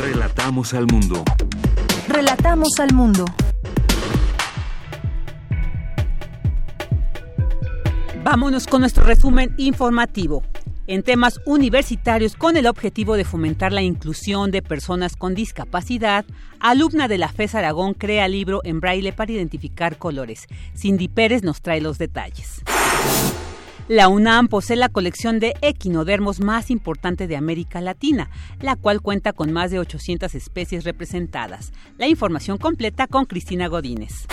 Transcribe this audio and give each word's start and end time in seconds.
Relatamos 0.00 0.74
al 0.74 0.86
mundo. 0.86 1.24
Relatamos 2.08 2.80
al 2.80 2.94
mundo. 2.94 3.24
Vámonos 8.24 8.66
con 8.66 8.80
nuestro 8.80 9.04
resumen 9.04 9.54
informativo 9.58 10.42
en 10.90 11.04
temas 11.04 11.40
universitarios 11.44 12.34
con 12.34 12.56
el 12.56 12.66
objetivo 12.66 13.16
de 13.16 13.24
fomentar 13.24 13.72
la 13.72 13.80
inclusión 13.80 14.50
de 14.50 14.60
personas 14.60 15.14
con 15.14 15.36
discapacidad, 15.36 16.24
alumna 16.58 17.06
de 17.06 17.16
la 17.16 17.28
FES 17.28 17.54
Aragón 17.54 17.94
crea 17.94 18.26
libro 18.26 18.60
en 18.64 18.80
braille 18.80 19.12
para 19.12 19.30
identificar 19.30 19.98
colores. 19.98 20.48
Cindy 20.76 21.06
Pérez 21.06 21.44
nos 21.44 21.62
trae 21.62 21.80
los 21.80 21.96
detalles. 21.98 22.62
La 23.86 24.08
UNAM 24.08 24.48
posee 24.48 24.74
la 24.74 24.88
colección 24.88 25.38
de 25.38 25.54
equinodermos 25.62 26.40
más 26.40 26.72
importante 26.72 27.28
de 27.28 27.36
América 27.36 27.80
Latina, 27.80 28.28
la 28.60 28.74
cual 28.74 29.00
cuenta 29.00 29.32
con 29.32 29.52
más 29.52 29.70
de 29.70 29.78
800 29.78 30.34
especies 30.34 30.82
representadas. 30.82 31.72
La 31.98 32.08
información 32.08 32.58
completa 32.58 33.06
con 33.06 33.26
Cristina 33.26 33.68
Godínez. 33.68 34.26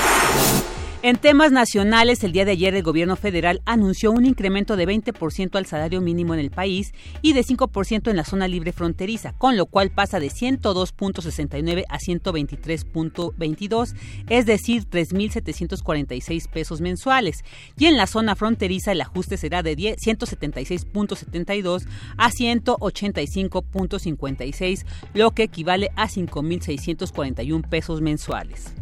En 1.04 1.18
temas 1.18 1.52
nacionales, 1.52 2.24
el 2.24 2.32
día 2.32 2.44
de 2.44 2.54
ayer 2.54 2.74
el 2.74 2.82
gobierno 2.82 3.16
federal 3.16 3.62
anunció 3.66 4.12
un 4.12 4.26
incremento 4.26 4.76
de 4.76 4.88
20% 4.88 5.56
al 5.56 5.68
salario 5.68 6.02
mínimo 6.02 6.34
en 6.34 6.40
el 6.40 6.50
país 6.50 6.92
y 7.22 7.34
de 7.34 7.44
5% 7.44 8.10
en 8.10 8.16
la 8.16 8.26
zona 8.26 8.48
libre 8.48 8.72
fronteriza, 8.72 9.34
con 9.34 9.58
lo 9.58 9.68
cual 9.68 9.92
pasa 9.92 10.20
de 10.20 10.30
102.69 10.30 11.84
a 11.88 12.00
123.22, 12.00 13.94
es 14.28 14.48
decir, 14.48 14.90
3.746 14.90 16.50
pesos 16.50 16.82
mensuales. 16.82 17.46
Y 17.78 17.86
en 17.86 17.96
la 17.96 18.08
zona 18.08 18.36
fronteriza 18.36 18.92
el 18.92 19.02
ajuste 19.02 19.38
será 19.38 19.62
de 19.62 19.78
176.72 19.78 21.86
a 22.18 22.32
185.56, 22.32 24.84
lo 25.14 25.30
que 25.30 25.44
equivale 25.44 25.92
a 25.96 26.08
5.641 26.08 27.70
pesos 27.70 28.02
mensuales. 28.02 28.74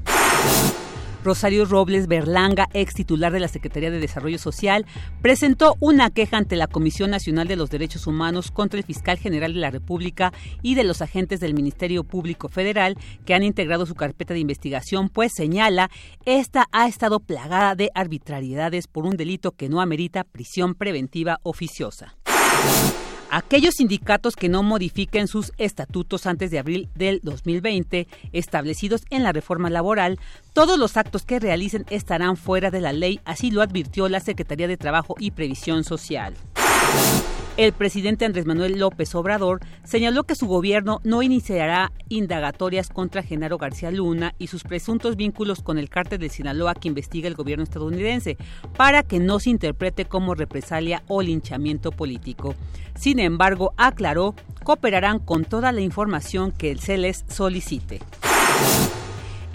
Rosario 1.26 1.66
Robles 1.66 2.08
Berlanga, 2.08 2.70
ex 2.74 2.94
titular 2.94 3.34
de 3.34 3.40
la 3.40 3.48
Secretaría 3.48 3.92
de 3.92 4.00
Desarrollo 4.00 4.38
Social, 4.38 4.86
presentó 5.22 5.76
una 5.80 6.12
queja 6.12 6.38
ante 6.38 6.56
la 6.56 6.68
Comisión 6.68 7.10
Nacional 7.10 7.48
de 7.48 7.56
los 7.56 7.70
Derechos 7.70 8.08
Humanos 8.08 8.52
contra 8.52 8.80
el 8.80 8.86
fiscal 8.86 9.18
general 9.18 9.54
de 9.54 9.60
la 9.60 9.72
República 9.72 10.32
y 10.62 10.76
de 10.76 10.84
los 10.84 11.02
agentes 11.02 11.40
del 11.40 11.56
Ministerio 11.56 12.04
Público 12.04 12.48
Federal 12.48 12.96
que 13.26 13.34
han 13.34 13.44
integrado 13.44 13.86
su 13.86 13.96
carpeta 13.96 14.34
de 14.34 14.40
investigación, 14.40 15.10
pues 15.10 15.34
señala 15.36 15.90
esta 16.26 16.68
ha 16.72 16.88
estado 16.88 17.20
plagada 17.20 17.76
de 17.76 17.90
arbitrariedades 17.96 18.88
por 18.88 19.06
un 19.06 19.18
delito 19.18 19.52
que 19.52 19.68
no 19.68 19.82
amerita 19.82 20.24
prisión 20.24 20.76
preventiva 20.76 21.40
oficiosa. 21.44 22.16
Aquellos 23.30 23.76
sindicatos 23.76 24.36
que 24.36 24.50
no 24.50 24.64
modifiquen 24.64 25.28
sus 25.28 25.52
estatutos 25.58 26.26
antes 26.26 26.52
de 26.52 26.60
abril 26.60 26.90
del 26.96 27.20
2020, 27.24 28.08
establecidos 28.32 29.04
en 29.10 29.24
la 29.24 29.32
reforma 29.32 29.70
laboral, 29.70 30.20
todos 30.54 30.80
los 30.80 30.96
actos 30.98 31.24
que 31.24 31.40
realicen 31.40 31.86
estarán 31.90 32.38
fuera 32.38 32.72
de 32.72 32.82
la 32.82 32.94
ley, 32.94 33.20
así 33.26 33.52
lo 33.52 33.62
advirtió 33.62 34.08
la 34.10 34.20
Secretaría 34.20 34.68
de 34.68 34.78
Trabajo 34.78 35.16
y 35.20 35.32
Previsión 35.32 35.84
Social. 35.84 36.36
El 37.58 37.72
presidente 37.72 38.26
Andrés 38.26 38.46
Manuel 38.46 38.78
López 38.78 39.16
Obrador 39.16 39.62
señaló 39.86 40.26
que 40.26 40.36
su 40.36 40.46
gobierno 40.46 41.00
no 41.06 41.24
iniciará 41.24 41.94
indagatorias 42.10 42.90
contra 42.90 43.24
Genaro 43.24 43.58
García 43.58 43.92
Luna 43.92 44.36
y 44.38 44.48
sus 44.48 44.64
presuntos 44.64 45.16
vínculos 45.16 45.62
con 45.62 45.78
el 45.78 45.90
cártel 45.90 46.20
de 46.20 46.28
Sinaloa 46.28 46.76
que 46.76 46.90
investiga 46.90 47.30
el 47.30 47.36
gobierno 47.36 47.64
estadounidense, 47.64 48.36
para 48.76 49.04
que 49.04 49.22
no 49.22 49.40
se 49.40 49.52
interprete 49.52 50.04
como 50.04 50.36
represalia 50.36 51.04
o 51.08 51.22
linchamiento 51.22 51.94
político. 51.94 52.56
Sin 53.00 53.20
embargo, 53.20 53.74
aclaró, 53.78 54.36
cooperarán 54.66 55.20
con 55.20 55.46
toda 55.46 55.72
la 55.72 55.80
información 55.80 56.52
que 56.52 56.76
se 56.76 56.98
les 56.98 57.24
solicite. 57.30 58.02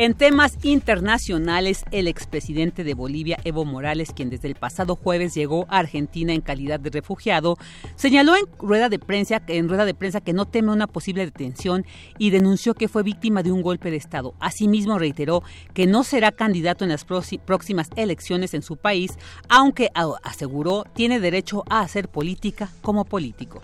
En 0.00 0.14
temas 0.14 0.56
internacionales, 0.62 1.84
el 1.90 2.08
expresidente 2.08 2.84
de 2.84 2.94
Bolivia, 2.94 3.36
Evo 3.44 3.66
Morales, 3.66 4.14
quien 4.14 4.30
desde 4.30 4.48
el 4.48 4.54
pasado 4.54 4.96
jueves 4.96 5.34
llegó 5.34 5.66
a 5.68 5.76
Argentina 5.76 6.32
en 6.32 6.40
calidad 6.40 6.80
de 6.80 6.88
refugiado, 6.88 7.58
señaló 7.96 8.34
en 8.34 8.46
rueda 8.58 8.88
de 8.88 8.98
prensa, 8.98 9.42
en 9.46 9.68
rueda 9.68 9.84
de 9.84 9.92
prensa 9.92 10.22
que 10.22 10.32
no 10.32 10.46
teme 10.46 10.72
una 10.72 10.86
posible 10.86 11.26
detención 11.26 11.84
y 12.16 12.30
denunció 12.30 12.72
que 12.72 12.88
fue 12.88 13.02
víctima 13.02 13.42
de 13.42 13.52
un 13.52 13.60
golpe 13.60 13.90
de 13.90 13.98
Estado. 13.98 14.32
Asimismo, 14.40 14.98
reiteró 14.98 15.42
que 15.74 15.86
no 15.86 16.02
será 16.02 16.32
candidato 16.32 16.86
en 16.86 16.92
las 16.92 17.04
próximas 17.04 17.90
elecciones 17.94 18.54
en 18.54 18.62
su 18.62 18.78
país, 18.78 19.18
aunque 19.50 19.90
aseguró 20.22 20.84
tiene 20.94 21.20
derecho 21.20 21.62
a 21.68 21.80
hacer 21.80 22.08
política 22.08 22.70
como 22.80 23.04
político. 23.04 23.60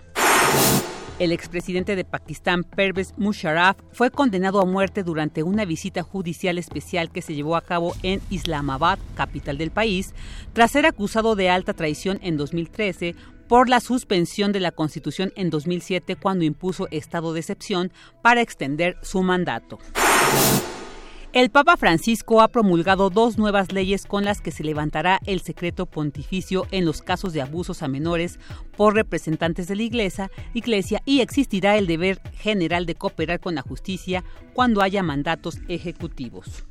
El 1.19 1.31
expresidente 1.31 1.95
de 1.95 2.05
Pakistán, 2.05 2.63
Pervez 2.63 3.15
Musharraf, 3.17 3.77
fue 3.91 4.11
condenado 4.11 4.61
a 4.61 4.65
muerte 4.65 5.01
durante 5.01 5.41
una 5.41 5.65
visita 5.65 6.03
judicial 6.03 6.59
especial 6.59 7.09
que 7.09 7.23
se 7.23 7.33
llevó 7.33 7.55
a 7.55 7.61
cabo 7.61 7.95
en 8.03 8.21
Islamabad, 8.29 8.99
capital 9.15 9.57
del 9.57 9.71
país, 9.71 10.13
tras 10.53 10.71
ser 10.71 10.85
acusado 10.85 11.35
de 11.35 11.49
alta 11.49 11.73
traición 11.73 12.19
en 12.21 12.37
2013 12.37 13.15
por 13.47 13.67
la 13.67 13.79
suspensión 13.79 14.51
de 14.51 14.59
la 14.59 14.71
Constitución 14.71 15.33
en 15.35 15.49
2007 15.49 16.17
cuando 16.17 16.45
impuso 16.45 16.87
estado 16.91 17.33
de 17.33 17.39
excepción 17.39 17.91
para 18.21 18.41
extender 18.41 18.97
su 19.01 19.23
mandato. 19.23 19.79
El 21.37 21.51
Papa 21.51 21.77
Francisco 21.77 22.41
ha 22.41 22.47
promulgado 22.47 23.11
dos 23.11 23.37
nuevas 23.37 23.71
leyes 23.71 24.07
con 24.07 24.25
las 24.25 24.41
que 24.41 24.49
se 24.49 24.63
levantará 24.63 25.19
el 25.27 25.39
secreto 25.39 25.85
pontificio 25.85 26.65
en 26.71 26.83
los 26.83 27.03
casos 27.03 27.31
de 27.31 27.43
abusos 27.43 27.83
a 27.83 27.87
menores 27.87 28.39
por 28.75 28.95
representantes 28.95 29.67
de 29.67 29.75
la 29.75 29.83
Iglesia, 29.83 30.31
Iglesia 30.55 31.03
y 31.05 31.19
existirá 31.19 31.77
el 31.77 31.85
deber 31.85 32.19
general 32.39 32.87
de 32.87 32.95
cooperar 32.95 33.39
con 33.39 33.53
la 33.53 33.61
justicia 33.61 34.23
cuando 34.55 34.81
haya 34.81 35.03
mandatos 35.03 35.59
ejecutivos 35.67 36.65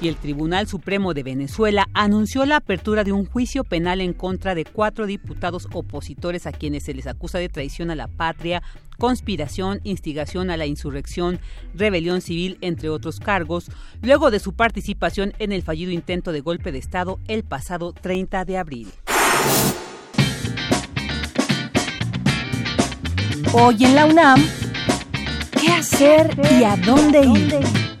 y 0.00 0.08
el 0.08 0.16
Tribunal 0.16 0.66
Supremo 0.66 1.14
de 1.14 1.22
Venezuela 1.22 1.88
anunció 1.92 2.46
la 2.46 2.56
apertura 2.56 3.04
de 3.04 3.12
un 3.12 3.26
juicio 3.26 3.64
penal 3.64 4.00
en 4.00 4.12
contra 4.12 4.54
de 4.54 4.64
cuatro 4.64 5.06
diputados 5.06 5.68
opositores 5.72 6.46
a 6.46 6.52
quienes 6.52 6.84
se 6.84 6.94
les 6.94 7.06
acusa 7.06 7.38
de 7.38 7.48
traición 7.48 7.90
a 7.90 7.96
la 7.96 8.08
patria, 8.08 8.62
conspiración, 8.98 9.80
instigación 9.84 10.50
a 10.50 10.56
la 10.56 10.66
insurrección, 10.66 11.40
rebelión 11.74 12.20
civil, 12.20 12.58
entre 12.60 12.88
otros 12.88 13.20
cargos, 13.20 13.70
luego 14.02 14.30
de 14.30 14.38
su 14.38 14.54
participación 14.54 15.32
en 15.38 15.52
el 15.52 15.62
fallido 15.62 15.90
intento 15.90 16.32
de 16.32 16.40
golpe 16.40 16.72
de 16.72 16.78
Estado 16.78 17.18
el 17.26 17.44
pasado 17.44 17.92
30 17.92 18.44
de 18.44 18.58
abril. 18.58 18.88
Hoy 23.52 23.84
en 23.84 23.94
la 23.94 24.06
UNAM, 24.06 24.44
¿qué 25.60 25.68
hacer 25.72 26.38
y 26.58 26.64
a 26.64 26.76
dónde 26.76 27.22
ir? 27.24 27.97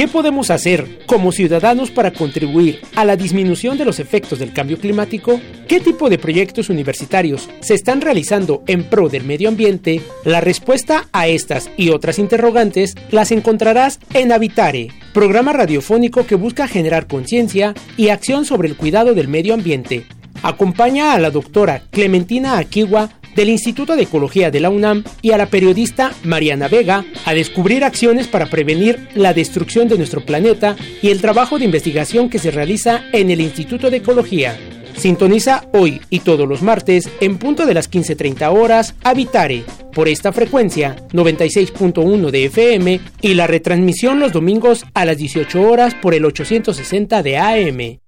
¿Qué 0.00 0.08
podemos 0.08 0.50
hacer 0.50 1.04
como 1.04 1.30
ciudadanos 1.30 1.90
para 1.90 2.10
contribuir 2.10 2.80
a 2.96 3.04
la 3.04 3.16
disminución 3.16 3.76
de 3.76 3.84
los 3.84 4.00
efectos 4.00 4.38
del 4.38 4.54
cambio 4.54 4.78
climático? 4.78 5.38
¿Qué 5.68 5.78
tipo 5.78 6.08
de 6.08 6.16
proyectos 6.16 6.70
universitarios 6.70 7.50
se 7.60 7.74
están 7.74 8.00
realizando 8.00 8.62
en 8.66 8.84
pro 8.84 9.10
del 9.10 9.24
medio 9.24 9.50
ambiente? 9.50 10.00
La 10.24 10.40
respuesta 10.40 11.06
a 11.12 11.28
estas 11.28 11.70
y 11.76 11.90
otras 11.90 12.18
interrogantes 12.18 12.94
las 13.10 13.30
encontrarás 13.30 14.00
en 14.14 14.32
Habitare, 14.32 14.88
programa 15.12 15.52
radiofónico 15.52 16.26
que 16.26 16.34
busca 16.34 16.66
generar 16.66 17.06
conciencia 17.06 17.74
y 17.98 18.08
acción 18.08 18.46
sobre 18.46 18.68
el 18.68 18.78
cuidado 18.78 19.12
del 19.12 19.28
medio 19.28 19.52
ambiente. 19.52 20.06
Acompaña 20.42 21.12
a 21.12 21.18
la 21.18 21.30
doctora 21.30 21.82
Clementina 21.90 22.56
Aquigua 22.56 23.19
del 23.36 23.48
Instituto 23.48 23.96
de 23.96 24.02
Ecología 24.02 24.50
de 24.50 24.60
la 24.60 24.70
UNAM 24.70 25.04
y 25.22 25.32
a 25.32 25.38
la 25.38 25.46
periodista 25.46 26.12
Mariana 26.24 26.68
Vega 26.68 27.04
a 27.24 27.34
descubrir 27.34 27.84
acciones 27.84 28.28
para 28.28 28.46
prevenir 28.46 29.08
la 29.14 29.34
destrucción 29.34 29.88
de 29.88 29.98
nuestro 29.98 30.24
planeta 30.24 30.76
y 31.02 31.08
el 31.10 31.20
trabajo 31.20 31.58
de 31.58 31.64
investigación 31.64 32.28
que 32.28 32.38
se 32.38 32.50
realiza 32.50 33.04
en 33.12 33.30
el 33.30 33.40
Instituto 33.40 33.90
de 33.90 33.98
Ecología. 33.98 34.58
Sintoniza 34.96 35.66
hoy 35.72 36.00
y 36.10 36.20
todos 36.20 36.46
los 36.46 36.62
martes 36.62 37.08
en 37.20 37.38
punto 37.38 37.64
de 37.64 37.74
las 37.74 37.90
15.30 37.90 38.52
horas 38.52 38.94
Habitare 39.02 39.64
por 39.94 40.08
esta 40.08 40.32
frecuencia 40.32 40.96
96.1 41.12 42.30
de 42.30 42.44
FM 42.44 43.00
y 43.22 43.34
la 43.34 43.46
retransmisión 43.46 44.20
los 44.20 44.32
domingos 44.32 44.84
a 44.94 45.04
las 45.04 45.16
18 45.16 45.62
horas 45.62 45.94
por 45.94 46.14
el 46.14 46.24
860 46.24 47.22
de 47.22 47.38
AM. 47.38 48.00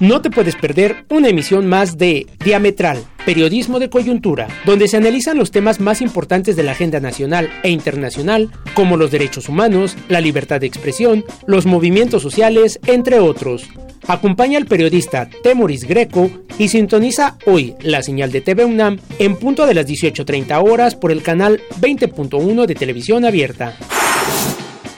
No 0.00 0.22
te 0.22 0.30
puedes 0.30 0.56
perder 0.56 1.04
una 1.10 1.28
emisión 1.28 1.66
más 1.66 1.98
de 1.98 2.26
Diametral, 2.42 3.04
Periodismo 3.26 3.78
de 3.78 3.90
Coyuntura, 3.90 4.48
donde 4.64 4.88
se 4.88 4.96
analizan 4.96 5.36
los 5.36 5.50
temas 5.50 5.78
más 5.78 6.00
importantes 6.00 6.56
de 6.56 6.62
la 6.62 6.72
agenda 6.72 7.00
nacional 7.00 7.50
e 7.62 7.68
internacional, 7.68 8.50
como 8.72 8.96
los 8.96 9.10
derechos 9.10 9.50
humanos, 9.50 9.98
la 10.08 10.22
libertad 10.22 10.58
de 10.58 10.68
expresión, 10.68 11.22
los 11.46 11.66
movimientos 11.66 12.22
sociales, 12.22 12.80
entre 12.86 13.20
otros. 13.20 13.68
Acompaña 14.08 14.56
al 14.56 14.64
periodista 14.64 15.28
Temoris 15.42 15.84
Greco 15.84 16.30
y 16.58 16.68
sintoniza 16.68 17.36
hoy 17.44 17.74
la 17.82 18.02
señal 18.02 18.32
de 18.32 18.40
TV 18.40 18.64
UNAM 18.64 18.98
en 19.18 19.36
punto 19.36 19.66
de 19.66 19.74
las 19.74 19.86
18.30 19.86 20.66
horas 20.66 20.94
por 20.94 21.12
el 21.12 21.22
canal 21.22 21.60
20.1 21.78 22.64
de 22.64 22.74
televisión 22.74 23.26
abierta. 23.26 23.76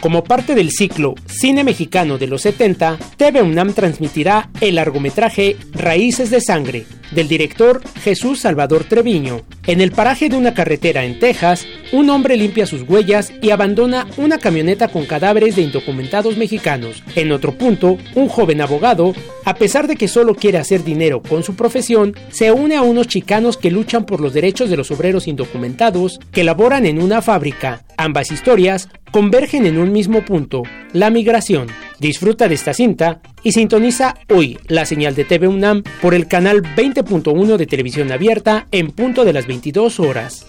Como 0.03 0.25
parte 0.25 0.57
del 0.57 0.73
ciclo 0.73 1.15
Cine 1.27 1.63
Mexicano 1.63 2.19
de 2.19 2.27
los 2.27 2.43
70, 2.43 2.99
TV 3.17 3.41
UNAM 3.41 3.73
transmitirá 3.73 4.51
el 4.61 4.75
largometraje 4.75 5.57
Raíces 5.71 6.29
de 6.29 6.41
Sangre, 6.41 6.87
del 7.13 7.29
director 7.29 7.81
Jesús 8.03 8.41
Salvador 8.41 8.83
Treviño. 8.83 9.43
En 9.65 9.81
el 9.81 9.93
paraje 9.93 10.29
de 10.29 10.37
una 10.37 10.55
carretera 10.55 11.05
en 11.05 11.21
Texas, 11.21 11.69
un 11.93 12.11
hombre 12.11 12.37
limpia 12.37 12.67
sus 12.67 12.83
huellas 12.83 13.33
y 13.41 13.51
abandona 13.51 14.09
una 14.17 14.39
camioneta 14.39 14.89
con 14.89 15.07
cadáveres 15.07 15.55
de 15.55 15.63
indocumentados 15.63 16.37
mexicanos. 16.37 17.05
En 17.15 17.31
otro 17.31 17.57
punto, 17.57 17.97
un 18.17 18.27
joven 18.27 18.61
abogado, 18.61 19.15
a 19.45 19.55
pesar 19.55 19.87
de 19.87 19.95
que 19.95 20.09
solo 20.09 20.35
quiere 20.35 20.59
hacer 20.59 20.83
dinero 20.83 21.23
con 21.23 21.45
su 21.45 21.55
profesión, 21.55 22.17
se 22.33 22.51
une 22.51 22.75
a 22.75 22.83
unos 22.83 23.07
chicanos 23.07 23.57
que 23.57 23.71
luchan 23.71 24.05
por 24.05 24.21
los 24.21 24.35
derechos 24.35 24.69
de 24.69 24.77
los 24.77 24.91
obreros 24.91 25.29
indocumentados 25.29 26.19
que 26.33 26.43
laboran 26.43 26.87
en 26.87 27.01
una 27.01 27.23
fábrica. 27.23 27.85
Ambas 27.97 28.33
historias 28.33 28.89
convergen 29.13 29.67
en 29.67 29.79
un 29.79 29.93
mismo 29.93 30.25
punto, 30.25 30.63
la 30.93 31.11
migración. 31.11 31.69
Disfruta 32.01 32.49
de 32.49 32.55
esta 32.55 32.73
cinta 32.73 33.21
y 33.45 33.53
sintoniza 33.53 34.15
hoy 34.29 34.59
la 34.67 34.87
señal 34.87 35.15
de 35.15 35.25
TV 35.25 35.47
UNAM 35.47 35.85
por 36.01 36.15
el 36.15 36.27
canal 36.27 36.63
20.1 36.63 37.57
de 37.57 37.67
televisión 37.67 38.11
abierta 38.11 38.67
en 38.73 38.91
punto 38.91 39.25
de 39.25 39.33
las 39.35 39.47
22 39.47 40.01
horas. 40.01 40.47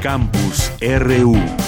Campus 0.00 0.72
RU 0.80 1.61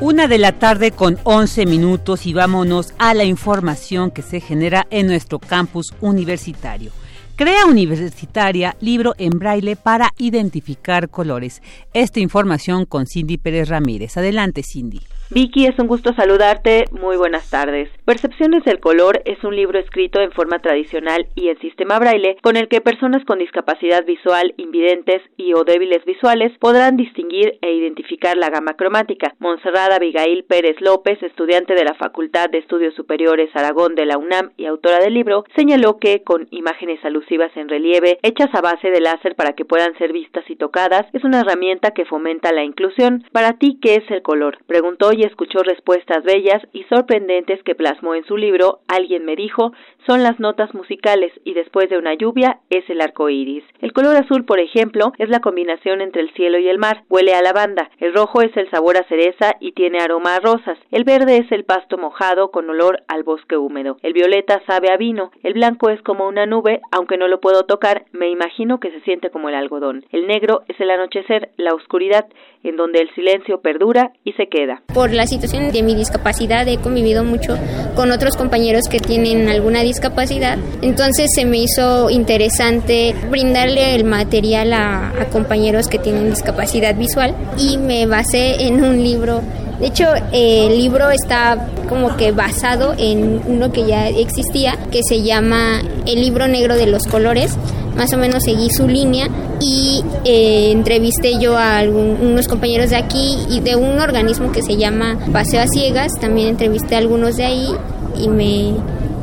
Una 0.00 0.28
de 0.28 0.38
la 0.38 0.52
tarde 0.52 0.92
con 0.92 1.18
11 1.24 1.66
minutos 1.66 2.24
y 2.24 2.32
vámonos 2.32 2.94
a 2.96 3.12
la 3.12 3.24
información 3.24 4.10
que 4.10 4.22
se 4.22 4.40
genera 4.40 4.86
en 4.88 5.06
nuestro 5.06 5.38
campus 5.38 5.92
universitario. 6.00 6.90
Crea 7.36 7.66
Universitaria 7.66 8.74
libro 8.80 9.14
en 9.18 9.38
braille 9.38 9.76
para 9.76 10.14
identificar 10.16 11.10
colores. 11.10 11.60
Esta 11.92 12.18
información 12.18 12.86
con 12.86 13.06
Cindy 13.06 13.36
Pérez 13.36 13.68
Ramírez. 13.68 14.16
Adelante, 14.16 14.62
Cindy. 14.62 15.02
Vicky, 15.32 15.66
es 15.66 15.78
un 15.78 15.86
gusto 15.86 16.12
saludarte. 16.14 16.86
Muy 16.90 17.16
buenas 17.16 17.48
tardes. 17.50 17.88
Percepciones 18.04 18.64
del 18.64 18.80
color 18.80 19.22
es 19.26 19.44
un 19.44 19.54
libro 19.54 19.78
escrito 19.78 20.20
en 20.20 20.32
forma 20.32 20.58
tradicional 20.58 21.28
y 21.36 21.50
en 21.50 21.60
sistema 21.60 22.00
braille 22.00 22.36
con 22.42 22.56
el 22.56 22.66
que 22.66 22.80
personas 22.80 23.24
con 23.24 23.38
discapacidad 23.38 24.04
visual, 24.04 24.54
invidentes 24.56 25.22
y 25.36 25.52
o 25.54 25.62
débiles 25.62 26.04
visuales 26.04 26.50
podrán 26.58 26.96
distinguir 26.96 27.60
e 27.62 27.72
identificar 27.72 28.36
la 28.36 28.50
gama 28.50 28.74
cromática. 28.74 29.36
Monserrada 29.38 29.96
Abigail 29.96 30.42
Pérez 30.42 30.80
López, 30.80 31.22
estudiante 31.22 31.74
de 31.74 31.84
la 31.84 31.94
Facultad 31.94 32.50
de 32.50 32.58
Estudios 32.58 32.96
Superiores 32.96 33.54
Aragón 33.54 33.94
de 33.94 34.06
la 34.06 34.18
UNAM 34.18 34.50
y 34.56 34.66
autora 34.66 34.98
del 34.98 35.14
libro, 35.14 35.44
señaló 35.54 35.98
que 35.98 36.24
con 36.24 36.48
imágenes 36.50 37.04
alusivas 37.04 37.56
en 37.56 37.68
relieve, 37.68 38.18
hechas 38.22 38.52
a 38.52 38.62
base 38.62 38.90
de 38.90 39.00
láser 39.00 39.36
para 39.36 39.52
que 39.52 39.64
puedan 39.64 39.96
ser 39.96 40.12
vistas 40.12 40.42
y 40.50 40.56
tocadas, 40.56 41.06
es 41.12 41.22
una 41.22 41.42
herramienta 41.42 41.92
que 41.92 42.04
fomenta 42.04 42.50
la 42.50 42.64
inclusión. 42.64 43.22
Para 43.30 43.52
ti, 43.52 43.78
¿qué 43.80 43.94
es 43.94 44.10
el 44.10 44.22
color? 44.22 44.58
Preguntó 44.66 45.12
y 45.20 45.24
escuchó 45.24 45.58
respuestas 45.62 46.24
bellas 46.24 46.62
y 46.72 46.84
sorprendentes 46.84 47.62
que 47.62 47.74
plasmó 47.74 48.14
en 48.14 48.24
su 48.24 48.38
libro 48.38 48.80
Alguien 48.88 49.26
me 49.26 49.36
dijo, 49.36 49.72
son 50.06 50.22
las 50.22 50.40
notas 50.40 50.72
musicales 50.72 51.30
y 51.44 51.52
después 51.52 51.90
de 51.90 51.98
una 51.98 52.14
lluvia 52.14 52.60
es 52.70 52.88
el 52.88 53.02
arco 53.02 53.28
iris. 53.28 53.62
El 53.82 53.92
color 53.92 54.16
azul, 54.16 54.46
por 54.46 54.60
ejemplo, 54.60 55.12
es 55.18 55.28
la 55.28 55.40
combinación 55.40 56.00
entre 56.00 56.22
el 56.22 56.32
cielo 56.32 56.58
y 56.58 56.68
el 56.68 56.78
mar, 56.78 57.02
huele 57.10 57.34
a 57.34 57.42
lavanda. 57.42 57.90
El 57.98 58.14
rojo 58.14 58.40
es 58.40 58.56
el 58.56 58.70
sabor 58.70 58.96
a 58.96 59.06
cereza 59.08 59.56
y 59.60 59.72
tiene 59.72 59.98
aroma 59.98 60.36
a 60.36 60.40
rosas. 60.40 60.78
El 60.90 61.04
verde 61.04 61.36
es 61.36 61.52
el 61.52 61.64
pasto 61.64 61.98
mojado 61.98 62.50
con 62.50 62.70
olor 62.70 63.02
al 63.06 63.22
bosque 63.22 63.58
húmedo. 63.58 63.98
El 64.02 64.14
violeta 64.14 64.62
sabe 64.66 64.90
a 64.90 64.96
vino. 64.96 65.32
El 65.42 65.52
blanco 65.52 65.90
es 65.90 66.00
como 66.00 66.26
una 66.26 66.46
nube, 66.46 66.80
aunque 66.92 67.18
no 67.18 67.28
lo 67.28 67.40
puedo 67.40 67.64
tocar, 67.64 68.06
me 68.12 68.30
imagino 68.30 68.80
que 68.80 68.90
se 68.90 69.00
siente 69.02 69.28
como 69.28 69.50
el 69.50 69.54
algodón. 69.54 70.06
El 70.12 70.26
negro 70.26 70.62
es 70.68 70.80
el 70.80 70.90
anochecer, 70.90 71.50
la 71.58 71.74
oscuridad, 71.74 72.26
en 72.62 72.76
donde 72.76 73.00
el 73.00 73.14
silencio 73.14 73.60
perdura 73.60 74.12
y 74.24 74.32
se 74.32 74.48
queda 74.48 74.82
la 75.12 75.26
situación 75.26 75.72
de 75.72 75.82
mi 75.82 75.94
discapacidad 75.94 76.66
he 76.68 76.78
convivido 76.78 77.24
mucho 77.24 77.56
con 77.94 78.10
otros 78.10 78.36
compañeros 78.36 78.84
que 78.90 79.00
tienen 79.00 79.48
alguna 79.48 79.80
discapacidad. 79.80 80.58
Entonces 80.82 81.30
se 81.34 81.44
me 81.44 81.58
hizo 81.58 82.10
interesante 82.10 83.14
brindarle 83.30 83.94
el 83.94 84.04
material 84.04 84.72
a, 84.72 85.12
compañeros 85.32 85.86
que 85.86 85.98
tienen 85.98 86.30
discapacidad 86.30 86.94
visual 86.94 87.34
y 87.56 87.78
me 87.78 88.06
basé 88.06 88.66
en 88.66 88.82
un 88.82 89.02
libro 89.02 89.42
de 89.80 89.86
hecho, 89.86 90.04
el 90.30 90.76
libro 90.76 91.08
está 91.08 91.56
como 91.88 92.14
que 92.18 92.32
basado 92.32 92.94
en 92.98 93.40
uno 93.46 93.72
que 93.72 93.86
ya 93.86 94.08
existía, 94.08 94.76
que 94.90 95.00
se 95.02 95.22
llama 95.22 95.80
El 96.06 96.20
libro 96.20 96.48
negro 96.48 96.76
de 96.76 96.86
los 96.86 97.04
colores. 97.04 97.56
Más 97.96 98.12
o 98.12 98.18
menos 98.18 98.44
seguí 98.44 98.68
su 98.68 98.86
línea 98.86 99.28
y 99.58 100.02
eh, 100.24 100.70
entrevisté 100.70 101.38
yo 101.38 101.56
a 101.56 101.78
algunos 101.78 102.46
compañeros 102.46 102.90
de 102.90 102.96
aquí 102.96 103.38
y 103.48 103.60
de 103.60 103.76
un 103.76 103.98
organismo 103.98 104.52
que 104.52 104.62
se 104.62 104.76
llama 104.76 104.99
Paseo 105.32 105.62
a 105.62 105.66
Ciegas. 105.66 106.12
También 106.20 106.48
entrevisté 106.48 106.94
a 106.94 106.98
algunos 106.98 107.36
de 107.36 107.44
ahí 107.44 107.74
y 108.16 108.28
me, 108.28 108.74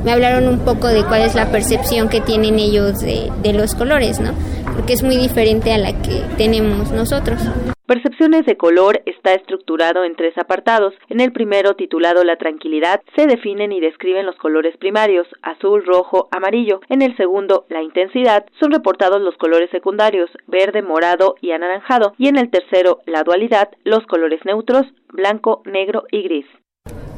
me 0.04 0.12
hablaron 0.12 0.48
un 0.48 0.60
poco 0.60 0.88
de 0.88 1.04
cuál 1.04 1.22
es 1.22 1.36
la 1.36 1.52
percepción 1.52 2.10
que 2.10 2.22
tienen 2.22 2.60
ellos 2.60 3.00
de, 3.00 3.32
de 3.42 3.54
los 3.54 3.76
colores, 3.76 4.20
¿no? 4.20 4.32
Porque 4.76 4.94
es 4.94 5.04
muy 5.04 5.18
diferente 5.18 5.74
a 5.74 5.78
la 5.78 5.94
que 6.02 6.22
tenemos 6.38 6.92
nosotros. 6.92 7.42
Percepciones 7.88 8.46
de 8.46 8.58
color 8.58 9.02
está 9.06 9.34
estructurado 9.34 10.04
en 10.04 10.18
tres 10.18 10.38
apartados. 10.38 10.94
En 11.08 11.22
el 11.22 11.32
primero, 11.32 11.76
titulado 11.76 12.26
La 12.26 12.36
tranquilidad, 12.36 13.02
se 13.16 13.28
definen 13.28 13.72
y 13.72 13.80
describen 13.80 14.26
los 14.26 14.36
colores 14.36 14.76
primarios, 14.76 15.26
azul, 15.42 15.86
rojo, 15.86 16.28
amarillo. 16.32 16.82
En 16.90 17.02
el 17.02 17.16
segundo, 17.16 17.66
La 17.70 17.82
intensidad, 17.82 18.46
son 18.60 18.72
reportados 18.72 19.22
los 19.22 19.38
colores 19.38 19.70
secundarios, 19.72 20.30
verde, 20.48 20.82
morado 20.82 21.36
y 21.40 21.52
anaranjado. 21.52 22.14
Y 22.18 22.28
en 22.28 22.38
el 22.38 22.50
tercero, 22.50 23.00
La 23.06 23.24
dualidad, 23.24 23.70
los 23.86 24.06
colores 24.06 24.42
neutros, 24.44 24.86
blanco, 25.14 25.62
negro 25.66 26.04
y 26.12 26.24
gris. 26.24 26.46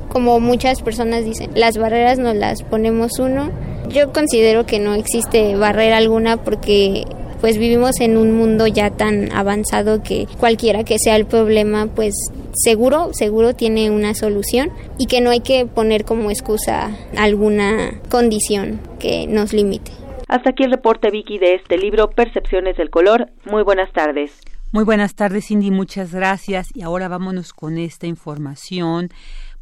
Como 0.10 0.40
muchas 0.40 0.82
personas 0.82 1.24
dicen, 1.24 1.52
las 1.56 1.78
barreras 1.78 2.20
no 2.20 2.34
las 2.34 2.64
ponemos 2.64 3.20
uno. 3.20 3.52
Yo 3.90 4.12
considero 4.12 4.66
que 4.66 4.80
no 4.80 4.94
existe 4.94 5.56
barrera 5.56 5.98
alguna 5.98 6.38
porque 6.38 7.06
pues 7.42 7.58
vivimos 7.58 8.02
en 8.02 8.18
un 8.18 8.34
mundo 8.34 8.68
ya 8.68 8.92
tan 8.92 9.32
avanzado 9.32 10.04
que 10.04 10.28
cualquiera 10.40 10.84
que 10.84 10.98
sea 11.00 11.16
el 11.16 11.26
problema, 11.26 11.88
pues 11.88 12.14
seguro, 12.54 13.14
seguro 13.14 13.54
tiene 13.54 13.90
una 13.92 14.14
solución 14.14 14.72
y 14.98 15.06
que 15.06 15.22
no 15.22 15.30
hay 15.30 15.40
que 15.40 15.66
poner 15.66 16.04
como 16.04 16.32
excusa 16.32 16.92
alguna 17.18 18.02
condición 18.10 18.82
que 19.00 19.26
nos 19.28 19.54
limite. 19.54 19.92
Hasta 20.28 20.52
aquí 20.52 20.64
el 20.64 20.72
reporte 20.72 21.10
Vicky 21.10 21.40
de 21.40 21.56
este 21.56 21.78
libro 21.78 22.10
Percepciones 22.10 22.78
del 22.78 22.90
Color. 22.90 23.30
Muy 23.46 23.64
buenas 23.64 23.92
tardes. 23.94 24.42
Muy 24.72 24.84
buenas 24.84 25.16
tardes, 25.16 25.48
Cindy, 25.48 25.72
muchas 25.72 26.14
gracias. 26.14 26.68
Y 26.76 26.84
ahora 26.84 27.08
vámonos 27.08 27.54
con 27.54 27.80
esta 27.80 28.06
información 28.06 29.10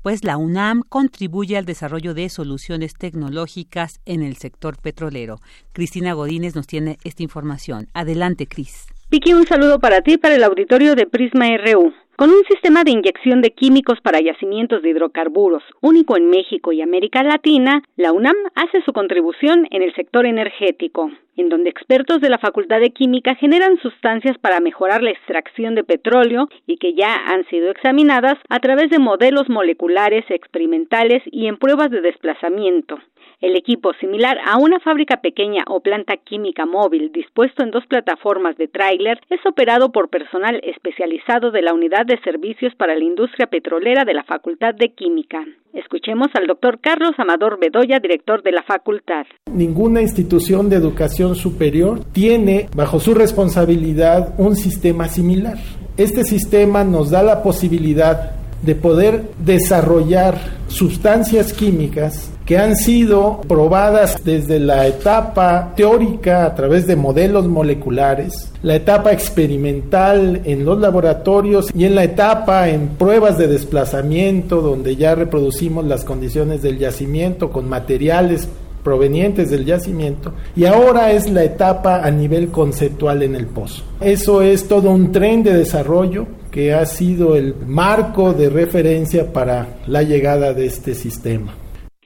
pues 0.07 0.23
la 0.23 0.37
UNAM 0.37 0.83
contribuye 0.87 1.57
al 1.57 1.65
desarrollo 1.65 2.13
de 2.13 2.29
soluciones 2.29 2.93
tecnológicas 2.93 3.99
en 4.05 4.23
el 4.23 4.37
sector 4.37 4.81
petrolero. 4.81 5.41
Cristina 5.73 6.13
Godínez 6.13 6.55
nos 6.55 6.65
tiene 6.65 6.97
esta 7.03 7.23
información. 7.23 7.89
Adelante, 7.93 8.47
Cris. 8.47 8.85
Vicky, 9.11 9.33
un 9.33 9.45
saludo 9.45 9.81
para 9.81 9.99
ti 9.99 10.17
para 10.17 10.35
el 10.35 10.45
auditorio 10.45 10.95
de 10.95 11.07
Prisma 11.07 11.47
RU. 11.57 11.93
Con 12.17 12.31
un 12.31 12.43
sistema 12.49 12.83
de 12.83 12.89
inyección 12.89 13.43
de 13.43 13.51
químicos 13.51 14.01
para 14.01 14.19
yacimientos 14.19 14.81
de 14.81 14.89
hidrocarburos 14.89 15.61
único 15.81 16.17
en 16.17 16.31
México 16.31 16.71
y 16.71 16.81
América 16.81 17.21
Latina, 17.21 17.83
la 17.95 18.11
UNAM 18.11 18.35
hace 18.55 18.81
su 18.81 18.91
contribución 18.91 19.67
en 19.69 19.83
el 19.83 19.93
sector 19.93 20.25
energético, 20.25 21.11
en 21.35 21.49
donde 21.49 21.69
expertos 21.69 22.19
de 22.19 22.31
la 22.31 22.39
Facultad 22.39 22.79
de 22.79 22.89
Química 22.89 23.35
generan 23.35 23.77
sustancias 23.83 24.35
para 24.39 24.59
mejorar 24.59 25.03
la 25.03 25.11
extracción 25.11 25.75
de 25.75 25.83
petróleo 25.83 26.49
y 26.65 26.77
que 26.77 26.95
ya 26.95 27.13
han 27.27 27.45
sido 27.49 27.69
examinadas 27.69 28.39
a 28.49 28.59
través 28.61 28.89
de 28.89 28.97
modelos 28.97 29.47
moleculares 29.47 30.25
experimentales 30.29 31.21
y 31.27 31.45
en 31.45 31.57
pruebas 31.57 31.91
de 31.91 32.01
desplazamiento. 32.01 32.97
El 33.39 33.55
equipo, 33.55 33.91
similar 33.99 34.39
a 34.47 34.57
una 34.57 34.79
fábrica 34.79 35.17
pequeña 35.17 35.63
o 35.67 35.79
planta 35.79 36.17
química 36.17 36.65
móvil 36.65 37.11
dispuesto 37.11 37.61
en 37.61 37.69
dos 37.69 37.85
plataformas 37.85 38.57
de 38.57 38.67
tráiler, 38.67 39.19
es 39.29 39.39
operado 39.45 39.91
por 39.91 40.09
personal 40.09 40.59
especializado 40.63 41.51
de 41.51 41.61
la 41.61 41.71
Unidad 41.71 42.07
de 42.07 42.19
Servicios 42.23 42.73
para 42.73 42.95
la 42.95 43.03
Industria 43.03 43.45
Petrolera 43.45 44.05
de 44.05 44.15
la 44.15 44.23
Facultad 44.23 44.73
de 44.73 44.89
Química. 44.89 45.45
Escuchemos 45.71 46.29
al 46.33 46.47
doctor 46.47 46.79
Carlos 46.81 47.11
Amador 47.19 47.59
Bedoya, 47.59 47.99
director 47.99 48.41
de 48.41 48.53
la 48.53 48.63
facultad. 48.63 49.27
Ninguna 49.53 50.01
institución 50.01 50.67
de 50.67 50.77
educación 50.77 51.35
superior 51.35 51.99
tiene 52.11 52.69
bajo 52.75 52.99
su 52.99 53.13
responsabilidad 53.13 54.33
un 54.39 54.55
sistema 54.55 55.09
similar. 55.09 55.57
Este 55.95 56.23
sistema 56.23 56.83
nos 56.83 57.11
da 57.11 57.21
la 57.21 57.43
posibilidad 57.43 58.31
de 58.63 58.73
poder 58.73 59.21
desarrollar 59.37 60.39
sustancias 60.69 61.53
químicas 61.53 62.33
que 62.47 62.57
han 62.57 62.77
sido 62.77 63.41
probadas 63.41 64.23
desde 64.23 64.57
la 64.59 64.87
etapa 64.87 65.73
teórica 65.75 66.45
a 66.45 66.55
través 66.55 66.87
de 66.87 66.95
modelos 66.95 67.45
moleculares, 67.45 68.53
la 68.63 68.75
etapa 68.75 69.11
experimental 69.11 70.41
en 70.45 70.63
los 70.63 70.79
laboratorios 70.79 71.69
y 71.75 71.83
en 71.83 71.95
la 71.95 72.05
etapa 72.05 72.69
en 72.69 72.87
pruebas 72.87 73.37
de 73.37 73.47
desplazamiento 73.47 74.61
donde 74.61 74.95
ya 74.95 75.13
reproducimos 75.13 75.83
las 75.83 76.05
condiciones 76.05 76.61
del 76.61 76.79
yacimiento 76.79 77.51
con 77.51 77.67
materiales 77.67 78.47
provenientes 78.81 79.49
del 79.49 79.65
yacimiento 79.65 80.31
y 80.55 80.63
ahora 80.63 81.11
es 81.11 81.29
la 81.29 81.43
etapa 81.43 82.01
a 82.01 82.09
nivel 82.11 82.47
conceptual 82.47 83.23
en 83.23 83.35
el 83.35 83.47
pozo. 83.47 83.83
Eso 83.99 84.41
es 84.41 84.69
todo 84.69 84.91
un 84.91 85.11
tren 85.11 85.43
de 85.43 85.53
desarrollo 85.53 86.27
que 86.49 86.73
ha 86.73 86.85
sido 86.85 87.35
el 87.35 87.55
marco 87.67 88.31
de 88.31 88.49
referencia 88.49 89.33
para 89.33 89.79
la 89.85 90.01
llegada 90.03 90.53
de 90.53 90.65
este 90.65 90.95
sistema. 90.95 91.53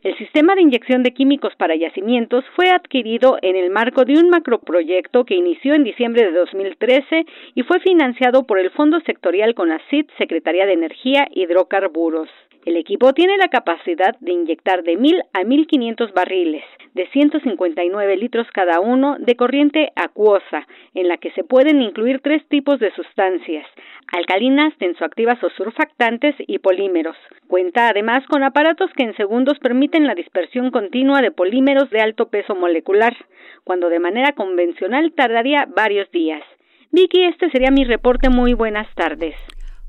El 0.03 0.17
sistema 0.17 0.55
de 0.55 0.63
inyección 0.63 1.03
de 1.03 1.13
químicos 1.13 1.53
para 1.57 1.75
yacimientos 1.75 2.43
fue 2.55 2.71
adquirido 2.71 3.37
en 3.43 3.55
el 3.55 3.69
marco 3.69 4.03
de 4.03 4.13
un 4.13 4.29
macroproyecto 4.29 5.25
que 5.25 5.35
inició 5.35 5.75
en 5.75 5.83
diciembre 5.83 6.25
de 6.25 6.31
2013 6.31 7.25
y 7.53 7.61
fue 7.61 7.79
financiado 7.81 8.47
por 8.47 8.57
el 8.57 8.71
Fondo 8.71 8.99
Sectorial 9.01 9.53
CONACIT, 9.53 10.09
Secretaría 10.17 10.65
de 10.65 10.73
Energía 10.73 11.27
Hidrocarburos. 11.29 12.29
El 12.65 12.77
equipo 12.77 13.13
tiene 13.13 13.37
la 13.37 13.49
capacidad 13.49 14.15
de 14.21 14.31
inyectar 14.31 14.81
de 14.81 14.97
1000 14.97 15.21
a 15.33 15.43
1500 15.43 16.13
barriles 16.13 16.63
de 16.93 17.07
159 17.07 18.17
litros 18.17 18.47
cada 18.53 18.79
uno 18.79 19.17
de 19.19 19.35
corriente 19.35 19.91
acuosa, 19.95 20.67
en 20.93 21.07
la 21.07 21.17
que 21.17 21.31
se 21.31 21.43
pueden 21.43 21.81
incluir 21.81 22.19
tres 22.21 22.45
tipos 22.47 22.79
de 22.79 22.91
sustancias, 22.93 23.65
alcalinas, 24.11 24.73
tensoactivas 24.77 25.41
o 25.43 25.49
surfactantes 25.49 26.35
y 26.39 26.59
polímeros. 26.59 27.15
Cuenta 27.47 27.89
además 27.89 28.23
con 28.27 28.43
aparatos 28.43 28.89
que 28.95 29.03
en 29.03 29.15
segundos 29.15 29.59
permiten 29.59 30.05
la 30.05 30.15
dispersión 30.15 30.71
continua 30.71 31.21
de 31.21 31.31
polímeros 31.31 31.89
de 31.89 32.01
alto 32.01 32.29
peso 32.29 32.55
molecular, 32.55 33.15
cuando 33.63 33.89
de 33.89 33.99
manera 33.99 34.33
convencional 34.33 35.13
tardaría 35.15 35.67
varios 35.75 36.09
días. 36.11 36.43
Vicky, 36.91 37.23
este 37.23 37.49
sería 37.51 37.71
mi 37.71 37.85
reporte. 37.85 38.29
Muy 38.29 38.53
buenas 38.53 38.87
tardes. 38.95 39.35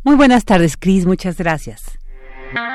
Muy 0.04 0.16
buenas 0.16 0.44
tardes, 0.44 0.76
Cris. 0.76 1.06
Muchas 1.06 1.38
gracias. 1.38 1.98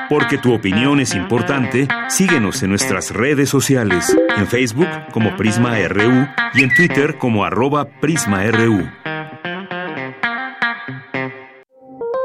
Porque 0.08 0.38
tu 0.38 0.54
opinión 0.54 1.00
es 1.00 1.14
importante, 1.14 1.86
síguenos 2.08 2.62
en 2.62 2.70
nuestras 2.70 3.14
redes 3.14 3.48
sociales, 3.48 4.16
en 4.36 4.46
Facebook 4.46 4.88
como 5.12 5.36
Prisma 5.36 5.76
RU 5.88 6.26
y 6.54 6.62
en 6.64 6.74
Twitter 6.74 7.16
como 7.18 7.44
arroba 7.44 7.86
PrismaRU. 8.00 8.88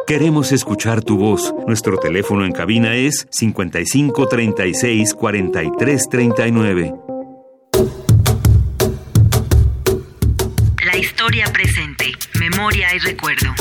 Queremos 0.05 0.51
escuchar 0.51 1.03
tu 1.03 1.17
voz. 1.17 1.53
Nuestro 1.67 1.97
teléfono 1.97 2.45
en 2.45 2.51
cabina 2.51 2.95
es 2.95 3.27
55 3.31 4.27
36 4.27 5.13
43 5.13 6.09
39. 6.09 6.93
La 10.85 10.97
historia 10.97 11.45
presente, 11.53 12.11
memoria 12.39 12.93
y 12.95 12.99
recuerdo 12.99 13.53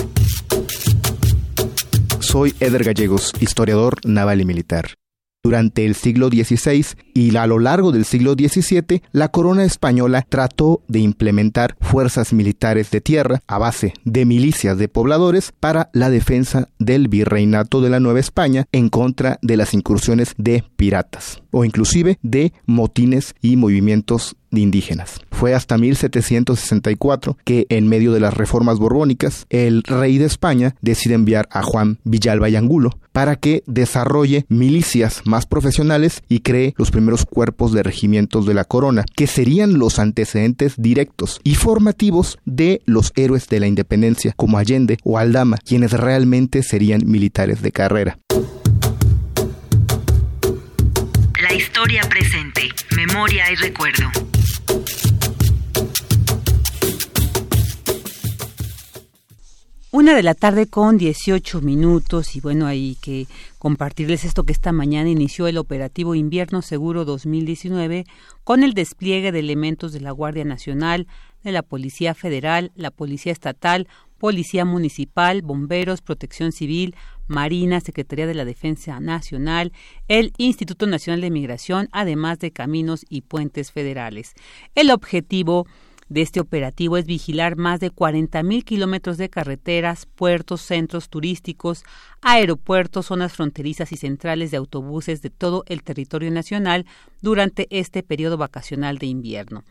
soy 2.33 2.55
Eder 2.61 2.83
Gallegos, 2.83 3.35
historiador 3.41 3.99
naval 4.07 4.41
y 4.41 4.47
militar. 4.47 4.95
Durante 5.45 5.85
el 5.85 5.97
siglo 5.97 6.29
XVI 6.29 6.87
y 7.15 7.37
a 7.37 7.49
lo 7.49 7.59
largo 7.59 7.91
del 7.91 8.05
siglo 8.05 8.35
XVII, 8.35 9.03
la 9.11 9.29
corona 9.29 9.65
española 9.65 10.25
trató 10.29 10.83
de 10.87 11.01
implementar 11.01 11.77
fuerzas 11.81 12.33
militares 12.33 12.93
de 12.93 13.01
tierra 13.01 13.43
a 13.49 13.59
base 13.59 13.93
de 14.05 14.25
milicias 14.25 14.79
de 14.79 14.87
pobladores 14.87 15.53
para 15.59 15.91
la 15.93 16.11
defensa 16.11 16.69
del 16.79 17.09
virreinato 17.09 17.81
de 17.81 17.91
la 17.91 17.99
Nueva 17.99 18.21
España 18.21 18.67
en 18.71 18.89
contra 18.89 19.41
de 19.43 19.57
las 19.57 19.75
incursiones 19.75 20.35
de 20.39 20.63
piratas 20.77 21.43
o 21.51 21.65
inclusive 21.65 22.21
de 22.23 22.53
motines 22.67 23.35
y 23.41 23.57
movimientos 23.57 24.37
de 24.53 24.61
indígenas. 24.61 25.21
Fue 25.33 25.55
hasta 25.55 25.77
1764 25.77 27.37
que, 27.45 27.67
en 27.69 27.89
medio 27.89 28.13
de 28.13 28.21
las 28.21 28.35
reformas 28.35 28.79
borbónicas, 28.79 29.47
el 29.51 29.83
rey 29.83 30.19
de 30.19 30.27
España 30.27 30.77
decide 30.81 31.15
enviar 31.15 31.49
a 31.51 31.63
Juan 31.63 31.99
Villalba 32.05 32.49
y 32.49 32.55
Angulo 32.55 32.97
para 33.11 33.37
que 33.37 33.63
desarrolle 33.67 34.47
milicias 34.49 35.23
más 35.25 35.47
profesionales 35.47 36.23
y 36.29 36.41
cree 36.41 36.75
los 36.77 36.91
primeros 36.91 37.27
cuerpos 37.27 37.73
de 37.73 37.83
regimientos 37.83 38.47
de 38.47 38.55
la 38.55 38.65
corona, 38.65 39.05
que 39.17 39.27
serían 39.27 39.79
los 39.79 39.99
antecedentes 39.99 40.75
directos 40.77 41.41
y 41.45 41.55
formativos 41.57 42.39
de 42.45 42.83
los 42.87 43.13
héroes 43.17 43.49
de 43.49 43.61
la 43.61 43.67
independencia, 43.67 44.33
como 44.37 44.59
Allende 44.59 44.99
o 45.05 45.19
Aldama, 45.19 45.59
quienes 45.59 45.93
realmente 45.93 46.63
serían 46.63 47.03
militares 47.05 47.63
de 47.63 47.73
carrera. 47.73 48.19
La 51.41 51.53
historia 51.55 52.03
presente, 52.09 52.69
memoria 52.95 53.51
y 53.51 53.57
recuerdo. 53.57 54.11
Una 59.95 60.17
de 60.17 60.23
la 60.23 60.35
tarde 60.35 60.67
con 60.67 60.97
18 60.97 61.61
minutos 61.61 62.35
y 62.35 62.41
bueno, 62.41 62.67
hay 62.67 62.97
que 63.03 63.27
compartirles 63.59 64.25
esto 64.25 64.45
que 64.45 64.53
esta 64.53 64.73
mañana 64.73 65.11
inició 65.11 65.47
el 65.47 65.59
operativo 65.59 66.15
Invierno 66.15 66.63
Seguro 66.63 67.05
2019 67.05 68.07
con 68.43 68.63
el 68.63 68.73
despliegue 68.73 69.33
de 69.33 69.41
elementos 69.41 69.93
de 69.93 70.01
la 70.01 70.11
Guardia 70.11 70.45
Nacional, 70.45 71.07
de 71.45 71.53
la 71.53 71.63
Policía 71.63 72.15
Federal, 72.15 72.73
la 72.75 72.91
Policía 72.91 73.33
Estatal, 73.33 73.87
Policía 74.19 74.65
Municipal, 74.65 75.43
Bomberos, 75.43 76.01
Protección 76.01 76.53
Civil, 76.53 76.97
Marina, 77.33 77.81
Secretaría 77.81 78.27
de 78.27 78.35
la 78.35 78.45
Defensa 78.45 79.01
Nacional, 79.01 79.73
el 80.07 80.33
Instituto 80.37 80.87
Nacional 80.87 81.23
de 81.23 81.31
Migración, 81.31 81.89
además 81.91 82.39
de 82.39 82.53
caminos 82.53 83.05
y 83.09 83.23
puentes 83.23 83.73
federales. 83.73 84.35
El 84.75 84.91
objetivo 84.91 85.67
de 86.09 86.21
este 86.21 86.41
operativo 86.41 86.99
es 86.99 87.07
vigilar 87.07 87.57
más 87.57 87.81
de 87.81 87.91
40 87.91 88.43
mil 88.43 88.65
kilómetros 88.65 89.17
de 89.17 89.31
carreteras, 89.31 90.05
puertos, 90.05 90.61
centros 90.61 91.09
turísticos, 91.09 91.85
aeropuertos, 92.21 93.07
zonas 93.07 93.33
fronterizas 93.33 93.93
y 93.93 93.97
centrales 93.97 94.51
de 94.51 94.59
autobuses 94.59 95.23
de 95.23 95.31
todo 95.31 95.65
el 95.69 95.83
territorio 95.83 96.31
nacional 96.31 96.85
durante 97.23 97.67
este 97.71 98.03
periodo 98.03 98.37
vacacional 98.37 98.99
de 98.99 99.07
invierno. 99.07 99.65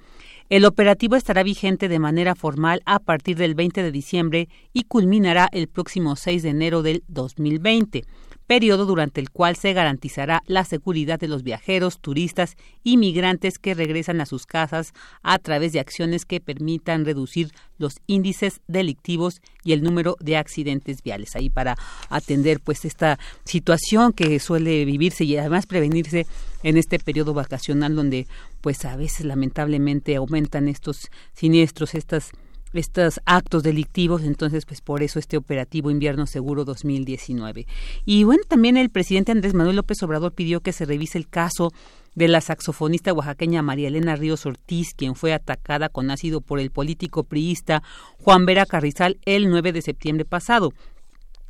El 0.52 0.66
operativo 0.66 1.16
estará 1.16 1.44
vigente 1.44 1.88
de 1.88 1.98
manera 1.98 2.36
formal 2.36 2.82
a 2.86 3.00
partir 3.00 3.38
del 3.38 3.56
20 3.56 3.84
de 3.84 3.92
diciembre 3.94 4.50
y 4.74 4.84
culminará 4.84 5.48
el 5.54 5.70
próximo 5.70 6.18
6 6.18 6.44
de 6.44 6.50
enero 6.50 6.84
del 6.84 7.06
2020 7.08 8.04
periodo 8.52 8.86
durante 8.86 9.22
el 9.22 9.30
cual 9.30 9.56
se 9.56 9.72
garantizará 9.72 10.44
la 10.46 10.66
seguridad 10.66 11.18
de 11.18 11.30
los 11.30 11.42
viajeros, 11.42 12.02
turistas 12.02 12.58
y 12.84 12.98
migrantes 12.98 13.58
que 13.58 13.74
regresan 13.74 14.20
a 14.20 14.26
sus 14.26 14.46
casas 14.46 14.92
a 15.24 15.40
través 15.40 15.72
de 15.72 15.80
acciones 15.80 16.26
que 16.26 16.42
permitan 16.42 17.06
reducir 17.06 17.54
los 17.78 17.94
índices 18.08 18.60
delictivos 18.68 19.42
y 19.64 19.72
el 19.72 19.84
número 19.84 20.18
de 20.20 20.36
accidentes 20.36 21.02
viales. 21.02 21.38
Ahí 21.38 21.50
para 21.50 21.78
atender 22.10 22.60
pues 22.60 22.84
esta 22.84 23.18
situación 23.46 24.12
que 24.12 24.38
suele 24.42 24.84
vivirse 24.84 25.24
y 25.24 25.38
además 25.38 25.66
prevenirse 25.66 26.28
en 26.62 26.76
este 26.76 27.00
periodo 27.00 27.34
vacacional 27.34 27.96
donde 27.96 28.28
pues 28.60 28.84
a 28.84 28.98
veces 28.98 29.26
lamentablemente 29.26 30.18
aumentan 30.18 30.68
estos 30.68 31.10
siniestros, 31.32 31.96
estas 31.96 32.34
estos 32.80 33.20
actos 33.26 33.64
delictivos, 33.64 34.24
entonces 34.24 34.66
pues 34.66 34.82
por 34.82 35.04
eso 35.04 35.20
este 35.20 35.38
operativo 35.38 35.92
Invierno 35.92 36.26
Seguro 36.28 36.66
2019. 36.66 37.68
Y 38.06 38.24
bueno, 38.24 38.44
también 38.48 38.78
el 38.78 38.90
presidente 38.90 39.32
Andrés 39.32 39.54
Manuel 39.54 39.76
López 39.76 40.02
Obrador 40.04 40.34
pidió 40.34 40.62
que 40.62 40.74
se 40.74 40.86
revise 40.86 41.18
el 41.18 41.28
caso 41.28 41.72
de 42.16 42.28
la 42.28 42.42
saxofonista 42.42 43.14
oaxaqueña 43.14 43.62
María 43.62 43.88
Elena 43.88 44.16
Ríos 44.16 44.46
Ortiz, 44.46 44.94
quien 44.94 45.16
fue 45.16 45.34
atacada 45.34 45.90
con 45.90 46.12
ácido 46.12 46.42
por 46.42 46.60
el 46.60 46.72
político 46.72 47.24
priista 47.24 47.84
Juan 48.20 48.46
Vera 48.46 48.66
Carrizal 48.66 49.18
el 49.26 49.50
9 49.50 49.72
de 49.72 49.82
septiembre 49.82 50.26
pasado. 50.26 50.74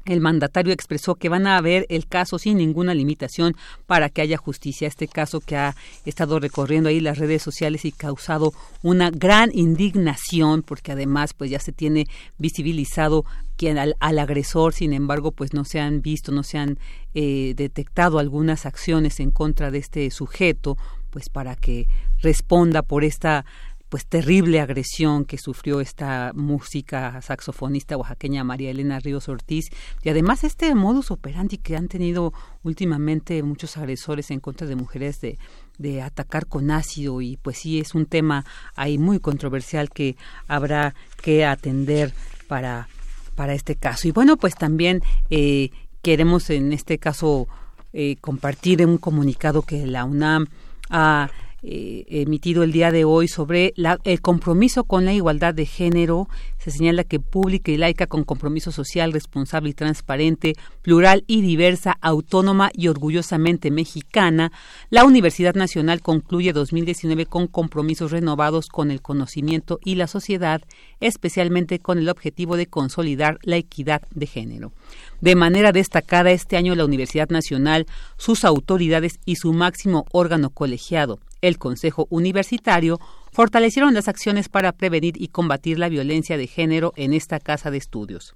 El 0.05 0.20
mandatario 0.20 0.74
expresó 0.74 1.15
que 1.15 1.29
van 1.29 1.46
a 1.46 1.62
ver 1.62 1.86
el 1.89 2.08
caso 2.08 2.39
sin 2.39 2.58
ninguna 2.58 2.93
limitación 2.96 3.55
para 3.86 4.10
que 4.10 4.22
haya 4.22 4.38
justicia. 4.38 4.88
Este 4.88 5.08
caso 5.08 5.41
que 5.41 5.55
ha 5.55 5.75
estado 6.05 6.39
recorriendo 6.39 6.89
ahí 6.89 7.00
las 7.00 7.20
redes 7.20 7.43
sociales 7.43 7.86
y 7.86 7.91
causado 7.91 8.53
una 8.81 9.12
gran 9.12 9.51
indignación 9.53 10.63
porque 10.63 10.91
además 10.91 11.34
pues 11.34 11.51
ya 11.51 11.60
se 11.60 11.72
tiene 11.72 12.08
visibilizado 12.39 13.25
quien 13.58 13.77
al, 13.77 13.96
agresor, 14.00 14.74
sin 14.74 14.91
embargo 14.91 15.31
pues 15.31 15.53
no 15.53 15.65
se 15.65 15.79
han 15.79 16.01
visto, 16.01 16.31
no 16.31 16.41
se 16.41 16.58
han 16.58 16.79
eh, 17.13 17.53
detectado 17.55 18.17
algunas 18.17 18.65
acciones 18.65 19.20
en 19.20 19.29
contra 19.29 19.70
de 19.70 19.77
este 19.77 20.10
sujeto 20.10 20.77
pues 21.12 21.29
para 21.29 21.55
que 21.55 21.88
responda 22.22 22.81
por 22.81 23.03
esta 23.03 23.46
pues 23.92 24.06
terrible 24.06 24.62
agresión 24.62 25.26
que 25.26 25.38
sufrió 25.38 25.82
esta 25.82 26.32
música 26.34 27.22
saxofonista 27.22 27.98
oaxaqueña 27.98 28.42
María 28.46 28.72
Elena 28.72 29.02
Ríos 29.02 29.28
Ortiz. 29.28 29.66
Y 30.02 30.08
además 30.08 30.46
este 30.46 30.74
modus 30.76 31.12
operandi 31.12 31.58
que 31.58 31.76
han 31.76 31.90
tenido 31.90 32.32
últimamente 32.64 33.44
muchos 33.44 33.76
agresores 33.76 34.32
en 34.32 34.40
contra 34.40 34.66
de 34.66 34.78
mujeres 34.78 35.20
de, 35.20 35.38
de 35.78 36.02
atacar 36.02 36.48
con 36.48 36.72
ácido 36.72 37.20
y 37.20 37.36
pues 37.36 37.58
sí 37.58 37.82
es 37.82 37.94
un 37.94 38.06
tema 38.06 38.46
ahí 38.78 38.98
muy 38.98 39.20
controversial 39.20 39.90
que 39.90 40.16
habrá 40.48 40.96
que 41.22 41.44
atender 41.44 42.14
para 42.48 42.88
para 43.36 43.54
este 43.54 43.76
caso. 43.76 44.08
Y 44.08 44.12
bueno 44.12 44.38
pues 44.38 44.56
también 44.56 45.02
eh, 45.30 45.72
queremos 46.02 46.50
en 46.50 46.72
este 46.72 46.98
caso 46.98 47.50
eh, 47.92 48.16
compartir 48.22 48.86
un 48.86 48.98
comunicado 48.98 49.64
que 49.64 49.86
la 49.86 50.06
UNAM 50.06 50.48
ha 50.90 51.30
eh, 51.63 52.06
emitido 52.10 52.63
el 52.63 52.72
día 52.72 52.91
de 52.91 53.06
hoy 53.06 53.27
sobre 53.27 53.74
el 54.03 54.22
compromiso 54.22 54.84
con 54.84 55.06
la 55.06 55.13
igualdad 55.13 55.53
de 55.53 55.65
género. 55.65 56.27
Se 56.58 56.72
señala 56.72 57.03
que 57.03 57.20
pública 57.20 57.72
y 57.72 57.77
laica 57.77 58.08
con 58.08 58.24
compromiso 58.24 58.72
social 58.72 59.13
responsable 59.13 59.70
y 59.70 59.74
transparente, 59.74 60.56
plural 60.82 61.24
y 61.27 61.41
diversa, 61.41 61.98
autónoma 62.01 62.72
y 62.74 62.88
orgullosamente 62.88 63.72
mexicana, 63.72 64.51
la 64.89 65.06
Universidad 65.06 65.56
Nacional 65.56 66.01
concluye 66.01 66.53
2019 66.53 67.25
con 67.25 67.48
compromisos 67.48 68.12
renovados 68.12 68.68
con 68.68 68.91
el 68.91 69.01
conocimiento 69.01 69.80
y 69.84 69.96
la 69.96 70.08
sociedad, 70.08 70.62
especialmente 71.00 71.80
con 71.80 71.98
el 71.98 72.10
objetivo 72.10 72.58
de 72.58 72.68
consolidar 72.68 73.39
la 73.44 73.58
equidad 73.58 74.01
de 74.12 74.27
género. 74.27 74.72
De 75.22 75.36
manera 75.36 75.72
destacada, 75.72 76.32
este 76.32 76.58
año 76.58 76.75
la 76.75 76.86
Universidad 76.86 77.30
Nacional, 77.30 77.86
sus 78.18 78.44
autoridades 78.46 79.20
y 79.25 79.36
su 79.36 79.53
máximo 79.53 80.05
órgano 80.12 80.50
colegiado, 80.50 81.20
el 81.42 81.58
Consejo 81.58 82.08
Universitario, 82.10 83.00
fortalecieron 83.32 83.94
las 83.94 84.08
acciones 84.08 84.50
para 84.50 84.72
prevenir 84.72 85.22
y 85.22 85.27
combatir 85.27 85.80
la 85.80 85.90
violencia 85.90 86.38
de 86.38 86.48
género 86.48 86.94
en 86.96 87.14
esta 87.14 87.40
casa 87.40 87.72
de 87.72 87.77
estudios. 87.77 88.36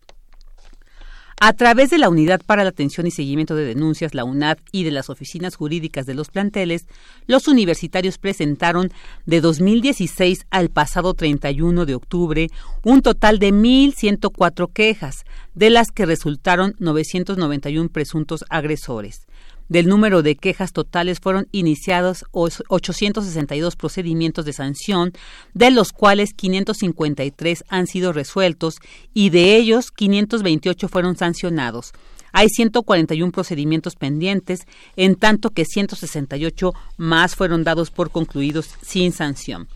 A 1.42 1.52
través 1.52 1.90
de 1.90 1.98
la 1.98 2.08
Unidad 2.08 2.42
para 2.46 2.64
la 2.64 2.70
Atención 2.70 3.08
y 3.08 3.12
Seguimiento 3.12 3.56
de 3.56 3.66
Denuncias, 3.66 4.16
la 4.16 4.24
UNAD, 4.24 4.58
y 4.72 4.86
de 4.86 4.92
las 4.92 5.10
oficinas 5.10 5.58
jurídicas 5.58 6.06
de 6.06 6.14
los 6.14 6.30
planteles, 6.30 6.88
los 7.28 7.50
universitarios 7.50 8.18
presentaron 8.18 8.90
de 9.26 9.42
2016 9.42 10.46
al 10.50 10.70
pasado 10.70 11.14
31 11.14 11.86
de 11.86 11.94
octubre 11.94 12.48
un 12.84 13.02
total 13.02 13.38
de 13.40 13.52
1.104 13.52 14.72
quejas, 14.72 15.26
de 15.54 15.70
las 15.72 15.92
que 15.92 16.06
resultaron 16.06 16.74
991 16.80 17.90
presuntos 17.90 18.46
agresores. 18.50 19.28
Del 19.68 19.88
número 19.88 20.22
de 20.22 20.36
quejas 20.36 20.74
totales 20.74 21.20
fueron 21.20 21.48
iniciados 21.52 22.26
862 22.32 23.76
procedimientos 23.76 24.46
de 24.46 24.54
sanción, 24.54 25.12
de 25.54 25.72
los 25.72 25.92
cuales 25.92 26.34
553 26.36 27.64
han 27.68 27.88
sido 27.88 28.14
resueltos 28.14 28.78
y 29.14 29.32
de 29.32 29.56
ellos 29.56 29.92
528 29.92 30.88
fueron 30.88 31.18
sancionados. 31.18 31.94
Hay 32.32 32.50
141 32.50 33.32
procedimientos 33.32 33.96
pendientes, 33.96 34.68
en 34.98 35.16
tanto 35.16 35.52
que 35.52 35.64
168 35.64 36.74
más 36.98 37.34
fueron 37.36 37.64
dados 37.64 37.92
por 37.92 38.12
concluidos 38.12 38.70
sin 38.82 39.14
sanción. 39.14 39.68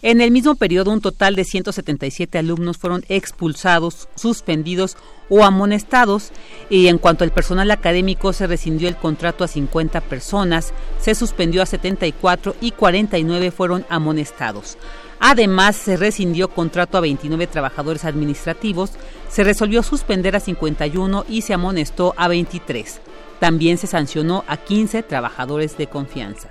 En 0.00 0.20
el 0.20 0.30
mismo 0.30 0.54
periodo, 0.54 0.92
un 0.92 1.00
total 1.00 1.34
de 1.34 1.44
177 1.44 2.38
alumnos 2.38 2.76
fueron 2.76 3.04
expulsados, 3.08 4.08
suspendidos 4.14 4.96
o 5.28 5.44
amonestados 5.44 6.30
y 6.70 6.86
en 6.86 6.98
cuanto 6.98 7.24
al 7.24 7.32
personal 7.32 7.68
académico 7.72 8.32
se 8.32 8.46
rescindió 8.46 8.88
el 8.88 8.96
contrato 8.96 9.42
a 9.42 9.48
50 9.48 10.00
personas, 10.02 10.72
se 11.00 11.16
suspendió 11.16 11.62
a 11.62 11.66
74 11.66 12.54
y 12.60 12.70
49 12.70 13.50
fueron 13.50 13.84
amonestados. 13.88 14.78
Además, 15.18 15.74
se 15.74 15.96
rescindió 15.96 16.48
contrato 16.48 16.96
a 16.96 17.00
29 17.00 17.48
trabajadores 17.48 18.04
administrativos, 18.04 18.92
se 19.28 19.42
resolvió 19.42 19.82
suspender 19.82 20.36
a 20.36 20.40
51 20.40 21.24
y 21.28 21.42
se 21.42 21.54
amonestó 21.54 22.14
a 22.16 22.28
23. 22.28 23.00
También 23.40 23.78
se 23.78 23.88
sancionó 23.88 24.44
a 24.46 24.58
15 24.58 25.02
trabajadores 25.02 25.76
de 25.76 25.88
confianza. 25.88 26.50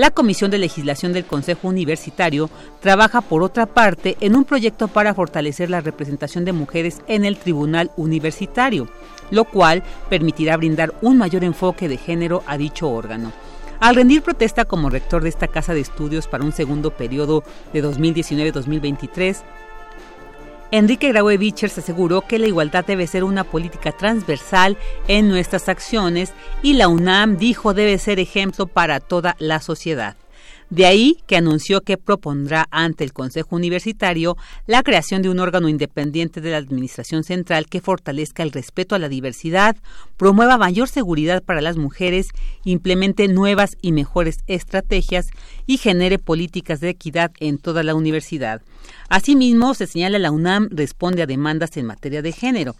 La 0.00 0.10
Comisión 0.10 0.50
de 0.50 0.56
Legislación 0.56 1.12
del 1.12 1.26
Consejo 1.26 1.68
Universitario 1.68 2.48
trabaja, 2.80 3.20
por 3.20 3.42
otra 3.42 3.66
parte, 3.66 4.16
en 4.20 4.34
un 4.34 4.44
proyecto 4.44 4.88
para 4.88 5.12
fortalecer 5.12 5.68
la 5.68 5.82
representación 5.82 6.46
de 6.46 6.54
mujeres 6.54 7.02
en 7.06 7.26
el 7.26 7.36
Tribunal 7.36 7.90
Universitario, 7.98 8.88
lo 9.30 9.44
cual 9.44 9.82
permitirá 10.08 10.56
brindar 10.56 10.94
un 11.02 11.18
mayor 11.18 11.44
enfoque 11.44 11.86
de 11.86 11.98
género 11.98 12.42
a 12.46 12.56
dicho 12.56 12.88
órgano. 12.88 13.30
Al 13.78 13.94
rendir 13.94 14.22
protesta 14.22 14.64
como 14.64 14.88
rector 14.88 15.22
de 15.22 15.28
esta 15.28 15.48
casa 15.48 15.74
de 15.74 15.80
estudios 15.80 16.28
para 16.28 16.44
un 16.44 16.52
segundo 16.52 16.92
periodo 16.92 17.44
de 17.74 17.84
2019-2023, 17.84 19.42
Enrique 20.72 21.08
Graue 21.08 21.36
Bichers 21.36 21.78
aseguró 21.78 22.20
que 22.20 22.38
la 22.38 22.46
igualdad 22.46 22.84
debe 22.84 23.08
ser 23.08 23.24
una 23.24 23.42
política 23.42 23.90
transversal 23.90 24.76
en 25.08 25.28
nuestras 25.28 25.68
acciones 25.68 26.32
y 26.62 26.74
la 26.74 26.86
UNAM 26.86 27.38
dijo 27.38 27.74
debe 27.74 27.98
ser 27.98 28.20
ejemplo 28.20 28.68
para 28.68 29.00
toda 29.00 29.34
la 29.40 29.60
sociedad. 29.60 30.16
De 30.70 30.86
ahí 30.86 31.18
que 31.26 31.36
anunció 31.36 31.80
que 31.80 31.96
propondrá 31.96 32.68
ante 32.70 33.02
el 33.02 33.12
Consejo 33.12 33.56
Universitario 33.56 34.36
la 34.68 34.84
creación 34.84 35.20
de 35.20 35.28
un 35.28 35.40
órgano 35.40 35.68
independiente 35.68 36.40
de 36.40 36.52
la 36.52 36.58
Administración 36.58 37.24
Central 37.24 37.66
que 37.66 37.80
fortalezca 37.80 38.44
el 38.44 38.52
respeto 38.52 38.94
a 38.94 39.00
la 39.00 39.08
diversidad, 39.08 39.76
promueva 40.16 40.58
mayor 40.58 40.88
seguridad 40.88 41.42
para 41.42 41.60
las 41.60 41.76
mujeres, 41.76 42.28
implemente 42.62 43.26
nuevas 43.26 43.76
y 43.82 43.90
mejores 43.90 44.38
estrategias 44.46 45.26
y 45.66 45.78
genere 45.78 46.20
políticas 46.20 46.78
de 46.78 46.90
equidad 46.90 47.32
en 47.40 47.58
toda 47.58 47.82
la 47.82 47.96
universidad. 47.96 48.62
Asimismo, 49.08 49.74
se 49.74 49.88
señala 49.88 50.20
la 50.20 50.30
UNAM 50.30 50.68
responde 50.70 51.22
a 51.22 51.26
demandas 51.26 51.76
en 51.78 51.86
materia 51.86 52.22
de 52.22 52.30
género 52.30 52.76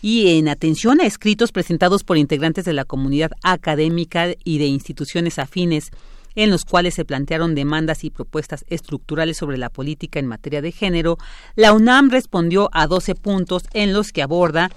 y 0.00 0.38
en 0.38 0.48
atención 0.48 0.98
a 1.02 1.04
escritos 1.04 1.52
presentados 1.52 2.04
por 2.04 2.16
integrantes 2.16 2.64
de 2.64 2.72
la 2.72 2.86
comunidad 2.86 3.32
académica 3.42 4.28
y 4.44 4.56
de 4.56 4.66
instituciones 4.66 5.38
afines 5.38 5.90
en 6.34 6.50
los 6.50 6.64
cuales 6.64 6.94
se 6.94 7.04
plantearon 7.04 7.54
demandas 7.54 8.04
y 8.04 8.10
propuestas 8.10 8.64
estructurales 8.68 9.36
sobre 9.36 9.58
la 9.58 9.70
política 9.70 10.18
en 10.18 10.26
materia 10.26 10.62
de 10.62 10.72
género, 10.72 11.18
la 11.56 11.72
UNAM 11.72 12.10
respondió 12.10 12.68
a 12.72 12.86
12 12.86 13.14
puntos 13.14 13.64
en 13.72 13.92
los 13.92 14.12
que 14.12 14.22
aborda 14.22 14.70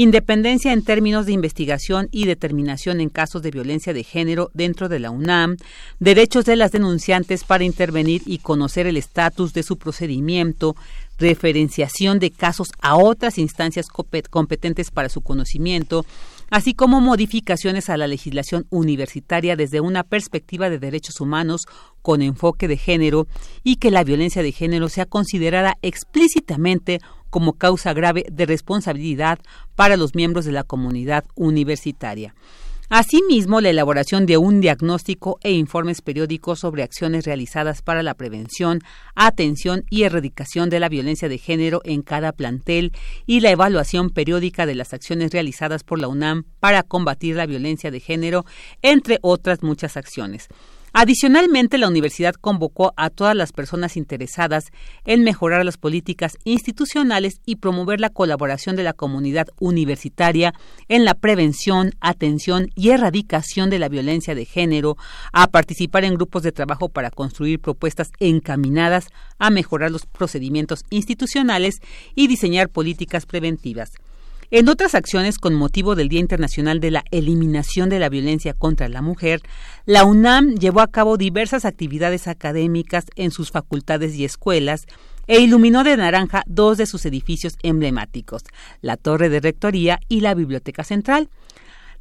independencia 0.00 0.72
en 0.72 0.84
términos 0.84 1.26
de 1.26 1.32
investigación 1.32 2.08
y 2.12 2.26
determinación 2.26 3.00
en 3.00 3.08
casos 3.08 3.42
de 3.42 3.50
violencia 3.50 3.92
de 3.92 4.04
género 4.04 4.48
dentro 4.54 4.88
de 4.88 5.00
la 5.00 5.10
UNAM, 5.10 5.56
derechos 5.98 6.44
de 6.44 6.54
las 6.54 6.70
denunciantes 6.70 7.42
para 7.42 7.64
intervenir 7.64 8.22
y 8.24 8.38
conocer 8.38 8.86
el 8.86 8.96
estatus 8.96 9.52
de 9.54 9.64
su 9.64 9.76
procedimiento, 9.76 10.76
referenciación 11.18 12.20
de 12.20 12.30
casos 12.30 12.70
a 12.80 12.94
otras 12.94 13.38
instancias 13.38 13.88
competentes 14.30 14.92
para 14.92 15.08
su 15.08 15.20
conocimiento, 15.20 16.06
así 16.50 16.74
como 16.74 17.00
modificaciones 17.00 17.90
a 17.90 17.96
la 17.96 18.06
legislación 18.06 18.66
universitaria 18.70 19.56
desde 19.56 19.80
una 19.80 20.02
perspectiva 20.02 20.70
de 20.70 20.78
derechos 20.78 21.20
humanos 21.20 21.66
con 22.02 22.22
enfoque 22.22 22.68
de 22.68 22.76
género 22.76 23.26
y 23.62 23.76
que 23.76 23.90
la 23.90 24.04
violencia 24.04 24.42
de 24.42 24.52
género 24.52 24.88
sea 24.88 25.06
considerada 25.06 25.76
explícitamente 25.82 27.00
como 27.30 27.54
causa 27.54 27.92
grave 27.92 28.24
de 28.30 28.46
responsabilidad 28.46 29.38
para 29.74 29.96
los 29.96 30.14
miembros 30.14 30.44
de 30.44 30.52
la 30.52 30.64
comunidad 30.64 31.24
universitaria. 31.34 32.34
Asimismo, 32.90 33.60
la 33.60 33.68
elaboración 33.68 34.24
de 34.24 34.38
un 34.38 34.62
diagnóstico 34.62 35.38
e 35.42 35.52
informes 35.52 36.00
periódicos 36.00 36.60
sobre 36.60 36.82
acciones 36.82 37.26
realizadas 37.26 37.82
para 37.82 38.02
la 38.02 38.14
prevención, 38.14 38.80
atención 39.14 39.84
y 39.90 40.04
erradicación 40.04 40.70
de 40.70 40.80
la 40.80 40.88
violencia 40.88 41.28
de 41.28 41.36
género 41.36 41.82
en 41.84 42.00
cada 42.00 42.32
plantel 42.32 42.92
y 43.26 43.40
la 43.40 43.50
evaluación 43.50 44.08
periódica 44.08 44.64
de 44.64 44.74
las 44.74 44.94
acciones 44.94 45.32
realizadas 45.32 45.84
por 45.84 46.00
la 46.00 46.08
UNAM 46.08 46.44
para 46.60 46.82
combatir 46.82 47.36
la 47.36 47.44
violencia 47.44 47.90
de 47.90 48.00
género, 48.00 48.46
entre 48.80 49.18
otras 49.20 49.62
muchas 49.62 49.98
acciones. 49.98 50.48
Adicionalmente, 50.92 51.78
la 51.78 51.88
universidad 51.88 52.34
convocó 52.34 52.94
a 52.96 53.10
todas 53.10 53.36
las 53.36 53.52
personas 53.52 53.96
interesadas 53.96 54.72
en 55.04 55.22
mejorar 55.22 55.64
las 55.64 55.76
políticas 55.76 56.36
institucionales 56.44 57.40
y 57.44 57.56
promover 57.56 58.00
la 58.00 58.10
colaboración 58.10 58.76
de 58.76 58.84
la 58.84 58.94
comunidad 58.94 59.48
universitaria 59.60 60.54
en 60.88 61.04
la 61.04 61.14
prevención, 61.14 61.92
atención 62.00 62.70
y 62.74 62.90
erradicación 62.90 63.70
de 63.70 63.78
la 63.78 63.88
violencia 63.88 64.34
de 64.34 64.44
género, 64.44 64.96
a 65.32 65.48
participar 65.48 66.04
en 66.04 66.14
grupos 66.14 66.42
de 66.42 66.52
trabajo 66.52 66.88
para 66.88 67.10
construir 67.10 67.60
propuestas 67.60 68.10
encaminadas 68.18 69.08
a 69.38 69.50
mejorar 69.50 69.90
los 69.90 70.06
procedimientos 70.06 70.84
institucionales 70.90 71.76
y 72.14 72.26
diseñar 72.28 72.68
políticas 72.68 73.26
preventivas. 73.26 73.90
En 74.50 74.70
otras 74.70 74.94
acciones 74.94 75.36
con 75.36 75.54
motivo 75.54 75.94
del 75.94 76.08
Día 76.08 76.20
Internacional 76.20 76.80
de 76.80 76.90
la 76.90 77.04
Eliminación 77.10 77.90
de 77.90 77.98
la 77.98 78.08
Violencia 78.08 78.54
contra 78.54 78.88
la 78.88 79.02
Mujer, 79.02 79.42
la 79.84 80.04
UNAM 80.06 80.54
llevó 80.54 80.80
a 80.80 80.86
cabo 80.86 81.18
diversas 81.18 81.66
actividades 81.66 82.26
académicas 82.28 83.04
en 83.16 83.30
sus 83.30 83.50
facultades 83.50 84.14
y 84.14 84.24
escuelas 84.24 84.86
e 85.26 85.40
iluminó 85.40 85.84
de 85.84 85.98
naranja 85.98 86.44
dos 86.46 86.78
de 86.78 86.86
sus 86.86 87.04
edificios 87.04 87.58
emblemáticos, 87.62 88.42
la 88.80 88.96
Torre 88.96 89.28
de 89.28 89.40
Rectoría 89.40 90.00
y 90.08 90.22
la 90.22 90.32
Biblioteca 90.32 90.82
Central. 90.82 91.28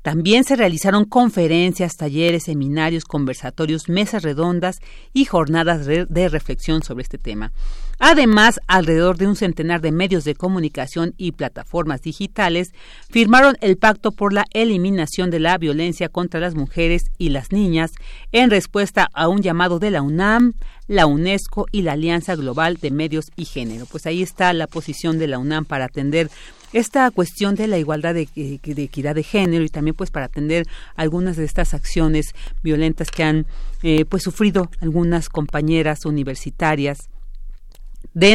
También 0.01 0.45
se 0.45 0.55
realizaron 0.55 1.03
conferencias, 1.03 1.97
talleres, 1.97 2.43
seminarios, 2.43 3.03
conversatorios, 3.03 3.89
mesas 3.89 4.23
redondas 4.23 4.79
y 5.11 5.25
jornadas 5.25 5.85
de 5.85 6.29
reflexión 6.29 6.81
sobre 6.81 7.03
este 7.03 7.17
tema. 7.17 7.51
Además, 7.99 8.59
alrededor 8.67 9.17
de 9.17 9.27
un 9.27 9.35
centenar 9.35 9.81
de 9.81 9.91
medios 9.91 10.23
de 10.23 10.35
comunicación 10.35 11.15
y 11.17 11.31
plataformas 11.31 12.01
digitales 12.01 12.73
firmaron 13.09 13.57
el 13.59 13.77
Pacto 13.77 14.11
por 14.11 14.33
la 14.33 14.45
Eliminación 14.53 15.31
de 15.31 15.39
la 15.39 15.57
Violencia 15.57 16.07
contra 16.07 16.39
las 16.39 16.53
Mujeres 16.53 17.05
y 17.17 17.29
las 17.29 17.51
Niñas 17.51 17.91
en 18.31 18.51
respuesta 18.51 19.09
a 19.13 19.27
un 19.27 19.41
llamado 19.41 19.79
de 19.79 19.89
la 19.89 20.03
UNAM, 20.03 20.53
la 20.87 21.07
UNESCO 21.07 21.65
y 21.71 21.81
la 21.81 21.93
Alianza 21.93 22.35
Global 22.35 22.77
de 22.77 22.91
Medios 22.91 23.31
y 23.35 23.45
Género. 23.45 23.87
Pues 23.87 24.05
ahí 24.05 24.21
está 24.21 24.53
la 24.53 24.67
posición 24.67 25.17
de 25.17 25.27
la 25.27 25.39
UNAM 25.39 25.65
para 25.65 25.85
atender 25.85 26.29
esta 26.73 27.09
cuestión 27.09 27.55
de 27.55 27.67
la 27.67 27.79
igualdad 27.79 28.13
de, 28.13 28.27
equidad 28.33 29.15
de 29.15 29.23
género 29.23 29.63
y 29.63 29.69
también 29.69 29.95
pues 29.95 30.11
para 30.11 30.27
atender 30.27 30.67
algunas 30.95 31.35
de 31.35 31.45
estas 31.45 31.73
acciones 31.73 32.35
violentas 32.61 33.09
que 33.09 33.23
han 33.23 33.47
eh, 33.83 34.05
pues 34.05 34.21
sufrido 34.23 34.69
algunas 34.81 35.29
compañeras 35.29 36.05
universitarias 36.05 37.09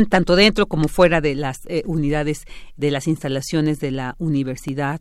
tanto 0.08 0.36
dentro 0.36 0.66
como 0.66 0.88
fuera 0.88 1.20
de 1.20 1.34
las 1.34 1.60
eh, 1.66 1.82
unidades 1.86 2.44
de 2.76 2.90
las 2.90 3.08
instalaciones 3.08 3.80
de 3.80 3.90
la 3.90 4.14
universidad 4.18 5.00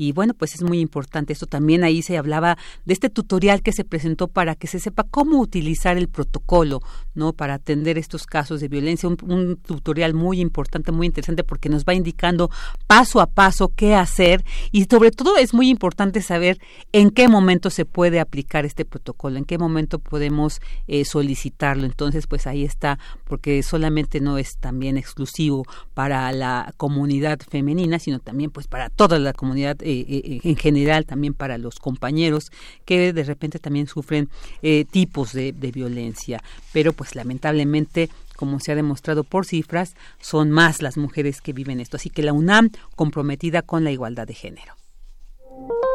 y 0.00 0.12
bueno, 0.12 0.32
pues 0.32 0.54
es 0.54 0.62
muy 0.62 0.80
importante 0.80 1.34
esto. 1.34 1.44
También 1.44 1.84
ahí 1.84 2.00
se 2.00 2.16
hablaba 2.16 2.56
de 2.86 2.94
este 2.94 3.10
tutorial 3.10 3.60
que 3.60 3.70
se 3.70 3.84
presentó 3.84 4.28
para 4.28 4.54
que 4.54 4.66
se 4.66 4.78
sepa 4.78 5.02
cómo 5.04 5.38
utilizar 5.38 5.98
el 5.98 6.08
protocolo, 6.08 6.80
¿no? 7.14 7.34
Para 7.34 7.52
atender 7.52 7.98
estos 7.98 8.24
casos 8.24 8.62
de 8.62 8.68
violencia. 8.68 9.10
Un, 9.10 9.58
tutorial 9.58 10.14
muy 10.14 10.40
importante, 10.40 10.90
muy 10.90 11.06
interesante 11.06 11.44
porque 11.44 11.68
nos 11.68 11.84
va 11.84 11.92
indicando 11.92 12.50
paso 12.86 13.20
a 13.20 13.26
paso 13.26 13.74
qué 13.76 13.94
hacer 13.94 14.42
y 14.72 14.84
sobre 14.84 15.10
todo 15.10 15.36
es 15.36 15.52
muy 15.52 15.68
importante 15.68 16.22
saber 16.22 16.58
en 16.92 17.10
qué 17.10 17.28
momento 17.28 17.68
se 17.68 17.84
puede 17.84 18.20
aplicar 18.20 18.64
este 18.64 18.86
protocolo, 18.86 19.36
en 19.36 19.44
qué 19.44 19.58
momento 19.58 19.98
podemos 19.98 20.62
eh, 20.86 21.04
solicitarlo. 21.04 21.84
Entonces, 21.84 22.26
pues 22.26 22.46
ahí 22.46 22.64
está, 22.64 22.98
porque 23.24 23.62
solamente 23.62 24.20
no 24.22 24.38
es 24.38 24.56
también 24.58 24.96
exclusivo 24.96 25.66
para 25.92 26.32
la 26.32 26.72
comunidad 26.78 27.38
femenina, 27.40 27.98
sino 27.98 28.18
también 28.18 28.50
pues 28.50 28.66
para 28.66 28.88
toda 28.88 29.18
la 29.18 29.34
comunidad 29.34 29.76
eh, 29.82 29.89
en 29.90 30.56
general 30.56 31.06
también 31.06 31.34
para 31.34 31.58
los 31.58 31.78
compañeros 31.78 32.50
que 32.84 33.12
de 33.12 33.24
repente 33.24 33.58
también 33.58 33.86
sufren 33.86 34.28
eh, 34.62 34.84
tipos 34.90 35.32
de, 35.32 35.52
de 35.52 35.72
violencia. 35.72 36.42
Pero 36.72 36.92
pues 36.92 37.14
lamentablemente 37.14 38.08
como 38.36 38.58
se 38.58 38.72
ha 38.72 38.74
demostrado 38.74 39.22
por 39.22 39.44
cifras, 39.44 39.94
son 40.18 40.50
más 40.50 40.80
las 40.80 40.96
mujeres 40.96 41.42
que 41.42 41.52
viven 41.52 41.78
esto. 41.78 41.98
Así 41.98 42.08
que 42.08 42.22
la 42.22 42.32
UNAM 42.32 42.70
comprometida 42.96 43.60
con 43.60 43.84
la 43.84 43.90
igualdad 43.90 44.26
de 44.26 44.32
género. 44.32 44.80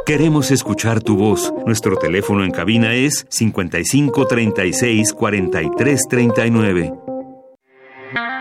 Queremos 0.06 0.52
escuchar 0.52 1.02
tu 1.02 1.18
voz. 1.18 1.52
Nuestro 1.66 1.98
teléfono 1.98 2.46
en 2.46 2.52
cabina 2.52 2.94
es 2.94 3.26
55 3.30 4.28
36 4.28 5.14
43 5.14 6.02
39. 6.08 7.05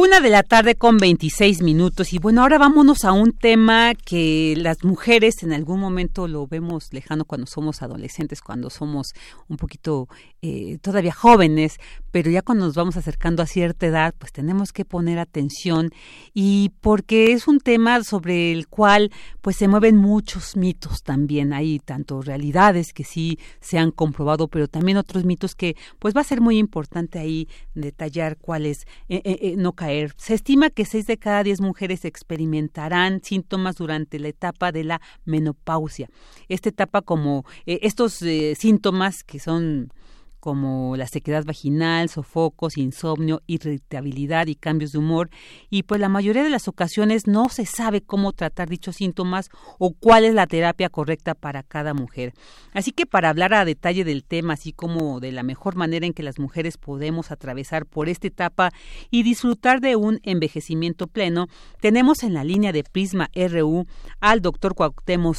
Una 0.00 0.20
de 0.20 0.30
la 0.30 0.44
tarde 0.44 0.76
con 0.76 0.96
26 0.96 1.60
minutos 1.62 2.12
y 2.12 2.20
bueno, 2.20 2.42
ahora 2.42 2.56
vámonos 2.56 3.04
a 3.04 3.10
un 3.10 3.32
tema 3.32 3.96
que 3.96 4.54
las 4.56 4.84
mujeres 4.84 5.42
en 5.42 5.52
algún 5.52 5.80
momento 5.80 6.28
lo 6.28 6.46
vemos 6.46 6.92
lejano 6.92 7.24
cuando 7.24 7.48
somos 7.48 7.82
adolescentes, 7.82 8.40
cuando 8.40 8.70
somos 8.70 9.08
un 9.48 9.56
poquito 9.56 10.06
eh, 10.40 10.78
todavía 10.82 11.12
jóvenes, 11.12 11.78
pero 12.12 12.30
ya 12.30 12.42
cuando 12.42 12.66
nos 12.66 12.76
vamos 12.76 12.96
acercando 12.96 13.42
a 13.42 13.46
cierta 13.46 13.86
edad, 13.86 14.14
pues 14.16 14.30
tenemos 14.30 14.72
que 14.72 14.84
poner 14.84 15.18
atención 15.18 15.90
y 16.32 16.70
porque 16.80 17.32
es 17.32 17.48
un 17.48 17.58
tema 17.58 18.04
sobre 18.04 18.52
el 18.52 18.68
cual 18.68 19.10
pues 19.40 19.56
se 19.56 19.66
mueven 19.66 19.96
muchos 19.96 20.56
mitos 20.56 21.02
también, 21.02 21.52
hay 21.52 21.80
tanto 21.80 22.22
realidades 22.22 22.92
que 22.92 23.02
sí 23.02 23.40
se 23.60 23.78
han 23.78 23.90
comprobado, 23.90 24.46
pero 24.46 24.68
también 24.68 24.96
otros 24.96 25.24
mitos 25.24 25.56
que 25.56 25.74
pues 25.98 26.14
va 26.14 26.20
a 26.20 26.24
ser 26.24 26.40
muy 26.40 26.56
importante 26.56 27.18
ahí 27.18 27.48
detallar 27.74 28.36
cuáles 28.36 28.86
eh, 29.08 29.22
eh, 29.24 29.54
no 29.56 29.72
caer. 29.72 29.87
Se 30.16 30.34
estima 30.34 30.70
que 30.70 30.84
seis 30.84 31.06
de 31.06 31.16
cada 31.16 31.42
diez 31.42 31.60
mujeres 31.60 32.04
experimentarán 32.04 33.20
síntomas 33.22 33.76
durante 33.76 34.18
la 34.18 34.28
etapa 34.28 34.72
de 34.72 34.84
la 34.84 35.00
menopausia. 35.24 36.08
Esta 36.48 36.68
etapa 36.68 37.02
como 37.02 37.44
estos 37.66 38.22
síntomas 38.56 39.24
que 39.24 39.38
son 39.38 39.92
como 40.40 40.96
la 40.96 41.06
sequedad 41.06 41.44
vaginal, 41.44 42.08
sofocos, 42.08 42.76
insomnio, 42.76 43.42
irritabilidad 43.46 44.46
y 44.46 44.54
cambios 44.54 44.92
de 44.92 44.98
humor, 44.98 45.30
y 45.70 45.82
pues 45.84 46.00
la 46.00 46.08
mayoría 46.08 46.42
de 46.42 46.50
las 46.50 46.68
ocasiones 46.68 47.26
no 47.26 47.48
se 47.48 47.66
sabe 47.66 48.02
cómo 48.02 48.32
tratar 48.32 48.68
dichos 48.68 48.96
síntomas 48.96 49.50
o 49.78 49.92
cuál 49.92 50.24
es 50.24 50.34
la 50.34 50.46
terapia 50.46 50.88
correcta 50.88 51.34
para 51.34 51.62
cada 51.62 51.94
mujer. 51.94 52.34
Así 52.72 52.92
que 52.92 53.06
para 53.06 53.30
hablar 53.30 53.54
a 53.54 53.64
detalle 53.64 54.04
del 54.04 54.24
tema, 54.24 54.54
así 54.54 54.72
como 54.72 55.20
de 55.20 55.32
la 55.32 55.42
mejor 55.42 55.76
manera 55.76 56.06
en 56.06 56.12
que 56.12 56.22
las 56.22 56.38
mujeres 56.38 56.76
podemos 56.76 57.30
atravesar 57.30 57.86
por 57.86 58.08
esta 58.08 58.26
etapa 58.26 58.70
y 59.10 59.22
disfrutar 59.22 59.80
de 59.80 59.96
un 59.96 60.20
envejecimiento 60.22 61.06
pleno, 61.06 61.48
tenemos 61.80 62.22
en 62.22 62.34
la 62.34 62.44
línea 62.44 62.72
de 62.72 62.84
Prisma 62.84 63.30
RU 63.34 63.86
al 64.20 64.40
doctor 64.40 64.74
Cuauhtémoc, 64.74 65.36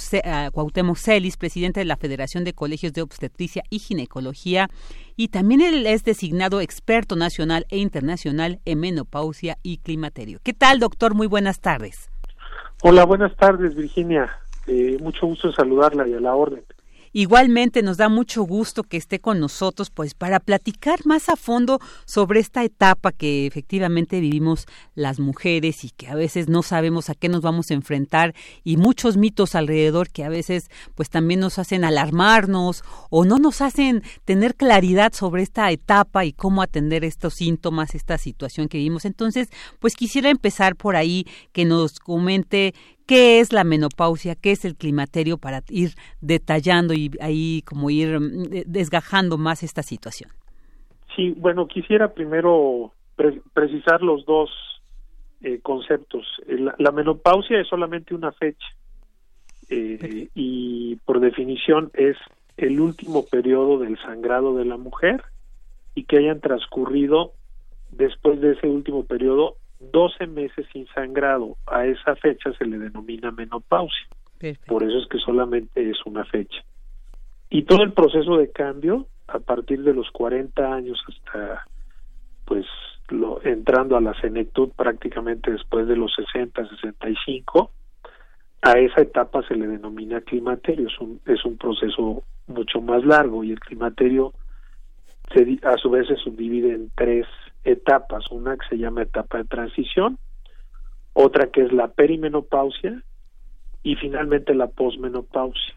Cuauhtémoc 0.52 0.98
Celis, 0.98 1.38
presidente 1.38 1.80
de 1.80 1.86
la 1.86 1.98
Federación 1.98 2.44
de 2.44 2.54
Colegios 2.54 2.94
de 2.94 3.02
Obstetricia 3.02 3.64
y 3.70 3.80
Ginecología, 3.80 4.70
y 5.16 5.30
también 5.30 5.62
él 5.62 5.86
es 5.86 6.04
designado 6.04 6.62
experto 6.62 7.16
nacional 7.16 7.66
e 7.70 7.78
internacional 7.78 8.60
en 8.66 8.80
menopausia 8.80 9.58
y 9.64 9.78
climaterio. 9.78 10.40
¿Qué 10.44 10.54
tal, 10.54 10.80
doctor? 10.80 11.14
Muy 11.14 11.28
buenas 11.28 11.60
tardes. 11.60 12.10
Hola, 12.82 13.06
buenas 13.06 13.36
tardes, 13.36 13.76
Virginia. 13.76 14.30
Eh, 14.68 14.98
mucho 15.02 15.26
gusto 15.26 15.52
saludarla 15.52 16.08
y 16.08 16.14
a 16.14 16.20
la 16.20 16.36
orden. 16.36 16.64
Igualmente 17.14 17.82
nos 17.82 17.98
da 17.98 18.10
mucho 18.10 18.44
gusto 18.44 18.84
que 18.84 18.98
esté 18.98 19.20
con 19.20 19.40
nosotros 19.40 19.90
pues 19.90 20.14
para 20.14 20.40
platicar 20.40 21.06
más 21.06 21.30
a 21.30 21.36
fondo 21.36 21.80
sobre 22.06 22.40
esta 22.40 22.64
etapa 22.64 23.12
que 23.12 23.48
efectivamente 23.48 24.20
vivimos 24.20 24.66
las 24.96 25.20
mujeres 25.20 25.84
y 25.84 25.90
que 25.90 26.08
a 26.08 26.16
veces 26.16 26.50
no 26.50 26.64
sabemos 26.64 27.10
a 27.10 27.16
qué 27.16 27.30
nos 27.30 27.42
vamos 27.42 27.72
a 27.72 27.74
enfrentar 27.74 28.36
y 28.64 28.78
muchos 28.78 29.18
mitos 29.18 29.56
alrededor 29.56 30.10
que 30.10 30.24
a 30.24 30.30
veces 30.30 30.70
pues 30.96 31.10
también 31.10 31.40
nos 31.40 31.60
hacen 31.60 31.84
alarmarnos 31.84 32.84
o 33.10 33.26
no 33.26 33.40
nos 33.40 33.62
hacen 33.62 34.04
tener 34.26 34.56
claridad 34.56 35.14
sobre 35.14 35.44
esta 35.44 35.72
etapa 35.72 36.26
y 36.26 36.34
cómo 36.34 36.62
atender 36.62 37.04
estos 37.04 37.34
síntomas, 37.34 37.96
esta 37.96 38.18
situación 38.18 38.68
que 38.68 38.78
vivimos. 38.78 39.06
Entonces, 39.06 39.50
pues 39.80 39.96
quisiera 39.96 40.30
empezar 40.30 40.76
por 40.76 40.96
ahí 40.96 41.26
que 41.52 41.66
nos 41.66 42.00
comente 42.00 42.74
qué 43.10 43.40
es 43.40 43.52
la 43.52 43.64
menopausia, 43.64 44.36
qué 44.36 44.52
es 44.52 44.66
el 44.66 44.76
climaterio 44.76 45.40
para 45.40 45.64
ir 45.72 45.96
detallando 46.22 46.94
y 46.94 47.10
ahí 47.20 47.64
como 47.66 47.90
ir 47.90 48.20
mm, 48.20 48.66
desgajando 48.68 49.40
más 49.40 49.64
esta 49.64 49.82
situación. 49.82 50.30
Sí, 51.16 51.34
bueno, 51.36 51.68
quisiera 51.68 52.14
primero 52.14 52.94
precisar 53.54 54.04
los 54.04 54.24
dos 54.26 54.52
eh, 55.42 55.60
conceptos. 55.64 56.24
La, 56.78 56.92
menopausia 56.92 57.60
es 57.60 57.68
solamente 57.68 58.14
una 58.14 58.32
fecha 58.32 58.68
eh, 59.72 60.30
y 60.36 60.96
por 60.98 61.20
definición 61.20 61.90
es 61.96 62.16
el 62.58 62.80
último 62.80 63.26
periodo 63.26 63.80
del 63.80 64.00
sangrado 64.04 64.56
de 64.56 64.66
la 64.66 64.78
mujer 64.78 65.24
y 65.96 66.04
que 66.04 66.20
hayan 66.20 66.42
transcurrido 66.42 67.34
después 67.90 68.40
de 68.40 68.52
ese 68.52 68.68
último 68.68 69.04
periodo 69.04 69.56
12 69.80 70.28
meses 70.28 70.66
sin 70.72 70.88
sangrado. 70.88 71.58
A 71.68 71.86
esa 71.86 72.16
fecha 72.16 72.52
se 72.54 72.66
le 72.66 72.78
denomina 72.78 73.32
menopausia. 73.32 74.08
Por 74.68 74.84
eso 74.84 75.00
es 75.00 75.08
que 75.08 75.18
solamente 75.18 75.90
es 75.90 75.98
una 76.06 76.24
fecha. 76.26 76.64
Y 77.50 77.64
todo 77.64 77.84
el 77.84 77.94
proceso 77.94 78.38
de 78.38 78.52
cambio, 78.52 79.08
a 79.28 79.40
partir 79.40 79.84
de 79.84 79.94
los 79.94 80.10
40 80.12 80.74
años 80.74 81.04
hasta, 81.08 81.66
pues, 82.46 82.66
lo, 83.10 83.44
entrando 83.44 83.98
a 83.98 84.02
la 84.02 84.14
senectud 84.22 84.70
prácticamente 84.76 85.52
después 85.52 85.88
de 85.88 85.96
los 85.96 86.14
60, 86.14 86.70
65, 86.70 87.72
a 88.62 88.72
esa 88.74 89.02
etapa 89.02 89.42
se 89.48 89.56
le 89.56 89.68
denomina 89.68 90.22
climaterio. 90.22 90.88
Es 90.88 91.00
un, 91.00 91.20
es 91.26 91.44
un 91.44 91.58
proceso 91.58 92.24
mucho 92.48 92.82
más 92.82 93.04
largo 93.04 93.44
y 93.44 93.52
el 93.52 93.60
climaterio 93.60 94.34
se, 95.34 95.60
a 95.64 95.78
su 95.78 95.90
vez 95.90 96.08
se 96.08 96.16
subdivide 96.16 96.74
en 96.74 96.92
tres 96.96 97.26
etapas, 97.64 98.32
una 98.32 98.58
que 98.58 98.68
se 98.70 98.78
llama 98.78 99.04
etapa 99.04 99.38
de 99.40 99.46
transición, 99.46 100.18
otra 101.14 101.48
que 101.48 101.62
es 101.62 101.72
la 101.72 101.90
perimenopausia 101.90 103.04
y 103.84 103.96
finalmente 103.96 104.54
la 104.54 104.68
posmenopausia. 104.68 105.76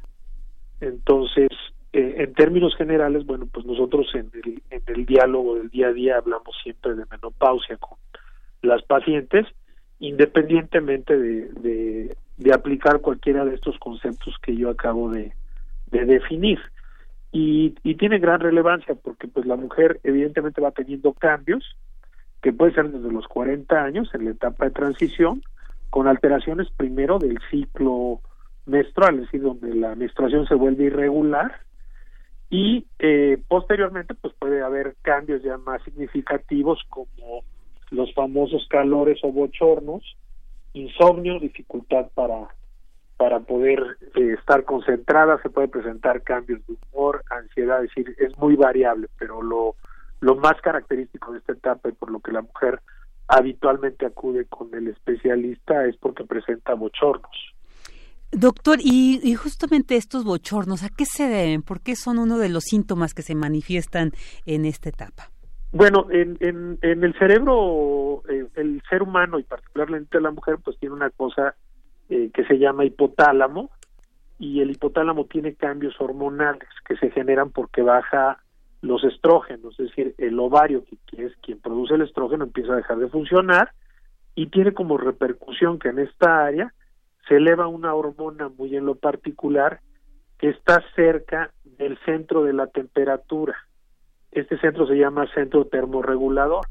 Entonces, 0.80 1.48
eh, 1.92 2.14
en 2.18 2.32
términos 2.34 2.74
generales, 2.76 3.26
bueno, 3.26 3.46
pues 3.52 3.66
nosotros 3.66 4.06
en 4.14 4.30
el, 4.32 4.62
en 4.70 4.82
el 4.86 5.06
diálogo 5.06 5.56
del 5.56 5.68
día 5.68 5.88
a 5.88 5.92
día 5.92 6.16
hablamos 6.16 6.56
siempre 6.62 6.94
de 6.94 7.04
menopausia 7.10 7.76
con 7.76 7.98
las 8.62 8.82
pacientes, 8.82 9.46
independientemente 9.98 11.16
de, 11.18 12.14
de, 12.38 12.52
aplicar 12.52 13.00
cualquiera 13.00 13.44
de 13.44 13.54
estos 13.54 13.78
conceptos 13.78 14.34
que 14.42 14.56
yo 14.56 14.70
acabo 14.70 15.10
de, 15.10 15.32
de 15.90 16.04
definir 16.04 16.58
y, 17.32 17.74
y 17.82 17.94
tiene 17.96 18.18
gran 18.18 18.40
relevancia 18.40 18.94
porque 18.94 19.26
pues 19.26 19.46
la 19.46 19.56
mujer 19.56 20.00
evidentemente 20.04 20.60
va 20.60 20.70
teniendo 20.70 21.14
cambios 21.14 21.76
que 22.42 22.52
puede 22.52 22.74
ser 22.74 22.90
desde 22.90 23.10
los 23.10 23.26
40 23.28 23.82
años 23.82 24.10
en 24.14 24.26
la 24.26 24.30
etapa 24.32 24.66
de 24.66 24.72
transición 24.72 25.42
con 25.90 26.08
alteraciones 26.08 26.68
primero 26.76 27.18
del 27.18 27.38
ciclo 27.50 28.20
menstrual, 28.66 29.16
es 29.16 29.20
decir, 29.22 29.42
donde 29.42 29.74
la 29.74 29.94
menstruación 29.94 30.46
se 30.46 30.54
vuelve 30.54 30.84
irregular 30.84 31.60
y 32.50 32.86
eh, 32.98 33.38
posteriormente 33.48 34.14
pues 34.14 34.34
puede 34.38 34.62
haber 34.62 34.96
cambios 35.02 35.42
ya 35.42 35.56
más 35.56 35.82
significativos 35.84 36.80
como 36.88 37.44
los 37.90 38.12
famosos 38.14 38.66
calores 38.68 39.18
o 39.22 39.32
bochornos, 39.32 40.02
insomnio, 40.74 41.38
dificultad 41.40 42.08
para 42.14 42.48
para 43.22 43.38
poder 43.38 43.98
eh, 44.16 44.34
estar 44.36 44.64
concentrada, 44.64 45.40
se 45.42 45.48
puede 45.48 45.68
presentar 45.68 46.22
cambios 46.22 46.58
de 46.66 46.74
humor, 46.90 47.22
ansiedad, 47.30 47.84
es 47.84 47.90
decir, 47.94 48.16
es 48.18 48.36
muy 48.36 48.56
variable, 48.56 49.06
pero 49.16 49.40
lo, 49.40 49.76
lo 50.18 50.34
más 50.34 50.60
característico 50.60 51.30
de 51.30 51.38
esta 51.38 51.52
etapa 51.52 51.88
y 51.88 51.92
por 51.92 52.10
lo 52.10 52.18
que 52.18 52.32
la 52.32 52.42
mujer 52.42 52.80
habitualmente 53.28 54.06
acude 54.06 54.46
con 54.46 54.74
el 54.74 54.88
especialista 54.88 55.86
es 55.86 55.96
porque 55.98 56.24
presenta 56.24 56.74
bochornos. 56.74 57.54
Doctor, 58.32 58.78
y, 58.82 59.20
y, 59.22 59.36
justamente 59.36 59.94
estos 59.94 60.24
bochornos, 60.24 60.82
¿a 60.82 60.88
qué 60.88 61.04
se 61.04 61.28
deben? 61.28 61.62
¿Por 61.62 61.80
qué 61.80 61.94
son 61.94 62.18
uno 62.18 62.38
de 62.38 62.48
los 62.48 62.64
síntomas 62.64 63.14
que 63.14 63.22
se 63.22 63.36
manifiestan 63.36 64.10
en 64.46 64.64
esta 64.64 64.88
etapa? 64.88 65.30
Bueno, 65.70 66.08
en, 66.10 66.38
en, 66.40 66.76
en 66.82 67.04
el 67.04 67.16
cerebro, 67.20 68.24
eh, 68.28 68.48
el 68.56 68.82
ser 68.90 69.04
humano 69.04 69.38
y 69.38 69.44
particularmente 69.44 70.20
la 70.20 70.32
mujer, 70.32 70.58
pues 70.64 70.76
tiene 70.80 70.96
una 70.96 71.10
cosa 71.10 71.54
eh, 72.14 72.30
que 72.30 72.44
se 72.44 72.58
llama 72.58 72.84
hipotálamo 72.84 73.70
y 74.38 74.60
el 74.60 74.70
hipotálamo 74.72 75.24
tiene 75.24 75.54
cambios 75.54 75.98
hormonales 75.98 76.68
que 76.86 76.94
se 76.98 77.10
generan 77.10 77.50
porque 77.50 77.80
baja 77.80 78.36
los 78.82 79.02
estrógenos, 79.02 79.80
es 79.80 79.88
decir, 79.88 80.14
el 80.18 80.38
ovario, 80.38 80.84
que 81.06 81.24
es 81.24 81.32
quien 81.36 81.58
produce 81.58 81.94
el 81.94 82.02
estrógeno, 82.02 82.44
empieza 82.44 82.74
a 82.74 82.76
dejar 82.76 82.98
de 82.98 83.08
funcionar 83.08 83.70
y 84.34 84.48
tiene 84.48 84.74
como 84.74 84.98
repercusión 84.98 85.78
que 85.78 85.88
en 85.88 86.00
esta 86.00 86.44
área 86.44 86.74
se 87.26 87.36
eleva 87.36 87.66
una 87.66 87.94
hormona 87.94 88.50
muy 88.50 88.76
en 88.76 88.84
lo 88.84 88.96
particular 88.96 89.80
que 90.36 90.50
está 90.50 90.84
cerca 90.94 91.50
del 91.64 91.96
centro 92.04 92.44
de 92.44 92.52
la 92.52 92.66
temperatura. 92.66 93.56
Este 94.32 94.58
centro 94.58 94.86
se 94.86 94.96
llama 94.96 95.32
centro 95.32 95.64
termorregulador 95.64 96.66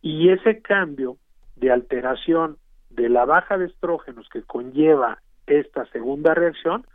y 0.00 0.30
ese 0.30 0.60
cambio 0.60 1.18
de 1.54 1.70
alteración 1.70 2.56
de 2.94 3.08
la 3.08 3.24
baja 3.24 3.58
de 3.58 3.66
estrógenos 3.66 4.28
que 4.28 4.42
conlleva 4.42 5.18
esta 5.46 5.86
segunda 5.86 6.34
reacción 6.34 6.86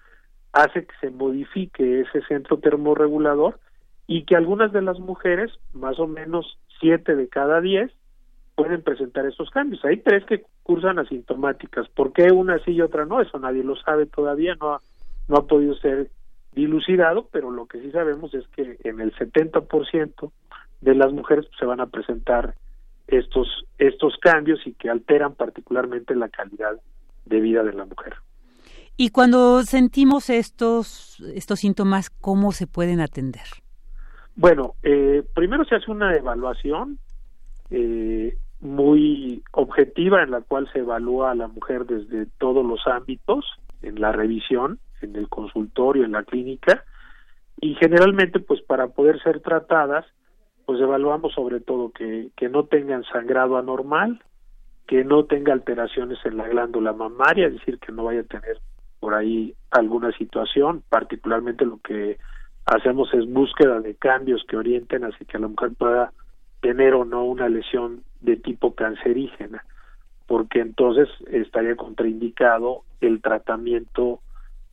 hace 0.53 0.85
que 0.85 0.95
se 1.01 1.11
modifique 1.11 2.01
ese 2.01 2.21
centro 2.27 2.57
termorregulador 2.57 3.59
y 4.07 4.23
que 4.23 4.35
algunas 4.35 4.71
de 4.71 4.81
las 4.81 4.99
mujeres, 4.99 5.51
más 5.73 5.99
o 5.99 6.07
menos 6.07 6.57
siete 6.79 7.15
de 7.15 7.27
cada 7.27 7.61
diez, 7.61 7.91
pueden 8.55 8.81
presentar 8.81 9.25
estos 9.25 9.51
cambios. 9.51 9.83
Hay 9.85 9.97
tres 9.97 10.25
que 10.25 10.43
cursan 10.63 10.97
asintomáticas. 10.97 11.87
¿Por 11.89 12.13
qué 12.13 12.31
una 12.31 12.57
sí 12.59 12.71
y 12.71 12.81
otra 12.81 13.05
no? 13.05 13.21
Eso 13.21 13.37
nadie 13.37 13.63
lo 13.63 13.75
sabe 13.75 14.05
todavía, 14.05 14.55
no 14.55 14.73
ha, 14.73 14.81
no 15.27 15.37
ha 15.37 15.45
podido 15.45 15.75
ser 15.75 16.09
dilucidado, 16.53 17.27
pero 17.31 17.51
lo 17.51 17.67
que 17.67 17.79
sí 17.81 17.91
sabemos 17.91 18.33
es 18.33 18.47
que 18.47 18.77
en 18.83 18.99
el 18.99 19.13
70% 19.13 20.31
de 20.81 20.95
las 20.95 21.11
mujeres 21.13 21.45
se 21.59 21.65
van 21.65 21.81
a 21.81 21.87
presentar 21.87 22.55
estos, 23.07 23.65
estos 23.77 24.17
cambios 24.17 24.59
y 24.65 24.73
que 24.73 24.89
alteran 24.89 25.35
particularmente 25.35 26.15
la 26.15 26.29
calidad 26.29 26.79
de 27.25 27.39
vida 27.39 27.63
de 27.63 27.73
la 27.73 27.85
mujer. 27.85 28.15
Y 28.97 29.09
cuando 29.09 29.61
sentimos 29.61 30.29
estos, 30.29 31.19
estos 31.35 31.59
síntomas, 31.59 32.09
¿cómo 32.09 32.51
se 32.51 32.65
pueden 32.65 32.99
atender? 32.99 33.43
Bueno, 34.35 34.73
eh, 34.83 35.23
primero 35.35 35.65
se 35.65 35.75
hace 35.75 35.91
una 35.91 36.15
evaluación 36.15 36.99
eh, 37.69 38.37
muy 38.59 39.43
objetiva 39.51 40.23
en 40.23 40.31
la 40.31 40.41
cual 40.41 40.69
se 40.73 40.79
evalúa 40.79 41.31
a 41.31 41.35
la 41.35 41.47
mujer 41.47 41.85
desde 41.85 42.25
todos 42.37 42.65
los 42.65 42.85
ámbitos, 42.87 43.45
en 43.83 44.01
la 44.01 44.11
revisión, 44.11 44.79
en 45.01 45.15
el 45.15 45.29
consultorio, 45.29 46.03
en 46.03 46.13
la 46.13 46.23
clínica, 46.23 46.83
y 47.61 47.75
generalmente 47.75 48.39
pues 48.39 48.61
para 48.61 48.87
poder 48.87 49.21
ser 49.21 49.41
tratadas 49.41 50.05
pues 50.67 50.81
evaluamos 50.81 51.31
sobre 51.33 51.61
todo 51.61 51.91
que, 51.91 52.27
que 52.35 52.49
no 52.49 52.65
tengan 52.65 53.05
sangrado 53.05 53.55
anormal, 53.55 54.21
que 54.85 55.05
no 55.05 55.23
tenga 55.23 55.53
alteraciones 55.53 56.19
en 56.25 56.35
la 56.35 56.45
glándula 56.49 56.91
mamaria, 56.91 57.47
es 57.47 57.53
decir, 57.53 57.79
que 57.79 57.93
no 57.93 58.03
vaya 58.03 58.19
a 58.19 58.23
tener 58.23 58.59
por 58.99 59.13
ahí 59.13 59.55
alguna 59.71 60.11
situación, 60.17 60.83
particularmente 60.89 61.63
lo 61.63 61.77
que 61.77 62.17
hacemos 62.65 63.13
es 63.13 63.25
búsqueda 63.31 63.79
de 63.79 63.95
cambios 63.95 64.43
que 64.45 64.57
orienten 64.57 65.05
así 65.05 65.23
que 65.23 65.39
la 65.39 65.47
mujer 65.47 65.71
pueda 65.77 66.11
tener 66.59 66.95
o 66.95 67.05
no 67.05 67.23
una 67.23 67.47
lesión 67.47 68.03
de 68.19 68.35
tipo 68.35 68.75
cancerígena, 68.75 69.63
porque 70.25 70.59
entonces 70.59 71.07
estaría 71.31 71.77
contraindicado 71.77 72.81
el 72.99 73.21
tratamiento 73.21 74.19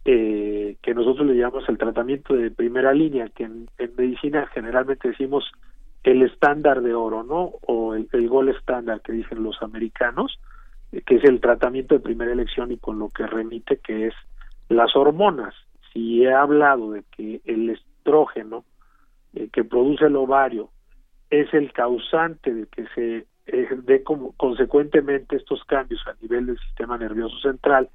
eh, 0.04 0.76
que 0.82 0.92
nosotros 0.92 1.24
le 1.24 1.36
llamamos 1.36 1.68
el 1.68 1.78
tratamiento 1.78 2.34
de 2.34 2.50
primera 2.50 2.92
línea, 2.92 3.28
que 3.28 3.44
en, 3.44 3.68
en 3.78 3.94
medicina 3.96 4.48
generalmente 4.52 5.10
decimos 5.10 5.44
el 6.04 6.22
estándar 6.22 6.82
de 6.82 6.94
oro, 6.94 7.22
¿no? 7.22 7.52
O 7.66 7.94
el, 7.94 8.28
gol 8.28 8.50
estándar 8.50 9.00
que 9.00 9.12
dicen 9.12 9.42
los 9.42 9.60
americanos, 9.62 10.38
eh, 10.92 11.02
que 11.02 11.16
es 11.16 11.24
el 11.24 11.40
tratamiento 11.40 11.94
de 11.94 12.00
primera 12.00 12.32
elección 12.32 12.70
y 12.70 12.76
con 12.76 12.98
lo 12.98 13.08
que 13.08 13.26
remite 13.26 13.78
que 13.78 14.08
es 14.08 14.14
las 14.68 14.94
hormonas. 14.94 15.54
Si 15.92 16.22
he 16.22 16.32
hablado 16.32 16.92
de 16.92 17.04
que 17.10 17.40
el 17.46 17.70
estrógeno 17.70 18.64
eh, 19.32 19.48
que 19.52 19.64
produce 19.64 20.06
el 20.06 20.16
ovario 20.16 20.68
es 21.30 21.52
el 21.54 21.72
causante 21.72 22.52
de 22.52 22.66
que 22.66 22.86
se 22.94 23.26
eh, 23.46 23.68
dé 23.82 24.02
como 24.02 24.32
consecuentemente 24.32 25.36
estos 25.36 25.64
cambios 25.64 26.00
a 26.06 26.14
nivel 26.20 26.46
del 26.46 26.58
sistema 26.58 26.98
nervioso 26.98 27.38
central 27.40 27.88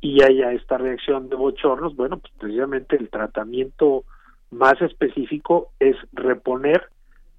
y 0.00 0.22
haya 0.22 0.52
esta 0.52 0.78
reacción 0.78 1.28
de 1.28 1.34
bochornos, 1.34 1.96
bueno, 1.96 2.18
pues 2.18 2.32
precisamente 2.38 2.96
el 2.96 3.10
tratamiento 3.10 4.04
más 4.50 4.80
específico 4.80 5.72
es 5.80 5.96
reponer 6.12 6.88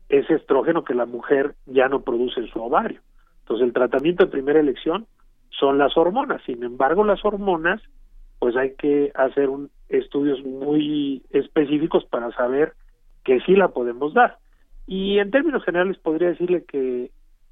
ese 0.10 0.34
estrógeno 0.34 0.84
que 0.84 0.96
la 0.96 1.06
mujer 1.06 1.56
ya 1.66 1.88
no 1.88 2.02
produce 2.02 2.40
en 2.40 2.48
su 2.48 2.62
ovario. 2.62 3.02
Entonces 3.42 3.66
el 3.66 3.74
tratamiento 3.74 4.26
de 4.26 4.32
primera 4.32 4.60
elección 4.60 5.06
son 5.52 5.78
las 5.78 5.96
hormonas. 5.98 6.42
Sin 6.46 6.64
embargo, 6.64 7.04
las 7.04 7.24
hormonas, 7.24 7.82
pues 8.40 8.56
hay 8.56 8.76
que 8.76 9.12
hacer 9.16 9.50
un, 9.50 9.70
estudios 9.90 10.44
muy 10.44 11.24
específicos 11.32 12.06
para 12.06 12.32
saber 12.32 12.74
que 13.24 13.40
sí 13.42 13.56
la 13.56 13.70
podemos 13.70 14.14
dar. 14.14 14.38
Y 14.88 15.20
en 15.20 15.32
términos 15.32 15.64
generales 15.64 15.98
podría 16.00 16.30
decirle 16.30 16.64
que, 16.66 17.12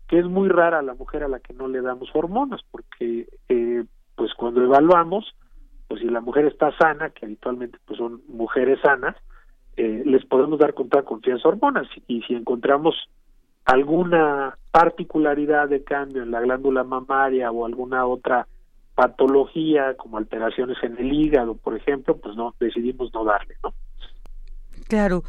es 0.10 0.26
muy 0.26 0.48
rara 0.48 0.82
la 0.82 0.94
mujer 0.94 1.24
a 1.24 1.28
la 1.28 1.40
que 1.40 1.54
no 1.54 1.68
le 1.68 1.82
damos 1.82 2.10
hormonas, 2.14 2.62
porque 2.72 3.28
eh, 3.50 3.84
pues 4.16 4.34
cuando 4.36 4.64
evaluamos, 4.64 5.36
pues 5.88 6.00
si 6.00 6.08
la 6.08 6.22
mujer 6.22 6.46
está 6.46 6.72
sana, 6.78 7.10
que 7.10 7.26
habitualmente 7.26 7.78
pues 7.86 7.98
son 8.00 8.22
mujeres 8.28 8.80
sanas, 8.82 9.16
eh, 9.78 10.04
les 10.06 10.26
podemos 10.26 10.60
dar 10.60 10.74
con 10.74 10.90
toda 10.90 11.04
confianza 11.04 11.48
hormonas 11.48 11.88
y 12.08 12.22
si 12.24 12.34
encontramos 12.34 12.96
alguna 13.64 14.58
particularidad 14.72 15.70
de 15.70 15.84
cambio 15.84 16.24
en 16.24 16.32
la 16.32 16.42
glándula 16.42 16.84
mamaria 16.84 17.52
o 17.52 17.66
alguna 17.66 18.06
otra 18.06 18.48
patología 18.96 19.96
como 19.96 20.18
alteraciones 20.18 20.78
en 20.82 20.98
el 20.98 21.14
hígado, 21.14 21.56
por 21.56 21.76
ejemplo, 21.78 22.18
pues 22.18 22.36
no 22.36 22.56
decidimos 22.60 23.14
no 23.14 23.24
darle, 23.24 23.56
¿no? 23.64 23.74
Claro. 24.88 25.22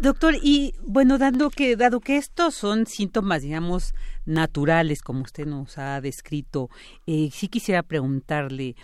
Doctor, 0.00 0.34
y 0.40 0.72
bueno, 0.86 1.18
dando 1.18 1.50
que, 1.50 1.76
dado 1.76 2.00
que 2.00 2.16
estos 2.16 2.54
son 2.54 2.86
síntomas, 2.86 3.42
digamos, 3.42 3.92
naturales, 4.24 5.02
como 5.02 5.22
usted 5.22 5.46
nos 5.46 5.76
ha 5.76 6.00
descrito, 6.00 6.70
eh, 7.06 7.28
sí 7.32 7.48
quisiera 7.48 7.82
preguntarle, 7.82 8.76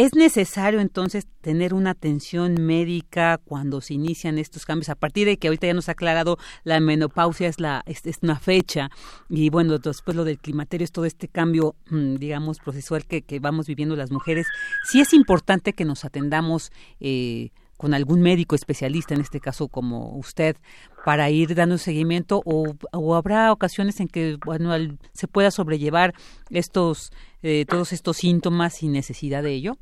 ¿Es 0.00 0.14
necesario 0.14 0.80
entonces 0.80 1.26
tener 1.42 1.74
una 1.74 1.90
atención 1.90 2.54
médica 2.54 3.36
cuando 3.36 3.82
se 3.82 3.92
inician 3.92 4.38
estos 4.38 4.64
cambios? 4.64 4.88
A 4.88 4.94
partir 4.94 5.26
de 5.26 5.36
que 5.36 5.48
ahorita 5.48 5.66
ya 5.66 5.74
nos 5.74 5.90
ha 5.90 5.92
aclarado 5.92 6.38
la 6.64 6.80
menopausia 6.80 7.48
es, 7.48 7.60
la, 7.60 7.82
es, 7.84 8.00
una 8.22 8.38
fecha 8.38 8.88
y 9.28 9.50
bueno, 9.50 9.76
después 9.76 10.16
lo 10.16 10.24
del 10.24 10.38
climaterio 10.38 10.86
es 10.86 10.90
todo 10.90 11.04
este 11.04 11.28
cambio, 11.28 11.76
mm, 11.90 12.14
digamos, 12.14 12.60
procesual 12.60 13.04
que, 13.04 13.40
vamos 13.40 13.66
viviendo 13.66 13.94
las 13.94 14.10
mujeres. 14.10 14.46
Sí 14.90 15.02
es 15.02 15.12
importante 15.12 15.74
que 15.74 15.84
nos 15.84 16.06
atendamos 16.06 16.72
eh, 17.00 17.50
con 17.76 17.92
algún 17.92 18.22
médico 18.22 18.54
especialista, 18.54 19.12
en 19.12 19.20
este 19.20 19.38
caso 19.38 19.68
como 19.68 20.16
usted, 20.16 20.56
para 21.04 21.28
ir 21.28 21.54
dando 21.54 21.76
seguimiento 21.76 22.40
o, 22.46 22.74
o 22.92 23.14
habrá 23.16 23.52
ocasiones 23.52 24.00
en 24.00 24.08
que 24.08 24.38
bueno, 24.46 24.74
se 25.12 25.28
pueda 25.28 25.50
sobrellevar 25.50 26.14
estos 26.48 27.12
eh, 27.42 27.64
todos 27.66 27.92
estos 27.92 28.18
síntomas 28.18 28.74
sin 28.74 28.92
necesidad 28.92 29.42
de 29.42 29.52
ello? 29.52 29.78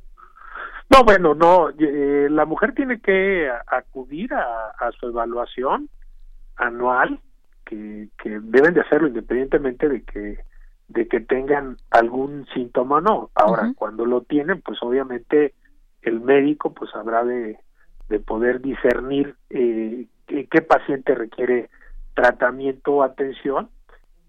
No, 0.90 1.04
bueno, 1.04 1.34
no. 1.34 1.70
Eh, 1.70 2.28
la 2.30 2.44
mujer 2.44 2.74
tiene 2.74 3.00
que 3.00 3.50
acudir 3.66 4.32
a, 4.34 4.90
su 4.98 5.08
evaluación 5.08 5.88
anual, 6.56 7.20
que, 7.64 8.08
que, 8.22 8.40
deben 8.40 8.74
de 8.74 8.80
hacerlo 8.80 9.08
independientemente 9.08 9.88
de 9.88 10.02
que 10.02 10.38
de 10.88 11.06
que 11.06 11.20
tengan 11.20 11.76
algún 11.90 12.46
síntoma 12.54 12.96
o 12.96 13.00
no. 13.00 13.30
Ahora, 13.34 13.72
cuando 13.76 14.06
lo 14.06 14.22
tienen, 14.22 14.62
pues 14.62 14.78
obviamente 14.82 15.54
el 16.02 16.20
médico 16.20 16.72
pues 16.72 16.94
habrá 16.94 17.24
de, 17.24 17.58
de 18.08 18.20
poder 18.20 18.62
discernir 18.62 19.36
eh, 19.50 20.06
qué 20.26 20.62
paciente 20.62 21.14
requiere 21.14 21.68
tratamiento 22.14 22.94
o 22.94 23.02
atención 23.02 23.68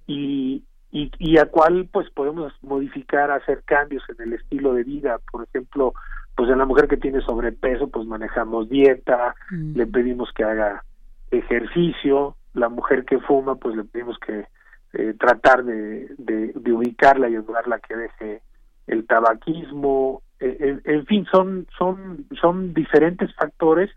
y, 0.05 0.63
y, 0.91 1.11
y 1.17 1.37
a 1.37 1.45
cuál 1.45 1.87
pues 1.91 2.09
podemos 2.09 2.53
modificar, 2.61 3.31
hacer 3.31 3.63
cambios 3.63 4.03
en 4.09 4.27
el 4.27 4.33
estilo 4.33 4.73
de 4.73 4.83
vida, 4.83 5.19
por 5.31 5.43
ejemplo, 5.43 5.93
pues 6.39 6.49
en 6.51 6.59
la 6.59 6.65
mujer 6.65 6.87
que 6.87 6.95
tiene 6.95 7.19
sobrepeso, 7.19 7.89
pues 7.89 8.07
manejamos 8.07 8.69
dieta, 8.69 9.35
mm. 9.51 9.75
le 9.75 9.85
pedimos 9.85 10.31
que 10.31 10.45
haga 10.45 10.85
ejercicio, 11.31 12.37
la 12.53 12.69
mujer 12.69 13.03
que 13.03 13.19
fuma, 13.19 13.55
pues 13.55 13.75
le 13.75 13.83
pedimos 13.83 14.17
que 14.19 14.47
eh, 14.93 15.15
tratar 15.19 15.65
de, 15.65 16.07
de, 16.17 16.71
ubicarla 16.71 17.27
y 17.27 17.35
ayudarla 17.35 17.75
a 17.75 17.79
que 17.79 17.93
deje 17.93 18.41
el 18.87 19.05
tabaquismo, 19.05 20.21
eh, 20.39 20.79
en, 20.85 21.05
fin, 21.07 21.25
son, 21.29 21.67
son, 21.77 22.25
son 22.39 22.73
diferentes 22.73 23.35
factores 23.35 23.91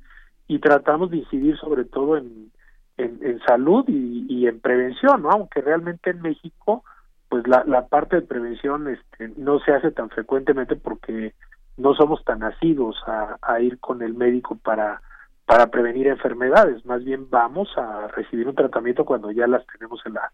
y 0.49 0.59
tratamos 0.59 1.13
de 1.13 1.19
incidir 1.19 1.57
sobre 1.59 1.85
todo 1.85 2.17
en, 2.17 2.51
en, 2.97 3.39
salud 3.47 3.85
y, 3.87 4.49
en 4.49 4.59
prevención, 4.59 5.23
¿no? 5.23 5.31
Aunque 5.31 5.61
realmente 5.61 6.11
en 6.11 6.21
México, 6.23 6.83
pues 7.29 7.47
la, 7.47 7.63
la 7.69 7.87
parte 7.87 8.17
de 8.17 8.23
prevención 8.23 8.89
este, 8.89 9.31
no 9.37 9.61
se 9.61 9.71
hace 9.71 9.93
tan 9.93 10.11
frecuentemente 10.11 10.75
porque 10.75 11.35
no 11.77 11.95
somos 11.95 12.25
tan 12.25 12.41
nacidos 12.41 12.97
a, 13.07 13.37
a 13.43 13.61
ir 13.61 13.79
con 13.79 14.03
el 14.03 14.15
médico 14.15 14.57
para 14.57 15.01
para 15.45 15.67
prevenir 15.67 16.07
enfermedades, 16.07 16.85
más 16.87 17.05
bien 17.05 17.29
vamos 17.29 17.69
a 17.77 18.07
recibir 18.09 18.49
un 18.49 18.55
tratamiento 18.55 19.05
cuando 19.05 19.31
ya 19.33 19.47
las 19.47 19.67
tenemos 19.67 20.01
en 20.07 20.15
la, 20.15 20.33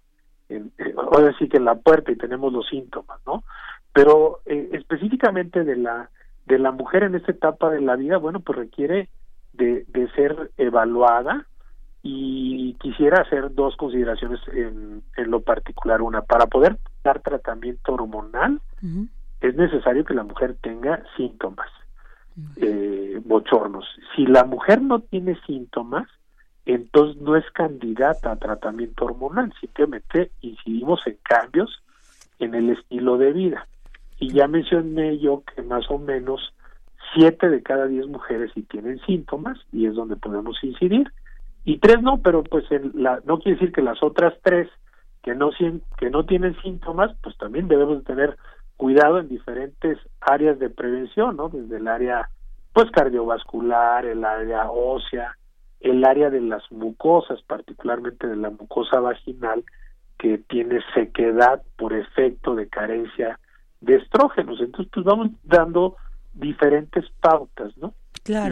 en, 0.48 0.70
eh, 0.78 0.94
sí 1.38 1.48
que 1.48 1.56
en 1.56 1.64
la 1.64 1.76
puerta 1.76 2.12
y 2.12 2.16
tenemos 2.16 2.52
los 2.52 2.68
síntomas, 2.68 3.18
¿no? 3.26 3.42
Pero 3.92 4.40
eh, 4.44 4.68
específicamente 4.72 5.64
de 5.64 5.76
la 5.76 6.10
de 6.46 6.58
la 6.58 6.72
mujer 6.72 7.02
en 7.02 7.14
esta 7.14 7.32
etapa 7.32 7.70
de 7.70 7.80
la 7.80 7.96
vida, 7.96 8.18
bueno, 8.18 8.40
pues 8.40 8.58
requiere 8.58 9.08
de, 9.54 9.84
de 9.88 10.10
ser 10.12 10.50
evaluada, 10.56 11.46
y 12.02 12.74
quisiera 12.74 13.22
hacer 13.22 13.54
dos 13.54 13.76
consideraciones 13.76 14.40
en, 14.52 15.02
en 15.16 15.30
lo 15.30 15.40
particular. 15.40 16.00
Una, 16.00 16.22
para 16.22 16.46
poder 16.46 16.78
dar 17.02 17.20
tratamiento 17.20 17.94
hormonal 17.94 18.60
es 19.40 19.54
necesario 19.56 20.04
que 20.04 20.14
la 20.14 20.24
mujer 20.24 20.56
tenga 20.60 21.02
síntomas 21.16 21.68
eh, 22.56 23.20
bochornos. 23.24 23.84
Si 24.14 24.26
la 24.26 24.44
mujer 24.44 24.80
no 24.80 25.00
tiene 25.00 25.38
síntomas, 25.46 26.08
entonces 26.66 27.20
no 27.22 27.36
es 27.36 27.48
candidata 27.52 28.32
a 28.32 28.36
tratamiento 28.36 29.06
hormonal, 29.06 29.52
simplemente 29.60 30.30
incidimos 30.40 31.00
en 31.06 31.16
cambios 31.22 31.82
en 32.38 32.54
el 32.54 32.70
estilo 32.70 33.18
de 33.18 33.32
vida. 33.32 33.66
Y 34.20 34.32
ya 34.32 34.46
mencioné 34.48 35.18
yo 35.18 35.42
que 35.54 35.62
más 35.62 35.90
o 35.90 35.98
menos 35.98 36.52
siete 37.14 37.48
de 37.48 37.62
cada 37.62 37.86
diez 37.86 38.06
mujeres 38.06 38.50
sí 38.54 38.62
tienen 38.62 39.00
síntomas 39.00 39.58
y 39.72 39.86
es 39.86 39.94
donde 39.94 40.16
podemos 40.16 40.62
incidir 40.62 41.10
y 41.68 41.78
tres 41.78 42.00
no, 42.00 42.18
pero 42.22 42.44
pues 42.44 42.64
la, 42.94 43.20
no 43.26 43.38
quiere 43.38 43.58
decir 43.58 43.72
que 43.72 43.82
las 43.82 44.02
otras 44.02 44.32
tres 44.42 44.70
que 45.22 45.34
no, 45.34 45.50
que 45.98 46.08
no 46.08 46.24
tienen 46.24 46.56
síntomas, 46.62 47.14
pues 47.22 47.36
también 47.36 47.68
debemos 47.68 48.02
tener 48.04 48.38
cuidado 48.78 49.18
en 49.18 49.28
diferentes 49.28 49.98
áreas 50.20 50.58
de 50.58 50.70
prevención, 50.70 51.36
¿no? 51.36 51.50
Desde 51.50 51.76
el 51.76 51.88
área 51.88 52.30
pues 52.72 52.90
cardiovascular, 52.92 54.06
el 54.06 54.24
área 54.24 54.70
ósea, 54.70 55.36
el 55.80 56.04
área 56.04 56.30
de 56.30 56.40
las 56.40 56.62
mucosas, 56.70 57.42
particularmente 57.42 58.26
de 58.26 58.36
la 58.36 58.50
mucosa 58.50 59.00
vaginal, 59.00 59.64
que 60.16 60.38
tiene 60.38 60.80
sequedad 60.94 61.62
por 61.76 61.92
efecto 61.92 62.54
de 62.54 62.68
carencia 62.68 63.38
de 63.80 63.96
estrógenos. 63.96 64.60
Entonces, 64.60 64.90
pues 64.94 65.04
vamos 65.04 65.30
dando 65.42 65.96
diferentes 66.34 67.04
pautas, 67.20 67.76
¿no? 67.78 67.94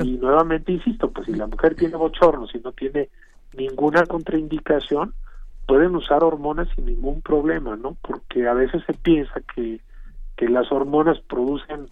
Y 0.05 0.19
nuevamente 0.19 0.73
insisto, 0.73 1.11
pues 1.11 1.27
si 1.27 1.35
la 1.35 1.47
mujer 1.47 1.77
tiene 1.77 1.97
bochornos 1.97 2.55
y 2.55 2.59
no 2.59 2.73
tiene 2.73 3.11
ninguna 3.57 4.07
contraindicación, 4.07 5.15
pueden 5.67 5.95
usar 5.95 6.25
hormonas 6.25 6.69
sin 6.75 6.87
ningún 6.87 7.23
problema, 7.23 7.77
¿no? 7.77 7.97
Porque 8.03 8.49
a 8.49 8.55
veces 8.55 8.83
se 8.87 8.95
piensa 8.95 9.41
que, 9.55 9.81
que 10.37 10.49
las 10.49 10.71
hormonas 10.71 11.19
producen, 11.21 11.89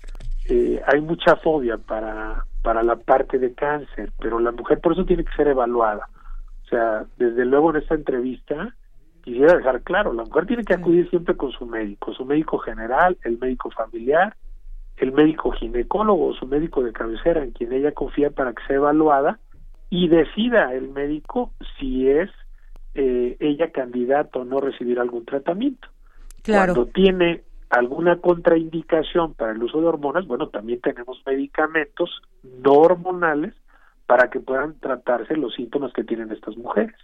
eh, 0.49 0.81
hay 0.87 1.01
mucha 1.01 1.37
fobia 1.37 1.79
para, 1.79 2.45
para 2.63 2.83
la 2.83 2.97
parte 2.97 3.39
de 3.39 3.55
cáncer, 3.55 4.13
pero 4.21 4.39
la 4.39 4.53
mujer 4.53 4.81
por 4.81 4.93
eso 4.93 5.05
tiene 5.05 5.25
que 5.25 5.35
ser 5.35 5.49
evaluada. 5.49 6.09
O 6.65 6.69
sea, 6.69 7.05
desde 7.17 7.45
luego 7.45 7.71
en 7.71 7.77
esta 7.77 7.95
entrevista 7.95 8.75
quisiera 9.23 9.57
dejar 9.57 9.83
claro, 9.83 10.13
la 10.13 10.25
mujer 10.25 10.47
tiene 10.47 10.65
que 10.65 10.75
acudir 10.75 11.09
siempre 11.09 11.37
con 11.37 11.51
su 11.53 11.65
médico, 11.65 12.13
su 12.13 12.27
médico 12.27 12.59
general, 12.59 13.17
el 13.25 13.39
médico 13.39 13.71
familiar, 13.71 14.37
el 14.97 15.13
médico 15.13 15.51
ginecólogo 15.53 16.27
o 16.27 16.35
su 16.35 16.47
médico 16.47 16.83
de 16.83 16.93
cabecera 16.93 17.43
en 17.43 17.53
quien 17.53 17.73
ella 17.73 17.93
confía 17.93 18.31
para 18.31 18.53
que 18.53 18.63
sea 18.67 18.77
evaluada 18.77 19.39
y 19.89 20.09
decida 20.09 20.75
el 20.75 20.91
médico 20.91 21.53
si 21.79 22.09
es 22.09 22.31
eh, 22.95 23.37
ella 23.41 23.71
candidata 23.73 24.39
o 24.39 24.45
no 24.45 24.61
recibir 24.61 25.01
algún 25.01 25.25
tratamiento. 25.25 25.89
Claro. 26.43 26.75
Cuando 26.75 26.93
tiene 26.93 27.43
alguna 27.71 28.21
contraindicación 28.21 29.35
para 29.35 29.53
el 29.53 29.63
uso 29.63 29.81
de 29.81 29.87
hormonas, 29.87 30.27
bueno, 30.27 30.49
también 30.49 30.81
tenemos 30.81 31.23
medicamentos 31.27 32.23
no 32.43 32.73
hormonales 32.73 33.55
para 34.07 34.31
que 34.31 34.41
puedan 34.41 34.79
tratarse 34.81 35.37
los 35.37 35.55
síntomas 35.55 35.93
que 35.93 36.05
tienen 36.05 36.31
estas 36.31 36.57
mujeres. 36.57 36.97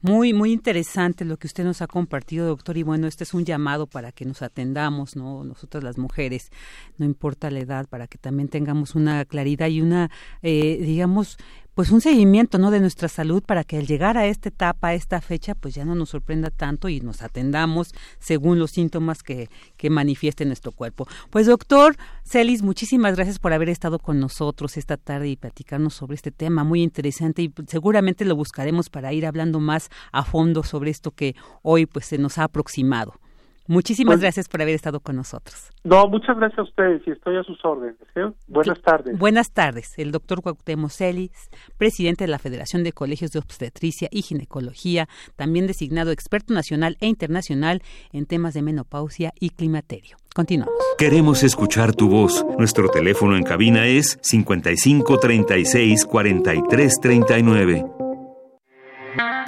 Muy, 0.00 0.32
muy 0.32 0.52
interesante 0.52 1.24
lo 1.24 1.38
que 1.38 1.48
usted 1.48 1.64
nos 1.64 1.82
ha 1.82 1.88
compartido, 1.88 2.46
doctor. 2.46 2.76
Y 2.76 2.84
bueno, 2.84 3.08
este 3.08 3.24
es 3.24 3.34
un 3.34 3.44
llamado 3.44 3.88
para 3.88 4.12
que 4.12 4.24
nos 4.24 4.42
atendamos, 4.42 5.16
¿no? 5.16 5.42
Nosotras 5.42 5.82
las 5.82 5.98
mujeres, 5.98 6.50
no 6.98 7.04
importa 7.04 7.50
la 7.50 7.58
edad, 7.58 7.88
para 7.88 8.06
que 8.06 8.16
también 8.16 8.48
tengamos 8.48 8.94
una 8.94 9.24
claridad 9.24 9.66
y 9.66 9.80
una, 9.80 10.08
eh, 10.42 10.78
digamos, 10.80 11.36
pues 11.78 11.92
un 11.92 12.00
seguimiento 12.00 12.58
no 12.58 12.72
de 12.72 12.80
nuestra 12.80 13.06
salud 13.06 13.40
para 13.40 13.62
que 13.62 13.76
al 13.76 13.86
llegar 13.86 14.18
a 14.18 14.26
esta 14.26 14.48
etapa, 14.48 14.88
a 14.88 14.94
esta 14.94 15.20
fecha, 15.20 15.54
pues 15.54 15.76
ya 15.76 15.84
no 15.84 15.94
nos 15.94 16.08
sorprenda 16.08 16.50
tanto 16.50 16.88
y 16.88 17.00
nos 17.00 17.22
atendamos 17.22 17.94
según 18.18 18.58
los 18.58 18.72
síntomas 18.72 19.22
que, 19.22 19.48
que 19.76 19.88
manifieste 19.88 20.44
nuestro 20.44 20.72
cuerpo. 20.72 21.06
Pues 21.30 21.46
doctor 21.46 21.96
Celis, 22.24 22.62
muchísimas 22.62 23.14
gracias 23.14 23.38
por 23.38 23.52
haber 23.52 23.68
estado 23.68 24.00
con 24.00 24.18
nosotros 24.18 24.76
esta 24.76 24.96
tarde 24.96 25.28
y 25.28 25.36
platicarnos 25.36 25.94
sobre 25.94 26.16
este 26.16 26.32
tema 26.32 26.64
muy 26.64 26.82
interesante 26.82 27.42
y 27.42 27.54
seguramente 27.68 28.24
lo 28.24 28.34
buscaremos 28.34 28.90
para 28.90 29.12
ir 29.12 29.24
hablando 29.24 29.60
más 29.60 29.88
a 30.10 30.24
fondo 30.24 30.64
sobre 30.64 30.90
esto 30.90 31.12
que 31.12 31.36
hoy 31.62 31.86
pues 31.86 32.06
se 32.06 32.18
nos 32.18 32.38
ha 32.38 32.42
aproximado. 32.42 33.20
Muchísimas 33.68 34.14
pues 34.14 34.22
gracias 34.22 34.48
por 34.48 34.62
haber 34.62 34.74
estado 34.74 35.00
con 35.00 35.14
nosotros. 35.14 35.70
No, 35.84 36.06
muchas 36.08 36.38
gracias 36.38 36.58
a 36.58 36.62
ustedes 36.62 37.02
y 37.06 37.10
estoy 37.10 37.36
a 37.36 37.42
sus 37.42 37.62
órdenes. 37.64 37.96
¿eh? 38.16 38.32
Buenas 38.46 38.80
tardes. 38.80 39.18
Buenas 39.18 39.52
tardes. 39.52 39.92
El 39.98 40.10
doctor 40.10 40.40
Cuauhtémoc 40.40 40.90
Celis, 40.90 41.50
presidente 41.76 42.24
de 42.24 42.28
la 42.28 42.38
Federación 42.38 42.82
de 42.82 42.92
Colegios 42.92 43.30
de 43.32 43.38
Obstetricia 43.38 44.08
y 44.10 44.22
Ginecología, 44.22 45.06
también 45.36 45.66
designado 45.66 46.12
experto 46.12 46.54
nacional 46.54 46.96
e 47.00 47.08
internacional 47.08 47.82
en 48.10 48.24
temas 48.24 48.54
de 48.54 48.62
menopausia 48.62 49.34
y 49.38 49.50
climaterio. 49.50 50.16
Continuamos. 50.34 50.74
Queremos 50.96 51.42
escuchar 51.42 51.94
tu 51.94 52.08
voz. 52.08 52.46
Nuestro 52.58 52.88
teléfono 52.88 53.36
en 53.36 53.42
cabina 53.42 53.86
es 53.86 54.18
55 54.22 55.18
36 55.18 56.06
43 56.06 56.94
39. 57.02 58.07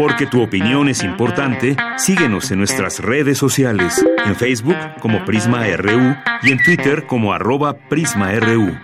Porque 0.01 0.27
tu 0.27 0.41
opinión 0.41 0.89
es 0.89 1.05
importante, 1.05 1.77
síguenos 1.99 2.51
en 2.51 2.57
nuestras 2.57 3.01
redes 3.01 3.37
sociales, 3.37 4.03
en 4.25 4.35
Facebook 4.35 4.79
como 4.99 5.27
Prisma 5.27 5.67
RU 5.77 6.17
y 6.43 6.53
en 6.53 6.63
Twitter 6.65 7.07
como 7.07 7.35
arroba 7.35 7.75
PrismaRU. 7.75 8.79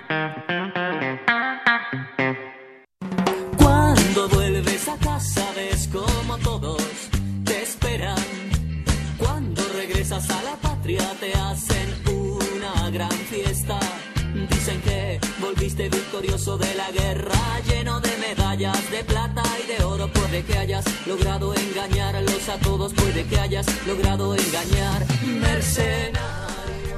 Cuando 3.57 4.29
vuelves 4.29 4.89
a 4.91 4.99
casa 4.99 5.51
ves 5.57 5.89
como 5.91 6.37
todos 6.37 6.83
te 7.47 7.63
esperan. 7.63 8.19
Cuando 9.17 9.63
regresas 9.75 10.29
a 10.29 10.43
la 10.43 10.57
patria 10.57 11.09
te 11.19 11.33
hacen 11.33 11.95
una 12.15 12.91
gran 12.91 13.11
fiesta. 13.11 13.81
Dicen 14.51 14.83
que 14.83 15.19
volviste 15.41 15.89
victorioso 15.89 16.59
de 16.59 16.75
la 16.75 16.91
guerra, 16.91 17.41
lleno 17.67 18.01
de 18.01 18.17
de 18.57 19.05
plata 19.05 19.43
y 19.63 19.67
de 19.71 19.85
oro. 19.85 20.09
Puede 20.09 20.43
que 20.43 20.57
hayas 20.57 20.85
logrado 21.07 21.53
engañarlos 21.55 22.49
a 22.49 22.57
todos, 22.59 22.95
puede 22.95 23.25
que 23.25 23.39
hayas 23.39 23.67
logrado 23.87 24.35
engañar 24.35 25.05
mercenarios. 25.43 26.25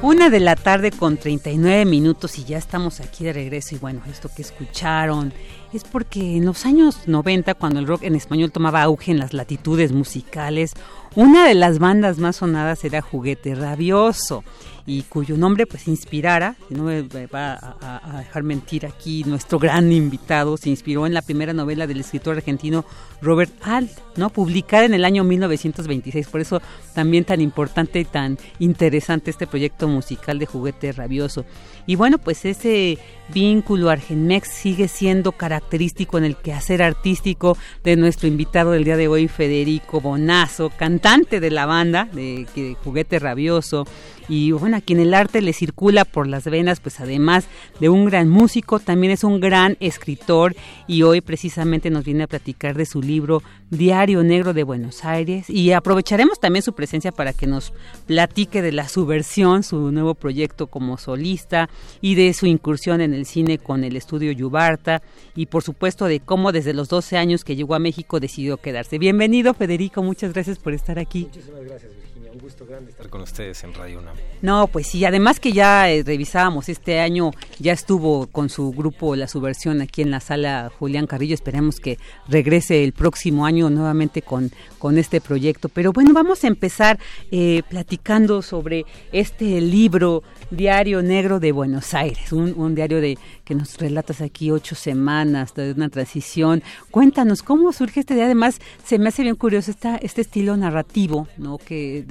Una 0.00 0.30
de 0.30 0.38
la 0.38 0.54
tarde 0.54 0.92
con 0.92 1.16
39 1.16 1.84
minutos 1.84 2.38
y 2.38 2.44
ya 2.44 2.59
estamos 2.59 3.00
aquí 3.00 3.24
de 3.24 3.32
regreso. 3.32 3.74
Y 3.74 3.78
bueno, 3.78 4.02
esto 4.09 4.30
que 4.34 4.42
escucharon 4.42 5.32
es 5.72 5.82
porque 5.82 6.36
en 6.36 6.44
los 6.44 6.64
años 6.64 7.09
90, 7.09 7.54
cuando 7.54 7.80
el 7.80 7.88
rock 7.88 8.04
en 8.04 8.14
español 8.14 8.52
tomaba 8.52 8.84
auge 8.84 9.11
en 9.11 9.18
las 9.18 9.32
latitudes 9.32 9.90
musicales, 9.90 10.74
una 11.16 11.44
de 11.44 11.54
las 11.54 11.80
bandas 11.80 12.18
más 12.18 12.36
sonadas 12.36 12.84
era 12.84 13.02
Juguete 13.02 13.56
Rabioso 13.56 14.44
y 14.89 15.03
cuyo 15.03 15.36
nombre 15.36 15.66
pues 15.66 15.86
inspirara, 15.86 16.57
no 16.70 16.84
me 16.84 17.03
va 17.26 17.76
a, 17.82 18.18
dejar 18.20 18.43
mentir 18.43 18.86
aquí, 18.86 19.22
nuestro 19.24 19.59
gran 19.59 19.93
invitado 19.93 20.57
se 20.57 20.70
inspiró 20.70 21.07
en 21.07 21.12
la 21.12 21.20
primera 21.20 21.53
novela 21.53 21.86
del 21.86 22.01
escritor 22.01 22.39
argentino 22.39 22.86
Robert 23.20 23.53
Alt, 23.61 23.91
¿no? 24.16 24.30
publicada 24.30 24.86
en 24.86 24.95
el 24.95 25.05
año 25.05 25.24
1926, 25.24 26.28
por 26.28 26.41
eso 26.41 26.62
también 26.95 27.24
tan 27.24 27.43
importante 27.43 28.01
y 28.01 28.07
tan 28.07 28.39
interesante 28.61 29.30
este 29.30 29.47
proyecto 29.47 29.89
musical 29.89 30.39
de 30.39 30.47
Juguete 30.47 30.91
Rabioso. 30.93 31.45
Y 31.89 31.97
bueno, 31.97 32.18
pues 32.18 32.45
ese 32.45 32.99
vínculo 33.32 33.91
Argenmex 33.91 34.49
sigue 34.49 34.89
siendo 34.89 35.32
característico 35.32 36.18
en 36.18 36.24
el 36.24 36.36
quehacer 36.36 36.82
artístico 36.82 37.57
de 37.84 37.97
nuestro 37.97 38.28
invitado 38.28 38.72
del 38.72 38.84
día 38.84 38.97
de 38.97 39.09
hoy, 39.09 39.28
Federico 39.28 40.01
Bonazo, 40.01 40.70
cantante 40.70 41.41
de 41.41 41.51
la 41.51 41.66
banda 41.66 42.09
de, 42.12 42.76
Juguete 42.84 43.18
Rabioso. 43.18 43.86
Y 44.30 44.53
bueno, 44.53 44.76
a 44.76 44.82
quien 44.82 45.01
el 45.01 45.14
arte 45.14 45.41
le 45.41 45.55
circula 45.55 46.05
por 46.05 46.26
las 46.26 46.45
venas, 46.45 46.80
pues 46.80 47.01
además 47.01 47.47
de 47.80 47.89
un 47.89 48.05
gran 48.05 48.28
músico, 48.28 48.78
también 48.78 49.11
es 49.11 49.24
un 49.24 49.41
gran 49.41 49.78
escritor. 49.80 50.55
Y 50.86 51.03
hoy 51.03 51.22
precisamente 51.22 51.89
nos 51.89 52.05
viene 52.05 52.24
a 52.24 52.26
platicar 52.26 52.76
de 52.76 52.84
su 52.84 53.01
libro 53.01 53.43
Diario 53.70 54.22
Negro 54.22 54.53
de 54.53 54.64
Buenos 54.64 55.07
Aires. 55.07 55.49
Y 55.49 55.72
aprovecharemos 55.72 56.41
también 56.41 56.62
su 56.62 56.74
presencia 56.74 57.11
para 57.11 57.32
que 57.32 57.47
nos 57.47 57.72
platique 58.07 58.61
de 58.61 58.72
la 58.72 58.86
subversión, 58.89 59.62
su 59.62 59.91
nuevo 59.93 60.14
proyecto 60.14 60.66
como 60.66 60.99
solista 60.99 61.70
y 62.01 62.14
de 62.14 62.33
su 62.35 62.47
incursión 62.47 63.01
en 63.01 63.14
el 63.14 63.26
cine 63.26 63.59
con 63.59 63.85
el 63.85 63.97
estudio 63.97 64.33
Yubarta 64.33 65.03
y 65.35 65.47
por 65.47 65.62
supuesto 65.62 66.07
de 66.07 66.20
cómo 66.20 66.53
desde 66.53 66.74
los 66.74 66.89
12 66.89 67.16
años 67.16 67.45
que 67.45 67.57
llegó 67.57 67.74
a 67.74 67.79
México 67.79 68.20
decidió 68.20 68.57
quedarse. 68.57 68.99
Bienvenido 68.99 69.55
Federico, 69.55 70.03
muchas 70.03 70.33
gracias 70.33 70.59
por 70.59 70.72
estar 70.72 70.99
aquí. 70.99 71.24
Muchísimas 71.24 71.64
gracias 71.64 71.93
un 72.39 72.39
gusto 72.39 72.66
grande 72.66 72.91
estar 72.91 73.09
con 73.09 73.22
ustedes 73.22 73.64
en 73.64 73.74
Radio 73.74 73.99
UNAM. 73.99 74.14
No, 74.43 74.68
pues 74.68 74.87
sí, 74.87 75.05
además 75.05 75.41
que 75.41 75.53
ya 75.53 75.91
eh, 75.91 76.03
revisábamos 76.05 76.68
este 76.68 77.01
año, 77.01 77.33
ya 77.59 77.72
estuvo 77.72 78.29
con 78.29 78.49
su 78.49 78.70
grupo 78.72 79.16
La 79.16 79.26
Subversión 79.26 79.81
aquí 79.81 80.03
en 80.03 80.11
la 80.11 80.20
sala 80.20 80.70
Julián 80.79 81.07
Carrillo, 81.07 81.35
esperemos 81.35 81.81
que 81.81 81.99
regrese 82.29 82.85
el 82.85 82.93
próximo 82.93 83.45
año 83.45 83.70
nuevamente 83.70 84.22
con, 84.22 84.53
con 84.79 84.99
este 84.99 85.20
proyecto. 85.20 85.68
Pero 85.68 85.93
bueno, 85.93 86.12
vamos 86.12 86.45
a 86.45 86.47
empezar 86.47 86.99
eh, 87.31 87.62
platicando 87.68 88.43
sobre 88.43 88.85
este 89.12 89.61
libro 89.61 90.22
Diario 90.51 91.03
Negro 91.03 91.41
de 91.41 91.53
Buenos 91.53 91.67
Aires, 91.94 92.32
un, 92.32 92.74
diario 92.74 93.00
de 93.00 93.18
que 93.44 93.54
nos 93.54 93.78
relatas 93.78 94.20
aquí 94.20 94.50
ocho 94.50 94.74
semanas 94.74 95.54
de 95.54 95.72
una 95.72 95.88
transición. 95.88 96.62
Cuéntanos 96.90 97.42
cómo 97.42 97.72
surge 97.72 98.00
este 98.00 98.14
día. 98.14 98.24
Además, 98.24 98.58
se 98.84 98.98
me 98.98 99.08
hace 99.08 99.22
bien 99.22 99.36
curioso 99.36 99.70
esta, 99.70 99.96
este 99.96 100.22
estilo 100.22 100.56
narrativo, 100.56 101.28
¿no? 101.36 101.58
Que 101.58 102.04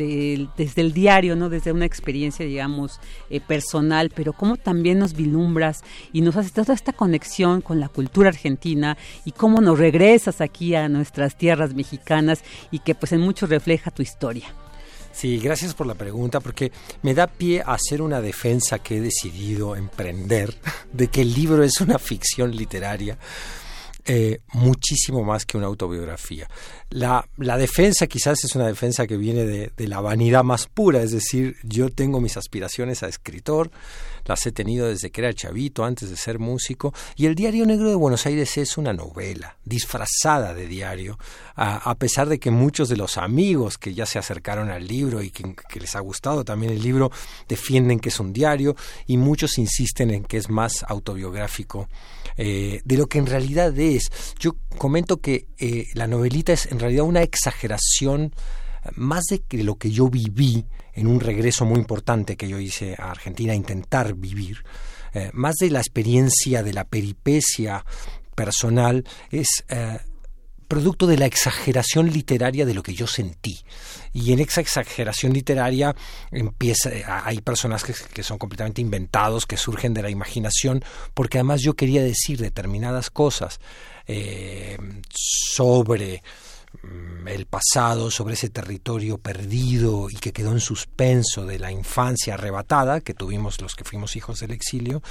desde 0.57 0.81
el 0.81 0.93
diario, 0.93 1.35
no, 1.35 1.49
desde 1.49 1.71
una 1.71 1.85
experiencia, 1.85 2.45
digamos, 2.45 2.99
eh, 3.29 3.39
personal, 3.39 4.11
pero 4.15 4.33
cómo 4.33 4.57
también 4.57 4.99
nos 4.99 5.13
vilumbras 5.13 5.81
y 6.13 6.21
nos 6.21 6.35
haces 6.35 6.53
toda 6.53 6.73
esta 6.73 6.93
conexión 6.93 7.61
con 7.61 7.79
la 7.79 7.89
cultura 7.89 8.29
argentina 8.29 8.97
y 9.25 9.31
cómo 9.31 9.61
nos 9.61 9.79
regresas 9.79 10.41
aquí 10.41 10.75
a 10.75 10.89
nuestras 10.89 11.37
tierras 11.37 11.73
mexicanas 11.73 12.43
y 12.71 12.79
que 12.79 12.95
pues 12.95 13.11
en 13.11 13.21
mucho 13.21 13.47
refleja 13.47 13.91
tu 13.91 14.01
historia. 14.01 14.47
Sí, 15.17 15.39
gracias 15.39 15.73
por 15.73 15.87
la 15.87 15.95
pregunta, 15.95 16.39
porque 16.39 16.71
me 17.01 17.15
da 17.15 17.25
pie 17.25 17.63
a 17.65 17.73
hacer 17.73 18.03
una 18.03 18.21
defensa 18.21 18.77
que 18.77 18.97
he 18.97 19.01
decidido 19.01 19.75
emprender 19.75 20.53
de 20.93 21.07
que 21.07 21.21
el 21.21 21.33
libro 21.33 21.63
es 21.63 21.81
una 21.81 21.97
ficción 21.97 22.55
literaria. 22.55 23.17
Eh, 24.09 24.39
muchísimo 24.53 25.21
más 25.21 25.45
que 25.45 25.57
una 25.57 25.67
autobiografía. 25.67 26.47
La, 26.89 27.27
defensa 27.57 28.07
quizás 28.07 28.41
es 28.45 28.55
una 28.55 28.65
defensa 28.65 29.05
que 29.05 29.17
viene 29.17 29.43
de, 29.43 29.87
la 29.87 29.99
vanidad 29.99 30.45
más 30.45 30.67
pura, 30.67 31.01
es 31.01 31.11
decir, 31.11 31.57
yo 31.63 31.89
tengo 31.89 32.21
mis 32.21 32.37
aspiraciones 32.37 33.03
a 33.03 33.09
escritor, 33.09 33.69
las 34.23 34.45
he 34.45 34.53
tenido 34.53 34.87
desde 34.87 35.09
que 35.09 35.19
era 35.19 35.33
chavito, 35.33 35.83
antes 35.83 36.09
de 36.09 36.15
ser 36.15 36.39
músico, 36.39 36.93
y 37.17 37.25
el 37.25 37.35
Diario 37.35 37.65
Negro 37.65 37.89
de 37.89 37.95
Buenos 37.95 38.25
Aires 38.25 38.57
es 38.57 38.77
una 38.77 38.93
novela 38.93 39.57
disfrazada 39.65 40.53
de 40.53 40.67
diario, 40.67 41.19
a, 41.57 41.93
pesar 41.95 42.29
de 42.29 42.39
que 42.39 42.49
muchos 42.49 42.87
de 42.87 42.95
los 42.95 43.17
amigos 43.17 43.77
que 43.77 43.93
ya 43.93 44.05
se 44.05 44.19
acercaron 44.19 44.69
al 44.69 44.87
libro 44.87 45.21
y 45.21 45.31
que, 45.31 45.43
les 45.81 45.95
ha 45.97 45.99
gustado 45.99 46.45
también 46.45 46.71
el 46.71 46.81
libro 46.81 47.11
defienden 47.49 47.99
que 47.99 48.07
es 48.07 48.19
un 48.21 48.31
diario 48.31 48.77
y 49.05 49.17
muchos 49.17 49.57
insisten 49.57 50.11
en 50.11 50.23
que 50.23 50.37
es 50.37 50.49
más 50.49 50.85
autobiográfico 50.87 51.89
eh, 52.37 52.81
de 52.85 52.97
lo 52.97 53.07
que 53.07 53.17
en 53.17 53.25
realidad 53.25 53.77
es. 53.77 54.09
Yo 54.39 54.55
comento 54.77 55.17
que 55.17 55.47
eh, 55.57 55.87
la 55.93 56.07
novelita 56.07 56.53
es 56.53 56.67
en 56.67 56.79
realidad 56.79 57.05
una 57.05 57.23
exageración 57.23 58.33
más 58.95 59.25
de 59.25 59.39
que 59.39 59.63
lo 59.63 59.75
que 59.75 59.91
yo 59.91 60.07
viví 60.09 60.65
en 60.93 61.07
un 61.07 61.19
regreso 61.19 61.65
muy 61.65 61.79
importante 61.79 62.37
que 62.37 62.47
yo 62.47 62.59
hice 62.59 62.95
a 62.97 63.11
Argentina, 63.11 63.53
intentar 63.53 64.13
vivir, 64.15 64.63
eh, 65.13 65.29
más 65.33 65.55
de 65.55 65.69
la 65.69 65.79
experiencia 65.79 66.63
de 66.63 66.73
la 66.73 66.85
peripecia 66.85 67.85
personal, 68.35 69.03
es 69.31 69.47
eh, 69.69 69.99
producto 70.67 71.07
de 71.07 71.17
la 71.17 71.25
exageración 71.25 72.11
literaria 72.11 72.65
de 72.65 72.73
lo 72.73 72.83
que 72.83 72.93
yo 72.93 73.07
sentí. 73.07 73.59
Y 74.13 74.33
en 74.33 74.39
esa 74.39 74.61
exageración 74.61 75.33
literaria 75.33 75.95
empieza, 76.31 76.91
hay 77.25 77.41
personajes 77.41 78.01
que, 78.01 78.23
son 78.23 78.37
completamente 78.37 78.81
inventados, 78.81 79.45
que 79.45 79.57
surgen 79.57 79.93
de 79.93 80.01
la 80.01 80.09
imaginación, 80.09 80.83
porque 81.13 81.37
además 81.37 81.61
yo 81.61 81.75
quería 81.75 82.03
decir 82.03 82.39
determinadas 82.39 83.09
cosas 83.09 83.59
eh, 84.07 84.77
sobre 85.13 86.21
Mm, 86.83 87.27
el 87.27 87.45
pasado, 87.45 88.11
sobre 88.11 88.35
ese 88.35 88.49
territorio 88.49 89.17
perdido 89.17 90.09
y 90.09 90.15
que 90.15 90.31
quedó 90.31 90.51
en 90.51 90.59
suspenso 90.59 91.45
de 91.45 91.59
la 91.59 91.71
infancia 91.71 92.35
arrebatada 92.35 93.01
que 93.01 93.13
tuvimos 93.13 93.61
los 93.61 93.75
que 93.75 93.83
fuimos 93.83 94.15
hijos 94.15 94.41
del 94.41 94.51
exilio, 94.51 95.01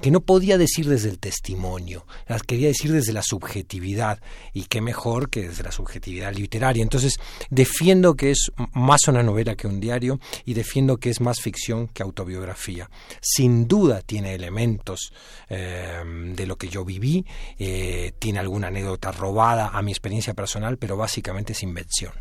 que 0.00 0.10
no 0.10 0.20
podía 0.20 0.58
decir 0.58 0.88
desde 0.88 1.08
el 1.08 1.18
testimonio, 1.18 2.06
las 2.28 2.42
quería 2.42 2.68
decir 2.68 2.92
desde 2.92 3.12
la 3.12 3.22
subjetividad, 3.22 4.20
y 4.52 4.64
qué 4.64 4.80
mejor 4.80 5.30
que 5.30 5.48
desde 5.48 5.62
la 5.62 5.72
subjetividad 5.72 6.34
literaria. 6.34 6.82
Entonces, 6.82 7.14
defiendo 7.50 8.14
que 8.14 8.30
es 8.30 8.50
más 8.72 9.08
una 9.08 9.22
novela 9.22 9.54
que 9.54 9.66
un 9.66 9.80
diario 9.80 10.20
y 10.44 10.54
defiendo 10.54 10.98
que 10.98 11.10
es 11.10 11.20
más 11.20 11.40
ficción 11.40 11.88
que 11.88 12.02
autobiografía. 12.02 12.90
Sin 13.20 13.68
duda 13.68 14.02
tiene 14.02 14.34
elementos 14.34 15.12
eh, 15.48 16.02
de 16.34 16.46
lo 16.46 16.56
que 16.56 16.68
yo 16.68 16.84
viví, 16.84 17.24
eh, 17.58 18.12
tiene 18.18 18.38
alguna 18.38 18.68
anécdota 18.68 19.12
robada 19.12 19.68
a 19.68 19.82
mi 19.82 19.92
experiencia 19.92 20.34
personal, 20.34 20.78
pero 20.78 20.96
básicamente 20.96 21.52
es 21.52 21.62
invención. 21.62 22.12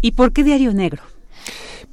¿Y 0.00 0.12
por 0.12 0.32
qué 0.32 0.44
Diario 0.44 0.72
Negro? 0.72 1.02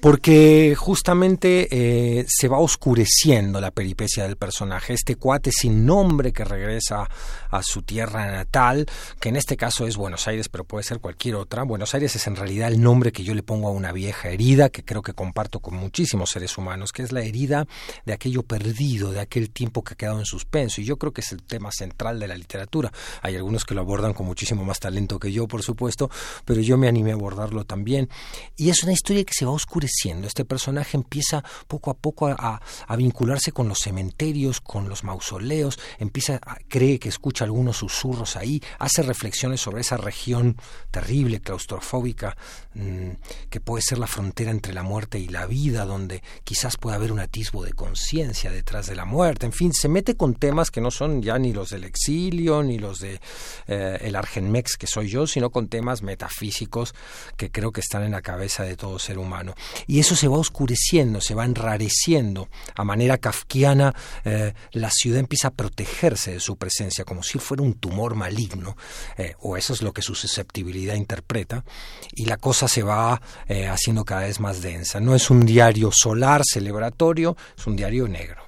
Porque 0.04 0.76
justamente 0.78 1.68
eh, 1.72 2.26
se 2.28 2.50
va 2.50 2.60
oscureciendo 2.60 3.62
la 3.62 3.72
peripecia 3.72 4.24
del 4.24 4.36
personaje. 4.36 4.94
Este 4.94 5.16
cuate 5.16 5.52
sin 5.54 5.86
nombre 5.86 6.34
que 6.34 6.44
regresa 6.44 7.10
a 7.50 7.64
su 7.64 7.84
tierra 7.84 8.30
natal, 8.30 8.86
que 9.22 9.30
en 9.30 9.38
este 9.38 9.56
caso 9.56 9.88
es 9.88 9.96
Buenos 9.96 10.28
Aires, 10.28 10.50
pero 10.50 10.66
puede 10.66 10.84
ser 10.84 11.00
cualquier 11.00 11.36
otra. 11.36 11.64
Buenos 11.64 11.94
Aires 11.94 12.18
es 12.18 12.28
en 12.28 12.36
realidad 12.36 12.68
el 12.68 12.82
nombre 12.82 13.14
que 13.14 13.24
yo 13.24 13.34
le 13.34 13.44
pongo 13.44 13.70
a 13.70 13.72
una 13.72 13.94
vieja 13.94 14.30
herida 14.30 14.70
que 14.70 14.84
creo 14.84 15.02
que 15.02 15.14
comparto 15.14 15.60
con 15.60 15.76
muchísimos 15.76 16.32
seres 16.32 16.58
humanos, 16.58 16.92
que 16.92 17.04
es 17.04 17.12
la 17.12 17.22
herida 17.22 17.66
de 18.06 18.14
aquello 18.14 18.44
perdido, 18.44 19.12
de 19.12 19.22
aquel 19.22 19.52
tiempo 19.52 19.84
que 19.84 19.94
ha 19.94 19.98
quedado 19.98 20.20
en 20.20 20.26
suspenso. 20.26 20.82
Y 20.82 20.86
yo 20.86 20.98
creo 20.98 21.14
que 21.14 21.22
es 21.22 21.32
el 21.32 21.44
tema 21.44 21.72
central 21.72 22.20
de 22.20 22.28
la 22.28 22.36
literatura. 22.36 22.92
Hay 23.22 23.36
algunos 23.36 23.64
que 23.64 23.74
lo 23.74 23.82
abordan 23.82 24.14
con 24.14 24.26
muchísimo 24.26 24.66
más 24.66 24.80
talento 24.80 25.20
que 25.20 25.32
yo, 25.32 25.48
por 25.48 25.64
supuesto, 25.64 26.10
pero 26.44 26.60
yo 26.62 26.78
me 26.78 26.88
animé 26.88 27.12
a 27.12 27.14
abordarlo 27.14 27.64
también. 27.64 28.10
Y 28.58 28.70
es 28.70 28.84
una 28.84 28.92
historia 28.92 29.24
que 29.24 29.34
se 29.34 29.46
va 29.46 29.52
oscureciendo 29.52 29.83
este 29.84 30.46
personaje 30.46 30.98
empieza 30.98 31.44
poco 31.68 31.92
a 31.92 31.96
poco 31.96 32.28
a, 32.28 32.62
vincularse 32.98 33.52
con 33.52 33.68
los 33.68 33.80
cementerios, 33.80 34.62
con 34.62 34.88
los 34.88 35.04
mausoleos, 35.04 35.80
empieza, 36.00 36.40
a, 36.46 36.58
cree 36.68 37.00
que 37.00 37.10
escucha 37.10 37.44
algunos 37.44 37.78
susurros 37.78 38.36
ahí, 38.36 38.62
hace 38.80 39.02
reflexiones 39.02 39.62
sobre 39.62 39.82
esa 39.82 39.98
región 39.98 40.58
terrible, 40.92 41.42
claustrofóbica, 41.42 42.38
mm, 42.76 43.10
que 43.50 43.60
puede 43.60 43.82
ser 43.82 43.98
la 43.98 44.08
frontera 44.08 44.52
entre 44.52 44.74
la 44.74 44.84
muerte 44.84 45.20
y 45.20 45.28
la 45.28 45.46
vida, 45.46 45.86
donde 45.86 46.24
quizás 46.44 46.78
pueda 46.78 46.96
haber 46.96 47.12
un 47.12 47.20
atisbo 47.20 47.64
de 47.64 47.74
conciencia 47.74 48.52
detrás 48.52 48.88
de 48.88 48.96
la 48.96 49.06
muerte. 49.06 49.46
En 49.46 49.54
fin, 49.54 49.74
se 49.74 49.90
mete 49.90 50.16
con 50.16 50.36
temas 50.36 50.72
que 50.72 50.82
no 50.82 50.92
son 50.92 51.22
ya 51.22 51.38
ni 51.40 51.54
los 51.54 51.70
del 51.70 51.84
exilio, 51.84 52.64
ni 52.64 52.78
los 52.78 53.00
de 53.00 53.20
eh, 53.68 53.98
el 54.02 54.16
Argenmex 54.16 54.78
que 54.78 54.88
soy 54.88 55.10
yo, 55.10 55.28
sino 55.28 55.50
con 55.50 55.68
temas 55.68 56.02
metafísicos 56.04 56.94
que 57.38 57.52
creo 57.52 57.72
que 57.72 57.82
están 57.82 58.04
en 58.04 58.12
la 58.12 58.22
cabeza 58.22 58.64
de 58.64 58.78
todo 58.78 59.00
ser 59.00 59.18
humano 59.18 59.54
y 59.88 60.00
eso 60.00 60.16
se 60.16 60.28
va 60.28 60.38
oscureciendo, 60.38 61.22
se 61.22 61.36
va 61.36 61.46
enrareciendo. 61.46 62.50
A 62.76 62.84
manera 62.84 63.18
kafkiana, 63.18 63.94
eh, 64.26 64.54
la 64.72 64.90
ciudad 64.92 65.20
empieza 65.20 65.50
a 65.50 65.52
protegerse 65.52 66.32
de 66.32 66.40
su 66.40 66.58
presencia, 66.58 67.06
como 67.06 67.24
si 67.24 67.40
fuera 67.40 67.64
un 67.64 67.74
tumor 67.74 68.16
maligno, 68.16 68.76
eh, 69.18 69.36
o 69.40 69.58
eso 69.58 69.74
es 69.74 69.82
lo 69.82 69.94
que 69.94 70.02
su 70.02 70.16
susceptibilidad 70.16 70.96
interpreta, 70.96 71.64
y 72.12 72.26
la 72.26 72.38
cosa 72.38 72.68
se 72.68 72.84
va 72.84 73.22
eh, 73.48 73.68
haciendo 73.68 74.06
cada 74.06 74.22
vez 74.22 74.40
más 74.40 74.62
densa. 74.62 75.00
No 75.00 75.16
es 75.16 75.30
un 75.30 75.46
diario 75.46 75.92
solar, 75.92 76.42
celebratorio, 76.44 77.36
es 77.58 77.68
un 77.68 77.76
diario 77.76 78.08
negro. 78.08 78.43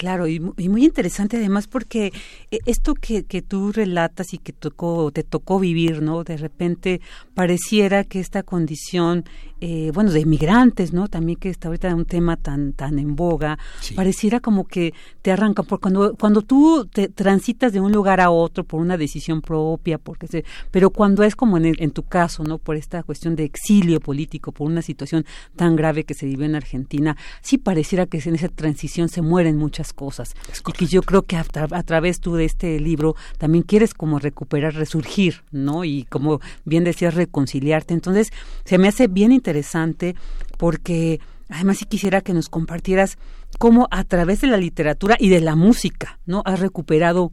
Claro, 0.00 0.26
y, 0.26 0.40
muy 0.40 0.82
interesante 0.82 1.36
además 1.36 1.66
porque 1.66 2.10
esto 2.64 2.94
que, 2.94 3.24
que 3.24 3.42
tú 3.42 3.70
relatas 3.70 4.32
y 4.32 4.38
que 4.38 4.54
tocó, 4.54 5.10
te 5.12 5.24
tocó 5.24 5.60
vivir, 5.60 6.00
¿no? 6.00 6.24
De 6.24 6.38
repente 6.38 7.02
pareciera 7.34 8.04
que 8.04 8.18
esta 8.18 8.42
condición 8.42 9.26
eh, 9.62 9.90
bueno, 9.92 10.10
de 10.10 10.24
migrantes, 10.24 10.94
¿no? 10.94 11.08
También 11.08 11.38
que 11.38 11.50
está 11.50 11.68
ahorita 11.68 11.94
un 11.94 12.06
tema 12.06 12.38
tan 12.38 12.72
tan 12.72 12.98
en 12.98 13.14
boga, 13.14 13.58
pareciera 13.94 14.40
como 14.40 14.64
que 14.66 14.94
te 15.20 15.32
arranca 15.32 15.62
por 15.64 15.80
cuando 15.80 16.14
cuando 16.14 16.40
tú 16.40 16.88
te 16.90 17.08
transitas 17.08 17.70
de 17.74 17.80
un 17.80 17.92
lugar 17.92 18.22
a 18.22 18.30
otro 18.30 18.64
por 18.64 18.80
una 18.80 18.96
decisión 18.96 19.42
propia, 19.42 19.98
porque 19.98 20.28
se, 20.28 20.46
pero 20.70 20.88
cuando 20.88 21.24
es 21.24 21.36
como 21.36 21.58
en, 21.58 21.74
en 21.78 21.90
tu 21.90 22.04
caso, 22.04 22.42
¿no? 22.42 22.56
Por 22.56 22.76
esta 22.76 23.02
cuestión 23.02 23.36
de 23.36 23.44
exilio 23.44 24.00
político, 24.00 24.50
por 24.50 24.66
una 24.66 24.80
situación 24.80 25.26
tan 25.56 25.76
grave 25.76 26.04
que 26.04 26.14
se 26.14 26.24
vive 26.24 26.46
en 26.46 26.54
Argentina, 26.54 27.18
sí 27.42 27.58
pareciera 27.58 28.06
que 28.06 28.18
en 28.24 28.36
esa 28.36 28.48
transición 28.48 29.10
se 29.10 29.20
mueren 29.20 29.58
muchas 29.58 29.89
cosas 29.92 30.34
y 30.66 30.72
que 30.72 30.86
yo 30.86 31.02
creo 31.02 31.22
que 31.22 31.36
a, 31.36 31.44
a 31.70 31.82
través 31.82 32.20
tú 32.20 32.34
de 32.34 32.44
este 32.44 32.80
libro 32.80 33.14
también 33.38 33.62
quieres 33.62 33.94
como 33.94 34.18
recuperar, 34.18 34.74
resurgir, 34.74 35.42
¿no? 35.50 35.84
Y 35.84 36.04
como 36.04 36.40
bien 36.64 36.84
decías 36.84 37.14
reconciliarte, 37.14 37.94
entonces 37.94 38.32
se 38.64 38.78
me 38.78 38.88
hace 38.88 39.06
bien 39.06 39.32
interesante 39.32 39.50
interesante 39.50 40.14
porque 40.58 41.20
además 41.48 41.78
si 41.78 41.86
quisiera 41.86 42.20
que 42.20 42.32
nos 42.32 42.48
compartieras 42.48 43.18
cómo 43.58 43.88
a 43.90 44.04
través 44.04 44.40
de 44.40 44.46
la 44.46 44.56
literatura 44.56 45.16
y 45.18 45.28
de 45.28 45.40
la 45.40 45.56
música, 45.56 46.18
¿no? 46.26 46.42
Has 46.44 46.60
recuperado 46.60 47.32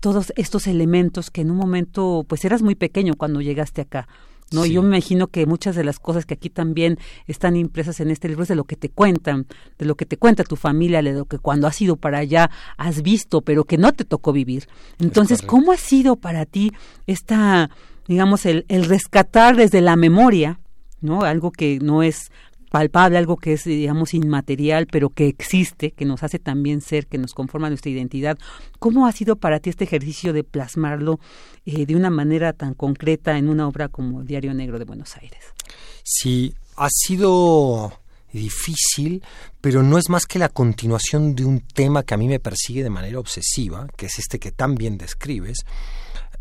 todos 0.00 0.32
estos 0.36 0.66
elementos 0.66 1.30
que 1.30 1.42
en 1.42 1.50
un 1.50 1.56
momento, 1.56 2.24
pues 2.26 2.44
eras 2.44 2.62
muy 2.62 2.74
pequeño 2.74 3.14
cuando 3.16 3.40
llegaste 3.40 3.82
acá. 3.82 4.08
¿No? 4.54 4.64
Yo 4.66 4.82
me 4.82 4.96
imagino 4.96 5.26
que 5.26 5.46
muchas 5.46 5.76
de 5.76 5.84
las 5.84 5.98
cosas 5.98 6.24
que 6.24 6.34
aquí 6.34 6.48
también 6.48 6.98
están 7.26 7.56
impresas 7.56 8.00
en 8.00 8.10
este 8.10 8.28
libro 8.28 8.44
es 8.44 8.48
de 8.48 8.54
lo 8.54 8.64
que 8.64 8.76
te 8.76 8.88
cuentan, 8.88 9.46
de 9.78 9.84
lo 9.84 9.96
que 9.96 10.06
te 10.06 10.16
cuenta 10.16 10.44
tu 10.44 10.56
familia, 10.56 11.02
de 11.02 11.12
lo 11.12 11.26
que 11.26 11.38
cuando 11.38 11.66
has 11.66 11.80
ido 11.80 11.96
para 11.96 12.18
allá 12.18 12.50
has 12.76 13.02
visto, 13.02 13.42
pero 13.42 13.64
que 13.64 13.78
no 13.78 13.92
te 13.92 14.04
tocó 14.04 14.32
vivir. 14.32 14.68
Entonces, 14.98 15.42
¿cómo 15.42 15.72
ha 15.72 15.76
sido 15.76 16.16
para 16.16 16.46
ti 16.46 16.72
esta, 17.06 17.70
digamos, 18.08 18.46
el, 18.46 18.64
el 18.68 18.84
rescatar 18.84 19.56
desde 19.56 19.80
la 19.80 19.96
memoria 19.96 20.60
¿no? 21.04 21.20
Algo 21.20 21.52
que 21.52 21.78
no 21.80 22.02
es 22.02 22.32
palpable, 22.74 23.18
algo 23.18 23.36
que 23.36 23.52
es, 23.52 23.62
digamos, 23.62 24.14
inmaterial, 24.14 24.88
pero 24.90 25.08
que 25.08 25.28
existe, 25.28 25.92
que 25.92 26.04
nos 26.04 26.24
hace 26.24 26.40
también 26.40 26.80
ser, 26.80 27.06
que 27.06 27.18
nos 27.18 27.32
conforma 27.32 27.68
nuestra 27.68 27.92
identidad. 27.92 28.36
¿Cómo 28.80 29.06
ha 29.06 29.12
sido 29.12 29.36
para 29.36 29.60
ti 29.60 29.70
este 29.70 29.84
ejercicio 29.84 30.32
de 30.32 30.42
plasmarlo 30.42 31.20
eh, 31.66 31.86
de 31.86 31.94
una 31.94 32.10
manera 32.10 32.52
tan 32.52 32.74
concreta 32.74 33.38
en 33.38 33.48
una 33.48 33.68
obra 33.68 33.86
como 33.86 34.22
el 34.22 34.26
Diario 34.26 34.52
Negro 34.54 34.80
de 34.80 34.86
Buenos 34.86 35.16
Aires? 35.16 35.38
Sí, 36.02 36.52
ha 36.74 36.88
sido 36.90 37.92
difícil, 38.32 39.22
pero 39.60 39.84
no 39.84 39.96
es 39.96 40.08
más 40.08 40.26
que 40.26 40.40
la 40.40 40.48
continuación 40.48 41.36
de 41.36 41.44
un 41.44 41.60
tema 41.60 42.02
que 42.02 42.14
a 42.14 42.16
mí 42.16 42.26
me 42.26 42.40
persigue 42.40 42.82
de 42.82 42.90
manera 42.90 43.20
obsesiva, 43.20 43.86
que 43.96 44.06
es 44.06 44.18
este 44.18 44.40
que 44.40 44.50
tan 44.50 44.74
bien 44.74 44.98
describes, 44.98 45.58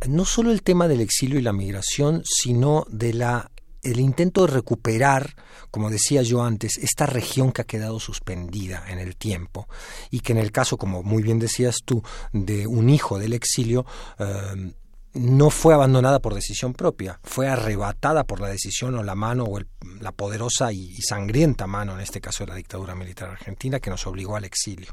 no 0.07 0.25
solo 0.25 0.51
el 0.51 0.63
tema 0.63 0.87
del 0.87 1.01
exilio 1.01 1.37
y 1.37 1.43
la 1.43 1.53
migración, 1.53 2.23
sino 2.25 2.87
de 2.89 3.13
la 3.13 3.51
el 3.83 3.99
intento 3.99 4.45
de 4.45 4.53
recuperar, 4.53 5.35
como 5.71 5.89
decía 5.89 6.21
yo 6.21 6.43
antes, 6.43 6.77
esta 6.77 7.05
región 7.05 7.51
que 7.51 7.61
ha 7.61 7.65
quedado 7.65 7.99
suspendida 7.99 8.85
en 8.89 8.99
el 8.99 9.15
tiempo 9.15 9.67
y 10.09 10.21
que 10.21 10.33
en 10.33 10.39
el 10.39 10.51
caso, 10.51 10.77
como 10.77 11.03
muy 11.03 11.23
bien 11.23 11.39
decías 11.39 11.77
tú, 11.85 12.03
de 12.31 12.67
un 12.67 12.89
hijo 12.89 13.19
del 13.19 13.33
exilio, 13.33 13.85
eh, 14.19 14.73
no 15.13 15.49
fue 15.51 15.73
abandonada 15.73 16.19
por 16.19 16.33
decisión 16.33 16.73
propia, 16.73 17.19
fue 17.23 17.47
arrebatada 17.47 18.23
por 18.23 18.39
la 18.39 18.47
decisión 18.47 18.95
o 18.95 19.03
la 19.03 19.15
mano 19.15 19.45
o 19.45 19.59
la 19.99 20.11
poderosa 20.11 20.71
y, 20.73 20.95
sangrienta 21.01 21.67
mano, 21.67 21.93
en 21.93 21.99
este 21.99 22.19
caso 22.19 22.43
de 22.43 22.49
la 22.49 22.55
dictadura 22.55 22.95
militar 22.95 23.29
argentina, 23.29 23.79
que 23.79 23.91
nos 23.91 24.07
obligó 24.07 24.35
al 24.35 24.45
exilio 24.45 24.91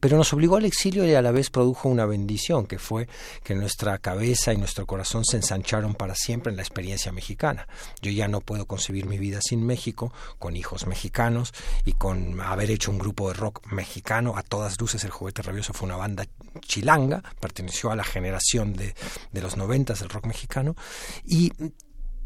pero 0.00 0.16
nos 0.16 0.32
obligó 0.32 0.56
al 0.56 0.64
exilio 0.64 1.06
y 1.06 1.14
a 1.14 1.22
la 1.22 1.30
vez 1.30 1.50
produjo 1.50 1.88
una 1.88 2.06
bendición, 2.06 2.66
que 2.66 2.78
fue 2.78 3.08
que 3.44 3.54
nuestra 3.54 3.98
cabeza 3.98 4.52
y 4.52 4.56
nuestro 4.56 4.86
corazón 4.86 5.24
se 5.24 5.36
ensancharon 5.36 5.94
para 5.94 6.14
siempre 6.14 6.50
en 6.50 6.56
la 6.56 6.62
experiencia 6.62 7.12
mexicana. 7.12 7.68
Yo 8.00 8.10
ya 8.10 8.26
no 8.26 8.40
puedo 8.40 8.66
concebir 8.66 9.06
mi 9.06 9.18
vida 9.18 9.40
sin 9.42 9.64
México, 9.64 10.12
con 10.38 10.56
hijos 10.56 10.86
mexicanos 10.86 11.52
y 11.84 11.92
con 11.92 12.40
haber 12.40 12.70
hecho 12.70 12.90
un 12.90 12.98
grupo 12.98 13.28
de 13.28 13.34
rock 13.34 13.66
mexicano. 13.70 14.36
A 14.36 14.42
todas 14.42 14.80
luces, 14.80 15.04
El 15.04 15.10
Juguete 15.10 15.42
Rabioso 15.42 15.74
fue 15.74 15.86
una 15.86 15.96
banda 15.96 16.26
chilanga, 16.60 17.22
perteneció 17.38 17.90
a 17.90 17.96
la 17.96 18.04
generación 18.04 18.74
de, 18.74 18.94
de 19.32 19.42
los 19.42 19.56
noventas 19.56 20.00
del 20.00 20.08
rock 20.08 20.26
mexicano 20.26 20.74
y 21.24 21.52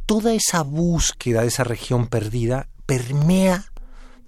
toda 0.07 0.33
esa 0.33 0.63
búsqueda 0.63 1.43
de 1.43 1.49
esa 1.49 1.65
región 1.65 2.07
perdida 2.07 2.69
permea 2.87 3.65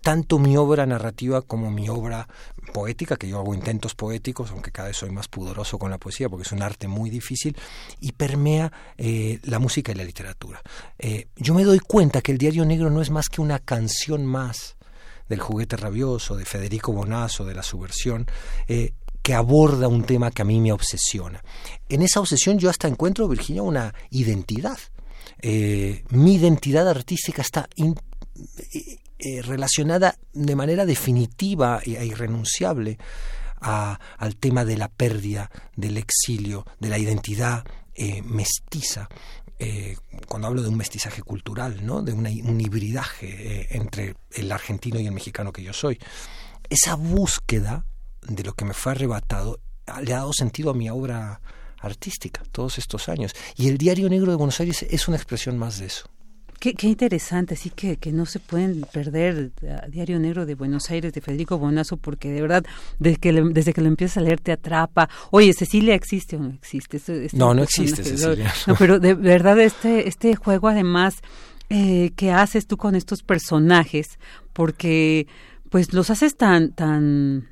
tanto 0.06 0.38
mi 0.38 0.56
obra 0.56 0.86
narrativa 0.86 1.42
como 1.42 1.70
mi 1.70 1.88
obra 1.88 2.28
poética, 2.76 3.16
que 3.16 3.26
yo 3.26 3.38
hago 3.38 3.54
intentos 3.54 3.94
poéticos, 3.94 4.50
aunque 4.50 4.70
cada 4.70 4.88
vez 4.88 4.98
soy 4.98 5.08
más 5.08 5.28
pudoroso 5.28 5.78
con 5.78 5.90
la 5.90 5.96
poesía 5.96 6.28
porque 6.28 6.42
es 6.42 6.52
un 6.52 6.60
arte 6.60 6.88
muy 6.88 7.08
difícil, 7.08 7.56
y 8.00 8.12
permea 8.12 8.70
eh, 8.98 9.38
la 9.44 9.58
música 9.58 9.92
y 9.92 9.94
la 9.94 10.04
literatura. 10.04 10.60
Eh, 10.98 11.28
yo 11.36 11.54
me 11.54 11.64
doy 11.64 11.78
cuenta 11.78 12.20
que 12.20 12.32
el 12.32 12.38
Diario 12.38 12.66
Negro 12.66 12.90
no 12.90 13.00
es 13.00 13.08
más 13.08 13.30
que 13.30 13.40
una 13.40 13.60
canción 13.60 14.26
más 14.26 14.76
del 15.26 15.40
juguete 15.40 15.78
rabioso, 15.78 16.36
de 16.36 16.44
Federico 16.44 16.92
Bonazo, 16.92 17.46
de 17.46 17.54
la 17.54 17.62
subversión, 17.62 18.26
eh, 18.68 18.92
que 19.22 19.32
aborda 19.32 19.88
un 19.88 20.04
tema 20.04 20.30
que 20.30 20.42
a 20.42 20.44
mí 20.44 20.60
me 20.60 20.70
obsesiona. 20.70 21.42
En 21.88 22.02
esa 22.02 22.20
obsesión 22.20 22.58
yo 22.58 22.68
hasta 22.68 22.88
encuentro, 22.88 23.26
Virginia, 23.26 23.62
una 23.62 23.94
identidad. 24.10 24.78
mi 26.10 26.34
identidad 26.34 26.86
artística 26.86 27.40
está 27.40 27.70
eh, 29.18 29.42
relacionada 29.42 30.18
de 30.32 30.56
manera 30.56 30.84
definitiva 30.84 31.80
e 31.84 32.04
irrenunciable 32.04 32.98
al 33.60 34.36
tema 34.36 34.64
de 34.64 34.76
la 34.76 34.88
pérdida, 34.88 35.50
del 35.74 35.96
exilio, 35.96 36.66
de 36.78 36.90
la 36.90 36.98
identidad 36.98 37.64
eh, 37.94 38.22
mestiza. 38.22 39.08
Eh, 39.58 39.96
cuando 40.28 40.48
hablo 40.48 40.62
de 40.62 40.68
un 40.68 40.76
mestizaje 40.76 41.22
cultural, 41.22 41.84
¿no? 41.84 42.02
de 42.02 42.12
un 42.12 42.60
hibridaje 42.60 43.74
entre 43.74 44.14
el 44.32 44.52
argentino 44.52 45.00
y 45.00 45.06
el 45.06 45.12
mexicano 45.12 45.52
que 45.52 45.62
yo 45.62 45.72
soy. 45.72 45.98
Esa 46.68 46.94
búsqueda 46.94 47.86
de 48.20 48.44
lo 48.44 48.52
que 48.52 48.66
me 48.66 48.74
fue 48.74 48.92
arrebatado 48.92 49.60
le 50.02 50.12
ha 50.12 50.18
dado 50.18 50.32
sentido 50.34 50.70
a 50.70 50.74
mi 50.74 50.90
obra 50.90 51.40
artística 51.80 52.42
todos 52.52 52.78
estos 52.78 53.08
años. 53.08 53.32
Y 53.56 53.68
el 53.68 53.78
Diario 53.78 54.08
Negro 54.08 54.30
de 54.30 54.36
Buenos 54.36 54.60
Aires 54.60 54.84
es 54.88 55.08
una 55.08 55.16
expresión 55.16 55.58
más 55.58 55.78
de 55.78 55.86
eso. 55.86 56.10
Qué, 56.58 56.74
interesante, 56.86 57.54
así 57.54 57.70
que, 57.70 57.96
que 57.98 58.12
no 58.12 58.24
se 58.24 58.40
pueden 58.40 58.82
perder 58.92 59.52
Diario 59.88 60.18
Negro 60.18 60.46
de 60.46 60.54
Buenos 60.54 60.90
Aires 60.90 61.12
de 61.12 61.20
Federico 61.20 61.58
Bonazo, 61.58 61.96
porque 61.96 62.30
de 62.30 62.40
verdad, 62.40 62.64
desde 62.98 63.18
que, 63.18 63.32
desde 63.32 63.72
que 63.72 63.82
lo 63.82 63.88
empiezas 63.88 64.16
a 64.18 64.20
leer 64.22 64.40
te 64.40 64.52
atrapa. 64.52 65.08
Oye, 65.30 65.52
Cecilia 65.52 65.94
existe 65.94 66.36
o 66.36 66.40
no 66.40 66.50
existe. 66.50 66.96
Este, 66.96 67.26
este 67.26 67.36
no, 67.36 67.52
no 67.52 67.62
existe 67.62 68.02
Cecilia. 68.02 68.52
No, 68.66 68.74
pero 68.74 68.98
de 68.98 69.14
verdad 69.14 69.60
este, 69.60 70.08
este 70.08 70.34
juego 70.34 70.68
además 70.68 71.16
eh, 71.68 72.12
que 72.16 72.30
haces 72.32 72.66
tú 72.66 72.76
con 72.76 72.94
estos 72.94 73.22
personajes, 73.22 74.18
porque 74.52 75.26
pues 75.68 75.92
los 75.92 76.10
haces 76.10 76.36
tan, 76.36 76.72
tan 76.72 77.48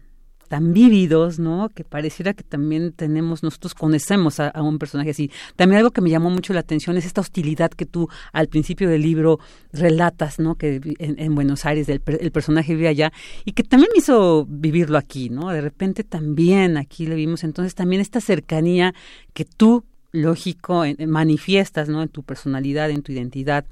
tan 0.54 0.72
vívidos, 0.72 1.40
¿no? 1.40 1.68
Que 1.68 1.82
pareciera 1.82 2.32
que 2.32 2.44
también 2.44 2.92
tenemos, 2.92 3.42
nosotros 3.42 3.74
conocemos 3.74 4.38
a, 4.38 4.52
un 4.62 4.78
personaje 4.78 5.10
así. 5.10 5.32
También 5.56 5.78
algo 5.78 5.90
que 5.90 6.00
me 6.00 6.10
llamó 6.10 6.30
mucho 6.30 6.52
la 6.52 6.60
atención 6.60 6.96
es 6.96 7.04
esta 7.06 7.20
hostilidad 7.20 7.72
que 7.72 7.86
tú 7.86 8.08
al 8.32 8.46
principio 8.46 8.88
del 8.88 9.02
libro 9.02 9.40
relatas, 9.72 10.38
¿no? 10.38 10.54
Que 10.54 10.80
en, 11.00 11.34
Buenos 11.34 11.66
Aires 11.66 11.88
el, 11.88 12.00
personaje 12.00 12.76
vive 12.76 12.86
allá 12.86 13.12
y 13.44 13.50
que 13.50 13.64
también 13.64 13.90
me 13.92 13.98
hizo 13.98 14.46
vivirlo 14.48 14.96
aquí, 14.96 15.28
¿no? 15.28 15.50
De 15.50 15.60
repente 15.60 16.04
también 16.04 16.76
aquí 16.76 17.08
lo 17.08 17.16
vimos. 17.16 17.42
Entonces 17.42 17.74
también 17.74 18.00
esta 18.00 18.20
cercanía 18.20 18.94
que 19.32 19.44
tú, 19.44 19.82
lógico, 20.12 20.84
manifiestas, 21.04 21.88
¿no? 21.88 22.00
En 22.00 22.10
tu 22.10 22.22
personalidad, 22.22 22.90
en 22.90 23.02
tu 23.02 23.10
identidad 23.10 23.64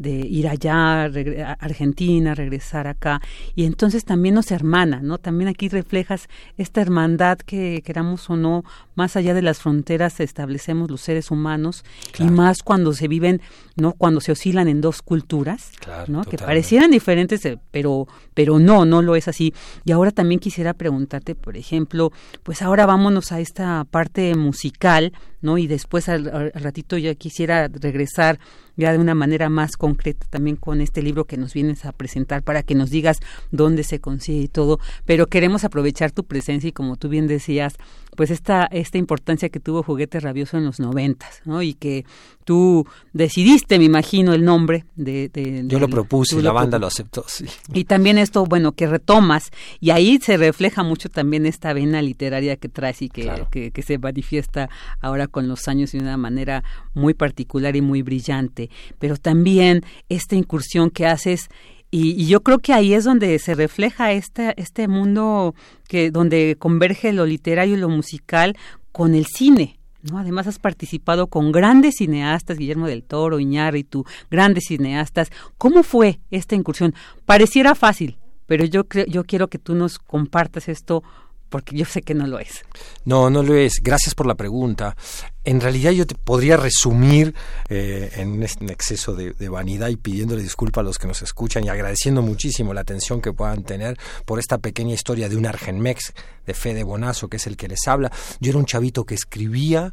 de 0.00 0.12
ir 0.12 0.48
allá, 0.48 1.04
a 1.04 1.52
Argentina, 1.60 2.34
regresar 2.34 2.86
acá, 2.86 3.20
y 3.54 3.66
entonces 3.66 4.06
también 4.06 4.34
nos 4.34 4.50
hermana, 4.50 5.00
¿no? 5.02 5.18
También 5.18 5.48
aquí 5.48 5.68
reflejas 5.68 6.30
esta 6.56 6.80
hermandad 6.80 7.36
que 7.36 7.82
queramos 7.84 8.30
o 8.30 8.36
no, 8.36 8.64
más 8.94 9.16
allá 9.16 9.34
de 9.34 9.42
las 9.42 9.60
fronteras 9.60 10.18
establecemos 10.20 10.90
los 10.90 11.02
seres 11.02 11.30
humanos, 11.30 11.84
y 12.18 12.24
más 12.24 12.62
cuando 12.62 12.94
se 12.94 13.08
viven, 13.08 13.42
¿no? 13.80 13.92
Cuando 13.92 14.20
se 14.20 14.32
oscilan 14.32 14.68
en 14.68 14.80
dos 14.80 15.02
culturas, 15.02 15.72
¿no? 16.08 16.24
Que 16.24 16.38
parecieran 16.38 16.90
diferentes, 16.90 17.44
eh, 17.46 17.58
pero, 17.70 18.06
pero 18.34 18.58
no, 18.58 18.84
no 18.84 19.02
lo 19.02 19.16
es 19.16 19.28
así. 19.28 19.54
Y 19.84 19.92
ahora 19.92 20.10
también 20.10 20.40
quisiera 20.40 20.74
preguntarte, 20.74 21.34
por 21.34 21.56
ejemplo, 21.56 22.12
pues 22.42 22.62
ahora 22.62 22.86
vámonos 22.86 23.32
a 23.32 23.40
esta 23.40 23.84
parte 23.90 24.34
musical, 24.34 25.12
¿no? 25.40 25.58
Y 25.58 25.66
después 25.66 26.08
al 26.08 26.52
ratito 26.54 26.98
ya 26.98 27.14
quisiera 27.14 27.68
regresar 27.68 28.38
ya 28.76 28.92
de 28.92 28.98
una 28.98 29.14
manera 29.14 29.48
más 29.48 29.76
concreta 29.76 30.26
también 30.30 30.56
con 30.56 30.80
este 30.80 31.02
libro 31.02 31.26
que 31.26 31.36
nos 31.36 31.54
vienes 31.54 31.84
a 31.84 31.92
presentar 31.92 32.42
para 32.42 32.62
que 32.62 32.74
nos 32.74 32.90
digas 32.90 33.18
dónde 33.50 33.84
se 33.84 34.00
consigue 34.00 34.40
y 34.42 34.48
todo, 34.48 34.80
pero 35.04 35.26
queremos 35.26 35.64
aprovechar 35.64 36.10
tu 36.10 36.24
presencia 36.24 36.68
y 36.68 36.72
como 36.72 36.96
tú 36.96 37.08
bien 37.08 37.26
decías, 37.26 37.74
pues 38.20 38.30
esta, 38.30 38.66
esta 38.66 38.98
importancia 38.98 39.48
que 39.48 39.60
tuvo 39.60 39.82
Juguete 39.82 40.20
Rabioso 40.20 40.58
en 40.58 40.66
los 40.66 40.78
noventas, 40.78 41.40
¿no? 41.46 41.62
Y 41.62 41.72
que 41.72 42.04
tú 42.44 42.86
decidiste, 43.14 43.78
me 43.78 43.86
imagino, 43.86 44.34
el 44.34 44.44
nombre 44.44 44.84
de... 44.94 45.30
Yo 45.66 45.78
lo 45.78 45.88
propuse 45.88 46.38
y 46.38 46.42
la 46.42 46.52
banda 46.52 46.78
lo 46.78 46.88
aceptó, 46.88 47.24
sí. 47.26 47.46
Y 47.72 47.84
también 47.84 48.18
esto, 48.18 48.44
bueno, 48.44 48.72
que 48.72 48.86
retomas, 48.86 49.50
y 49.80 49.88
ahí 49.88 50.18
se 50.20 50.36
refleja 50.36 50.82
mucho 50.82 51.08
también 51.08 51.46
esta 51.46 51.72
vena 51.72 52.02
literaria 52.02 52.56
que 52.56 52.68
traes 52.68 53.00
y 53.00 53.08
que, 53.08 53.46
que, 53.50 53.70
que 53.70 53.80
se 53.82 53.96
manifiesta 53.96 54.68
ahora 55.00 55.26
con 55.26 55.48
los 55.48 55.66
años 55.66 55.92
de 55.92 56.00
una 56.00 56.18
manera 56.18 56.62
muy 56.92 57.14
particular 57.14 57.74
y 57.74 57.80
muy 57.80 58.02
brillante, 58.02 58.68
pero 58.98 59.16
también 59.16 59.80
esta 60.10 60.36
incursión 60.36 60.90
que 60.90 61.06
haces 61.06 61.48
y, 61.90 62.26
yo 62.26 62.42
creo 62.42 62.58
que 62.58 62.72
ahí 62.72 62.94
es 62.94 63.04
donde 63.04 63.38
se 63.38 63.54
refleja 63.54 64.12
este, 64.12 64.54
este 64.60 64.86
mundo 64.86 65.54
que 65.88 66.10
donde 66.10 66.56
converge 66.58 67.12
lo 67.12 67.26
literario 67.26 67.76
y 67.76 67.80
lo 67.80 67.88
musical 67.88 68.56
con 68.92 69.14
el 69.14 69.26
cine. 69.26 69.80
¿no? 70.02 70.18
Además 70.18 70.46
has 70.46 70.58
participado 70.58 71.26
con 71.26 71.52
grandes 71.52 71.96
cineastas, 71.96 72.58
Guillermo 72.58 72.86
del 72.86 73.02
Toro, 73.02 73.40
Iñárritu, 73.40 74.04
grandes 74.30 74.64
cineastas. 74.68 75.30
¿Cómo 75.58 75.82
fue 75.82 76.20
esta 76.30 76.54
incursión? 76.54 76.94
Pareciera 77.26 77.74
fácil, 77.74 78.18
pero 78.46 78.64
yo, 78.64 78.84
yo 79.08 79.24
quiero 79.24 79.48
que 79.48 79.58
tú 79.58 79.74
nos 79.74 79.98
compartas 79.98 80.68
esto 80.68 81.02
porque 81.50 81.76
yo 81.76 81.84
sé 81.84 82.02
que 82.02 82.14
no 82.14 82.26
lo 82.26 82.38
es. 82.38 82.64
No, 83.04 83.28
no 83.28 83.42
lo 83.42 83.54
es. 83.54 83.80
Gracias 83.82 84.14
por 84.14 84.26
la 84.26 84.36
pregunta. 84.36 84.96
En 85.44 85.60
realidad 85.60 85.90
yo 85.90 86.06
te 86.06 86.14
podría 86.14 86.56
resumir 86.56 87.34
eh, 87.68 88.10
en 88.16 88.30
un 88.30 88.70
exceso 88.70 89.14
de, 89.14 89.48
vanidad 89.48 89.88
y 89.88 89.96
pidiéndole 89.96 90.42
disculpas 90.42 90.82
a 90.82 90.84
los 90.84 90.98
que 90.98 91.08
nos 91.08 91.22
escuchan 91.22 91.64
y 91.64 91.68
agradeciendo 91.68 92.22
muchísimo 92.22 92.72
la 92.72 92.82
atención 92.82 93.20
que 93.20 93.32
puedan 93.32 93.64
tener 93.64 93.98
por 94.24 94.38
esta 94.38 94.58
pequeña 94.58 94.94
historia 94.94 95.28
de 95.28 95.36
un 95.36 95.46
Argenmex 95.46 96.12
de 96.46 96.54
Fede 96.54 96.84
Bonazo, 96.84 97.28
que 97.28 97.38
es 97.38 97.46
el 97.46 97.56
que 97.56 97.68
les 97.68 97.86
habla. 97.88 98.12
Yo 98.38 98.50
era 98.50 98.58
un 98.58 98.66
chavito 98.66 99.04
que 99.04 99.14
escribía 99.14 99.92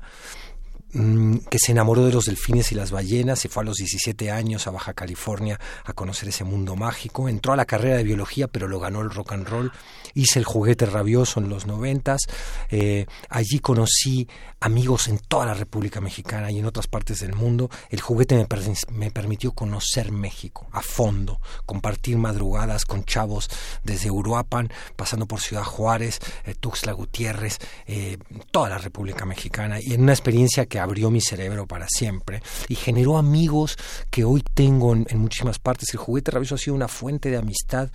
que 0.91 1.59
se 1.59 1.73
enamoró 1.73 2.05
de 2.05 2.13
los 2.13 2.25
delfines 2.25 2.71
y 2.71 2.75
las 2.75 2.91
ballenas, 2.91 3.39
se 3.39 3.49
fue 3.49 3.63
a 3.63 3.65
los 3.65 3.77
17 3.77 4.31
años 4.31 4.67
a 4.67 4.71
Baja 4.71 4.93
California 4.93 5.59
a 5.83 5.93
conocer 5.93 6.29
ese 6.29 6.43
mundo 6.43 6.75
mágico, 6.75 7.27
entró 7.27 7.53
a 7.53 7.57
la 7.57 7.65
carrera 7.65 7.97
de 7.97 8.03
biología 8.03 8.47
pero 8.47 8.67
lo 8.67 8.79
ganó 8.79 9.01
el 9.01 9.09
rock 9.09 9.33
and 9.33 9.47
roll, 9.47 9.71
hice 10.13 10.39
el 10.39 10.45
juguete 10.45 10.85
rabioso 10.85 11.39
en 11.39 11.49
los 11.49 11.67
noventas, 11.67 12.21
eh, 12.69 13.05
allí 13.29 13.59
conocí 13.59 14.27
amigos 14.59 15.07
en 15.07 15.19
toda 15.19 15.45
la 15.45 15.53
República 15.53 16.01
Mexicana 16.01 16.51
y 16.51 16.59
en 16.59 16.65
otras 16.65 16.87
partes 16.87 17.19
del 17.19 17.35
mundo, 17.35 17.69
el 17.89 18.01
juguete 18.01 18.35
me, 18.35 18.47
me 18.91 19.11
permitió 19.11 19.51
conocer 19.51 20.11
México 20.11 20.67
a 20.71 20.81
fondo, 20.81 21.39
compartir 21.65 22.17
madrugadas 22.17 22.85
con 22.85 23.03
chavos 23.03 23.49
desde 23.83 24.09
Uruapan, 24.09 24.69
pasando 24.95 25.27
por 25.27 25.41
Ciudad 25.41 25.63
Juárez, 25.63 26.19
eh, 26.45 26.55
Tuxtla 26.55 26.93
Gutiérrez, 26.93 27.59
eh, 27.85 28.17
toda 28.51 28.69
la 28.69 28.77
República 28.77 29.25
Mexicana. 29.25 29.79
Y 29.79 29.93
en 29.93 30.03
una 30.03 30.13
experiencia 30.13 30.65
que 30.65 30.76
abrió 30.79 31.09
mi 31.11 31.21
cerebro 31.21 31.67
para 31.67 31.87
siempre 31.87 32.41
y 32.67 32.75
generó 32.75 33.17
amigos 33.17 33.77
que 34.09 34.23
hoy 34.23 34.43
tengo 34.53 34.93
en, 34.93 35.05
muchísimas 35.19 35.59
partes. 35.59 35.93
El 35.93 35.99
juguete 35.99 36.31
rabioso 36.31 36.55
ha 36.55 36.57
sido 36.57 36.75
una 36.75 36.87
fuente 36.87 37.29
de 37.29 37.37
amistad 37.37 37.89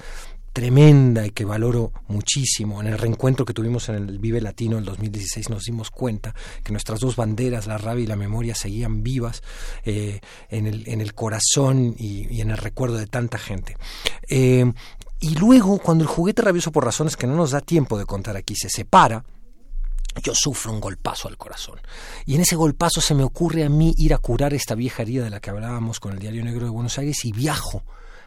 tremenda 0.52 1.26
y 1.26 1.30
que 1.30 1.44
valoro 1.44 1.92
muchísimo. 2.08 2.80
En 2.80 2.86
el 2.88 2.98
reencuentro 2.98 3.46
que 3.46 3.54
tuvimos 3.54 3.88
en 3.88 3.94
el 3.94 4.18
Vive 4.18 4.40
Latino 4.40 4.76
en 4.76 4.84
2016 4.84 5.48
nos 5.48 5.64
dimos 5.64 5.90
cuenta 5.90 6.34
que 6.62 6.72
nuestras 6.72 7.00
dos 7.00 7.16
banderas, 7.16 7.66
la 7.66 7.78
rabia 7.78 8.04
y 8.04 8.06
la 8.06 8.16
memoria, 8.16 8.54
seguían 8.54 9.02
vivas 9.02 9.42
eh, 9.84 10.20
en, 10.50 10.66
el, 10.66 11.14
corazón 11.14 11.94
y, 11.98 12.40
en 12.40 12.50
el 12.50 12.58
recuerdo 12.58 12.98
de 12.98 13.06
tanta 13.06 13.38
gente. 13.38 13.76
Eh, 14.28 14.70
y 15.20 15.36
luego, 15.36 15.78
cuando 15.78 16.02
el 16.02 16.08
juguete 16.08 16.42
rabioso, 16.42 16.72
por 16.72 16.84
razones 16.84 17.16
que 17.16 17.28
no 17.28 17.36
nos 17.36 17.52
da 17.52 17.60
tiempo 17.60 17.96
de 17.96 18.06
contar 18.06 18.36
aquí, 18.36 18.56
se 18.56 18.68
separa, 18.68 19.24
yo 20.22 20.34
sufro 20.34 20.72
un 20.72 20.80
golpazo 20.80 21.28
al 21.28 21.36
corazón. 21.36 21.80
Y 22.26 22.34
en 22.34 22.42
ese 22.42 22.56
golpazo 22.56 23.00
se 23.00 23.14
me 23.14 23.24
ocurre 23.24 23.64
a 23.64 23.68
mí 23.68 23.94
ir 23.96 24.14
a 24.14 24.18
curar 24.18 24.54
esta 24.54 24.74
vieja 24.74 25.02
herida 25.02 25.24
de 25.24 25.30
la 25.30 25.40
que 25.40 25.50
hablábamos 25.50 26.00
con 26.00 26.12
el 26.12 26.18
Diario 26.18 26.44
Negro 26.44 26.64
de 26.64 26.70
Buenos 26.70 26.98
Aires 26.98 27.24
y 27.24 27.32
viajo 27.32 27.82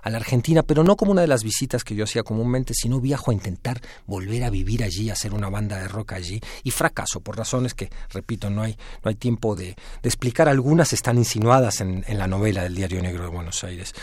a 0.05 0.11
la 0.11 0.17
Argentina, 0.17 0.61
pero 0.61 0.83
no 0.83 0.95
como 0.95 1.11
una 1.11 1.21
de 1.21 1.27
las 1.27 1.43
visitas 1.43 1.83
que 1.83 1.95
yo 1.95 2.03
hacía 2.03 2.21
comúnmente, 2.21 2.75
sino 2.75 3.01
viajo 3.01 3.31
a 3.31 3.33
intentar 3.33 3.81
volver 4.05 4.43
a 4.43 4.51
vivir 4.51 4.83
allí, 4.83 5.09
hacer 5.09 5.33
una 5.33 5.49
banda 5.49 5.79
de 5.79 5.87
rock 5.87 6.13
allí, 6.13 6.39
y 6.63 6.69
fracaso 6.69 7.21
por 7.21 7.35
razones 7.35 7.73
que, 7.73 7.89
repito, 8.11 8.51
no 8.51 8.61
hay, 8.61 8.77
no 9.03 9.09
hay 9.09 9.15
tiempo 9.15 9.55
de, 9.55 9.75
explicar. 10.03 10.47
Algunas 10.47 10.93
están 10.93 11.17
insinuadas 11.17 11.81
en 11.81 12.03
la 12.07 12.27
novela 12.27 12.61
del 12.61 12.75
Diario 12.75 13.01
Negro 13.01 13.23
de 13.23 13.29
Buenos 13.29 13.63
Aires. 13.63 13.95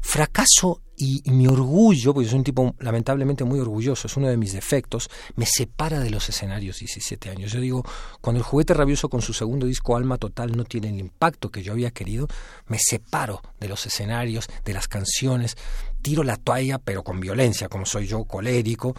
Fracaso 0.00 0.80
y, 1.00 1.22
mi 1.30 1.46
orgullo, 1.46 2.12
porque 2.12 2.28
soy 2.28 2.38
un 2.38 2.44
tipo 2.44 2.74
lamentablemente 2.78 3.44
muy 3.44 3.58
orgulloso, 3.58 4.06
es 4.06 4.16
uno 4.18 4.28
de 4.28 4.36
mis 4.36 4.52
defectos, 4.52 5.08
me 5.34 5.46
separa 5.46 5.98
de 6.00 6.10
los 6.10 6.28
escenarios 6.28 6.78
17 6.78 7.30
años. 7.30 7.52
Yo 7.52 7.60
digo, 7.60 7.82
cuando 8.20 8.38
el 8.38 8.44
juguete 8.44 8.74
rabioso 8.74 9.08
con 9.08 9.22
su 9.22 9.32
segundo 9.32 9.66
disco 9.66 9.96
Alma 9.96 10.18
Total 10.18 10.54
no 10.54 10.64
tiene 10.64 10.90
el 10.90 11.00
impacto 11.00 11.50
que 11.50 11.62
yo 11.62 11.72
había 11.72 11.90
querido, 11.90 12.28
me 12.66 12.78
separo 12.78 13.40
de 13.58 13.68
los 13.68 13.86
escenarios, 13.86 14.46
de 14.62 14.74
las 14.74 14.88
canciones, 14.88 15.56
tiro 16.02 16.22
la 16.22 16.36
toalla, 16.36 16.78
pero 16.78 17.02
con 17.02 17.18
violencia, 17.18 17.70
como 17.70 17.86
soy 17.86 18.06
yo, 18.06 18.24
colérico, 18.24 18.94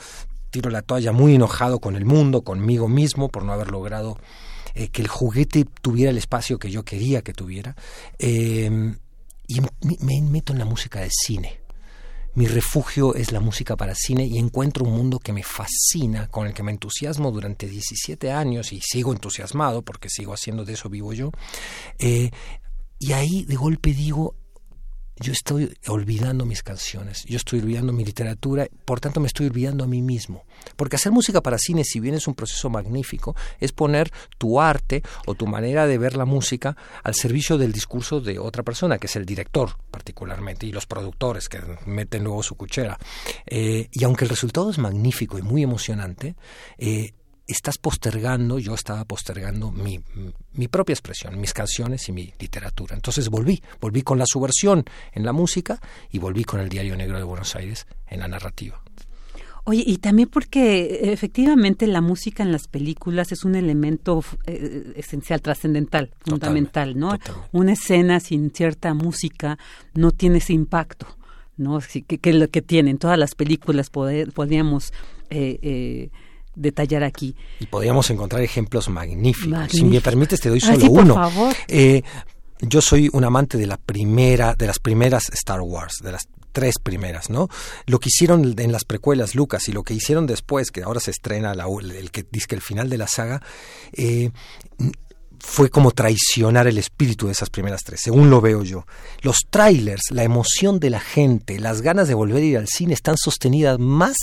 tiro 0.49 0.72
la 0.72 0.82
toalla 0.82 1.12
muy 1.12 1.36
enojado 1.36 1.80
con 1.80 1.95
el 1.95 2.06
mundo, 2.06 2.41
conmigo 2.41 2.88
mismo, 2.88 3.30
por 3.30 3.43
no 3.43 3.54
haber 3.54 3.70
logrado 3.70 4.18
eh, 4.74 4.88
que 4.88 5.04
el 5.04 5.08
juguete 5.08 5.68
tuviera 5.84 6.10
el 6.10 6.18
espacio 6.18 6.58
que 6.58 6.72
yo 6.72 6.84
quería 6.84 7.22
que 7.22 7.34
tuviera. 7.34 7.76
Eh, 8.18 8.95
y 9.47 9.60
me 9.99 10.22
meto 10.22 10.54
en 10.54 10.60
la 10.60 10.66
música 10.66 11.02
de 11.02 11.10
cine 11.12 11.61
mi 12.34 12.48
refugio 12.48 13.16
es 13.16 13.32
la 13.32 13.40
música 13.40 13.76
para 13.76 13.94
cine 13.96 14.26
y 14.26 14.38
encuentro 14.38 14.86
un 14.86 14.94
mundo 14.94 15.20
que 15.20 15.34
me 15.34 15.44
fascina, 15.44 16.28
con 16.28 16.48
el 16.48 16.54
que 16.54 16.64
me 16.64 16.72
entusiasmo 16.72 17.32
durante 17.32 17.68
17 17.68 18.32
años 18.32 18.72
y 18.72 18.80
sigo 18.82 19.12
entusiasmado 19.12 19.82
porque 19.82 20.10
sigo 20.10 20.34
haciendo 20.34 20.64
de 20.64 20.74
eso 20.74 20.90
vivo 20.90 21.14
yo. 21.14 21.32
Eh, 22.00 22.32
y 23.00 23.14
ahí 23.14 23.44
de 23.46 23.56
golpe 23.56 23.94
digo, 23.94 24.36
yo 25.22 25.34
estoy 25.34 25.74
olvidando 25.88 26.46
mis 26.46 26.64
canciones, 26.64 27.24
yo 27.26 27.38
estoy 27.38 27.60
olvidando 27.60 27.94
mi 27.94 28.04
literatura, 28.04 28.68
por 28.86 29.00
tanto 29.00 29.20
me 29.20 29.28
estoy 29.28 29.48
olvidando 29.48 29.84
a 29.84 29.88
mí 29.88 30.02
mismo. 30.02 30.44
Porque 30.76 30.96
hacer 30.96 31.12
música 31.12 31.42
para 31.42 31.58
cine, 31.58 31.84
si 31.84 32.00
bien 32.00 32.16
es 32.16 32.28
un 32.28 32.36
proceso 32.36 32.70
magnífico, 32.70 33.36
es 33.60 33.72
poner 33.72 34.12
tu 34.38 34.60
arte 34.60 35.04
o 35.26 35.36
tu 35.36 35.48
manera 35.48 35.88
de 35.88 35.98
ver 35.98 36.16
la 36.16 36.26
música 36.26 36.76
al 37.04 37.16
servicio 37.16 37.58
del 37.58 37.72
discurso 37.72 38.20
de 38.20 38.40
otra 38.40 38.64
persona, 38.64 38.98
que 38.98 39.08
es 39.08 39.16
el 39.16 39.26
director 39.26 39.78
particularmente, 39.92 40.66
y 40.66 40.72
los 40.72 40.86
productores 40.86 41.50
que 41.50 41.60
meten 41.86 42.24
luego 42.24 42.44
su 42.44 42.56
cuchera. 42.56 42.98
Eh, 43.46 43.90
y 43.92 44.04
aunque 44.04 44.26
el 44.26 44.30
resultado 44.30 44.70
es 44.70 44.78
magnífico 44.78 45.38
y 45.38 45.42
muy 45.42 45.64
emocionante, 45.64 46.36
eh, 46.78 47.14
estás 47.48 47.78
postergando, 47.78 48.60
yo 48.60 48.74
estaba 48.74 49.04
postergando 49.06 49.72
mi, 49.72 50.00
mi, 50.54 50.68
propia 50.68 50.94
expresión, 50.94 51.39
mis 51.39 51.54
canciones 51.54 52.08
y 52.10 52.12
mi 52.12 52.34
literatura. 52.39 52.96
Entonces 52.96 53.30
volví, 53.30 53.62
volví 53.80 54.02
con 54.02 54.18
la 54.18 54.26
subversión 54.26 54.86
en 55.12 55.26
la 55.26 55.34
música 55.34 55.80
y 56.12 56.20
volví 56.20 56.44
con 56.44 56.60
el 56.60 56.70
Diario 56.70 56.96
Negro 56.96 57.18
de 57.18 57.24
Buenos 57.24 57.56
Aires 57.56 57.88
en 58.08 58.20
la 58.20 58.28
narrativa. 58.28 58.82
Oye, 59.64 59.84
y 59.86 59.98
también 59.98 60.28
porque 60.28 61.12
efectivamente 61.14 61.86
la 61.86 62.02
música 62.02 62.42
en 62.42 62.52
las 62.52 62.68
películas 62.68 63.32
es 63.32 63.46
un 63.46 63.54
elemento 63.54 64.24
eh, 64.48 64.94
esencial, 64.96 65.42
trascendental, 65.42 66.12
fundamental, 66.20 66.98
¿no? 66.98 67.16
Una 67.52 67.74
escena 67.74 68.20
sin 68.20 68.50
cierta 68.50 68.96
música 68.96 69.60
no 69.94 70.12
tiene 70.12 70.39
ese 70.39 70.54
impacto, 70.54 71.06
¿no? 71.58 71.80
Que, 71.80 72.18
que 72.18 72.34
lo 72.34 72.48
que 72.48 72.64
tienen 72.64 72.98
todas 72.98 73.20
las 73.20 73.36
películas 73.36 73.92
poder, 73.92 74.32
podríamos 74.32 74.94
eh, 75.30 75.60
eh, 75.62 76.10
detallar 76.56 77.04
aquí. 77.04 77.36
Y 77.60 77.66
podríamos 77.66 78.10
encontrar 78.10 78.41
ejemplos 78.41 78.89
magníficos. 78.89 79.72
Si 79.72 79.84
me 79.84 80.02
permites, 80.02 80.39
te 80.39 80.49
doy 80.49 80.60
solo 80.60 80.86
uno. 80.89 81.32
Eh, 81.68 82.04
yo 82.62 82.82
soy 82.82 83.10
un 83.14 83.24
amante 83.24 83.58
de 83.58 83.68
la 83.68 83.78
primera, 83.78 84.54
de 84.54 84.68
las 84.68 84.80
primeras 84.80 85.30
Star 85.34 85.62
Wars, 85.62 85.99
de 86.04 86.12
las 86.12 86.28
tres 86.52 86.76
primeras, 86.80 87.30
¿no? 87.30 87.49
Lo 87.86 87.99
que 87.99 88.10
hicieron 88.10 88.56
en 88.58 88.72
las 88.72 88.84
precuelas 88.84 89.36
Lucas 89.36 89.68
y 89.70 89.72
lo 89.72 89.84
que 89.84 89.93
hicieron 89.93 90.28
después, 90.28 90.72
que 90.72 90.84
ahora 90.84 90.99
se 90.99 91.12
estrena 91.12 91.54
el 91.54 92.12
que 92.12 92.26
dice 92.30 92.47
que 92.47 92.56
el 92.56 92.62
final 92.62 92.89
de 92.89 92.97
la 92.97 93.08
saga, 93.08 93.41
eh, 93.93 94.32
fue 95.44 95.70
como 95.70 95.92
traicionar 95.92 96.68
el 96.68 96.78
espíritu 96.78 97.26
de 97.26 97.34
esas 97.34 97.50
primeras 97.50 97.84
tres, 97.84 98.02
según 98.04 98.30
lo 98.30 98.42
veo 98.42 98.64
yo. 98.64 98.86
Los 99.22 99.38
trailers, 99.50 100.04
la 100.12 100.24
emoción 100.24 100.80
de 100.80 100.89
la 100.89 101.00
gente, 101.00 101.60
las 101.60 101.82
ganas 101.82 102.08
de 102.08 102.14
volver 102.14 102.44
a 102.44 102.46
ir 102.46 102.58
al 102.58 102.68
cine 102.68 102.94
están 102.94 103.18
sostenidas 103.18 103.80
más 103.80 104.16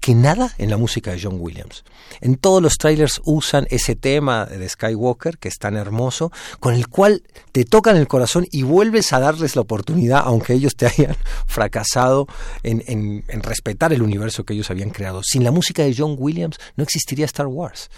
que 0.00 0.14
nada 0.14 0.54
en 0.58 0.70
la 0.70 0.78
música 0.78 1.12
de 1.12 1.20
John 1.22 1.36
Williams. 1.38 1.84
En 2.20 2.36
todos 2.36 2.62
los 2.62 2.78
trailers 2.78 3.20
usan 3.24 3.66
ese 3.70 3.96
tema 3.96 4.46
de 4.46 4.68
Skywalker, 4.68 5.38
que 5.38 5.48
es 5.48 5.58
tan 5.58 5.76
hermoso, 5.76 6.32
con 6.58 6.74
el 6.74 6.88
cual 6.88 7.22
te 7.52 7.64
tocan 7.64 7.96
el 7.96 8.08
corazón 8.08 8.46
y 8.50 8.62
vuelves 8.62 9.12
a 9.12 9.20
darles 9.20 9.56
la 9.56 9.62
oportunidad, 9.62 10.22
aunque 10.24 10.54
ellos 10.54 10.74
te 10.74 10.86
hayan 10.98 11.16
fracasado 11.46 12.26
en, 12.62 12.82
en 12.86 13.42
respetar 13.42 13.92
el 13.92 14.02
universo 14.02 14.44
que 14.44 14.54
ellos 14.54 14.70
habían 14.70 14.90
creado. 14.90 15.22
Sin 15.22 15.44
la 15.44 15.50
música 15.50 15.82
de 15.82 15.94
John 15.96 16.16
Williams 16.18 16.56
no 16.76 16.84
existiría 16.84 17.26
Star 17.26 17.46
Wars. 17.46 17.90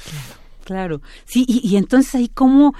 Claro, 0.64 1.02
sí, 1.26 1.44
y, 1.46 1.76
entonces 1.76 2.14
ahí 2.14 2.28
cómo, 2.28 2.74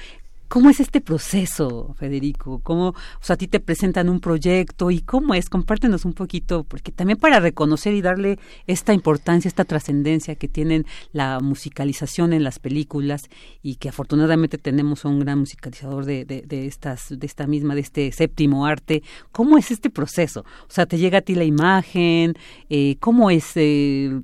¿Cómo 0.49 0.71
es 0.71 0.79
este 0.79 1.01
proceso, 1.01 1.97
Federico? 1.99 2.61
¿Cómo, 2.61 2.91
o 2.91 2.95
sea, 3.21 3.35
a 3.35 3.37
ti 3.37 3.49
te 3.49 3.59
presentan 3.59 4.09
un 4.09 4.21
proyecto 4.21 4.91
y 4.93 5.01
cómo 5.01 5.35
es? 5.35 5.49
Compártenos 5.49 6.05
un 6.05 6.13
poquito, 6.13 6.63
porque 6.63 6.93
también 6.93 7.19
para 7.19 7.41
reconocer 7.41 7.93
y 7.93 8.03
darle 8.03 8.39
esta 8.69 8.93
importancia, 8.93 9.49
esta 9.49 9.65
trascendencia 9.65 10.37
que 10.37 10.47
tienen 10.47 10.87
la 11.13 11.41
musicalización 11.41 12.33
en 12.33 12.45
las 12.45 12.61
películas 12.61 13.23
y 13.63 13.77
que 13.77 13.89
afortunadamente 13.89 14.57
tenemos 14.57 15.05
un 15.05 15.19
gran 15.19 15.41
musicalizador 15.41 16.05
de, 16.05 16.25
de, 16.25 16.67
estas, 16.67 17.09
de 17.09 17.27
esta 17.27 17.49
misma, 17.49 17.75
de 17.75 17.81
este 17.81 18.13
séptimo 18.13 18.65
arte. 18.65 19.03
¿Cómo 19.33 19.59
es 19.59 19.73
este 19.73 19.91
proceso? 19.91 20.43
O 20.43 20.71
sea, 20.71 20.87
¿te 20.87 20.99
llega 20.99 21.19
a 21.19 21.23
ti 21.23 21.35
la 21.35 21.45
imagen? 21.45 22.37
Eh, 22.71 22.97
¿Cómo 23.01 23.29
es? 23.31 23.57
Eh, 23.57 24.21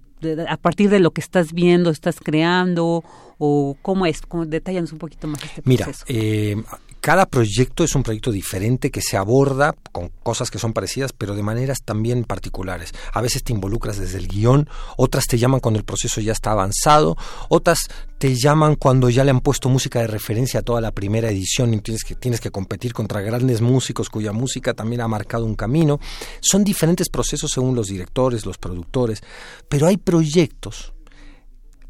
a 0.49 0.57
partir 0.59 0.91
de 0.91 1.01
lo 1.01 1.13
que 1.13 1.21
estás 1.21 1.53
viendo, 1.53 1.91
estás 1.91 2.21
creando 2.21 3.03
o 3.41 3.77
cómo 3.81 4.05
es? 4.05 4.21
Detállanos 4.47 4.93
un 4.93 4.99
poquito 4.99 5.27
más 5.27 5.43
este 5.43 5.63
proceso. 5.63 6.05
Mira, 6.07 6.21
eh, 6.21 6.63
cada 7.01 7.25
proyecto 7.25 7.83
es 7.83 7.95
un 7.95 8.03
proyecto 8.03 8.31
diferente 8.31 8.91
que 8.91 9.01
se 9.01 9.17
aborda 9.17 9.75
con 9.91 10.11
cosas 10.23 10.51
que 10.51 10.59
son 10.59 10.75
parecidas, 10.75 11.15
pero 11.15 11.35
de 11.35 11.43
maneras 11.43 11.79
también 11.83 12.25
particulares. 12.25 12.93
A 13.15 13.23
veces 13.23 13.43
te 13.43 13.55
involucras 13.55 13.99
desde 13.99 14.19
el 14.19 14.29
guion, 14.29 14.69
otras 14.99 15.25
te 15.25 15.39
llaman 15.39 15.61
cuando 15.61 15.79
el 15.79 15.87
proceso 15.87 16.21
ya 16.21 16.33
está 16.33 16.53
avanzado, 16.53 17.17
otras 17.49 17.79
te 18.19 18.35
llaman 18.35 18.77
cuando 18.77 19.09
ya 19.09 19.25
le 19.25 19.31
han 19.31 19.41
puesto 19.41 19.71
música 19.71 20.01
de 20.01 20.09
referencia 20.09 20.61
a 20.61 20.63
toda 20.63 20.83
la 20.83 20.93
primera 20.93 21.31
edición 21.31 21.73
y 21.73 21.81
tienes 21.81 22.05
que, 22.05 22.15
tienes 22.15 22.39
que 22.39 22.51
competir 22.51 22.93
contra 22.93 23.23
grandes 23.23 23.63
músicos 23.63 24.11
cuya 24.11 24.33
música 24.33 24.75
también 24.75 25.01
ha 25.01 25.09
marcado 25.09 25.47
un 25.47 25.55
camino. 25.55 26.01
Son 26.43 26.65
diferentes 26.65 27.09
procesos 27.09 27.51
según 27.51 27.75
los 27.75 27.87
directores, 27.87 28.45
los 28.45 28.59
productores, 28.59 29.23
pero 29.71 29.87
hay 29.87 29.97
proyectos 29.97 30.93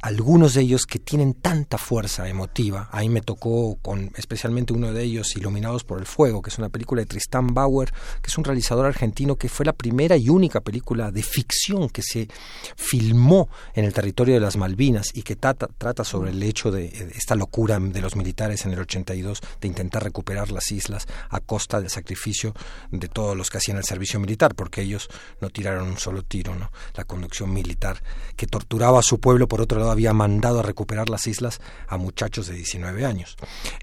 algunos 0.02 0.54
de 0.54 0.62
ellos 0.62 0.86
que 0.86 0.98
tienen 0.98 1.34
tanta 1.34 1.76
fuerza 1.76 2.28
emotiva. 2.28 2.88
Ahí 2.92 3.08
me 3.08 3.20
tocó 3.20 3.76
con 3.82 4.12
especialmente 4.16 4.72
uno 4.72 4.92
de 4.92 5.02
ellos, 5.02 5.36
Iluminados 5.36 5.84
por 5.84 5.98
el 5.98 6.06
Fuego, 6.06 6.42
que 6.42 6.50
es 6.50 6.58
una 6.58 6.68
película 6.68 7.02
de 7.02 7.06
Tristan 7.06 7.52
Bauer, 7.54 7.92
que 8.22 8.28
es 8.28 8.38
un 8.38 8.44
realizador 8.44 8.86
argentino 8.86 9.36
que 9.36 9.48
fue 9.48 9.66
la 9.66 9.72
primera 9.72 10.16
y 10.16 10.28
única 10.28 10.60
película 10.60 11.10
de 11.10 11.22
ficción 11.22 11.88
que 11.88 12.02
se 12.02 12.28
filmó 12.76 13.48
en 13.74 13.84
el 13.84 13.92
territorio 13.92 14.34
de 14.34 14.40
las 14.40 14.56
Malvinas 14.56 15.10
y 15.14 15.22
que 15.22 15.36
trata, 15.36 15.66
trata 15.66 16.04
sobre 16.04 16.30
el 16.30 16.42
hecho 16.42 16.70
de, 16.70 16.86
esta 17.14 17.34
locura 17.34 17.78
de 17.78 18.00
los 18.00 18.16
militares 18.16 18.64
en 18.64 18.72
el 18.72 18.80
82 18.80 19.40
de 19.60 19.68
intentar 19.68 20.02
recuperar 20.02 20.50
las 20.50 20.72
islas 20.72 21.06
a 21.28 21.40
costa 21.40 21.80
del 21.80 21.90
sacrificio 21.90 22.54
de 22.90 23.08
todos 23.08 23.36
los 23.36 23.50
que 23.50 23.58
hacían 23.58 23.76
el 23.76 23.84
servicio 23.84 24.18
militar, 24.18 24.54
porque 24.54 24.82
ellos 24.82 25.08
no 25.40 25.50
tiraron 25.50 25.88
un 25.88 25.98
solo 25.98 26.22
tiro, 26.22 26.54
¿no? 26.54 26.70
La 26.94 27.04
conducción 27.04 27.52
militar 27.52 28.02
que 28.36 28.46
torturaba 28.46 29.00
a 29.00 29.02
su 29.02 29.20
pueblo 29.20 29.48
por 29.48 29.60
otro 29.60 29.78
lado 29.78 29.89
había 29.90 30.12
mandado 30.12 30.60
a 30.60 30.62
recuperar 30.62 31.08
las 31.08 31.26
islas 31.26 31.60
a 31.88 31.96
muchachos 31.96 32.46
de 32.46 32.54
19 32.54 33.04
años. 33.04 33.36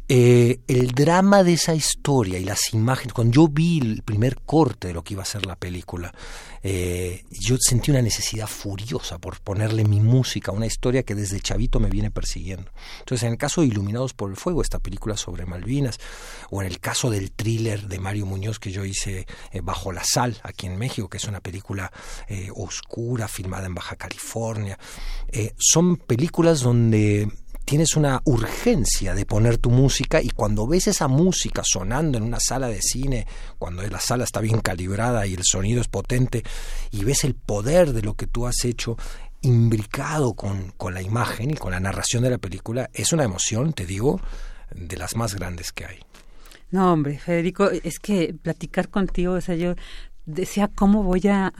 Eh, 0.09 0.59
el 0.67 0.91
drama 0.91 1.43
de 1.43 1.53
esa 1.53 1.75
historia 1.75 2.39
y 2.39 2.45
las 2.45 2.73
imágenes, 2.73 3.13
cuando 3.13 3.33
yo 3.33 3.47
vi 3.47 3.79
el 3.79 4.03
primer 4.03 4.37
corte 4.41 4.87
de 4.87 4.93
lo 4.93 5.03
que 5.03 5.15
iba 5.15 5.23
a 5.23 5.25
ser 5.25 5.45
la 5.45 5.55
película, 5.55 6.13
eh, 6.63 7.25
yo 7.29 7.57
sentí 7.59 7.91
una 7.91 8.01
necesidad 8.01 8.47
furiosa 8.47 9.19
por 9.19 9.39
ponerle 9.41 9.83
mi 9.83 9.99
música 9.99 10.51
a 10.51 10.55
una 10.55 10.65
historia 10.65 11.03
que 11.03 11.13
desde 11.13 11.39
chavito 11.39 11.79
me 11.79 11.89
viene 11.89 12.09
persiguiendo. 12.09 12.71
Entonces, 12.99 13.23
en 13.23 13.33
el 13.33 13.37
caso 13.37 13.61
de 13.61 13.67
Iluminados 13.67 14.13
por 14.13 14.29
el 14.29 14.37
Fuego, 14.37 14.61
esta 14.61 14.79
película 14.79 15.17
sobre 15.17 15.45
Malvinas, 15.45 15.99
o 16.49 16.61
en 16.61 16.67
el 16.67 16.79
caso 16.79 17.09
del 17.09 17.31
thriller 17.31 17.87
de 17.87 17.99
Mario 17.99 18.25
Muñoz 18.25 18.59
que 18.59 18.71
yo 18.71 18.85
hice 18.85 19.27
eh, 19.51 19.61
Bajo 19.61 19.91
la 19.91 20.03
Sal, 20.03 20.39
aquí 20.43 20.67
en 20.67 20.77
México, 20.77 21.09
que 21.09 21.17
es 21.17 21.25
una 21.25 21.41
película 21.41 21.91
oscura, 22.55 23.27
filmada 23.27 23.65
en 23.65 23.75
Baja 23.75 23.95
California, 23.95 24.77
son 25.57 25.96
películas 25.97 26.61
donde 26.61 27.29
tienes 27.65 27.97
una 27.97 28.21
urgencia 28.23 29.13
de 29.13 29.25
poner 29.25 29.57
tu 29.57 29.69
música 29.69 30.21
y 30.21 30.29
cuando 30.29 30.65
ves 30.67 30.87
esa 30.87 31.09
música 31.09 31.63
sonando 31.65 32.17
en 32.17 32.23
una 32.23 32.39
sala 32.39 32.69
de 32.69 32.81
cine, 32.81 33.27
cuando 33.59 33.81
la 33.83 33.99
sala 33.99 34.23
está 34.23 34.39
bien 34.39 34.61
calibrada 34.61 35.27
y 35.27 35.33
el 35.33 35.43
sonido 35.43 35.81
es 35.81 35.89
potente 35.89 36.43
y 36.91 37.03
ves 37.03 37.25
el 37.25 37.35
poder 37.35 37.91
de 37.91 38.03
lo 38.03 38.13
que 38.13 38.25
tú 38.25 38.47
has 38.47 38.63
hecho 38.63 38.95
imbricado 39.41 40.33
con, 40.33 40.71
con 40.77 40.93
la 40.93 41.01
imagen 41.01 41.51
y 41.51 41.55
con 41.55 41.71
la 41.71 41.79
narración 41.81 42.23
de 42.23 42.29
la 42.29 42.37
película, 42.37 42.89
es 42.93 43.11
una 43.11 43.25
emoción, 43.25 43.73
te 43.73 43.85
digo, 43.85 44.21
de 44.73 44.95
las 44.95 45.15
más 45.17 45.35
grandes 45.35 45.71
que 45.71 45.85
hay. 45.85 45.99
No, 46.71 46.91
hombre, 46.91 47.17
Federico, 47.17 47.69
es 47.69 47.99
que 47.99 48.33
platicar 48.33 48.89
contigo, 48.89 49.33
o 49.33 49.41
sea, 49.41 49.55
yo 49.55 49.75
decía 50.27 50.67
cómo 50.67 51.03
voy 51.03 51.21
a, 51.27 51.53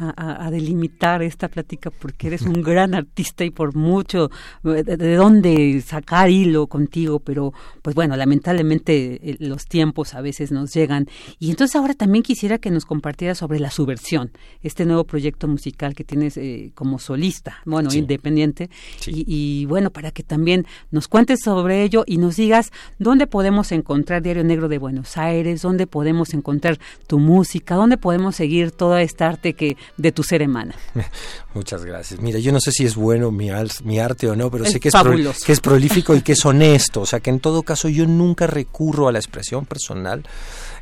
delimitar 0.52 1.24
esta 1.24 1.48
plática 1.48 1.90
porque 1.90 2.28
eres 2.28 2.42
un 2.42 2.62
gran 2.64 2.94
artista 2.94 3.44
y 3.46 3.50
por 3.50 3.76
mucho 3.76 4.30
de, 4.62 4.84
de, 4.84 5.16
dónde 5.16 5.82
sacar 5.82 6.30
hilo 6.30 6.68
contigo, 6.68 7.20
pero 7.20 7.54
pues 7.82 7.96
bueno, 7.96 8.16
lamentablemente 8.16 9.32
eh, 9.32 9.38
los 9.40 9.66
tiempos 9.66 10.14
a 10.14 10.22
veces 10.22 10.52
nos 10.52 10.74
llegan. 10.74 11.08
Y 11.40 11.50
entonces 11.50 11.76
ahora 11.76 11.94
también 11.94 12.24
quisiera 12.24 12.58
que 12.58 12.70
nos 12.70 12.86
compartieras 12.86 13.38
sobre 13.38 13.60
la 13.60 13.72
subversión, 13.72 14.32
este 14.62 14.86
nuevo 14.86 15.06
proyecto 15.06 15.48
musical 15.48 15.96
que 15.96 16.04
tienes 16.04 16.36
eh, 16.38 16.72
como 16.76 17.00
solista, 17.00 17.60
bueno, 17.66 17.90
independiente. 17.94 18.70
Y, 19.06 19.24
y, 19.28 19.66
bueno, 19.66 19.92
para 19.92 20.12
que 20.12 20.24
también 20.24 20.66
nos 20.92 21.08
cuentes 21.08 21.40
sobre 21.42 21.84
ello 21.84 22.04
y 22.06 22.18
nos 22.18 22.36
digas 22.36 22.72
dónde 23.00 23.28
podemos 23.28 23.72
encontrar 23.72 24.22
Diario 24.22 24.44
Negro 24.44 24.68
de 24.68 24.78
Buenos 24.78 25.18
Aires, 25.18 25.62
dónde 25.62 25.88
podemos 25.88 26.34
encontrar 26.34 26.80
tu 27.08 27.20
música, 27.20 27.76
dónde 27.76 27.98
podemos 27.98 28.36
seguir 28.36 28.57
seguir 28.58 28.72
toda 28.72 29.02
esta 29.02 29.28
arte 29.28 29.54
que 29.54 29.78
de 29.98 30.12
tu 30.12 30.24
ser 30.24 30.42
emana. 30.42 30.76
Muchas 31.54 31.86
gracias. 31.86 32.20
Mira, 32.20 32.40
yo 32.40 32.52
no 32.52 32.60
sé 32.60 32.72
si 32.72 32.86
es 32.86 32.96
bueno 32.96 33.32
mi, 33.32 33.50
mi 33.84 34.00
arte 34.00 34.28
o 34.28 34.36
no, 34.36 34.50
pero 34.50 34.66
sé 34.66 34.80
que 34.80 34.90
es, 34.90 35.44
que 35.46 35.52
es 35.52 35.60
prolífico 35.60 36.16
y 36.16 36.22
que 36.22 36.34
es 36.34 36.46
honesto. 36.46 37.02
O 37.02 37.06
sea, 37.06 37.20
que 37.20 37.30
en 37.30 37.40
todo 37.40 37.64
caso 37.64 37.90
yo 37.90 38.06
nunca 38.06 38.48
recurro 38.48 39.08
a 39.08 39.12
la 39.12 39.20
expresión 39.20 39.66
personal 39.66 40.24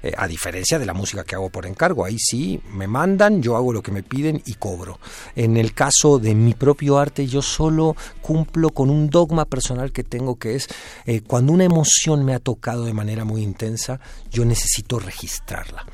eh, 0.05 0.13
a 0.15 0.27
diferencia 0.27 0.77
de 0.77 0.85
la 0.85 0.93
música 0.93 1.23
que 1.23 1.33
hago 1.33 1.49
por 1.49 1.65
encargo. 1.65 2.05
Ahí 2.05 2.19
sí, 2.19 2.61
me 2.71 2.85
mandan, 2.85 3.41
yo 3.41 3.55
hago 3.55 3.73
lo 3.73 3.81
que 3.81 3.91
me 3.91 4.03
piden 4.03 4.39
y 4.45 4.53
cobro. 4.53 4.99
En 5.35 5.57
el 5.57 5.73
caso 5.73 6.19
de 6.19 6.35
mi 6.35 6.53
propio 6.53 6.99
arte, 6.99 7.25
yo 7.25 7.41
solo 7.41 7.95
cumplo 8.21 8.69
con 8.69 8.91
un 8.91 9.09
dogma 9.09 9.45
personal 9.45 9.91
que 9.91 10.03
tengo 10.03 10.35
que 10.37 10.57
es, 10.57 10.67
eh, 11.07 11.21
cuando 11.21 11.53
una 11.53 11.63
emoción 11.63 12.23
me 12.23 12.35
ha 12.35 12.39
tocado 12.39 12.85
de 12.85 12.93
manera 12.93 13.25
muy 13.25 13.41
intensa, 13.41 13.99
yo 14.29 14.45
necesito 14.45 14.99
registrarla. 14.99 15.87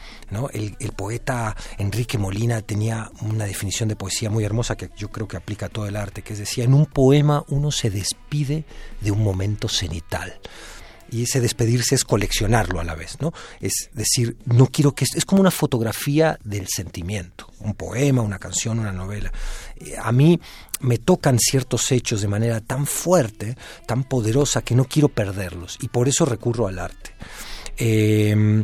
el, 0.52 0.76
poeta 0.94 1.56
Enrique 1.78 2.18
Molina 2.18 2.62
tenía 2.62 3.10
una 3.22 3.46
definición 3.46 3.88
de 3.88 3.96
poesía 3.96 4.30
muy 4.30 4.44
hermosa 4.44 4.76
que 4.76 4.90
yo 4.98 5.08
creo 5.08 5.26
que 5.26 5.38
aplica 5.38 5.68
a 5.68 5.70
todo 5.70 5.88
el 5.88 5.96
arte, 5.96 6.22
que 6.22 6.34
es 6.34 6.40
decía, 6.40 6.66
en 6.66 6.74
un 6.74 6.86
poema 6.86 7.46
uno 7.48 7.72
se 7.72 7.90
despide 7.90 8.66
de 9.00 9.12
un 9.12 9.24
momento 9.24 9.70
cenital 9.70 10.38
y 11.12 11.24
ese 11.24 11.42
despedirse 11.42 11.94
es 11.96 12.06
coleccionarlo 12.06 12.80
a 12.80 12.84
la 12.84 12.96
vez, 12.96 13.18
¿no? 13.20 13.34
Es 13.60 13.90
decir, 13.94 14.38
no 14.46 14.68
quiero 14.68 14.94
que 14.94 15.06
es 15.06 15.26
como 15.26 15.42
una 15.42 15.52
fotografía 15.52 16.40
del 16.44 16.68
sentimiento, 16.68 17.48
un 17.60 17.76
poema, 17.76 18.22
una 18.22 18.40
canción, 18.40 18.80
una 18.80 18.94
novela. 18.94 19.32
Eh, 19.76 19.96
a 20.02 20.12
mí 20.12 20.40
me 20.80 20.98
tocan 20.98 21.38
ciertos 21.38 21.92
hechos 21.92 22.22
de 22.22 22.28
manera 22.28 22.62
tan 22.62 22.86
fuerte, 22.86 23.58
tan 23.86 24.04
poderosa 24.04 24.62
que 24.62 24.74
no 24.74 24.86
quiero 24.86 25.10
perderlos 25.10 25.78
y 25.82 25.90
por 25.90 26.08
eso 26.08 26.26
recurro 26.26 26.68
al 26.68 26.80
arte. 26.80 27.12
Eh, 27.78 28.64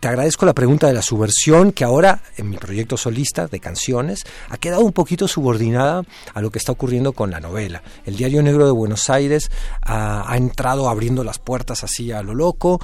te 0.00 0.08
agradezco 0.08 0.46
la 0.46 0.54
pregunta 0.54 0.86
de 0.86 0.92
la 0.92 1.02
subversión, 1.02 1.72
que 1.72 1.84
ahora 1.84 2.22
en 2.36 2.50
mi 2.50 2.56
proyecto 2.56 2.96
solista 2.96 3.46
de 3.46 3.60
canciones 3.60 4.24
ha 4.48 4.58
quedado 4.58 4.82
un 4.82 4.92
poquito 4.92 5.28
subordinada 5.28 6.02
a 6.34 6.40
lo 6.40 6.50
que 6.50 6.58
está 6.58 6.72
ocurriendo 6.72 7.12
con 7.12 7.30
la 7.30 7.40
novela. 7.40 7.82
El 8.04 8.16
Diario 8.16 8.42
Negro 8.42 8.66
de 8.66 8.72
Buenos 8.72 9.10
Aires 9.10 9.50
ha 9.82 10.34
entrado 10.36 10.88
abriendo 10.88 11.24
las 11.24 11.38
puertas 11.38 11.84
así 11.84 12.12
a 12.12 12.22
lo 12.22 12.34
loco, 12.34 12.80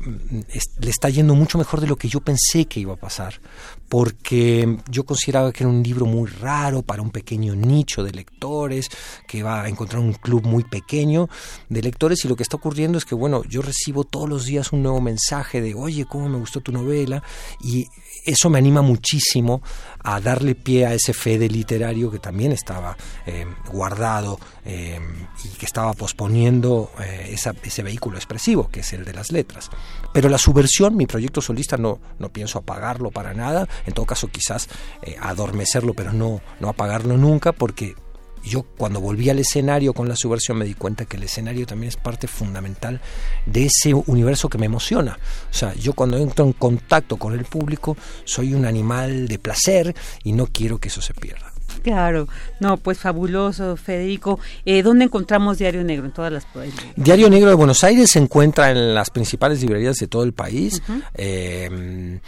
mm, 0.00 0.40
le 0.80 0.90
está 0.90 1.08
yendo 1.08 1.34
mucho 1.34 1.58
mejor 1.58 1.80
de 1.80 1.86
lo 1.86 1.96
que 1.96 2.08
yo 2.08 2.20
pensé 2.20 2.66
que 2.66 2.80
iba 2.80 2.94
a 2.94 2.96
pasar, 2.96 3.40
porque 3.88 4.78
yo 4.90 5.04
consideraba 5.04 5.52
que 5.52 5.64
era 5.64 5.70
un 5.70 5.82
libro 5.82 6.06
muy 6.06 6.28
raro 6.28 6.82
para 6.82 7.02
un 7.02 7.10
pequeño 7.10 7.54
nicho 7.54 8.04
de 8.04 8.12
lectores, 8.12 8.88
que 9.26 9.42
va 9.42 9.62
a 9.62 9.68
encontrar 9.68 10.00
un 10.00 10.12
club 10.12 10.46
muy 10.46 10.64
pequeño 10.64 11.28
de 11.68 11.82
lectores 11.82 12.24
y 12.24 12.28
lo 12.28 12.36
que 12.36 12.42
está 12.42 12.56
ocurriendo 12.56 12.98
es 12.98 13.04
que, 13.04 13.14
bueno, 13.14 13.42
yo 13.44 13.62
recibo 13.62 14.04
todos 14.04 14.28
los 14.28 14.44
días 14.44 14.72
un 14.72 14.82
nuevo 14.82 15.00
mensaje 15.00 15.60
de, 15.60 15.74
oye, 15.74 16.04
¿cómo 16.06 16.28
me 16.28 16.38
gustó 16.38 16.60
tu 16.60 16.72
novela? 16.72 17.22
Y 17.62 17.86
eso 18.24 18.50
me 18.50 18.58
anima 18.58 18.82
muchísimo 18.82 19.62
a 20.04 20.20
darle 20.20 20.54
pie 20.54 20.86
a 20.86 20.94
ese 20.94 21.14
fede 21.14 21.48
literario 21.48 22.10
que 22.10 22.18
también 22.18 22.52
estaba 22.52 22.96
eh, 23.26 23.46
guardado 23.72 24.38
eh, 24.64 25.00
y 25.44 25.48
que 25.56 25.66
estaba 25.66 25.92
posponiendo 25.94 26.90
eh, 27.00 27.34
ese 27.62 27.82
vehículo 27.82 28.16
expresivo, 28.16 28.68
que 28.70 28.80
es 28.80 28.92
el 28.92 29.04
de 29.04 29.14
las 29.14 29.32
letras. 29.32 29.70
Pero 30.12 30.28
la 30.28 30.38
subversión, 30.38 30.96
mi 30.96 31.06
proyecto 31.06 31.40
solista, 31.40 31.76
no, 31.76 32.00
no 32.18 32.30
pienso 32.30 32.58
apagarlo 32.58 33.10
para 33.10 33.34
nada, 33.34 33.68
en 33.86 33.94
todo 33.94 34.06
caso 34.06 34.28
quizás 34.28 34.68
adormecerlo, 35.20 35.94
pero 35.94 36.12
no, 36.12 36.40
no 36.60 36.68
apagarlo 36.68 37.16
nunca, 37.16 37.52
porque 37.52 37.94
yo 38.44 38.62
cuando 38.62 39.00
volví 39.00 39.30
al 39.30 39.38
escenario 39.38 39.92
con 39.92 40.08
la 40.08 40.16
subversión 40.16 40.58
me 40.58 40.64
di 40.64 40.74
cuenta 40.74 41.04
que 41.04 41.16
el 41.16 41.24
escenario 41.24 41.66
también 41.66 41.88
es 41.88 41.96
parte 41.96 42.26
fundamental 42.26 43.00
de 43.46 43.66
ese 43.66 43.94
universo 43.94 44.48
que 44.48 44.58
me 44.58 44.66
emociona. 44.66 45.18
O 45.50 45.54
sea, 45.54 45.74
yo 45.74 45.92
cuando 45.92 46.16
entro 46.16 46.44
en 46.44 46.52
contacto 46.52 47.16
con 47.16 47.34
el 47.34 47.44
público 47.44 47.96
soy 48.24 48.54
un 48.54 48.64
animal 48.64 49.28
de 49.28 49.38
placer 49.38 49.94
y 50.24 50.32
no 50.32 50.46
quiero 50.46 50.78
que 50.78 50.88
eso 50.88 51.00
se 51.00 51.14
pierda. 51.14 51.47
Claro, 51.88 52.28
no, 52.60 52.76
pues 52.76 52.98
fabuloso, 52.98 53.76
Federico. 53.76 54.38
Eh, 54.64 54.82
¿Dónde 54.82 55.06
encontramos 55.06 55.58
Diario 55.58 55.82
Negro? 55.84 56.06
En 56.06 56.12
todas 56.12 56.32
las. 56.32 56.46
Diario 56.96 57.30
Negro 57.30 57.48
de 57.48 57.54
Buenos 57.54 57.82
Aires 57.84 58.10
se 58.10 58.18
encuentra 58.18 58.70
en 58.70 58.94
las 58.94 59.10
principales 59.10 59.60
librerías 59.60 59.96
de 59.96 60.06
todo 60.06 60.22
el 60.22 60.32
país. 60.32 60.82
eh, 61.14 62.20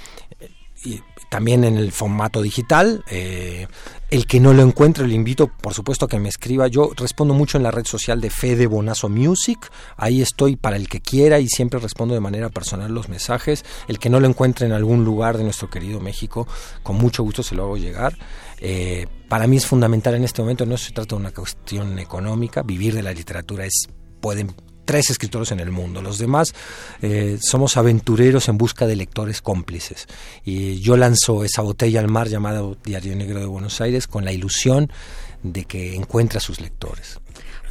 y 0.83 1.01
también 1.31 1.65
en 1.65 1.77
el 1.77 1.93
formato 1.93 2.43
digital. 2.43 3.05
Eh, 3.09 3.67
el 4.11 4.27
que 4.27 4.41
no 4.41 4.53
lo 4.53 4.63
encuentre, 4.63 5.07
le 5.07 5.15
invito, 5.15 5.47
por 5.47 5.73
supuesto, 5.73 6.07
a 6.07 6.09
que 6.09 6.19
me 6.19 6.29
escriba. 6.29 6.67
Yo 6.67 6.91
respondo 6.97 7.33
mucho 7.33 7.57
en 7.57 7.63
la 7.63 7.71
red 7.71 7.85
social 7.87 8.21
de 8.21 8.29
Fede 8.29 8.67
Bonazo 8.67 9.09
Music. 9.09 9.71
Ahí 9.97 10.21
estoy 10.21 10.57
para 10.57 10.77
el 10.77 10.89
que 10.89 11.01
quiera 11.01 11.39
y 11.39 11.49
siempre 11.49 11.79
respondo 11.79 12.15
de 12.15 12.21
manera 12.21 12.49
personal 12.49 12.93
los 12.93 13.09
mensajes. 13.09 13.65
El 13.87 14.01
que 14.01 14.11
no 14.11 14.19
lo 14.19 14.27
encuentre 14.27 14.67
en 14.67 14.73
algún 14.73 15.05
lugar 15.05 15.39
de 15.39 15.45
nuestro 15.45 15.71
querido 15.71 16.01
México, 16.01 16.49
con 16.83 16.97
mucho 16.97 17.23
gusto 17.23 17.45
se 17.45 17.55
lo 17.55 17.63
hago 17.63 17.77
llegar. 17.77 18.17
Eh, 18.61 19.07
para 19.29 19.47
mí 19.47 19.57
es 19.57 19.67
fundamental 19.67 20.15
en 20.15 20.25
este 20.25 20.43
momento, 20.43 20.67
no 20.67 20.77
se 20.77 20.93
trata 20.93 21.17
de 21.17 21.21
una 21.21 21.33
cuestión 21.33 21.99
económica, 21.99 22.63
vivir 22.63 22.95
de 22.95 23.03
la 23.03 23.13
literatura 23.13 23.65
es 23.65 23.89
pueden 24.21 24.55
tres 24.85 25.11
escritores 25.11 25.53
en 25.53 25.61
el 25.61 25.71
mundo. 25.71 26.03
Los 26.03 26.19
demás 26.19 26.53
eh, 27.01 27.39
somos 27.41 27.77
aventureros 27.77 28.49
en 28.49 28.59
busca 28.59 28.87
de 28.87 28.97
lectores 28.97 29.41
cómplices. 29.41 30.09
Y 30.45 30.81
yo 30.81 30.97
lanzo 30.97 31.45
esa 31.45 31.63
botella 31.63 32.01
al 32.01 32.09
mar 32.09 32.29
llamada 32.29 32.63
Diario 32.83 33.15
Negro 33.15 33.39
de 33.39 33.47
Buenos 33.47 33.81
Aires 33.81 34.07
con 34.07 34.25
la 34.25 34.33
ilusión 34.33 34.91
de 35.43 35.65
que 35.65 35.95
encuentre 35.95 36.39
a 36.39 36.41
sus 36.41 36.61
lectores. 36.61 37.21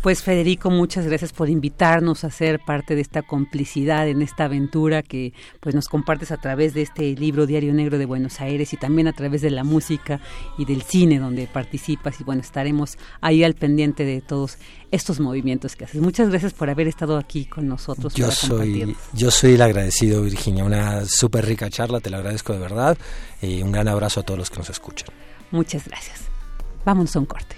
Pues 0.01 0.23
Federico, 0.23 0.69
muchas 0.69 1.05
gracias 1.05 1.33
por 1.33 1.49
invitarnos 1.49 2.23
a 2.23 2.31
ser 2.31 2.61
parte 2.65 2.95
de 2.95 3.01
esta 3.01 3.21
complicidad 3.21 4.07
en 4.07 4.21
esta 4.21 4.45
aventura 4.45 5.03
que 5.03 5.33
pues 5.59 5.75
nos 5.75 5.89
compartes 5.89 6.31
a 6.31 6.37
través 6.37 6.73
de 6.73 6.83
este 6.83 7.13
libro 7.15 7.45
Diario 7.45 7.73
Negro 7.73 7.97
de 7.97 8.05
Buenos 8.05 8.39
Aires 8.39 8.71
y 8.71 8.77
también 8.77 9.09
a 9.09 9.13
través 9.13 9.41
de 9.41 9.51
la 9.51 9.65
música 9.65 10.21
y 10.57 10.63
del 10.63 10.83
cine 10.83 11.19
donde 11.19 11.47
participas 11.47 12.21
y 12.21 12.23
bueno, 12.23 12.41
estaremos 12.41 12.97
ahí 13.19 13.43
al 13.43 13.55
pendiente 13.55 14.05
de 14.05 14.21
todos 14.21 14.57
estos 14.91 15.19
movimientos 15.19 15.75
que 15.75 15.83
haces. 15.83 16.01
Muchas 16.01 16.29
gracias 16.29 16.53
por 16.53 16.69
haber 16.69 16.87
estado 16.87 17.17
aquí 17.17 17.43
con 17.43 17.67
nosotros. 17.67 18.13
Yo 18.13 18.31
soy 18.31 18.95
yo 19.11 19.31
soy 19.31 19.55
el 19.55 19.61
agradecido, 19.61 20.21
Virginia, 20.21 20.63
una 20.63 21.03
súper 21.05 21.45
rica 21.45 21.69
charla, 21.69 21.99
te 21.99 22.09
lo 22.09 22.17
agradezco 22.17 22.53
de 22.53 22.59
verdad 22.59 22.97
y 23.41 23.61
un 23.61 23.73
gran 23.73 23.89
abrazo 23.89 24.21
a 24.21 24.23
todos 24.23 24.37
los 24.37 24.49
que 24.49 24.59
nos 24.59 24.69
escuchan. 24.69 25.09
Muchas 25.51 25.85
gracias. 25.85 26.21
Vámonos 26.85 27.13
a 27.17 27.19
un 27.19 27.25
corte. 27.25 27.57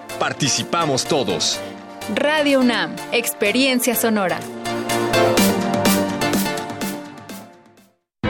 participamos 0.21 1.03
todos. 1.03 1.59
Radio 2.13 2.59
UNAM, 2.59 2.95
Experiencia 3.11 3.95
Sonora. 3.95 4.39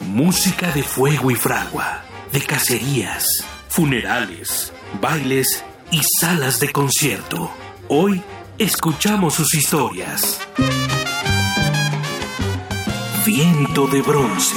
Música 0.00 0.72
de 0.72 0.82
fuego 0.82 1.30
y 1.30 1.36
fragua, 1.36 2.02
de 2.32 2.40
cacerías, 2.40 3.24
funerales, 3.68 4.72
bailes 5.00 5.64
y 5.92 6.00
salas 6.20 6.58
de 6.58 6.72
concierto. 6.72 7.50
Hoy 7.88 8.22
escuchamos 8.58 9.34
sus 9.34 9.54
historias. 9.54 10.40
Viento 13.24 13.86
de 13.86 14.02
bronce. 14.02 14.56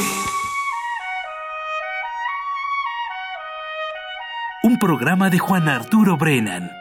Un 4.63 4.77
programa 4.79 5.29
de 5.29 5.39
Juan 5.39 5.69
Arturo 5.69 6.17
Brennan. 6.17 6.80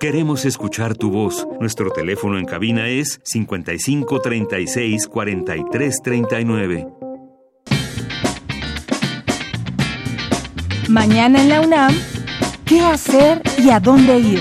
Queremos 0.00 0.46
escuchar 0.46 0.96
tu 0.96 1.10
voz. 1.10 1.46
Nuestro 1.60 1.90
teléfono 1.90 2.38
en 2.38 2.46
cabina 2.46 2.88
es 2.88 3.20
55 3.22 4.22
36 4.22 5.06
43 5.06 6.02
39. 6.02 6.86
Mañana 10.88 11.42
en 11.42 11.48
la 11.50 11.60
UNAM, 11.60 11.94
¿qué 12.64 12.80
hacer 12.80 13.42
y 13.58 13.68
a 13.68 13.78
dónde 13.78 14.18
ir? 14.20 14.40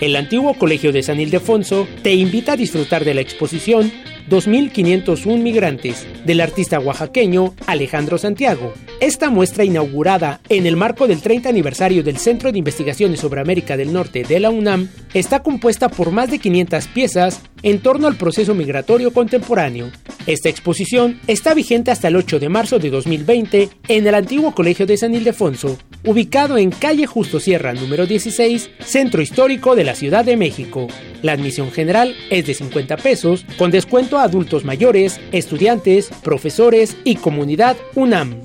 El 0.00 0.16
antiguo 0.16 0.54
Colegio 0.54 0.92
de 0.92 1.02
San 1.02 1.20
Ildefonso 1.20 1.86
te 2.02 2.14
invita 2.14 2.52
a 2.52 2.56
disfrutar 2.56 3.04
de 3.04 3.12
la 3.12 3.20
exposición 3.20 3.92
2.501 4.30 5.38
migrantes 5.38 6.06
del 6.24 6.40
artista 6.40 6.80
oaxaqueño 6.80 7.54
Alejandro 7.66 8.16
Santiago. 8.16 8.72
Esta 9.00 9.30
muestra 9.30 9.64
inaugurada 9.64 10.40
en 10.50 10.66
el 10.66 10.76
marco 10.76 11.08
del 11.08 11.22
30 11.22 11.48
aniversario 11.48 12.02
del 12.02 12.18
Centro 12.18 12.52
de 12.52 12.58
Investigaciones 12.58 13.20
sobre 13.20 13.40
América 13.40 13.78
del 13.78 13.94
Norte 13.94 14.24
de 14.24 14.38
la 14.40 14.50
UNAM 14.50 14.90
está 15.14 15.42
compuesta 15.42 15.88
por 15.88 16.10
más 16.10 16.30
de 16.30 16.38
500 16.38 16.86
piezas 16.88 17.40
en 17.62 17.80
torno 17.80 18.08
al 18.08 18.16
proceso 18.16 18.54
migratorio 18.54 19.10
contemporáneo. 19.14 19.90
Esta 20.26 20.50
exposición 20.50 21.18
está 21.26 21.54
vigente 21.54 21.90
hasta 21.90 22.08
el 22.08 22.16
8 22.16 22.40
de 22.40 22.50
marzo 22.50 22.78
de 22.78 22.90
2020 22.90 23.70
en 23.88 24.06
el 24.06 24.14
antiguo 24.14 24.54
Colegio 24.54 24.84
de 24.84 24.98
San 24.98 25.14
Ildefonso, 25.14 25.78
ubicado 26.04 26.58
en 26.58 26.70
calle 26.70 27.06
Justo 27.06 27.40
Sierra 27.40 27.72
número 27.72 28.04
16, 28.04 28.70
Centro 28.80 29.22
Histórico 29.22 29.76
de 29.76 29.84
la 29.84 29.94
Ciudad 29.94 30.26
de 30.26 30.36
México. 30.36 30.88
La 31.22 31.32
admisión 31.32 31.70
general 31.70 32.14
es 32.28 32.46
de 32.46 32.52
50 32.52 32.98
pesos, 32.98 33.46
con 33.56 33.70
descuento 33.70 34.18
a 34.18 34.24
adultos 34.24 34.66
mayores, 34.66 35.18
estudiantes, 35.32 36.10
profesores 36.22 36.98
y 37.04 37.16
comunidad 37.16 37.78
UNAM. 37.94 38.42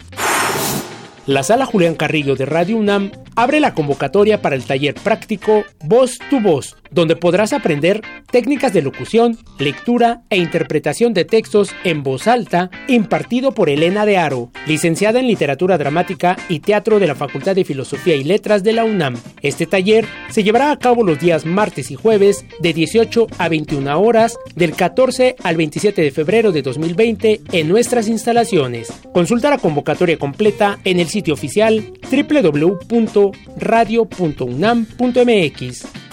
La 1.27 1.41
sala 1.41 1.65
Julián 1.65 1.95
Carrillo 1.95 2.35
de 2.35 2.45
Radio 2.45 2.77
UNAM 2.77 3.11
abre 3.35 3.59
la 3.59 3.73
convocatoria 3.73 4.43
para 4.43 4.55
el 4.55 4.63
taller 4.63 4.93
práctico 4.93 5.63
Voz 5.83 6.19
tu 6.29 6.39
Voz, 6.39 6.77
donde 6.95 7.15
podrás 7.15 7.53
aprender 7.53 8.01
técnicas 8.31 8.73
de 8.73 8.81
locución, 8.81 9.37
lectura 9.59 10.23
e 10.29 10.37
interpretación 10.37 11.13
de 11.13 11.25
textos 11.25 11.75
en 11.83 12.01
voz 12.01 12.27
alta, 12.27 12.71
impartido 12.87 13.51
por 13.51 13.69
Elena 13.69 14.05
de 14.05 14.17
Aro, 14.17 14.49
licenciada 14.65 15.19
en 15.19 15.27
Literatura 15.27 15.77
Dramática 15.77 16.37
y 16.49 16.61
Teatro 16.61 16.99
de 16.99 17.07
la 17.07 17.15
Facultad 17.15 17.53
de 17.53 17.65
Filosofía 17.65 18.15
y 18.15 18.23
Letras 18.23 18.63
de 18.63 18.73
la 18.73 18.85
UNAM. 18.85 19.17
Este 19.41 19.67
taller 19.67 20.05
se 20.29 20.43
llevará 20.43 20.71
a 20.71 20.79
cabo 20.79 21.03
los 21.03 21.19
días 21.19 21.45
martes 21.45 21.91
y 21.91 21.95
jueves 21.95 22.45
de 22.59 22.73
18 22.73 23.27
a 23.37 23.49
21 23.49 24.01
horas 24.01 24.39
del 24.55 24.73
14 24.73 25.35
al 25.43 25.57
27 25.57 26.01
de 26.01 26.11
febrero 26.11 26.51
de 26.51 26.63
2020 26.63 27.41
en 27.51 27.67
nuestras 27.67 28.07
instalaciones. 28.07 28.91
Consulta 29.13 29.49
la 29.49 29.57
convocatoria 29.57 30.17
completa 30.17 30.79
en 30.83 30.99
el 30.99 31.09
sitio 31.09 31.35
oficial 31.35 31.93
www 32.09 33.35
radio.unam.mx. 33.57 36.04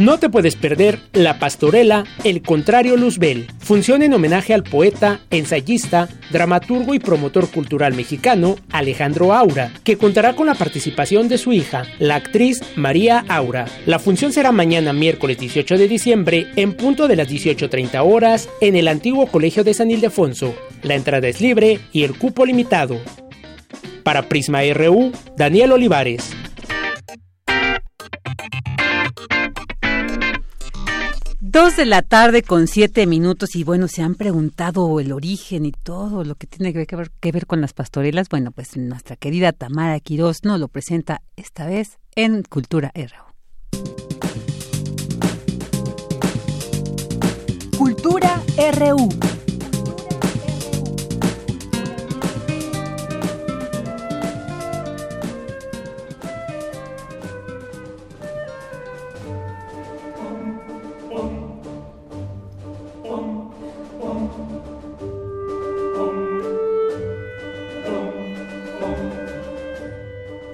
No 0.00 0.18
te 0.18 0.30
puedes 0.30 0.56
perder 0.56 0.98
La 1.12 1.38
Pastorela, 1.38 2.04
El 2.24 2.40
Contrario 2.40 2.96
Luzbel, 2.96 3.48
función 3.58 4.02
en 4.02 4.14
homenaje 4.14 4.54
al 4.54 4.62
poeta, 4.62 5.20
ensayista, 5.30 6.08
dramaturgo 6.30 6.94
y 6.94 6.98
promotor 6.98 7.50
cultural 7.50 7.92
mexicano 7.92 8.56
Alejandro 8.70 9.34
Aura, 9.34 9.74
que 9.84 9.98
contará 9.98 10.34
con 10.34 10.46
la 10.46 10.54
participación 10.54 11.28
de 11.28 11.36
su 11.36 11.52
hija, 11.52 11.84
la 11.98 12.14
actriz 12.14 12.62
María 12.76 13.26
Aura. 13.28 13.66
La 13.84 13.98
función 13.98 14.32
será 14.32 14.52
mañana 14.52 14.94
miércoles 14.94 15.36
18 15.36 15.76
de 15.76 15.86
diciembre 15.86 16.46
en 16.56 16.72
punto 16.72 17.06
de 17.06 17.16
las 17.16 17.28
18.30 17.28 18.02
horas 18.02 18.48
en 18.62 18.76
el 18.76 18.88
antiguo 18.88 19.26
Colegio 19.26 19.64
de 19.64 19.74
San 19.74 19.90
Ildefonso. 19.90 20.54
La 20.82 20.94
entrada 20.94 21.28
es 21.28 21.42
libre 21.42 21.78
y 21.92 22.04
el 22.04 22.16
cupo 22.16 22.46
limitado. 22.46 22.98
Para 24.02 24.30
Prisma 24.30 24.62
RU, 24.72 25.12
Daniel 25.36 25.72
Olivares. 25.72 26.34
Dos 31.52 31.76
de 31.76 31.84
la 31.84 32.02
tarde 32.02 32.44
con 32.44 32.68
siete 32.68 33.08
minutos 33.08 33.56
y 33.56 33.64
bueno, 33.64 33.88
se 33.88 34.02
han 34.02 34.14
preguntado 34.14 35.00
el 35.00 35.10
origen 35.10 35.66
y 35.66 35.72
todo 35.72 36.22
lo 36.22 36.36
que 36.36 36.46
tiene 36.46 36.72
que 36.72 36.94
ver, 36.94 37.10
que 37.10 37.32
ver 37.32 37.46
con 37.48 37.60
las 37.60 37.72
pastorelas. 37.72 38.28
Bueno, 38.28 38.52
pues 38.52 38.76
nuestra 38.76 39.16
querida 39.16 39.50
Tamara 39.50 39.98
Quirós 39.98 40.44
nos 40.44 40.60
lo 40.60 40.68
presenta 40.68 41.22
esta 41.34 41.66
vez 41.66 41.98
en 42.14 42.44
Cultura 42.44 42.92
RU. 42.94 43.34
Cultura 47.76 48.40
RU. 48.78 49.29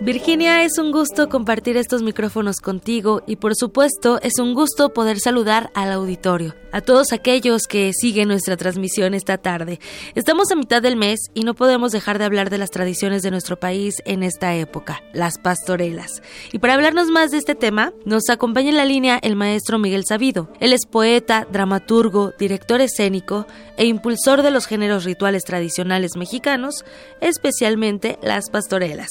Virginia, 0.06 0.62
es 0.62 0.78
un 0.78 0.92
gusto 0.92 1.28
compartir 1.28 1.76
estos 1.76 2.04
micrófonos 2.04 2.60
contigo 2.60 3.24
y 3.26 3.34
por 3.34 3.56
supuesto 3.56 4.20
es 4.22 4.38
un 4.38 4.54
gusto 4.54 4.90
poder 4.90 5.18
saludar 5.18 5.72
al 5.74 5.90
auditorio, 5.90 6.54
a 6.70 6.80
todos 6.80 7.12
aquellos 7.12 7.62
que 7.66 7.90
siguen 7.92 8.28
nuestra 8.28 8.56
transmisión 8.56 9.14
esta 9.14 9.36
tarde. 9.36 9.80
Estamos 10.14 10.52
a 10.52 10.54
mitad 10.54 10.80
del 10.80 10.94
mes 10.94 11.18
y 11.34 11.40
no 11.40 11.54
podemos 11.54 11.90
dejar 11.90 12.20
de 12.20 12.24
hablar 12.24 12.50
de 12.50 12.58
las 12.58 12.70
tradiciones 12.70 13.22
de 13.22 13.32
nuestro 13.32 13.58
país 13.58 13.96
en 14.04 14.22
esta 14.22 14.54
época, 14.54 15.02
las 15.12 15.38
pastorelas. 15.38 16.22
Y 16.52 16.60
para 16.60 16.74
hablarnos 16.74 17.08
más 17.08 17.32
de 17.32 17.38
este 17.38 17.56
tema, 17.56 17.92
nos 18.04 18.30
acompaña 18.30 18.68
en 18.68 18.76
la 18.76 18.84
línea 18.84 19.18
el 19.20 19.34
maestro 19.34 19.80
Miguel 19.80 20.04
Sabido. 20.06 20.52
Él 20.60 20.72
es 20.72 20.86
poeta, 20.86 21.48
dramaturgo, 21.50 22.32
director 22.38 22.80
escénico 22.80 23.48
e 23.76 23.86
impulsor 23.86 24.42
de 24.42 24.52
los 24.52 24.66
géneros 24.66 25.02
rituales 25.02 25.42
tradicionales 25.42 26.14
mexicanos, 26.14 26.84
especialmente 27.20 28.20
las 28.22 28.50
pastorelas. 28.50 29.08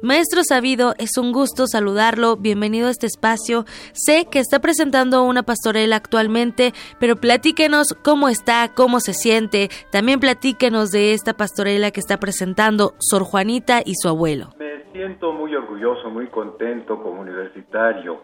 Maestro 0.00 0.37
Sabido, 0.44 0.94
es 0.98 1.18
un 1.18 1.32
gusto 1.32 1.66
saludarlo. 1.66 2.36
Bienvenido 2.36 2.88
a 2.88 2.90
este 2.90 3.06
espacio. 3.06 3.64
Sé 3.92 4.26
que 4.30 4.38
está 4.38 4.60
presentando 4.60 5.24
una 5.24 5.42
pastorela 5.42 5.96
actualmente, 5.96 6.72
pero 7.00 7.16
platíquenos 7.16 7.94
cómo 8.04 8.28
está, 8.28 8.68
cómo 8.74 9.00
se 9.00 9.12
siente. 9.12 9.68
También 9.90 10.20
platíquenos 10.20 10.90
de 10.90 11.12
esta 11.12 11.34
pastorela 11.34 11.90
que 11.90 12.00
está 12.00 12.18
presentando 12.18 12.94
Sor 12.98 13.22
Juanita 13.22 13.80
y 13.84 13.94
su 13.94 14.08
abuelo. 14.08 14.50
Me 14.58 14.84
siento 14.92 15.32
muy 15.32 15.54
orgulloso, 15.54 16.10
muy 16.10 16.26
contento 16.28 17.02
como 17.02 17.20
universitario. 17.20 18.22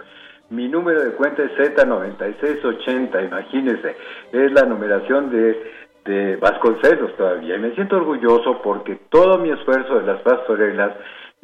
Mi 0.51 0.69
número 0.69 1.03
de 1.03 1.13
cuenta 1.13 1.43
es 1.43 1.53
Z9680, 1.53 3.25
imagínense, 3.25 3.97
es 4.33 4.53
la 4.53 4.63
numeración 4.63 5.31
de 5.31 5.85
de 6.05 6.37
Vasconcelos 6.37 7.17
todavía. 7.17 7.57
Y 7.57 7.61
me 7.61 7.75
siento 7.75 7.97
orgulloso 7.97 8.61
porque 8.63 8.97
todo 9.09 9.39
mi 9.39 9.51
esfuerzo 9.51 10.01
de 10.01 10.07
las 10.07 10.21
pastorelas 10.23 10.93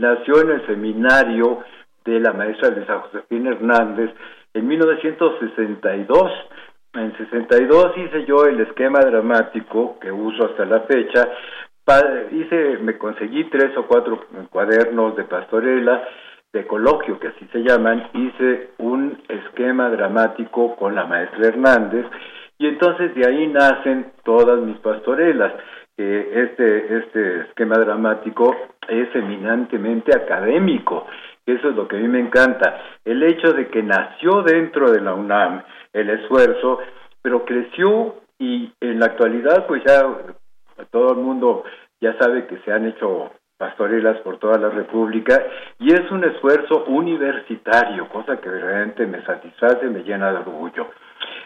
nació 0.00 0.40
en 0.40 0.50
el 0.50 0.66
seminario 0.66 1.58
de 2.04 2.18
la 2.20 2.32
maestra 2.32 2.74
San 2.86 3.00
Josefina 3.00 3.50
Hernández 3.50 4.10
en 4.54 4.66
1962. 4.66 6.32
En 6.94 7.16
62 7.16 7.92
hice 7.98 8.24
yo 8.24 8.46
el 8.46 8.60
esquema 8.60 9.00
dramático 9.00 9.98
que 10.00 10.10
uso 10.10 10.46
hasta 10.46 10.64
la 10.64 10.80
fecha. 10.80 11.28
hice, 12.32 12.78
me 12.78 12.98
conseguí 12.98 13.44
tres 13.44 13.76
o 13.76 13.86
cuatro 13.86 14.26
cuadernos 14.50 15.14
de 15.16 15.24
pastorela, 15.24 16.02
de 16.52 16.66
coloquio, 16.66 17.20
que 17.20 17.28
así 17.28 17.46
se 17.52 17.62
llaman. 17.62 18.08
Hice 18.14 18.70
un 18.78 19.22
esquema 19.28 19.88
dramático 19.90 20.74
con 20.76 20.94
la 20.94 21.04
maestra 21.04 21.48
Hernández 21.48 22.06
y 22.58 22.66
entonces 22.66 23.14
de 23.14 23.28
ahí 23.28 23.46
nacen 23.46 24.12
todas 24.24 24.60
mis 24.60 24.78
pastorelas 24.78 25.52
este, 26.00 26.98
este 26.98 27.40
esquema 27.42 27.76
dramático 27.78 28.54
es 28.88 29.14
eminentemente 29.14 30.16
académico. 30.16 31.06
Eso 31.46 31.70
es 31.70 31.76
lo 31.76 31.88
que 31.88 31.96
a 31.96 32.00
mí 32.00 32.08
me 32.08 32.20
encanta. 32.20 32.80
El 33.04 33.22
hecho 33.22 33.52
de 33.52 33.68
que 33.68 33.82
nació 33.82 34.42
dentro 34.42 34.90
de 34.90 35.00
la 35.00 35.14
UNAM 35.14 35.62
el 35.92 36.10
esfuerzo, 36.10 36.78
pero 37.22 37.44
creció 37.44 38.16
y 38.38 38.72
en 38.80 39.00
la 39.00 39.06
actualidad 39.06 39.66
pues 39.66 39.82
ya 39.84 40.02
todo 40.90 41.12
el 41.12 41.18
mundo 41.18 41.64
ya 42.00 42.16
sabe 42.18 42.46
que 42.46 42.58
se 42.58 42.72
han 42.72 42.86
hecho 42.86 43.30
pastorelas 43.58 44.18
por 44.20 44.38
toda 44.38 44.58
la 44.58 44.70
República 44.70 45.44
y 45.78 45.92
es 45.92 46.10
un 46.10 46.24
esfuerzo 46.24 46.84
universitario, 46.86 48.08
cosa 48.08 48.40
que 48.40 48.50
realmente 48.50 49.06
me 49.06 49.22
satisface, 49.24 49.86
me 49.86 50.02
llena 50.02 50.32
de 50.32 50.38
orgullo. 50.38 50.88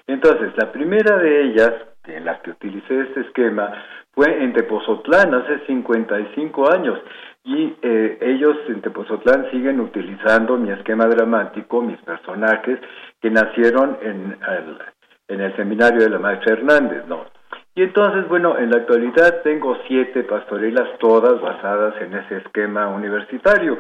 Entonces, 0.07 0.53
la 0.57 0.71
primera 0.71 1.17
de 1.19 1.43
ellas, 1.43 1.73
en 2.05 2.25
la 2.25 2.41
que 2.41 2.51
utilicé 2.51 3.01
este 3.01 3.23
esquema, 3.23 3.73
fue 4.15 4.43
en 4.43 4.53
Tepozotlán 4.53 5.35
hace 5.35 5.67
55 5.67 6.73
años 6.73 6.99
y 7.45 7.77
eh, 7.83 8.19
ellos 8.23 8.57
en 8.69 8.81
Tepozotlán 8.81 9.51
siguen 9.51 9.81
utilizando 9.81 10.57
mi 10.57 10.71
esquema 10.71 11.07
dramático, 11.07 11.83
mis 11.83 12.01
personajes 12.01 12.79
que 13.21 13.31
nacieron 13.31 13.99
en 14.01 14.39
el, 14.49 14.79
en 15.29 15.41
el 15.41 15.57
seminario 15.57 16.01
de 16.01 16.11
la 16.11 16.19
maestra 16.19 16.55
Hernández, 16.55 17.07
¿no? 17.07 17.27
Y 17.77 17.83
entonces, 17.83 18.29
bueno, 18.29 18.57
en 18.57 18.71
la 18.71 18.79
actualidad 18.79 19.43
tengo 19.43 19.77
siete 19.89 20.23
pastorelas, 20.23 20.97
todas 21.01 21.41
basadas 21.41 22.01
en 22.01 22.15
ese 22.15 22.37
esquema 22.37 22.87
universitario. 22.87 23.79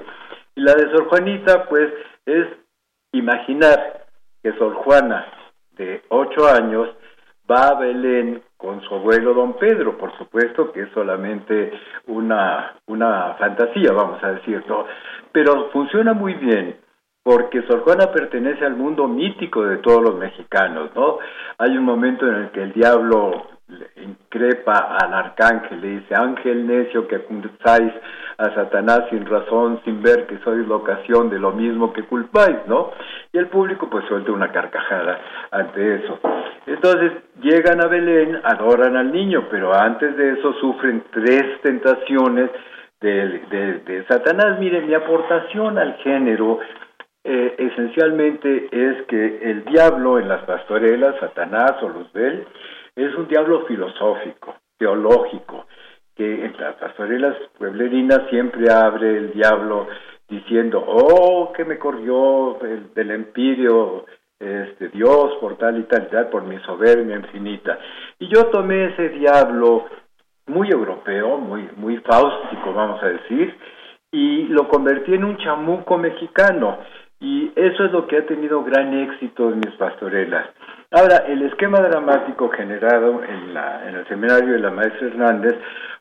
Y 0.56 0.62
la 0.62 0.74
de 0.74 0.90
Sor 0.90 1.06
Juanita, 1.08 1.66
pues, 1.68 1.92
es 2.26 2.46
imaginar 3.12 4.04
que 4.42 4.52
Sor 4.58 4.74
Juana, 4.74 5.26
de 5.76 6.02
ocho 6.08 6.48
años, 6.48 6.90
va 7.48 7.68
a 7.68 7.78
Belén 7.78 8.42
con 8.64 8.80
su 8.82 8.94
abuelo 8.94 9.34
don 9.34 9.54
Pedro, 9.54 9.98
por 9.98 10.16
supuesto 10.16 10.72
que 10.72 10.82
es 10.82 10.88
solamente 10.94 11.72
una, 12.06 12.76
una 12.86 13.34
fantasía, 13.34 13.92
vamos 13.92 14.22
a 14.24 14.32
decirlo, 14.32 14.86
pero 15.32 15.68
funciona 15.70 16.14
muy 16.14 16.34
bien 16.34 16.76
porque 17.24 17.62
Sor 17.62 17.80
Juana 17.80 18.12
pertenece 18.12 18.64
al 18.66 18.76
mundo 18.76 19.08
mítico 19.08 19.64
de 19.64 19.78
todos 19.78 20.02
los 20.02 20.16
mexicanos, 20.16 20.90
¿no? 20.94 21.18
Hay 21.56 21.76
un 21.76 21.84
momento 21.84 22.28
en 22.28 22.34
el 22.34 22.50
que 22.50 22.62
el 22.62 22.72
diablo 22.72 23.46
increpa 23.96 24.94
al 25.00 25.14
arcángel, 25.14 25.80
le 25.80 25.88
dice, 26.00 26.14
ángel 26.14 26.66
necio 26.66 27.08
que 27.08 27.16
acusáis 27.16 27.92
a 28.36 28.54
Satanás 28.54 29.04
sin 29.08 29.24
razón, 29.24 29.80
sin 29.84 30.02
ver 30.02 30.26
que 30.26 30.38
sois 30.44 30.68
la 30.68 30.76
ocasión 30.76 31.30
de 31.30 31.38
lo 31.38 31.52
mismo 31.52 31.94
que 31.94 32.02
culpáis, 32.02 32.58
¿no? 32.66 32.90
Y 33.32 33.38
el 33.38 33.46
público 33.46 33.88
pues 33.88 34.04
suelta 34.06 34.30
una 34.30 34.52
carcajada 34.52 35.18
ante 35.50 35.94
eso. 35.96 36.20
Entonces 36.66 37.12
llegan 37.40 37.82
a 37.82 37.88
Belén, 37.88 38.38
adoran 38.44 38.96
al 38.96 39.10
niño, 39.10 39.46
pero 39.50 39.72
antes 39.72 40.14
de 40.16 40.32
eso 40.32 40.52
sufren 40.60 41.04
tres 41.10 41.60
tentaciones 41.62 42.50
de, 43.00 43.80
de, 43.84 44.04
Satanás. 44.08 44.58
Miren, 44.58 44.86
mi 44.86 44.94
aportación 44.94 45.78
al 45.78 45.94
género 45.96 46.58
eh, 47.24 47.54
esencialmente 47.58 48.68
es 48.70 49.06
que 49.06 49.50
el 49.50 49.64
diablo 49.64 50.18
en 50.18 50.28
las 50.28 50.44
pastorelas, 50.44 51.18
Satanás 51.20 51.72
o 51.82 51.88
Luzbel, 51.88 52.46
es 52.94 53.14
un 53.14 53.26
diablo 53.28 53.64
filosófico, 53.66 54.56
teológico, 54.78 55.66
que 56.14 56.44
en 56.44 56.54
las 56.58 56.76
pastorelas 56.76 57.34
pueblerinas 57.58 58.28
siempre 58.30 58.70
abre 58.70 59.16
el 59.16 59.32
diablo 59.32 59.88
diciendo, 60.28 60.84
oh, 60.86 61.52
que 61.54 61.64
me 61.64 61.78
corrió 61.78 62.58
del, 62.94 63.10
empirio 63.10 64.04
este 64.38 64.88
Dios 64.90 65.36
por 65.40 65.56
tal 65.56 65.78
y 65.78 65.84
tal, 65.84 66.08
tal, 66.08 66.28
por 66.28 66.42
mi 66.44 66.58
soberbia 66.60 67.16
infinita. 67.16 67.78
Y 68.18 68.28
yo 68.28 68.46
tomé 68.46 68.86
ese 68.86 69.08
diablo 69.10 69.86
muy 70.46 70.68
europeo, 70.70 71.38
muy, 71.38 71.68
muy 71.76 71.96
fáustico, 71.98 72.72
vamos 72.74 73.02
a 73.02 73.08
decir, 73.08 73.56
y 74.12 74.44
lo 74.48 74.68
convertí 74.68 75.14
en 75.14 75.24
un 75.24 75.38
chamuco 75.38 75.98
mexicano. 75.98 76.78
Y 77.24 77.50
eso 77.56 77.86
es 77.86 77.90
lo 77.90 78.06
que 78.06 78.18
ha 78.18 78.26
tenido 78.26 78.62
gran 78.62 78.92
éxito 78.92 79.48
en 79.48 79.56
mis 79.56 79.74
pastorelas. 79.78 80.46
Ahora, 80.90 81.24
el 81.26 81.40
esquema 81.40 81.80
dramático 81.80 82.50
generado 82.50 83.24
en, 83.24 83.54
la, 83.54 83.88
en 83.88 83.94
el 83.94 84.06
seminario 84.08 84.52
de 84.52 84.58
la 84.58 84.70
maestra 84.70 85.06
Hernández, 85.06 85.54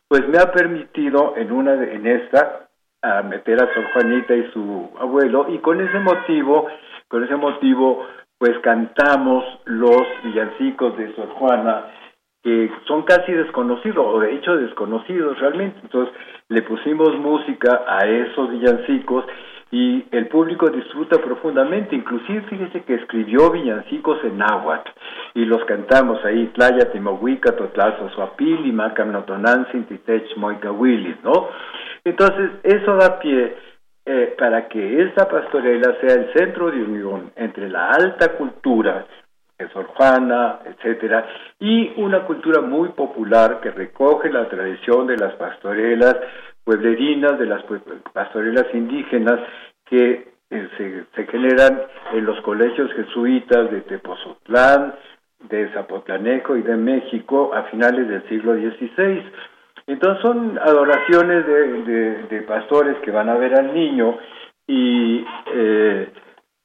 pues 0.06 0.28
me 0.28 0.36
ha 0.36 0.52
permitido 0.52 1.32
en 1.38 1.50
una 1.50 1.82
en 1.82 2.06
esta 2.06 2.68
a 3.00 3.22
meter 3.22 3.54
a 3.54 3.72
Sor 3.72 3.84
Juanita 3.94 4.34
y 4.34 4.50
su 4.52 4.90
abuelo 5.00 5.46
y 5.48 5.60
con 5.60 5.80
ese 5.80 5.98
motivo, 5.98 6.68
con 7.08 7.24
ese 7.24 7.36
motivo 7.36 8.06
pues 8.36 8.58
cantamos 8.62 9.44
los 9.64 10.02
villancicos 10.24 10.94
de 10.98 11.14
Sor 11.14 11.30
Juana, 11.38 11.86
que 12.42 12.70
son 12.86 13.04
casi 13.04 13.32
desconocidos, 13.32 14.04
o 14.06 14.20
de 14.20 14.34
hecho 14.34 14.58
desconocidos 14.58 15.38
realmente. 15.38 15.80
Entonces 15.84 16.14
le 16.48 16.60
pusimos 16.60 17.16
música 17.18 17.82
a 17.88 18.06
esos 18.06 18.50
villancicos 18.50 19.24
y 19.70 20.04
el 20.10 20.28
público 20.28 20.68
disfruta 20.70 21.18
profundamente. 21.18 21.96
Inclusive 21.96 22.42
fíjese 22.42 22.82
que 22.82 22.94
escribió 22.94 23.50
villancicos 23.50 24.22
en 24.24 24.38
náhuatl 24.38 24.90
y 25.34 25.44
los 25.44 25.64
cantamos 25.64 26.24
ahí, 26.24 26.46
Tlaya, 26.54 26.92
Timohuica, 26.92 27.56
Totlazo, 27.56 28.08
Suapili, 28.10 28.72
Macam, 28.72 29.12
Notonansin, 29.12 29.84
Titech, 29.84 30.36
Moicahuilis, 30.36 31.16
¿no? 31.24 31.48
Entonces, 32.04 32.50
eso 32.62 32.96
da 32.96 33.18
pie 33.18 33.56
eh, 34.06 34.34
para 34.38 34.68
que 34.68 35.02
esta 35.02 35.26
pastorela 35.28 35.96
sea 36.00 36.14
el 36.14 36.32
centro 36.34 36.70
de 36.70 36.82
unión 36.82 37.32
entre 37.36 37.70
la 37.70 37.88
alta 37.88 38.36
cultura, 38.36 39.06
de 39.58 39.68
Sor 39.68 39.86
Juana, 39.86 40.60
etcétera, 40.64 41.26
y 41.60 41.92
una 42.00 42.24
cultura 42.24 42.60
muy 42.60 42.88
popular 42.90 43.60
que 43.60 43.70
recoge 43.70 44.30
la 44.30 44.48
tradición 44.48 45.06
de 45.06 45.16
las 45.16 45.34
pastorelas 45.34 46.16
pueblerinas, 46.64 47.38
de 47.38 47.46
las 47.46 47.62
pastorelas 48.12 48.66
indígenas 48.72 49.40
que 49.86 50.34
eh, 50.50 51.06
se, 51.14 51.26
generan 51.26 51.82
en 52.12 52.24
los 52.24 52.40
colegios 52.42 52.92
jesuitas 52.92 53.70
de 53.70 53.80
Tepozotlán, 53.82 54.94
de 55.48 55.68
Zapotlanejo 55.72 56.56
y 56.56 56.62
de 56.62 56.76
México 56.76 57.52
a 57.54 57.64
finales 57.64 58.08
del 58.08 58.26
siglo 58.28 58.54
XVI. 58.54 59.22
Entonces 59.86 60.22
son 60.22 60.58
adoraciones 60.58 61.46
de, 61.46 62.44
pastores 62.48 62.96
que 62.98 63.10
van 63.10 63.28
a 63.28 63.34
ver 63.34 63.54
al 63.54 63.74
niño 63.74 64.18
y 64.66 65.24
eh, 65.54 66.08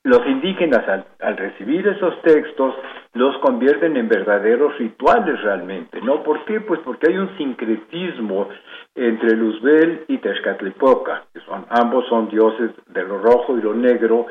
los 0.10 0.26
indígenas 0.26 0.84
al, 1.20 1.38
recibir 1.38 1.88
esos 1.88 2.22
textos 2.24 2.76
los 3.14 3.38
convierten 3.38 3.96
en 3.96 4.10
verdaderos 4.10 4.78
rituales 4.78 5.42
realmente, 5.42 6.02
¿no? 6.02 6.24
¿Por 6.24 6.44
qué? 6.46 6.62
Pues 6.62 6.80
porque 6.82 7.12
hay 7.12 7.18
un 7.18 7.38
sincretismo 7.38 8.50
entre 8.96 9.36
Luzbel 9.36 10.06
y 10.08 10.18
Tezcatlipoca, 10.18 11.26
que 11.34 11.40
son, 11.42 11.66
ambos 11.70 12.08
son 12.08 12.30
dioses 12.30 12.72
de 12.88 13.04
lo 13.04 13.20
rojo 13.20 13.58
y 13.58 13.62
lo 13.62 13.74
negro, 13.74 14.28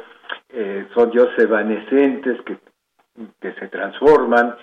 eh, 0.50 0.86
son 0.94 1.10
dioses 1.10 1.38
evanescentes 1.38 2.40
que, 2.42 2.58
que 3.40 3.52
se 3.52 3.68
transforman, 3.68 4.56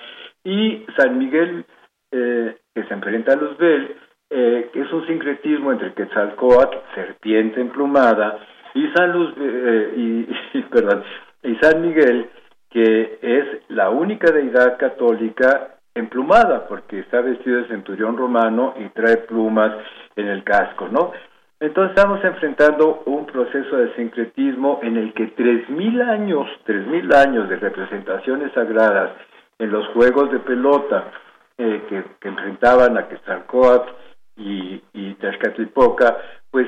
y 0.43 0.85
San 0.97 1.17
Miguel, 1.17 1.65
eh, 2.11 2.57
que 2.73 2.83
se 2.83 2.93
enfrenta 2.93 3.33
a 3.33 3.35
Luzbel, 3.37 3.95
eh, 4.29 4.69
es 4.73 4.91
un 4.91 5.05
sincretismo 5.07 5.71
entre 5.71 5.93
Quetzalcoatl, 5.93 6.77
serpiente 6.93 7.61
emplumada, 7.61 8.39
y 8.75 8.87
San 8.93 9.11
Luz, 9.13 9.33
eh, 9.37 10.25
y, 10.53 10.61
perdón, 10.63 11.03
y 11.41 11.55
San 11.55 11.81
Miguel, 11.81 12.29
que 12.69 13.19
es 13.21 13.69
la 13.69 13.89
única 13.89 14.31
deidad 14.31 14.77
católica 14.77 15.77
emplumada, 15.95 16.67
porque 16.67 16.99
está 16.99 17.21
vestido 17.21 17.61
de 17.61 17.69
centurión 17.69 18.17
romano 18.17 18.73
y 18.77 18.89
trae 18.89 19.17
plumas 19.17 19.73
en 20.17 20.27
el 20.27 20.43
casco, 20.43 20.89
¿no? 20.89 21.13
Entonces 21.61 21.95
estamos 21.95 22.21
enfrentando 22.23 23.03
un 23.05 23.25
proceso 23.25 23.77
de 23.77 23.95
sincretismo 23.95 24.81
en 24.83 24.97
el 24.97 25.13
que 25.13 25.27
tres 25.27 25.69
mil 25.69 26.01
años, 26.01 26.49
tres 26.65 26.85
mil 26.85 27.11
años 27.13 27.47
de 27.47 27.55
representaciones 27.55 28.51
sagradas 28.51 29.11
en 29.57 29.71
los 29.71 29.87
juegos 29.93 30.29
de 30.33 30.39
pelota 30.39 31.11
eh, 31.57 31.81
que, 31.87 32.27
enfrentaban 32.27 32.97
a 32.97 33.07
Quetzalcoatl 33.07 33.89
y, 34.35 34.83
y 34.91 35.13
Tlaxcatlipoca, 35.13 36.17
pues 36.51 36.67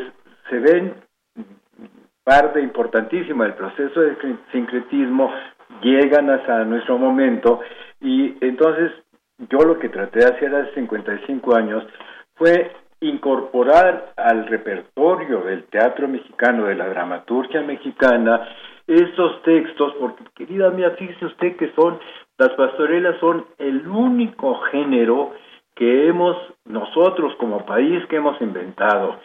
se 0.50 0.60
ven 0.60 0.94
parte 2.28 2.60
importantísima 2.60 3.46
del 3.46 3.54
proceso 3.54 4.02
de 4.02 4.18
sincretismo, 4.52 5.32
llegan 5.82 6.30
hasta 6.30 6.66
nuestro 6.66 6.98
momento 6.98 7.62
y 8.02 8.36
entonces 8.42 8.92
yo 9.50 9.60
lo 9.60 9.80
que 9.80 9.88
traté 9.88 10.20
de 10.20 10.26
hacer 10.26 10.54
hace 10.54 10.74
55 10.74 11.56
años 11.56 11.86
fue 12.36 12.74
incorporar 13.00 14.12
al 14.18 14.46
repertorio 14.48 15.40
del 15.44 15.64
teatro 15.68 16.10
mexicano, 16.10 16.66
de 16.66 16.76
la 16.76 16.90
dramaturgia 16.90 17.62
mexicana, 17.62 18.46
estos 18.86 19.42
textos, 19.44 19.94
porque 19.98 20.26
querida 20.36 20.70
mía, 20.72 20.96
fíjese 21.00 21.28
usted 21.28 21.56
que 21.56 21.72
son, 21.76 21.98
las 22.38 22.50
pastorelas 22.58 23.18
son 23.22 23.46
el 23.58 23.88
único 23.88 24.60
género 24.72 25.32
que 25.76 26.10
hemos 26.10 26.36
nosotros 26.66 27.34
como 27.36 27.66
país 27.66 28.06
que 28.08 28.18
hemos 28.18 28.42
inventado 28.42 29.16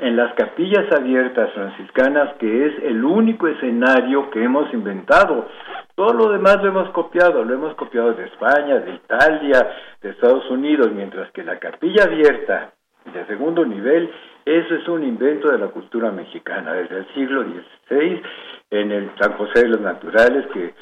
en 0.00 0.16
las 0.16 0.34
capillas 0.34 0.90
abiertas 0.92 1.52
franciscanas, 1.52 2.34
que 2.38 2.66
es 2.66 2.82
el 2.84 3.04
único 3.04 3.46
escenario 3.48 4.30
que 4.30 4.42
hemos 4.42 4.72
inventado. 4.72 5.48
Todo 5.94 6.14
lo 6.14 6.32
demás 6.32 6.62
lo 6.62 6.68
hemos 6.68 6.90
copiado, 6.90 7.44
lo 7.44 7.54
hemos 7.54 7.74
copiado 7.74 8.14
de 8.14 8.24
España, 8.24 8.76
de 8.76 8.94
Italia, 8.94 9.70
de 10.00 10.10
Estados 10.10 10.48
Unidos, 10.50 10.90
mientras 10.92 11.30
que 11.32 11.44
la 11.44 11.58
capilla 11.58 12.04
abierta 12.04 12.72
de 13.12 13.26
segundo 13.26 13.64
nivel, 13.64 14.10
eso 14.44 14.74
es 14.74 14.88
un 14.88 15.04
invento 15.04 15.50
de 15.50 15.58
la 15.58 15.68
cultura 15.68 16.10
mexicana 16.10 16.72
desde 16.72 16.98
el 16.98 17.14
siglo 17.14 17.42
XVI 17.42 18.22
en 18.70 18.92
el 18.92 19.10
San 19.20 19.34
José 19.34 19.62
de 19.62 19.68
los 19.68 19.80
Naturales 19.80 20.46
que, 20.52 20.74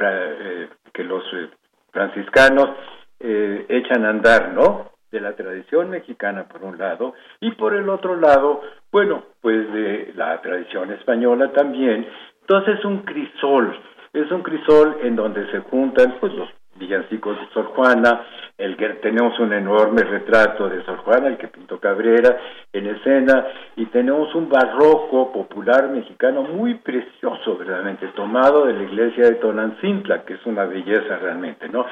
eh, 0.00 0.68
que 0.92 1.04
los 1.04 1.24
eh, 1.34 1.48
franciscanos 1.90 2.70
eh, 3.18 3.66
echan 3.68 4.04
a 4.04 4.10
andar, 4.10 4.52
¿no? 4.52 4.91
De 5.12 5.20
la 5.20 5.36
tradición 5.36 5.90
mexicana 5.90 6.48
por 6.48 6.64
un 6.64 6.78
lado 6.78 7.12
y 7.38 7.50
por 7.52 7.74
el 7.74 7.88
otro 7.90 8.16
lado, 8.16 8.62
bueno, 8.90 9.24
pues 9.42 9.70
de 9.72 10.12
la 10.16 10.40
tradición 10.40 10.90
española 10.90 11.52
también. 11.52 12.06
Entonces 12.40 12.78
es 12.78 12.84
un 12.86 13.02
crisol, 13.02 13.78
es 14.14 14.30
un 14.30 14.42
crisol 14.42 14.96
en 15.02 15.14
donde 15.14 15.50
se 15.50 15.58
juntan 15.60 16.16
pues 16.18 16.32
los 16.32 16.48
villancicos 16.76 17.38
de 17.38 17.46
Sor 17.52 17.66
Juana, 17.66 18.22
el 18.56 18.76
que 18.76 18.88
tenemos 19.02 19.38
un 19.38 19.52
enorme 19.52 20.02
retrato 20.02 20.68
de 20.68 20.82
Sor 20.84 20.98
Juana, 20.98 21.28
el 21.28 21.36
que 21.36 21.48
pintó 21.48 21.78
Cabrera 21.78 22.38
en 22.72 22.86
escena, 22.86 23.46
y 23.76 23.86
tenemos 23.86 24.34
un 24.34 24.48
barroco 24.48 25.30
popular 25.30 25.90
mexicano 25.90 26.42
muy 26.42 26.76
precioso, 26.76 27.56
verdaderamente, 27.58 28.08
tomado 28.08 28.66
de 28.66 28.72
la 28.72 28.82
iglesia 28.84 29.24
de 29.24 29.34
Tonancintla, 29.34 30.24
que 30.24 30.34
es 30.34 30.46
una 30.46 30.64
belleza 30.64 31.18
realmente, 31.18 31.68
¿no? 31.68 31.84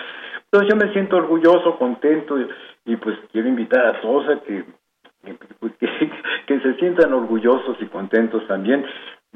Entonces 0.44 0.68
yo 0.70 0.76
me 0.76 0.92
siento 0.92 1.16
orgulloso, 1.16 1.76
contento 1.78 2.36
y, 2.90 2.96
pues 2.96 3.16
quiero 3.32 3.48
invitar 3.48 3.86
a 3.86 4.00
todos 4.00 4.28
a 4.28 4.40
que, 4.40 4.64
que, 6.46 6.60
se 6.60 6.74
sientan 6.74 7.12
orgullosos 7.12 7.76
y 7.80 7.86
contentos 7.86 8.46
también 8.46 8.84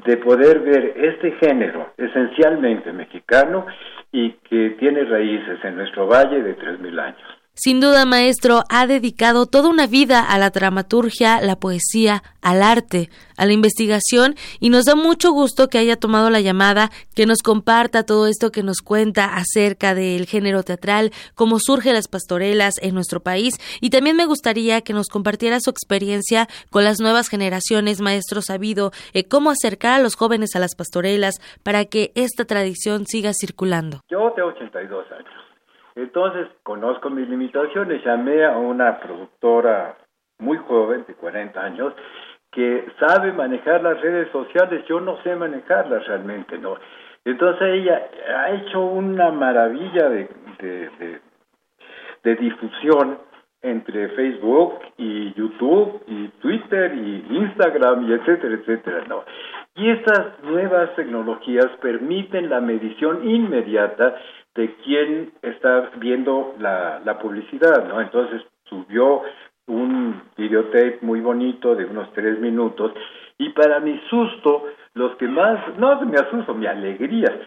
de 0.05 0.17
poder 0.17 0.59
ver 0.59 0.93
este 0.97 1.31
género 1.33 1.93
esencialmente 1.97 2.91
mexicano 2.91 3.65
y 4.11 4.31
que 4.49 4.71
tiene 4.71 5.05
raíces 5.05 5.63
en 5.63 5.77
nuestro 5.77 6.07
valle 6.07 6.41
de 6.43 6.53
tres 6.55 6.79
mil 6.79 6.99
años. 6.99 7.34
Sin 7.57 7.79
duda, 7.79 8.05
maestro, 8.05 8.63
ha 8.67 8.85
dedicado 8.85 9.45
toda 9.45 9.69
una 9.69 9.87
vida 9.87 10.19
a 10.19 10.37
la 10.37 10.49
dramaturgia, 10.49 11.39
la 11.39 11.55
poesía, 11.55 12.21
al 12.41 12.61
arte, 12.61 13.09
a 13.37 13.45
la 13.45 13.53
investigación 13.53 14.35
y 14.59 14.69
nos 14.69 14.83
da 14.83 14.95
mucho 14.95 15.31
gusto 15.31 15.69
que 15.69 15.77
haya 15.77 15.95
tomado 15.95 16.29
la 16.29 16.41
llamada, 16.41 16.89
que 17.15 17.25
nos 17.25 17.41
comparta 17.41 18.05
todo 18.05 18.27
esto 18.27 18.51
que 18.51 18.61
nos 18.61 18.81
cuenta 18.81 19.37
acerca 19.37 19.95
del 19.95 20.25
género 20.25 20.63
teatral, 20.63 21.11
cómo 21.33 21.59
surgen 21.59 21.93
las 21.93 22.09
pastorelas 22.09 22.75
en 22.81 22.93
nuestro 22.93 23.21
país 23.21 23.55
y 23.79 23.89
también 23.89 24.17
me 24.17 24.25
gustaría 24.25 24.81
que 24.81 24.91
nos 24.91 25.07
compartiera 25.07 25.61
su 25.61 25.69
experiencia 25.69 26.47
con 26.69 26.83
las 26.83 26.99
nuevas 26.99 27.29
generaciones, 27.29 28.01
maestro 28.01 28.41
sabido, 28.41 28.91
eh, 29.13 29.29
cómo 29.29 29.49
acercar 29.49 29.93
a 29.93 30.03
los 30.03 30.15
jóvenes 30.15 30.57
a 30.57 30.59
las 30.59 30.75
pastorelas 30.75 31.35
para 31.63 31.85
que 31.85 32.11
esta 32.15 32.43
tradición 32.43 33.05
siga 33.07 33.31
circulando. 33.33 34.01
Yo 34.09 34.33
tengo 34.35 34.49
82 34.49 35.05
años 35.13 35.44
entonces, 35.95 36.47
conozco 36.63 37.09
mis 37.09 37.27
limitaciones, 37.29 38.03
llamé 38.03 38.43
a 38.45 38.57
una 38.57 38.99
productora 38.99 39.95
muy 40.39 40.57
joven, 40.57 41.05
de 41.07 41.13
40 41.13 41.61
años, 41.61 41.93
que 42.51 42.85
sabe 42.99 43.31
manejar 43.31 43.81
las 43.81 43.99
redes 44.01 44.29
sociales, 44.31 44.85
yo 44.87 44.99
no 44.99 45.21
sé 45.23 45.35
manejarlas 45.35 46.05
realmente, 46.07 46.57
¿no? 46.57 46.75
Entonces 47.23 47.67
ella 47.81 48.07
ha 48.37 48.51
hecho 48.51 48.81
una 48.81 49.31
maravilla 49.31 50.09
de, 50.09 50.29
de, 50.59 51.19
de, 52.23 52.35
difusión 52.35 53.17
entre 53.61 54.09
Facebook 54.09 54.79
y 54.97 55.33
YouTube 55.33 56.03
y 56.07 56.27
Twitter 56.39 56.93
y 56.93 57.25
Instagram 57.29 58.07
y 58.07 58.13
etcétera, 58.13 58.55
etcétera, 58.55 59.03
¿no? 59.07 59.23
Y 59.75 59.89
estas 59.89 60.43
nuevas 60.43 60.95
tecnologías 60.95 61.67
permiten 61.81 62.49
la 62.49 62.61
medición 62.61 63.27
inmediata 63.27 64.15
de 64.55 64.73
quién 64.83 65.33
está 65.41 65.91
viendo 65.97 66.55
la, 66.59 67.19
publicidad, 67.21 67.87
¿no? 67.87 68.01
Entonces 68.01 68.41
subió 68.63 69.21
un 69.67 70.21
videotape 70.37 70.99
muy 71.01 71.21
bonito 71.21 71.75
de 71.75 71.85
unos 71.85 72.11
tres 72.13 72.39
minutos 72.39 72.93
y 73.37 73.49
para 73.49 73.79
mi 73.79 73.99
susto, 74.09 74.65
los 74.93 75.15
que 75.17 75.27
más, 75.27 75.77
no 75.77 75.99
me 76.01 76.17
asusto, 76.17 76.53
mi 76.53 76.67
alegría, 76.67 77.37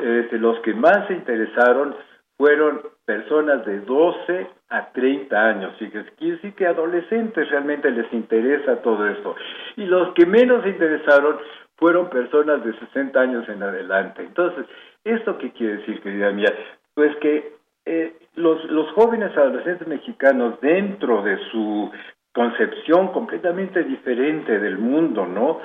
este, 0.00 0.38
los 0.38 0.58
que 0.60 0.74
más 0.74 1.06
se 1.06 1.14
interesaron 1.14 1.94
fueron 2.36 2.82
personas 3.04 3.64
de 3.64 3.80
12 3.80 4.46
a 4.68 4.92
30 4.92 5.36
años, 5.36 5.72
y 5.80 5.88
quiere 5.88 6.34
decir 6.34 6.54
que 6.54 6.66
adolescentes 6.66 7.48
realmente 7.48 7.90
les 7.90 8.12
interesa 8.12 8.82
todo 8.82 9.06
esto. 9.06 9.36
Y 9.76 9.86
los 9.86 10.12
que 10.14 10.26
menos 10.26 10.62
se 10.64 10.70
interesaron 10.70 11.38
fueron 11.76 12.10
personas 12.10 12.64
de 12.64 12.72
60 12.78 13.18
años 13.18 13.48
en 13.48 13.62
adelante. 13.62 14.22
Entonces, 14.22 14.66
¿Esto 15.06 15.38
qué 15.38 15.52
quiere 15.52 15.76
decir, 15.76 16.00
querida 16.00 16.32
mía? 16.32 16.52
Pues 16.94 17.14
que 17.16 17.52
eh, 17.84 18.12
los, 18.34 18.64
los 18.64 18.90
jóvenes 18.92 19.36
adolescentes 19.36 19.86
mexicanos, 19.86 20.60
dentro 20.60 21.22
de 21.22 21.38
su 21.52 21.92
concepción 22.34 23.12
completamente 23.12 23.84
diferente 23.84 24.58
del 24.58 24.78
mundo, 24.78 25.24
¿no? 25.24 25.60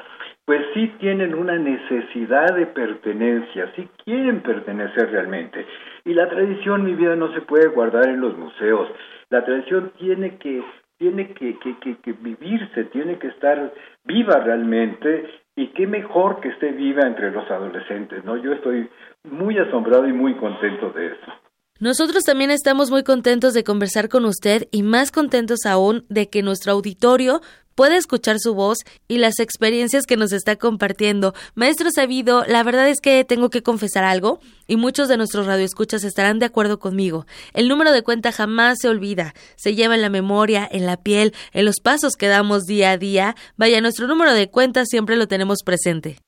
Pues 0.45 0.61
sí 0.75 0.93
tienen 0.99 1.33
una 1.33 1.57
necesidad 1.57 2.55
de 2.55 2.67
pertenencia, 2.67 3.71
sí 3.75 3.89
quieren 4.05 4.41
pertenecer 4.41 5.09
realmente. 5.09 5.65
Y 6.05 6.13
la 6.13 6.29
tradición, 6.29 6.83
mi 6.83 6.93
vida, 6.93 7.15
no 7.15 7.33
se 7.33 7.41
puede 7.41 7.67
guardar 7.69 8.07
en 8.09 8.21
los 8.21 8.37
museos. 8.37 8.89
La 9.31 9.43
tradición 9.43 9.91
tiene 9.97 10.37
que 10.37 10.63
tiene 11.01 11.33
que, 11.33 11.57
que, 11.57 11.97
que, 11.97 12.13
vivirse, 12.13 12.83
tiene 12.85 13.17
que 13.17 13.29
estar 13.29 13.73
viva 14.05 14.35
realmente 14.35 15.25
y 15.55 15.69
qué 15.69 15.87
mejor 15.87 16.39
que 16.41 16.49
esté 16.49 16.73
viva 16.73 17.01
entre 17.07 17.31
los 17.31 17.49
adolescentes, 17.49 18.23
¿no? 18.23 18.37
Yo 18.37 18.53
estoy 18.53 18.87
muy 19.23 19.57
asombrado 19.57 20.07
y 20.07 20.13
muy 20.13 20.35
contento 20.37 20.91
de 20.91 21.07
eso. 21.07 21.31
Nosotros 21.79 22.23
también 22.23 22.51
estamos 22.51 22.91
muy 22.91 23.03
contentos 23.03 23.53
de 23.53 23.63
conversar 23.63 24.07
con 24.07 24.25
usted 24.25 24.67
y 24.71 24.83
más 24.83 25.11
contentos 25.11 25.65
aún 25.65 26.05
de 26.09 26.29
que 26.29 26.43
nuestro 26.43 26.73
auditorio 26.73 27.41
pueda 27.75 27.97
escuchar 27.97 28.37
su 28.37 28.53
voz 28.53 28.77
y 29.07 29.17
las 29.17 29.39
experiencias 29.39 30.05
que 30.05 30.17
nos 30.17 30.31
está 30.31 30.57
compartiendo. 30.57 31.33
Maestro 31.55 31.89
Sabido, 31.89 32.43
la 32.47 32.61
verdad 32.61 32.87
es 32.87 33.01
que 33.01 33.23
tengo 33.23 33.49
que 33.49 33.63
confesar 33.63 34.03
algo 34.03 34.39
y 34.67 34.75
muchos 34.75 35.07
de 35.07 35.17
nuestros 35.17 35.47
radioescuchas 35.47 36.03
estarán 36.03 36.37
de 36.37 36.45
acuerdo 36.45 36.77
conmigo. 36.77 37.25
El 37.55 37.67
número 37.67 37.91
de 37.91 38.03
cuenta 38.03 38.31
jamás 38.31 38.77
se 38.79 38.89
olvida, 38.89 39.33
se 39.55 39.73
lleva 39.73 39.95
en 39.95 40.01
la 40.01 40.09
memoria, 40.09 40.67
en 40.69 40.85
la 40.85 40.97
piel, 40.97 41.31
en 41.51 41.65
los 41.65 41.79
pasos 41.83 42.15
que 42.15 42.27
damos 42.27 42.65
día 42.65 42.91
a 42.91 42.97
día. 42.97 43.33
Vaya, 43.57 43.81
nuestro 43.81 44.05
número 44.05 44.33
de 44.33 44.51
cuenta 44.51 44.85
siempre 44.85 45.15
lo 45.15 45.27
tenemos 45.27 45.59
presente. 45.65 46.17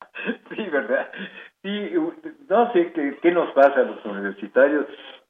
Sí, 0.56 0.62
¿verdad? 0.72 1.08
Sí, 1.64 1.70
no 2.50 2.72
sé 2.74 2.92
qué, 2.94 3.18
qué 3.22 3.32
nos 3.32 3.52
pasa 3.52 3.82
a 3.82 3.84
los 3.84 4.04
universitarios 4.06 4.86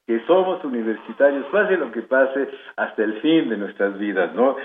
que 0.06 0.20
somos 0.26 0.62
universitarios, 0.64 1.46
pase 1.46 1.78
lo 1.78 1.90
que 1.90 2.02
pase, 2.02 2.48
hasta 2.76 3.02
el 3.02 3.20
fin 3.22 3.48
de 3.48 3.56
nuestras 3.56 3.98
vidas, 3.98 4.34
¿no? 4.34 4.56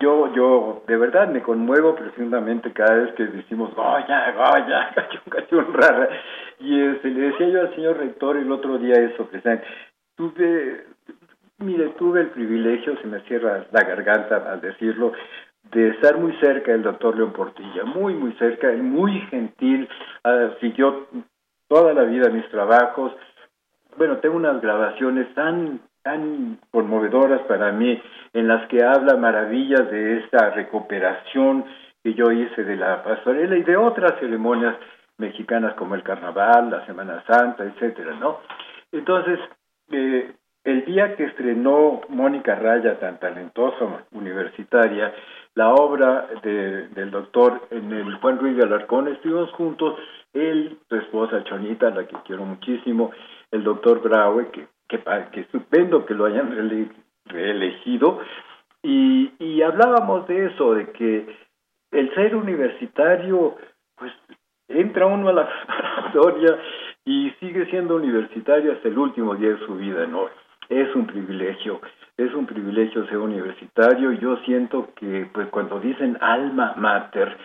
Yo, 0.00 0.32
yo, 0.34 0.82
de 0.86 0.96
verdad 0.96 1.28
me 1.28 1.42
conmuevo 1.42 1.94
profundamente 1.94 2.72
cada 2.72 2.94
vez 2.96 3.14
que 3.14 3.24
decimos, 3.26 3.72
Goya, 3.74 4.32
Goya, 4.32 4.94
un 5.52 5.74
rara. 5.74 6.08
Y 6.58 6.80
este, 6.80 7.08
le 7.08 7.20
decía 7.20 7.48
yo 7.48 7.60
al 7.60 7.74
señor 7.74 7.98
rector 7.98 8.36
el 8.36 8.50
otro 8.50 8.78
día 8.78 8.94
eso, 8.94 9.26
presidente, 9.26 9.64
tuve, 10.16 10.86
mire, 11.58 11.90
tuve 11.90 12.22
el 12.22 12.28
privilegio, 12.30 12.96
se 13.00 13.06
me 13.06 13.20
cierra 13.20 13.66
la 13.70 13.84
garganta 13.84 14.44
al 14.50 14.60
decirlo, 14.60 15.12
de 15.70 15.88
estar 15.90 16.18
muy 16.18 16.32
cerca 16.40 16.72
del 16.72 16.82
doctor 16.82 17.16
León 17.16 17.32
Portilla, 17.32 17.84
muy, 17.84 18.14
muy 18.14 18.32
cerca, 18.32 18.72
muy 18.72 19.20
gentil, 19.30 19.88
uh, 20.24 20.58
siguió 20.60 21.06
toda 21.70 21.94
la 21.94 22.02
vida 22.02 22.28
mis 22.30 22.48
trabajos, 22.50 23.12
bueno, 23.96 24.18
tengo 24.18 24.36
unas 24.36 24.60
grabaciones 24.60 25.32
tan 25.34 25.80
tan 26.02 26.58
conmovedoras 26.70 27.42
para 27.42 27.72
mí 27.72 28.00
en 28.32 28.48
las 28.48 28.66
que 28.68 28.82
habla 28.82 29.16
maravillas 29.16 29.90
de 29.90 30.18
esta 30.18 30.50
recuperación 30.50 31.64
que 32.02 32.14
yo 32.14 32.32
hice 32.32 32.64
de 32.64 32.76
la 32.76 33.02
pastorela 33.04 33.56
y 33.56 33.62
de 33.62 33.76
otras 33.76 34.18
ceremonias 34.18 34.76
mexicanas 35.18 35.74
como 35.74 35.94
el 35.94 36.02
carnaval, 36.02 36.70
la 36.70 36.86
Semana 36.86 37.22
Santa, 37.26 37.64
etcétera, 37.64 38.14
¿no? 38.14 38.38
Entonces, 38.90 39.38
eh, 39.92 40.32
el 40.64 40.84
día 40.86 41.14
que 41.16 41.24
estrenó 41.24 42.00
Mónica 42.08 42.54
Raya, 42.54 42.98
tan 42.98 43.20
talentosa 43.20 44.04
universitaria, 44.12 45.12
la 45.54 45.74
obra 45.74 46.26
de, 46.42 46.88
del 46.88 47.10
doctor 47.10 47.60
en 47.70 47.92
el 47.92 48.14
Juan 48.16 48.38
Ruiz 48.38 48.56
de 48.56 48.64
Alarcón, 48.64 49.08
estuvimos 49.08 49.50
juntos, 49.52 49.98
él, 50.32 50.78
su 50.88 50.96
esposa 50.96 51.44
Chonita, 51.44 51.90
la 51.90 52.06
que 52.06 52.16
quiero 52.24 52.44
muchísimo, 52.44 53.10
el 53.50 53.64
doctor 53.64 54.00
Graue, 54.02 54.50
que, 54.50 54.66
que, 54.88 55.02
que 55.32 55.40
estupendo 55.40 56.06
que 56.06 56.14
lo 56.14 56.26
hayan 56.26 56.50
reelegido, 57.26 58.20
y, 58.82 59.32
y 59.38 59.62
hablábamos 59.62 60.26
de 60.26 60.46
eso, 60.46 60.74
de 60.74 60.90
que 60.92 61.36
el 61.90 62.14
ser 62.14 62.34
universitario, 62.34 63.56
pues 63.96 64.12
entra 64.68 65.06
uno 65.06 65.28
a 65.28 65.32
la 65.32 65.48
preparatoria 65.66 66.58
y 67.04 67.30
sigue 67.40 67.66
siendo 67.66 67.96
universitario 67.96 68.72
hasta 68.72 68.88
el 68.88 68.98
último 68.98 69.34
día 69.34 69.50
de 69.50 69.66
su 69.66 69.74
vida, 69.74 70.06
¿no? 70.06 70.28
Es 70.68 70.94
un 70.94 71.06
privilegio, 71.06 71.80
es 72.16 72.32
un 72.34 72.46
privilegio 72.46 73.06
ser 73.06 73.18
universitario. 73.18 74.12
Yo 74.12 74.36
siento 74.44 74.90
que, 74.94 75.28
pues, 75.32 75.48
cuando 75.48 75.80
dicen 75.80 76.16
alma 76.20 76.74
mater, 76.76 77.36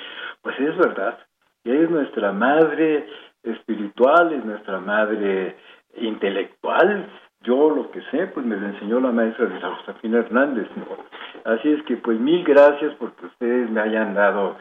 pues 0.41 0.59
es 0.59 0.77
verdad, 0.77 1.17
es 1.65 1.89
nuestra 1.89 2.31
madre 2.31 3.07
espiritual, 3.43 4.33
es 4.33 4.45
nuestra 4.45 4.79
madre 4.79 5.55
intelectual, 5.97 7.07
yo 7.41 7.69
lo 7.69 7.91
que 7.91 8.01
sé, 8.11 8.27
pues 8.27 8.45
me 8.45 8.55
lo 8.57 8.67
enseñó 8.67 8.99
la 8.99 9.11
maestra 9.11 9.45
de 9.45 9.61
Josefina 9.61 10.19
Hernández. 10.19 10.67
Así 11.43 11.71
es 11.71 11.83
que 11.83 11.97
pues 11.97 12.19
mil 12.19 12.43
gracias 12.43 12.93
porque 12.95 13.27
ustedes 13.27 13.69
me 13.69 13.81
hayan 13.81 14.15
dado 14.15 14.57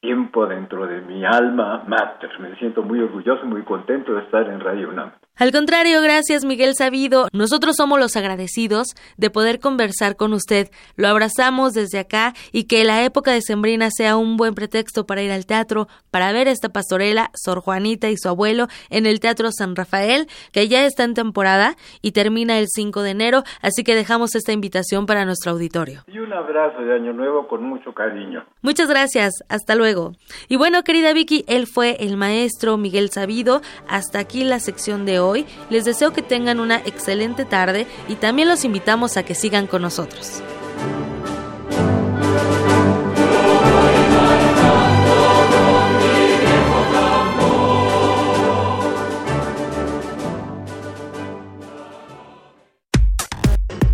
tiempo 0.00 0.46
dentro 0.46 0.86
de 0.86 1.00
mi 1.00 1.24
alma 1.24 1.84
mater. 1.86 2.30
Me 2.40 2.54
siento 2.56 2.82
muy 2.82 3.00
orgulloso 3.00 3.44
muy 3.46 3.62
contento 3.62 4.14
de 4.14 4.22
estar 4.22 4.48
en 4.48 4.60
Radio 4.60 4.90
UNAM. 4.90 5.12
Al 5.38 5.52
contrario, 5.52 6.00
gracias 6.00 6.46
Miguel 6.46 6.74
Sabido. 6.74 7.28
Nosotros 7.30 7.76
somos 7.76 8.00
los 8.00 8.16
agradecidos 8.16 8.94
de 9.18 9.28
poder 9.28 9.60
conversar 9.60 10.16
con 10.16 10.32
usted. 10.32 10.70
Lo 10.96 11.08
abrazamos 11.08 11.74
desde 11.74 11.98
acá 11.98 12.32
y 12.52 12.64
que 12.64 12.84
la 12.84 13.04
época 13.04 13.32
de 13.32 13.42
Sembrina 13.42 13.90
sea 13.94 14.16
un 14.16 14.38
buen 14.38 14.54
pretexto 14.54 15.04
para 15.04 15.22
ir 15.22 15.30
al 15.30 15.44
teatro, 15.44 15.88
para 16.10 16.32
ver 16.32 16.48
esta 16.48 16.70
pastorela, 16.70 17.32
Sor 17.34 17.60
Juanita 17.60 18.08
y 18.08 18.16
su 18.16 18.30
abuelo, 18.30 18.68
en 18.88 19.04
el 19.04 19.20
Teatro 19.20 19.50
San 19.52 19.76
Rafael, 19.76 20.26
que 20.52 20.68
ya 20.68 20.86
está 20.86 21.04
en 21.04 21.12
temporada 21.12 21.76
y 22.00 22.12
termina 22.12 22.58
el 22.58 22.68
5 22.74 23.02
de 23.02 23.10
enero, 23.10 23.42
así 23.60 23.84
que 23.84 23.94
dejamos 23.94 24.34
esta 24.36 24.52
invitación 24.52 25.04
para 25.04 25.26
nuestro 25.26 25.52
auditorio. 25.52 26.02
Y 26.06 26.18
un 26.18 26.32
abrazo 26.32 26.80
de 26.80 26.94
Año 26.94 27.12
Nuevo 27.12 27.46
con 27.46 27.62
mucho 27.62 27.92
cariño. 27.92 28.46
Muchas 28.62 28.88
gracias, 28.88 29.34
hasta 29.50 29.74
luego. 29.74 30.12
Y 30.48 30.56
bueno, 30.56 30.82
querida 30.82 31.12
Vicky, 31.12 31.44
él 31.46 31.66
fue 31.66 31.98
el 32.00 32.16
maestro 32.16 32.78
Miguel 32.78 33.10
Sabido. 33.10 33.60
Hasta 33.86 34.18
aquí 34.18 34.42
la 34.42 34.60
sección 34.60 35.04
de 35.04 35.18
hoy 35.18 35.25
hoy. 35.26 35.46
Les 35.70 35.84
deseo 35.84 36.12
que 36.12 36.22
tengan 36.22 36.60
una 36.60 36.76
excelente 36.78 37.44
tarde 37.44 37.86
y 38.08 38.16
también 38.16 38.48
los 38.48 38.64
invitamos 38.64 39.16
a 39.16 39.22
que 39.22 39.34
sigan 39.34 39.66
con 39.66 39.82
nosotros. 39.82 40.42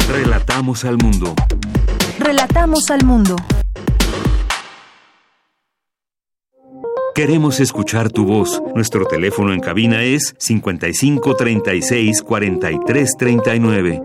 Relatamos 0.09 0.85
al 0.85 0.99
mundo. 0.99 1.35
Relatamos 2.19 2.91
al 2.91 3.05
mundo. 3.05 3.37
Queremos 7.15 7.61
escuchar 7.61 8.11
tu 8.11 8.25
voz. 8.25 8.63
Nuestro 8.75 9.05
teléfono 9.05 9.53
en 9.53 9.61
cabina 9.61 10.03
es 10.03 10.35
55 10.39 11.37
36 11.37 12.23
43 12.23 13.17
39. 13.19 14.03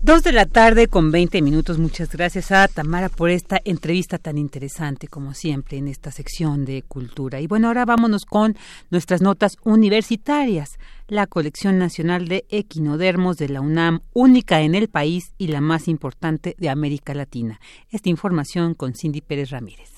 Dos 0.00 0.22
de 0.22 0.32
la 0.32 0.46
tarde 0.46 0.86
con 0.86 1.10
20 1.10 1.42
minutos. 1.42 1.78
Muchas 1.78 2.10
gracias 2.10 2.52
a 2.52 2.68
Tamara 2.68 3.10
por 3.10 3.28
esta 3.28 3.60
entrevista 3.66 4.16
tan 4.16 4.38
interesante, 4.38 5.08
como 5.08 5.34
siempre, 5.34 5.76
en 5.76 5.88
esta 5.88 6.10
sección 6.10 6.64
de 6.64 6.82
cultura. 6.88 7.42
Y 7.42 7.48
bueno, 7.48 7.68
ahora 7.68 7.84
vámonos 7.84 8.24
con 8.24 8.56
nuestras 8.90 9.20
notas 9.20 9.58
universitarias. 9.64 10.78
La 11.08 11.26
colección 11.26 11.78
nacional 11.78 12.28
de 12.28 12.46
equinodermos 12.48 13.36
de 13.36 13.50
la 13.50 13.60
UNAM, 13.60 14.00
única 14.14 14.62
en 14.62 14.74
el 14.74 14.88
país 14.88 15.34
y 15.36 15.48
la 15.48 15.60
más 15.60 15.86
importante 15.86 16.54
de 16.56 16.70
América 16.70 17.12
Latina. 17.12 17.60
Esta 17.90 18.08
información 18.08 18.72
con 18.72 18.94
Cindy 18.94 19.20
Pérez 19.20 19.50
Ramírez. 19.50 19.95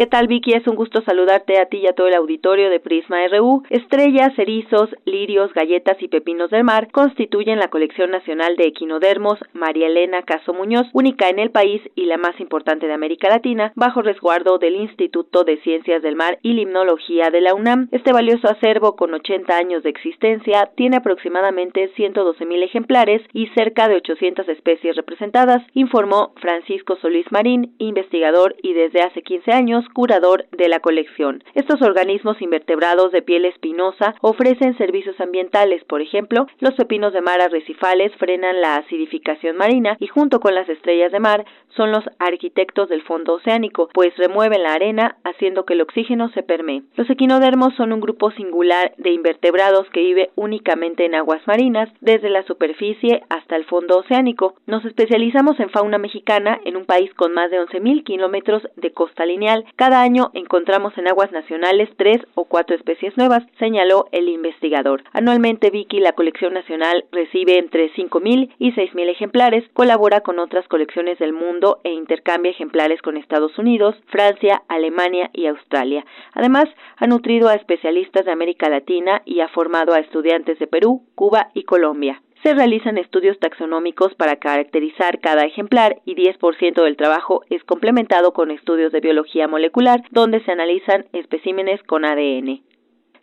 ¿Qué 0.00 0.06
tal 0.06 0.28
Vicky? 0.28 0.54
Es 0.54 0.66
un 0.66 0.76
gusto 0.76 1.02
saludarte 1.02 1.60
a 1.60 1.66
ti 1.66 1.76
y 1.76 1.86
a 1.86 1.92
todo 1.92 2.08
el 2.08 2.14
auditorio 2.14 2.70
de 2.70 2.80
Prisma 2.80 3.18
RU. 3.28 3.64
Estrellas, 3.68 4.32
erizos, 4.38 4.88
lirios, 5.04 5.52
galletas 5.52 5.98
y 6.00 6.08
pepinos 6.08 6.48
del 6.48 6.64
mar 6.64 6.90
constituyen 6.90 7.58
la 7.58 7.68
colección 7.68 8.10
nacional 8.10 8.56
de 8.56 8.68
equinodermos 8.68 9.38
María 9.52 9.88
Elena 9.88 10.22
Caso 10.22 10.54
Muñoz, 10.54 10.86
única 10.94 11.28
en 11.28 11.38
el 11.38 11.50
país 11.50 11.82
y 11.96 12.06
la 12.06 12.16
más 12.16 12.40
importante 12.40 12.86
de 12.86 12.94
América 12.94 13.28
Latina, 13.28 13.74
bajo 13.74 14.00
resguardo 14.00 14.56
del 14.56 14.76
Instituto 14.76 15.44
de 15.44 15.58
Ciencias 15.58 16.00
del 16.00 16.16
Mar 16.16 16.38
y 16.40 16.54
Limnología 16.54 17.28
de 17.28 17.42
la 17.42 17.52
UNAM. 17.52 17.88
Este 17.92 18.14
valioso 18.14 18.48
acervo 18.48 18.96
con 18.96 19.12
80 19.12 19.54
años 19.54 19.82
de 19.82 19.90
existencia 19.90 20.70
tiene 20.76 20.96
aproximadamente 20.96 21.90
112 21.94 22.46
mil 22.46 22.62
ejemplares 22.62 23.20
y 23.34 23.48
cerca 23.48 23.86
de 23.86 23.96
800 23.96 24.48
especies 24.48 24.96
representadas, 24.96 25.62
informó 25.74 26.32
Francisco 26.40 26.96
Solís 27.02 27.30
Marín, 27.30 27.74
investigador 27.76 28.56
y 28.62 28.72
desde 28.72 29.02
hace 29.02 29.20
15 29.20 29.52
años 29.52 29.84
curador 29.92 30.46
de 30.52 30.68
la 30.68 30.80
colección. 30.80 31.42
Estos 31.54 31.82
organismos 31.82 32.40
invertebrados 32.40 33.12
de 33.12 33.22
piel 33.22 33.44
espinosa 33.44 34.14
ofrecen 34.20 34.76
servicios 34.78 35.20
ambientales, 35.20 35.84
por 35.84 36.00
ejemplo, 36.02 36.46
los 36.58 36.74
pepinos 36.74 37.12
de 37.12 37.20
mar 37.20 37.40
arrecifales 37.40 38.12
frenan 38.16 38.60
la 38.60 38.76
acidificación 38.76 39.56
marina 39.56 39.96
y 39.98 40.06
junto 40.06 40.40
con 40.40 40.54
las 40.54 40.68
estrellas 40.68 41.12
de 41.12 41.20
mar 41.20 41.44
son 41.76 41.92
los 41.92 42.04
arquitectos 42.18 42.88
del 42.88 43.02
fondo 43.02 43.34
oceánico, 43.34 43.88
pues 43.92 44.16
remueven 44.16 44.62
la 44.62 44.74
arena 44.74 45.16
haciendo 45.24 45.64
que 45.64 45.74
el 45.74 45.82
oxígeno 45.82 46.28
se 46.30 46.42
permee. 46.42 46.82
Los 46.96 47.08
equinodermos 47.08 47.74
son 47.76 47.92
un 47.92 48.00
grupo 48.00 48.30
singular 48.32 48.92
de 48.96 49.10
invertebrados 49.10 49.88
que 49.90 50.00
vive 50.00 50.30
únicamente 50.36 51.04
en 51.04 51.14
aguas 51.14 51.46
marinas, 51.46 51.88
desde 52.00 52.30
la 52.30 52.42
superficie 52.44 53.22
hasta 53.28 53.56
el 53.56 53.64
fondo 53.64 53.98
oceánico. 53.98 54.54
Nos 54.66 54.84
especializamos 54.84 55.58
en 55.60 55.70
fauna 55.70 55.98
mexicana 55.98 56.60
en 56.64 56.76
un 56.76 56.84
país 56.84 57.12
con 57.14 57.32
más 57.32 57.50
de 57.50 57.60
11.000 57.60 58.04
kilómetros 58.04 58.62
de 58.76 58.92
costa 58.92 59.24
lineal. 59.26 59.64
Cada 59.80 60.02
año 60.02 60.30
encontramos 60.34 60.92
en 60.98 61.08
aguas 61.08 61.32
nacionales 61.32 61.88
tres 61.96 62.18
o 62.34 62.44
cuatro 62.44 62.76
especies 62.76 63.16
nuevas, 63.16 63.44
señaló 63.58 64.08
el 64.12 64.28
investigador. 64.28 65.04
Anualmente 65.14 65.70
Vicky, 65.70 66.00
la 66.00 66.12
colección 66.12 66.52
nacional, 66.52 67.06
recibe 67.12 67.56
entre 67.56 67.90
5.000 67.94 68.50
y 68.58 68.72
6.000 68.72 69.08
ejemplares, 69.08 69.64
colabora 69.72 70.20
con 70.20 70.38
otras 70.38 70.68
colecciones 70.68 71.18
del 71.18 71.32
mundo 71.32 71.80
e 71.82 71.92
intercambia 71.92 72.50
ejemplares 72.50 73.00
con 73.00 73.16
Estados 73.16 73.56
Unidos, 73.58 73.96
Francia, 74.08 74.62
Alemania 74.68 75.30
y 75.32 75.46
Australia. 75.46 76.04
Además, 76.34 76.66
ha 76.98 77.06
nutrido 77.06 77.48
a 77.48 77.54
especialistas 77.54 78.26
de 78.26 78.32
América 78.32 78.68
Latina 78.68 79.22
y 79.24 79.40
ha 79.40 79.48
formado 79.48 79.94
a 79.94 80.00
estudiantes 80.00 80.58
de 80.58 80.66
Perú, 80.66 81.06
Cuba 81.14 81.48
y 81.54 81.62
Colombia 81.62 82.20
se 82.42 82.54
realizan 82.54 82.96
estudios 82.98 83.38
taxonómicos 83.38 84.14
para 84.14 84.36
caracterizar 84.36 85.20
cada 85.20 85.44
ejemplar 85.44 86.00
y 86.04 86.14
10% 86.14 86.82
del 86.82 86.96
trabajo 86.96 87.42
es 87.50 87.62
complementado 87.64 88.32
con 88.32 88.50
estudios 88.50 88.92
de 88.92 89.00
biología 89.00 89.46
molecular 89.46 90.02
donde 90.10 90.42
se 90.44 90.52
analizan 90.52 91.06
especímenes 91.12 91.82
con 91.82 92.04
ADN. 92.04 92.62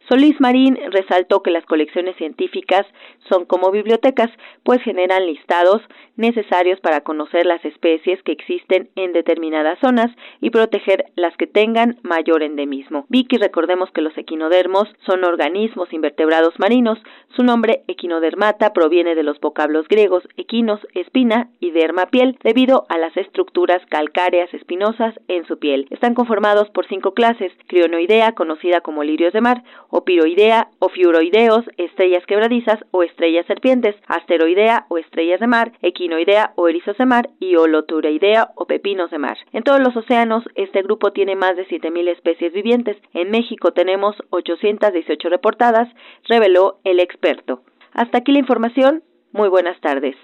Solís 0.09 0.39
Marín 0.39 0.77
resaltó 0.91 1.43
que 1.43 1.51
las 1.51 1.65
colecciones 1.65 2.15
científicas 2.15 2.85
son 3.29 3.45
como 3.45 3.71
bibliotecas, 3.71 4.29
pues 4.63 4.81
generan 4.81 5.25
listados 5.25 5.81
necesarios 6.15 6.79
para 6.79 7.01
conocer 7.01 7.45
las 7.45 7.63
especies 7.65 8.21
que 8.23 8.31
existen 8.31 8.89
en 8.95 9.11
determinadas 9.11 9.77
zonas 9.79 10.09
y 10.39 10.49
proteger 10.49 11.05
las 11.15 11.35
que 11.35 11.45
tengan 11.45 11.97
mayor 12.03 12.41
endemismo. 12.41 13.05
Vicky, 13.09 13.37
recordemos 13.37 13.91
que 13.91 14.01
los 14.01 14.17
equinodermos 14.17 14.87
son 15.05 15.23
organismos 15.25 15.91
invertebrados 15.91 16.57
marinos. 16.57 16.99
Su 17.35 17.43
nombre 17.43 17.83
equinodermata 17.87 18.73
proviene 18.73 19.13
de 19.13 19.23
los 19.23 19.39
vocablos 19.39 19.87
griegos 19.87 20.23
equinos, 20.37 20.79
espina 20.93 21.49
y 21.59 21.71
derma 21.71 22.07
piel, 22.07 22.37
debido 22.43 22.85
a 22.89 22.97
las 22.97 23.15
estructuras 23.17 23.85
calcáreas 23.89 24.53
espinosas 24.53 25.13
en 25.27 25.45
su 25.45 25.59
piel. 25.59 25.87
Están 25.89 26.13
conformados 26.13 26.69
por 26.69 26.87
cinco 26.87 27.13
clases: 27.13 27.51
crionoidea, 27.67 28.31
conocida 28.31 28.81
como 28.81 29.03
lirios 29.03 29.33
de 29.33 29.41
mar, 29.41 29.63
opiroidea 29.97 30.69
o 30.77 30.89
fiuroideos, 30.89 31.65
estrellas 31.77 32.23
quebradizas 32.27 32.79
o 32.91 33.01
estrellas 33.01 33.45
serpientes, 33.47 33.95
asteroidea 34.07 34.85
o 34.89 34.99
estrellas 34.99 35.39
de 35.39 35.47
mar, 35.47 35.71
equinoidea 35.81 36.53
o 36.55 36.67
erizos 36.67 36.97
de 36.97 37.05
mar 37.05 37.29
y 37.39 37.55
holotureidea 37.55 38.51
o 38.55 38.65
pepinos 38.65 39.09
de 39.09 39.17
mar. 39.17 39.37
En 39.53 39.63
todos 39.63 39.79
los 39.79 39.95
océanos, 39.97 40.43
este 40.55 40.83
grupo 40.83 41.11
tiene 41.11 41.35
más 41.35 41.55
de 41.55 41.67
7.000 41.67 42.09
especies 42.09 42.53
vivientes. 42.53 42.97
En 43.13 43.31
México 43.31 43.71
tenemos 43.71 44.15
818 44.29 45.29
reportadas, 45.29 45.89
reveló 46.27 46.79
el 46.83 46.99
experto. 46.99 47.63
Hasta 47.93 48.19
aquí 48.19 48.31
la 48.31 48.39
información. 48.39 49.03
Muy 49.31 49.49
buenas 49.49 49.79
tardes. 49.81 50.15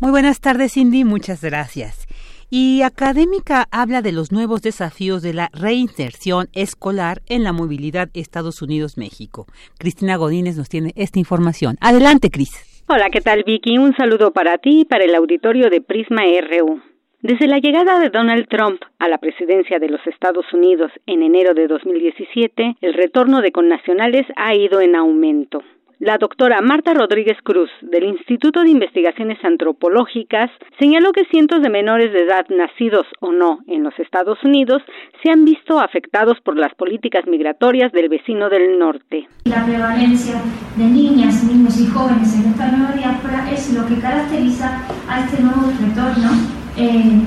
Muy 0.00 0.10
buenas 0.10 0.40
tardes, 0.40 0.74
Cindy. 0.74 1.04
Muchas 1.04 1.42
gracias. 1.42 2.06
Y 2.50 2.80
Académica 2.80 3.66
habla 3.70 4.00
de 4.00 4.10
los 4.10 4.32
nuevos 4.32 4.62
desafíos 4.62 5.20
de 5.20 5.34
la 5.34 5.50
reinserción 5.52 6.46
escolar 6.54 7.18
en 7.28 7.44
la 7.44 7.52
movilidad 7.52 8.08
Estados 8.14 8.62
Unidos-México. 8.62 9.44
Cristina 9.78 10.16
Godínez 10.16 10.56
nos 10.56 10.70
tiene 10.70 10.92
esta 10.96 11.18
información. 11.18 11.76
Adelante, 11.82 12.30
Cris. 12.30 12.84
Hola, 12.88 13.10
¿qué 13.10 13.20
tal, 13.20 13.44
Vicky? 13.44 13.76
Un 13.76 13.94
saludo 13.96 14.32
para 14.32 14.56
ti 14.56 14.80
y 14.80 14.84
para 14.86 15.04
el 15.04 15.14
auditorio 15.14 15.68
de 15.68 15.82
Prisma 15.82 16.22
RU. 16.22 16.80
Desde 17.20 17.48
la 17.48 17.58
llegada 17.58 17.98
de 17.98 18.08
Donald 18.08 18.48
Trump 18.48 18.80
a 18.98 19.08
la 19.08 19.18
presidencia 19.18 19.78
de 19.78 19.90
los 19.90 20.00
Estados 20.06 20.46
Unidos 20.54 20.90
en 21.04 21.22
enero 21.22 21.52
de 21.52 21.66
2017, 21.66 22.76
el 22.80 22.94
retorno 22.94 23.42
de 23.42 23.52
connacionales 23.52 24.24
ha 24.36 24.54
ido 24.54 24.80
en 24.80 24.96
aumento. 24.96 25.60
La 26.00 26.16
doctora 26.16 26.60
Marta 26.60 26.94
Rodríguez 26.94 27.38
Cruz, 27.42 27.70
del 27.82 28.04
Instituto 28.04 28.62
de 28.62 28.70
Investigaciones 28.70 29.44
Antropológicas, 29.44 30.48
señaló 30.78 31.10
que 31.10 31.24
cientos 31.24 31.60
de 31.60 31.70
menores 31.70 32.12
de 32.12 32.22
edad 32.22 32.46
nacidos 32.50 33.04
o 33.18 33.32
no 33.32 33.58
en 33.66 33.82
los 33.82 33.98
Estados 33.98 34.38
Unidos 34.44 34.80
se 35.20 35.32
han 35.32 35.44
visto 35.44 35.80
afectados 35.80 36.38
por 36.44 36.56
las 36.56 36.72
políticas 36.76 37.26
migratorias 37.26 37.90
del 37.90 38.08
vecino 38.08 38.48
del 38.48 38.78
norte. 38.78 39.26
La 39.46 39.66
prevalencia 39.66 40.40
de 40.76 40.84
niñas, 40.84 41.42
niños 41.42 41.80
y 41.80 41.88
jóvenes 41.88 42.32
en 42.32 42.52
esta 42.52 42.70
nueva 42.70 42.92
diáspora 42.92 43.50
es 43.50 43.74
lo 43.74 43.84
que 43.88 44.00
caracteriza 44.00 44.86
a 45.08 45.24
este 45.24 45.42
nuevo 45.42 45.66
retorno 45.82 46.30
eh, 46.76 47.24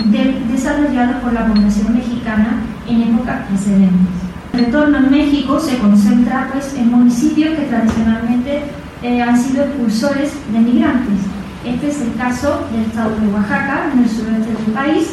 desarrollado 0.49 1.19
por 1.19 1.33
la 1.33 1.45
población 1.45 1.93
mexicana 1.93 2.63
en 2.87 3.01
épocas 3.01 3.49
precedentes. 3.49 4.30
El 4.53 4.65
retorno 4.65 4.97
en 4.97 5.11
México 5.11 5.59
se 5.59 5.77
concentra 5.77 6.49
pues, 6.51 6.73
en 6.75 6.91
municipios 6.91 7.57
que 7.57 7.65
tradicionalmente 7.65 8.63
eh, 9.01 9.21
han 9.21 9.41
sido 9.41 9.63
expulsores 9.63 10.31
de 10.51 10.59
migrantes. 10.59 11.19
Este 11.65 11.87
es 11.87 12.01
el 12.01 12.13
caso 12.15 12.67
del 12.71 12.81
estado 12.81 13.15
de 13.15 13.27
Oaxaca, 13.27 13.91
en 13.93 14.03
el 14.03 14.09
sureste 14.09 14.51
del 14.51 14.73
país, 14.73 15.07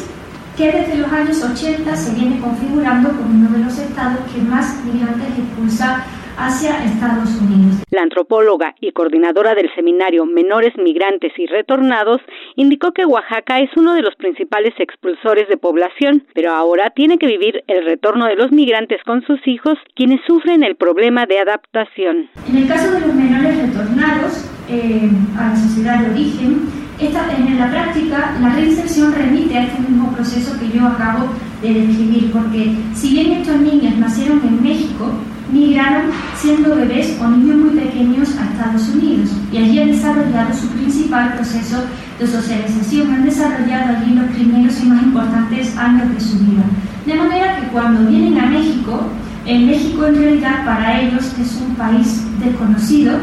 que 0.57 0.71
desde 0.71 0.97
los 0.97 1.11
años 1.11 1.41
80 1.41 1.95
se 1.95 2.15
viene 2.15 2.39
configurando 2.39 3.11
como 3.11 3.29
uno 3.29 3.49
de 3.51 3.63
los 3.63 3.77
estados 3.77 4.19
que 4.33 4.41
más 4.41 4.75
migrantes 4.83 5.29
expulsa 5.37 6.03
hacia 6.39 6.83
Estados 6.85 7.29
Unidos. 7.41 7.83
La 7.91 8.01
antropóloga 8.01 8.73
y 8.79 8.91
coordinadora 8.93 9.55
del 9.55 9.69
seminario 9.75 10.25
Menores 10.25 10.73
Migrantes 10.77 11.33
y 11.37 11.47
Retornados 11.47 12.21
indicó 12.55 12.93
que 12.93 13.05
Oaxaca 13.05 13.59
es 13.59 13.69
uno 13.75 13.93
de 13.93 14.01
los 14.01 14.15
principales 14.15 14.73
expulsores 14.79 15.49
de 15.49 15.57
población, 15.57 16.23
pero 16.33 16.51
ahora 16.51 16.91
tiene 16.91 17.17
que 17.17 17.27
vivir 17.27 17.63
el 17.67 17.83
retorno 17.83 18.25
de 18.25 18.35
los 18.35 18.51
migrantes 18.51 19.03
con 19.03 19.21
sus 19.23 19.45
hijos, 19.47 19.77
quienes 19.95 20.21
sufren 20.25 20.63
el 20.63 20.75
problema 20.75 21.25
de 21.25 21.39
adaptación. 21.39 22.29
En 22.47 22.57
el 22.57 22.67
caso 22.67 22.91
de 22.91 23.01
los 23.01 23.13
menores 23.13 23.57
retornados 23.61 24.49
eh, 24.69 25.09
a 25.37 25.49
la 25.49 25.55
sociedad 25.55 25.99
de 25.99 26.11
origen, 26.11 26.69
esta, 26.99 27.33
en 27.35 27.57
la 27.57 27.71
práctica 27.71 28.37
la 28.41 28.49
reinserción 28.55 29.13
remite 29.13 29.57
a 29.57 29.63
este 29.63 29.81
mismo 29.81 30.13
proceso 30.13 30.59
que 30.59 30.69
yo 30.69 30.85
acabo 30.85 31.29
de 31.61 31.73
describir, 31.73 32.31
porque 32.31 32.75
si 32.93 33.11
bien 33.11 33.31
estos 33.33 33.57
niños 33.57 33.97
nacieron 33.97 34.41
en 34.43 34.61
México, 34.61 35.13
migraron 35.51 36.11
siendo 36.35 36.75
bebés 36.75 37.17
o 37.21 37.27
niños 37.27 37.57
muy 37.57 37.79
pequeños 37.79 38.37
a 38.37 38.45
Estados 38.45 38.89
Unidos 38.89 39.29
y 39.51 39.57
allí 39.57 39.79
han 39.79 39.91
desarrollado 39.91 40.53
su 40.53 40.67
principal 40.69 41.33
proceso 41.33 41.83
de 42.19 42.27
socialización, 42.27 43.13
han 43.13 43.25
desarrollado 43.25 43.97
allí 43.97 44.13
los 44.13 44.31
primeros 44.31 44.81
y 44.81 44.85
más 44.87 45.03
importantes 45.03 45.77
años 45.77 46.13
de 46.13 46.19
su 46.19 46.39
vida. 46.39 46.63
De 47.05 47.15
manera 47.15 47.57
que 47.57 47.67
cuando 47.67 48.09
vienen 48.09 48.37
a 48.37 48.45
México, 48.47 49.07
en 49.45 49.67
México 49.67 50.05
en 50.05 50.15
realidad 50.15 50.65
para 50.65 51.01
ellos 51.01 51.33
es 51.39 51.61
un 51.61 51.75
país 51.75 52.23
desconocido 52.39 53.17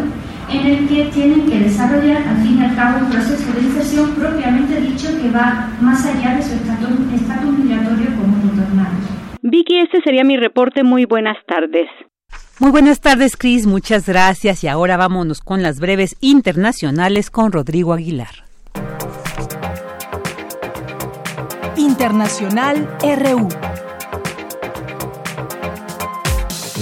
en 0.50 0.66
el 0.66 0.88
que 0.88 1.04
tienen 1.12 1.46
que 1.46 1.58
desarrollar 1.58 2.22
al 2.28 2.36
fin 2.38 2.58
y 2.58 2.64
al 2.64 2.74
cabo 2.74 3.04
un 3.04 3.10
proceso 3.10 3.52
de 3.52 3.60
inserción 3.60 4.10
propiamente 4.10 4.80
dicho 4.80 5.08
que 5.20 5.30
va 5.30 5.70
más 5.80 6.06
allá 6.06 6.36
de 6.36 6.42
su 6.42 6.54
estatus 6.54 7.58
migratorio 7.58 8.06
como 8.16 8.36
retornados. 8.42 9.16
Vicky, 9.42 9.78
este 9.78 10.00
sería 10.02 10.24
mi 10.24 10.36
reporte. 10.36 10.82
Muy 10.82 11.04
buenas 11.04 11.36
tardes. 11.46 11.88
Muy 12.58 12.70
buenas 12.70 13.00
tardes, 13.00 13.36
Cris. 13.36 13.66
Muchas 13.66 14.06
gracias. 14.06 14.64
Y 14.64 14.68
ahora 14.68 14.96
vámonos 14.96 15.42
con 15.42 15.62
las 15.62 15.78
breves 15.78 16.16
internacionales 16.20 17.30
con 17.30 17.52
Rodrigo 17.52 17.92
Aguilar. 17.92 18.46
Internacional 21.76 22.88
RU. 23.02 23.48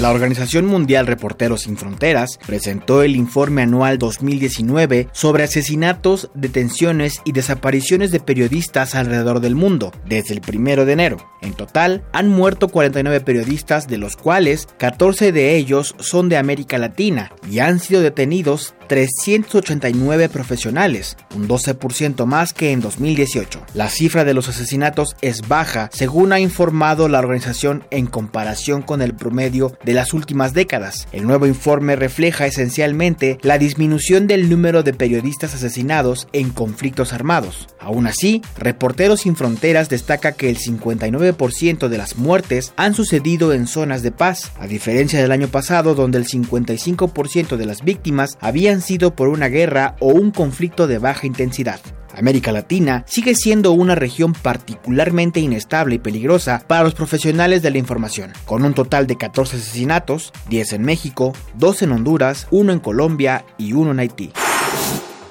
La 0.00 0.10
Organización 0.10 0.66
Mundial 0.66 1.06
Reporteros 1.06 1.62
Sin 1.62 1.76
Fronteras 1.76 2.40
presentó 2.44 3.02
el 3.04 3.14
informe 3.14 3.62
anual 3.62 3.96
2019 3.96 5.08
sobre 5.12 5.44
asesinatos, 5.44 6.30
detenciones 6.34 7.22
y 7.24 7.30
desapariciones 7.30 8.10
de 8.10 8.18
periodistas 8.18 8.96
alrededor 8.96 9.38
del 9.38 9.54
mundo 9.54 9.92
desde 10.04 10.34
el 10.34 10.42
1 10.44 10.84
de 10.84 10.92
enero. 10.92 11.16
En 11.42 11.52
total, 11.52 12.02
han 12.12 12.28
muerto 12.28 12.68
49 12.68 13.20
periodistas, 13.20 13.86
de 13.86 13.98
los 13.98 14.16
cuales 14.16 14.66
14 14.78 15.30
de 15.30 15.54
ellos 15.54 15.94
son 16.00 16.28
de 16.28 16.38
América 16.38 16.76
Latina, 16.78 17.30
y 17.48 17.60
han 17.60 17.78
sido 17.78 18.02
detenidos 18.02 18.74
389 18.86 20.28
profesionales, 20.28 21.16
un 21.34 21.48
12% 21.48 22.26
más 22.26 22.52
que 22.52 22.72
en 22.72 22.80
2018. 22.80 23.62
La 23.74 23.88
cifra 23.88 24.24
de 24.24 24.34
los 24.34 24.48
asesinatos 24.48 25.16
es 25.20 25.46
baja, 25.48 25.90
según 25.92 26.32
ha 26.32 26.40
informado 26.40 27.08
la 27.08 27.18
organización 27.18 27.84
en 27.90 28.06
comparación 28.06 28.82
con 28.82 29.02
el 29.02 29.14
promedio 29.14 29.76
de 29.84 29.94
las 29.94 30.12
últimas 30.12 30.54
décadas. 30.54 31.08
El 31.12 31.26
nuevo 31.26 31.46
informe 31.46 31.96
refleja 31.96 32.46
esencialmente 32.46 33.38
la 33.42 33.58
disminución 33.58 34.26
del 34.26 34.48
número 34.48 34.82
de 34.82 34.92
periodistas 34.92 35.54
asesinados 35.54 36.28
en 36.32 36.50
conflictos 36.50 37.12
armados. 37.12 37.68
Aún 37.78 38.06
así, 38.06 38.42
Reporteros 38.56 39.20
sin 39.20 39.36
Fronteras 39.36 39.88
destaca 39.88 40.32
que 40.32 40.50
el 40.50 40.58
59% 40.58 41.88
de 41.88 41.98
las 41.98 42.16
muertes 42.16 42.72
han 42.76 42.94
sucedido 42.94 43.52
en 43.52 43.66
zonas 43.66 44.02
de 44.02 44.12
paz, 44.12 44.52
a 44.58 44.66
diferencia 44.66 45.20
del 45.20 45.32
año 45.32 45.48
pasado 45.48 45.94
donde 45.94 46.18
el 46.18 46.26
55% 46.26 47.56
de 47.56 47.66
las 47.66 47.82
víctimas 47.82 48.36
habían 48.40 48.73
sido 48.82 49.14
por 49.14 49.28
una 49.28 49.48
guerra 49.48 49.96
o 50.00 50.08
un 50.08 50.30
conflicto 50.30 50.86
de 50.86 50.98
baja 50.98 51.26
intensidad. 51.26 51.80
América 52.16 52.52
Latina 52.52 53.04
sigue 53.06 53.34
siendo 53.34 53.72
una 53.72 53.94
región 53.94 54.32
particularmente 54.32 55.40
inestable 55.40 55.96
y 55.96 55.98
peligrosa 55.98 56.62
para 56.66 56.84
los 56.84 56.94
profesionales 56.94 57.62
de 57.62 57.70
la 57.70 57.78
información, 57.78 58.32
con 58.44 58.64
un 58.64 58.74
total 58.74 59.06
de 59.06 59.16
14 59.16 59.56
asesinatos, 59.56 60.32
10 60.48 60.74
en 60.74 60.82
México, 60.82 61.32
2 61.54 61.82
en 61.82 61.92
Honduras, 61.92 62.46
1 62.50 62.72
en 62.72 62.80
Colombia 62.80 63.44
y 63.58 63.72
1 63.72 63.90
en 63.90 63.98
Haití. 63.98 64.32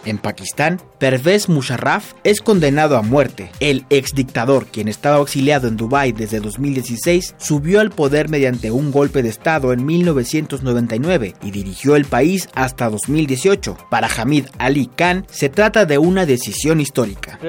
En 0.06 0.18
Pakistán, 0.18 0.82
Pervez 1.00 1.50
Musharraf 1.50 2.14
es 2.24 2.42
condenado 2.42 2.98
a 2.98 3.02
muerte. 3.02 3.52
El 3.60 3.86
exdictador, 3.90 4.68
quien 4.68 4.88
estaba 4.88 5.18
auxiliado 5.18 5.68
en 5.68 5.78
Dubái 5.78 6.12
desde 6.12 6.40
2016, 6.40 7.36
subió 7.38 7.80
al 7.80 7.90
poder 7.90 8.30
mediante 8.30 8.72
un 8.72 8.92
golpe 8.92 9.24
de 9.24 9.30
Estado 9.30 9.74
en 9.74 9.86
1999 9.86 11.36
y 11.42 11.52
dirigió 11.52 11.96
el 11.96 12.06
país 12.06 12.50
hasta 12.54 12.90
2018. 12.90 13.78
Para 13.90 14.08
Hamid 14.08 14.48
Ali 14.58 14.88
Khan, 14.88 15.26
se 15.30 15.50
trata 15.50 15.86
de 15.86 15.98
una 15.98 16.26
decisión 16.26 16.80
histórica. 16.80 17.40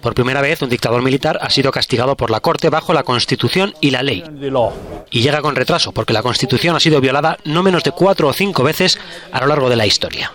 Por 0.00 0.14
primera 0.14 0.40
vez, 0.40 0.62
un 0.62 0.70
dictador 0.70 1.02
militar 1.02 1.38
ha 1.40 1.50
sido 1.50 1.70
castigado 1.70 2.16
por 2.16 2.30
la 2.30 2.40
Corte 2.40 2.68
bajo 2.68 2.92
la 2.92 3.02
Constitución 3.02 3.74
y 3.80 3.90
la 3.90 4.02
ley. 4.02 4.24
Y 5.10 5.20
llega 5.20 5.42
con 5.42 5.56
retraso, 5.56 5.92
porque 5.92 6.12
la 6.12 6.22
Constitución 6.22 6.76
ha 6.76 6.80
sido 6.80 7.00
violada 7.00 7.38
no 7.44 7.62
menos 7.62 7.84
de 7.84 7.92
cuatro 7.92 8.28
o 8.28 8.32
cinco 8.32 8.62
veces 8.62 8.98
a 9.30 9.40
lo 9.40 9.46
largo 9.46 9.68
de 9.68 9.76
la 9.76 9.86
historia. 9.86 10.32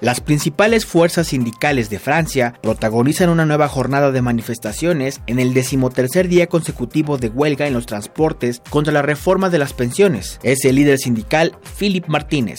Las 0.00 0.20
principales 0.20 0.84
fuerzas 0.84 1.28
sindicales 1.28 1.90
de 1.90 1.98
Francia 1.98 2.54
protagonizan 2.60 3.28
una 3.30 3.46
nueva 3.46 3.68
jornada 3.68 4.10
de 4.10 4.20
manifestaciones 4.20 5.20
en 5.26 5.38
el 5.38 5.54
decimotercer 5.54 6.28
día 6.28 6.48
consecutivo 6.48 7.18
de 7.18 7.28
huelga 7.28 7.66
en 7.66 7.74
los 7.74 7.86
transportes 7.86 8.62
contra 8.68 8.92
la 8.92 9.02
reforma 9.02 9.48
de 9.48 9.58
las 9.58 9.72
pensiones. 9.72 10.40
Es 10.42 10.64
el 10.64 10.74
líder 10.74 10.98
sindical 10.98 11.56
Philippe 11.78 12.08
Martínez. 12.08 12.58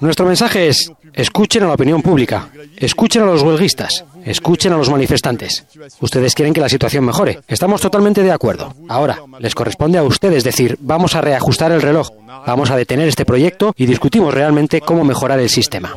Nuestro 0.00 0.26
mensaje 0.26 0.68
es, 0.68 0.92
escuchen 1.12 1.64
a 1.64 1.66
la 1.66 1.74
opinión 1.74 2.02
pública, 2.02 2.48
escuchen 2.76 3.22
a 3.22 3.26
los 3.26 3.42
huelguistas, 3.42 4.04
escuchen 4.28 4.72
a 4.72 4.76
los 4.76 4.90
manifestantes. 4.90 5.64
Ustedes 6.00 6.34
quieren 6.34 6.54
que 6.54 6.60
la 6.60 6.68
situación 6.68 7.04
mejore. 7.04 7.40
Estamos 7.48 7.80
totalmente 7.80 8.22
de 8.22 8.32
acuerdo. 8.32 8.74
Ahora, 8.88 9.20
les 9.38 9.54
corresponde 9.54 9.98
a 9.98 10.02
ustedes 10.02 10.44
decir, 10.44 10.78
vamos 10.80 11.14
a 11.14 11.20
reajustar 11.20 11.72
el 11.72 11.82
reloj, 11.82 12.10
vamos 12.46 12.70
a 12.70 12.76
detener 12.76 13.08
este 13.08 13.24
proyecto 13.24 13.72
y 13.76 13.86
discutimos 13.86 14.34
realmente 14.34 14.80
cómo 14.80 15.04
mejorar 15.04 15.40
el 15.40 15.48
sistema. 15.48 15.94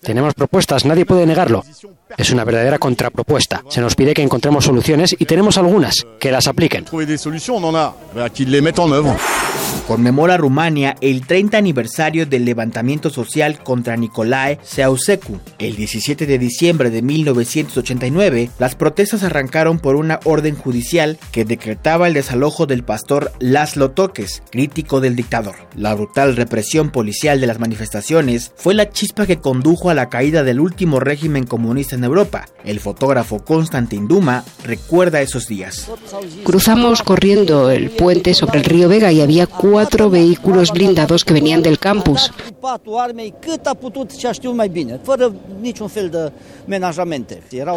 Tenemos 0.00 0.34
propuestas, 0.34 0.84
nadie 0.84 1.06
puede 1.06 1.26
negarlo. 1.26 1.64
Es 2.16 2.30
una 2.30 2.44
verdadera 2.44 2.78
contrapropuesta. 2.78 3.62
Se 3.68 3.80
nos 3.80 3.94
pide 3.94 4.14
que 4.14 4.22
encontremos 4.22 4.64
soluciones 4.64 5.16
y 5.18 5.24
tenemos 5.24 5.58
algunas, 5.58 6.06
que 6.20 6.30
las 6.30 6.46
apliquen. 6.46 6.84
Conmemora 9.86 10.36
Rumania 10.36 10.96
el 11.00 11.26
30 11.26 11.58
aniversario 11.58 12.24
del 12.26 12.44
levantamiento 12.44 13.10
social 13.10 13.62
contra 13.62 13.96
Nicolae 13.96 14.58
Ceausescu. 14.64 15.40
El 15.58 15.76
17 15.76 16.26
de 16.26 16.38
diciembre 16.38 16.90
de 16.90 17.02
1989, 17.64 18.50
las 18.58 18.74
protestas 18.74 19.22
arrancaron 19.22 19.78
por 19.78 19.96
una 19.96 20.20
orden 20.24 20.54
judicial 20.54 21.18
que 21.32 21.44
decretaba 21.44 22.06
el 22.06 22.14
desalojo 22.14 22.66
del 22.66 22.84
pastor 22.84 23.32
Laszlo 23.38 23.90
Toques, 23.90 24.42
crítico 24.50 25.00
del 25.00 25.16
dictador. 25.16 25.54
La 25.76 25.94
brutal 25.94 26.36
represión 26.36 26.90
policial 26.90 27.40
de 27.40 27.46
las 27.46 27.58
manifestaciones 27.58 28.52
fue 28.56 28.74
la 28.74 28.90
chispa 28.90 29.26
que 29.26 29.38
condujo 29.38 29.90
a 29.90 29.94
la 29.94 30.08
caída 30.08 30.44
del 30.44 30.60
último 30.60 31.00
régimen 31.00 31.44
comunista 31.44 31.96
en 31.96 32.04
Europa. 32.04 32.46
El 32.64 32.80
fotógrafo 32.80 33.44
Konstantin 33.44 34.08
Duma 34.08 34.44
recuerda 34.64 35.20
esos 35.20 35.46
días. 35.46 35.88
Cruzamos 36.44 37.02
corriendo 37.02 37.70
el 37.70 37.90
puente 37.90 38.34
sobre 38.34 38.58
el 38.58 38.64
río 38.64 38.88
Vega 38.88 39.12
y 39.12 39.20
había 39.20 39.46
cuatro 39.46 40.10
vehículos 40.10 40.70
blindados 40.72 41.24
que 41.24 41.34
venían 41.34 41.62
del 41.62 41.78
campus. 41.78 42.30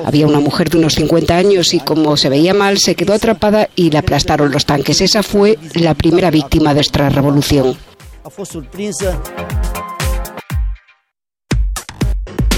Había 0.06 0.28
una 0.28 0.40
mujer 0.40 0.70
de 0.70 0.78
unos 0.78 0.94
50 0.94 1.36
años 1.36 1.74
y 1.74 1.80
como 1.80 2.16
se 2.18 2.30
veía 2.30 2.54
mal 2.54 2.78
se 2.78 2.96
quedó 2.96 3.14
atrapada 3.14 3.70
y 3.76 3.92
la 3.92 4.00
aplastaron 4.00 4.52
los 4.52 4.66
tanques. 4.66 5.02
Esa 5.02 5.24
fue 5.24 5.58
la 5.76 5.94
primera 5.94 6.32
víctima 6.32 6.74
de 6.74 6.82
esta 6.82 7.10
revolución. 7.10 7.78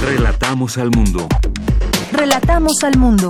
Relatamos 0.01 0.77
al 0.77 0.89
mundo. 0.91 1.27
Relatamos 2.11 2.83
al 2.83 2.97
mundo. 2.97 3.29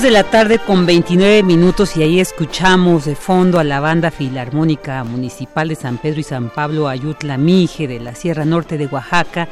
Dos 0.00 0.02
de 0.02 0.10
la 0.10 0.24
tarde 0.24 0.58
con 0.58 0.86
29 0.86 1.42
minutos 1.42 1.96
y 1.96 2.02
ahí 2.02 2.20
escuchamos 2.20 3.04
de 3.04 3.14
fondo 3.14 3.58
a 3.58 3.64
la 3.64 3.80
banda 3.80 4.10
filarmónica 4.10 5.04
municipal 5.04 5.68
de 5.68 5.74
San 5.74 5.98
Pedro 5.98 6.20
y 6.20 6.22
San 6.22 6.48
Pablo 6.48 6.88
Ayutla 6.88 7.36
Mije 7.36 7.86
de 7.86 8.00
la 8.00 8.14
Sierra 8.14 8.46
Norte 8.46 8.78
de 8.78 8.86
Oaxaca 8.86 9.48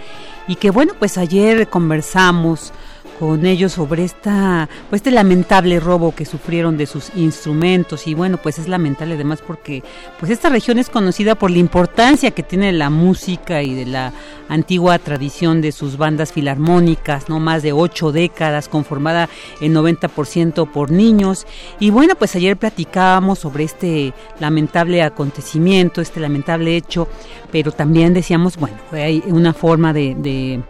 y 0.47 0.57
que 0.57 0.71
bueno 0.71 0.95
pues 0.99 1.19
ayer 1.19 1.69
conversamos 1.69 2.73
con 3.19 3.47
ellos 3.47 3.73
sobre 3.73 4.05
esta 4.05 4.69
pues 4.89 5.01
este 5.01 5.11
lamentable 5.11 5.81
robo 5.81 6.15
que 6.15 6.25
sufrieron 6.25 6.77
de 6.77 6.87
sus 6.87 7.11
instrumentos. 7.15 8.07
Y 8.07 8.15
bueno 8.15 8.39
pues 8.39 8.59
es 8.59 8.69
lamentable 8.69 9.15
además 9.15 9.43
porque 9.47 9.83
pues 10.19 10.31
esta 10.31 10.49
región 10.49 10.79
es 10.79 10.89
conocida 10.89 11.35
por 11.35 11.51
la 11.51 11.59
importancia 11.59 12.31
que 12.31 12.43
tiene 12.43 12.73
la 12.73 12.91
música 12.91 13.63
y 13.63 13.75
de 13.75 13.87
la 13.87 14.13
antigua 14.49 14.99
tradición 14.99 15.61
de 15.61 15.73
sus 15.73 15.97
bandas 15.97 16.33
filarmónicas 16.33 17.29
no 17.29 17.41
más 17.41 17.63
de 17.63 17.73
ocho 17.73 18.13
décadas 18.13 18.69
conformada 18.69 19.29
en 19.61 19.75
90% 19.75 20.71
por 20.71 20.91
niños. 20.91 21.47
Y 21.81 21.91
bueno 21.91 22.15
pues 22.15 22.35
ayer 22.37 22.57
platicábamos 22.57 23.39
sobre 23.39 23.65
este 23.65 24.13
lamentable 24.41 25.03
acontecimiento 25.03 26.01
este 26.01 26.21
lamentable 26.21 26.77
hecho 26.77 27.09
pero 27.51 27.73
también 27.73 28.15
decíamos 28.15 28.57
bueno 28.57 28.77
hay 28.93 29.23
una 29.27 29.53
forma 29.53 29.93
de, 29.93 30.15
de 30.15 30.63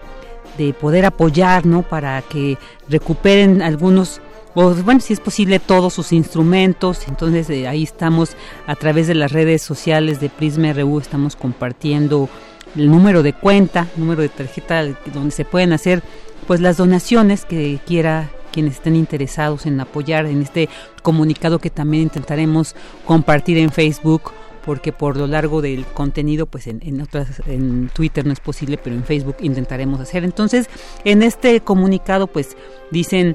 de 0.58 0.74
poder 0.74 1.06
apoyar, 1.06 1.64
¿no? 1.64 1.82
Para 1.82 2.20
que 2.22 2.58
recuperen 2.88 3.62
algunos 3.62 4.20
o 4.54 4.74
bueno, 4.74 4.98
si 5.00 5.12
es 5.12 5.20
posible 5.20 5.60
todos 5.60 5.94
sus 5.94 6.12
instrumentos. 6.12 7.06
Entonces 7.06 7.48
eh, 7.50 7.68
ahí 7.68 7.84
estamos 7.84 8.36
a 8.66 8.74
través 8.74 9.06
de 9.06 9.14
las 9.14 9.32
redes 9.32 9.62
sociales 9.62 10.20
de 10.20 10.28
Prisma 10.28 10.72
RU, 10.72 10.98
estamos 10.98 11.36
compartiendo 11.36 12.28
el 12.74 12.90
número 12.90 13.22
de 13.22 13.32
cuenta, 13.32 13.86
número 13.96 14.22
de 14.22 14.28
tarjeta 14.28 14.84
donde 15.14 15.30
se 15.30 15.44
pueden 15.44 15.72
hacer 15.72 16.02
pues 16.46 16.60
las 16.60 16.76
donaciones 16.76 17.44
que 17.44 17.78
quiera 17.86 18.30
quienes 18.52 18.74
estén 18.74 18.96
interesados 18.96 19.66
en 19.66 19.80
apoyar 19.80 20.26
en 20.26 20.42
este 20.42 20.68
comunicado 21.02 21.58
que 21.58 21.70
también 21.70 22.04
intentaremos 22.04 22.74
compartir 23.04 23.58
en 23.58 23.70
Facebook 23.70 24.32
porque 24.68 24.92
por 24.92 25.16
lo 25.16 25.26
largo 25.26 25.62
del 25.62 25.86
contenido, 25.86 26.44
pues 26.44 26.66
en, 26.66 27.00
otras, 27.00 27.40
en 27.46 27.88
Twitter 27.88 28.26
no 28.26 28.34
es 28.34 28.40
posible, 28.40 28.76
pero 28.76 28.94
en 28.94 29.02
Facebook 29.02 29.36
intentaremos 29.40 29.98
hacer. 29.98 30.24
Entonces, 30.24 30.68
en 31.06 31.22
este 31.22 31.62
comunicado, 31.62 32.26
pues 32.26 32.54
dicen 32.90 33.34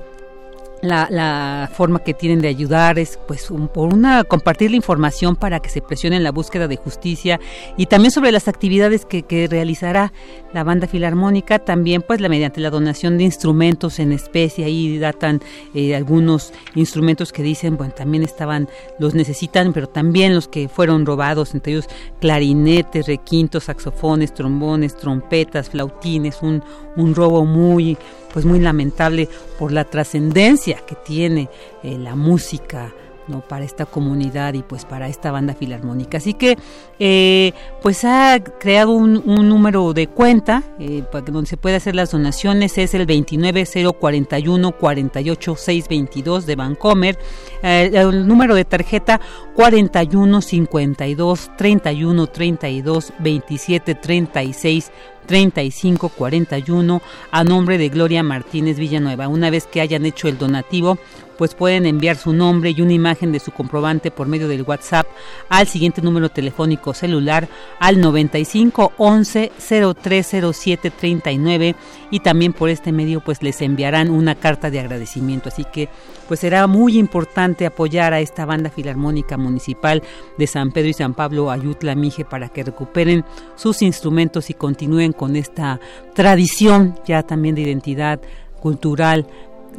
la, 0.83 1.69
forma 1.73 1.99
que 1.99 2.13
tienen 2.13 2.41
de 2.41 2.49
ayudar 2.49 2.99
es 2.99 3.17
pues 3.27 3.47
por 3.73 3.93
una 3.93 4.23
compartir 4.23 4.69
la 4.69 4.75
información 4.75 5.35
para 5.35 5.59
que 5.59 5.69
se 5.69 5.81
presione 5.81 6.17
en 6.17 6.23
la 6.23 6.31
búsqueda 6.31 6.67
de 6.67 6.75
justicia 6.75 7.39
y 7.77 7.85
también 7.85 8.11
sobre 8.11 8.31
las 8.31 8.47
actividades 8.47 9.05
que, 9.05 9.23
realizará 9.49 10.13
la 10.53 10.63
banda 10.63 10.87
filarmónica 10.87 11.59
también 11.59 12.01
pues 12.01 12.21
la 12.21 12.29
mediante 12.29 12.61
la 12.61 12.69
donación 12.69 13.17
de 13.17 13.23
instrumentos 13.23 13.99
en 13.99 14.11
especie 14.11 14.65
ahí 14.65 14.99
datan 14.99 15.41
eh, 15.73 15.95
algunos 15.95 16.53
instrumentos 16.75 17.31
que 17.31 17.43
dicen 17.43 17.77
bueno 17.77 17.93
también 17.93 18.23
estaban 18.23 18.69
los 18.99 19.15
necesitan 19.15 19.73
pero 19.73 19.87
también 19.87 20.35
los 20.35 20.47
que 20.47 20.67
fueron 20.67 21.05
robados 21.05 21.55
entre 21.55 21.73
ellos 21.73 21.87
clarinetes 22.19 23.07
requintos 23.07 23.65
saxofones 23.65 24.33
trombones 24.33 24.95
trompetas 24.95 25.69
flautines 25.69 26.41
un, 26.41 26.63
un 26.95 27.15
robo 27.15 27.45
muy 27.45 27.97
pues 28.33 28.45
muy 28.45 28.59
lamentable 28.59 29.29
por 29.59 29.71
la 29.71 29.85
trascendencia 29.85 30.81
que 30.85 30.95
tiene 30.95 31.49
eh, 31.83 31.97
la 31.99 32.15
música 32.15 32.93
no 33.27 33.39
para 33.39 33.63
esta 33.63 33.85
comunidad 33.85 34.53
y 34.53 34.63
pues 34.63 34.83
para 34.83 35.07
esta 35.07 35.31
banda 35.31 35.53
filarmónica. 35.53 36.17
Así 36.17 36.33
que 36.33 36.57
eh, 36.99 37.53
pues 37.81 38.03
ha 38.03 38.37
creado 38.59 38.91
un, 38.91 39.23
número 39.23 39.93
de 39.93 40.07
cuenta 40.07 40.61
eh, 40.77 41.05
donde 41.27 41.49
se 41.49 41.55
puede 41.55 41.77
hacer 41.77 41.95
las 41.95 42.11
donaciones. 42.11 42.77
Es 42.77 42.93
el 42.93 43.05
29041 43.05 44.71
48622 44.73 46.45
de 46.45 46.55
Vancomer. 46.57 47.17
El 47.61 48.27
número 48.27 48.55
de 48.55 48.65
tarjeta 48.65 49.21
4152 49.55 51.51
3132 51.55 53.13
2736 53.19 54.91
3541 55.25 57.01
a 57.31 57.43
nombre 57.43 57.77
de 57.77 57.89
Gloria 57.89 58.23
Martínez 58.23 58.77
Villanueva. 58.77 59.27
Una 59.27 59.49
vez 59.49 59.67
que 59.67 59.81
hayan 59.81 60.05
hecho 60.05 60.27
el 60.27 60.37
donativo, 60.37 60.97
pues 61.37 61.55
pueden 61.55 61.85
enviar 61.85 62.15
su 62.15 62.33
nombre 62.33 62.71
y 62.71 62.81
una 62.81 62.93
imagen 62.93 63.31
de 63.31 63.39
su 63.39 63.51
comprobante 63.51 64.11
por 64.11 64.27
medio 64.27 64.47
del 64.47 64.63
WhatsApp 64.63 65.07
al 65.49 65.67
siguiente 65.67 66.01
número 66.01 66.29
telefónico 66.29 66.93
celular 66.93 67.47
al 67.79 67.99
95 67.99 68.93
11 68.97 69.51
0307 69.57 70.91
39 70.91 71.75
y 72.13 72.19
también 72.19 72.53
por 72.53 72.69
este 72.69 72.91
medio 72.91 73.21
pues 73.21 73.41
les 73.41 73.59
enviarán 73.63 74.11
una 74.11 74.35
carta 74.35 74.69
de 74.69 74.79
agradecimiento. 74.79 75.49
Así 75.49 75.65
que 75.65 75.89
pues 76.27 76.41
será 76.41 76.67
muy 76.67 76.99
importante 76.99 77.65
apoyar 77.65 78.13
a 78.13 78.19
esta 78.19 78.45
banda 78.45 78.69
filarmónica 78.69 79.35
municipal 79.35 80.03
de 80.37 80.45
San 80.45 80.71
Pedro 80.71 80.89
y 80.89 80.93
San 80.93 81.15
Pablo 81.15 81.49
Ayutla 81.49 81.95
Mije 81.95 82.23
para 82.23 82.49
que 82.49 82.61
recuperen 82.61 83.25
sus 83.55 83.81
instrumentos 83.81 84.51
y 84.51 84.53
continúen 84.53 85.11
con 85.11 85.35
esta 85.35 85.79
tradición 86.13 86.99
ya 87.03 87.23
también 87.23 87.55
de 87.55 87.61
identidad 87.61 88.21
cultural 88.61 89.25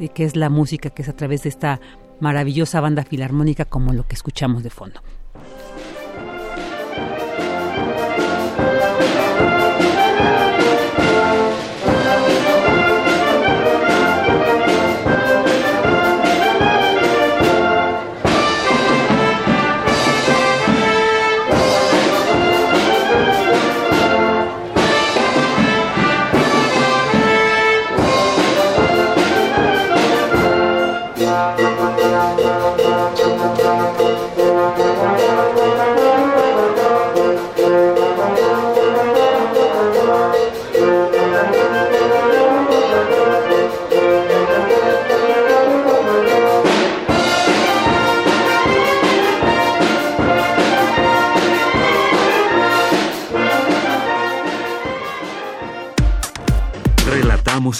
eh, 0.01 0.09
que 0.09 0.24
es 0.24 0.35
la 0.35 0.51
música 0.51 0.90
que 0.90 1.02
es 1.02 1.09
a 1.09 1.12
través 1.15 1.44
de 1.44 1.51
esta 1.51 1.81
maravillosa 2.19 2.81
banda 2.81 3.05
filarmónica 3.05 3.65
como 3.65 3.93
lo 3.93 4.09
que 4.09 4.16
escuchamos 4.16 4.65
de 4.65 4.70
fondo. 4.70 5.01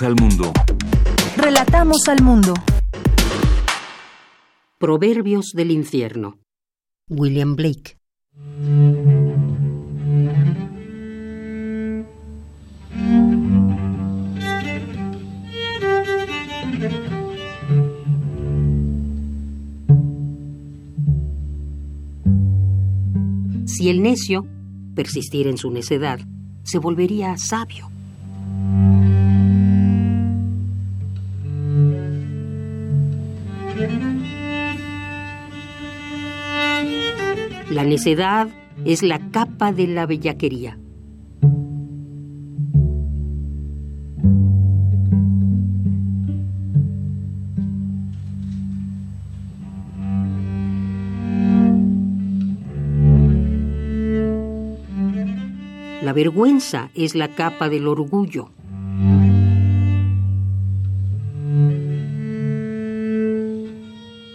Al 0.03 0.17
mundo. 0.17 0.53
Relatamos 1.37 2.09
al 2.09 2.23
mundo. 2.23 2.55
Proverbios 4.79 5.53
del 5.55 5.71
infierno. 5.71 6.39
William 7.09 7.55
Blake. 7.55 7.97
Si 23.67 23.89
el 23.89 24.03
necio 24.03 24.47
persistiera 24.95 25.51
en 25.51 25.59
su 25.59 25.71
necedad, 25.71 26.21
se 26.63 26.79
volvería 26.79 27.37
sabio. 27.37 27.94
La 37.85 37.91
necedad 37.91 38.49
es 38.87 39.03
la 39.03 39.19
capa 39.31 39.71
de 39.71 39.87
la 39.87 40.07
bellaquería. 40.07 40.79
La 56.01 56.15
vergüenza 56.15 56.89
es 56.95 57.15
la 57.15 57.29
capa 57.29 57.69
del 57.69 57.87
orgullo. 57.87 58.49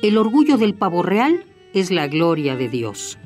El 0.03 0.19
orgullo 0.19 0.57
del 0.57 0.75
pavo 0.75 1.01
real 1.01 1.45
es 1.73 1.89
la 1.89 2.07
gloria 2.07 2.55
de 2.55 2.69
Dios. 2.69 3.17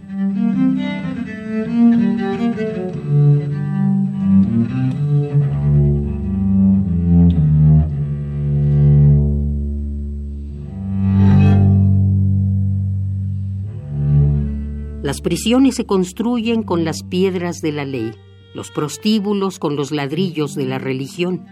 Las 15.04 15.22
prisiones 15.22 15.76
se 15.76 15.86
construyen 15.86 16.64
con 16.64 16.86
las 16.86 17.04
piedras 17.04 17.62
de 17.62 17.72
la 17.72 17.84
ley, 17.84 18.12
los 18.54 18.70
prostíbulos 18.70 19.58
con 19.58 19.76
los 19.76 19.92
ladrillos 19.92 20.54
de 20.54 20.66
la 20.66 20.78
religión. 20.78 21.46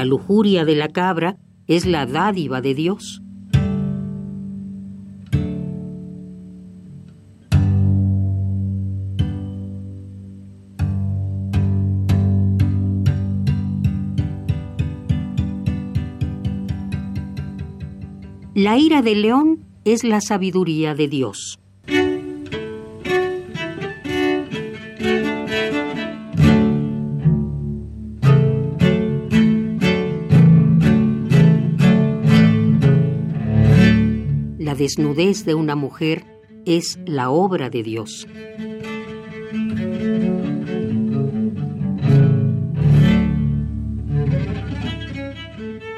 La 0.00 0.06
lujuria 0.06 0.64
de 0.64 0.76
la 0.76 0.88
cabra 0.88 1.36
es 1.66 1.84
la 1.84 2.06
dádiva 2.06 2.62
de 2.62 2.74
Dios. 2.74 3.20
La 18.54 18.78
ira 18.78 19.02
del 19.02 19.20
león 19.20 19.66
es 19.84 20.02
la 20.02 20.22
sabiduría 20.22 20.94
de 20.94 21.08
Dios. 21.08 21.59
desnudez 34.80 35.44
de 35.44 35.54
una 35.54 35.76
mujer 35.76 36.24
es 36.64 36.98
la 37.04 37.28
obra 37.28 37.68
de 37.68 37.82
Dios. 37.82 38.26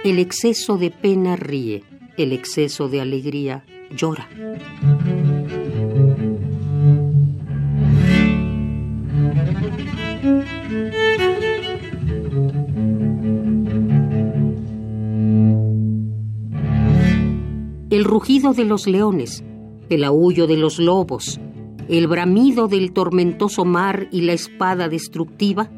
El 0.03 0.19
exceso 0.19 0.79
de 0.79 0.91
pena 0.91 1.37
ríe, 1.37 1.85
el 2.17 2.33
exceso 2.33 2.89
de 2.89 3.01
alegría 3.01 3.65
llora. 3.95 4.29
Rugido 18.13 18.53
de 18.53 18.67
los 18.67 18.87
leones, 18.87 19.43
el 19.89 20.05
aullo 20.05 20.47
de 20.47 20.59
los 20.59 20.79
lobos, 20.79 21.41
el 21.89 22.09
bramido 22.09 22.69
del 22.69 22.93
tormentoso 22.93 23.65
mar 23.65 24.09
y 24.13 24.21
la 24.21 24.35
espada 24.35 24.91
destructiva, 24.91 25.71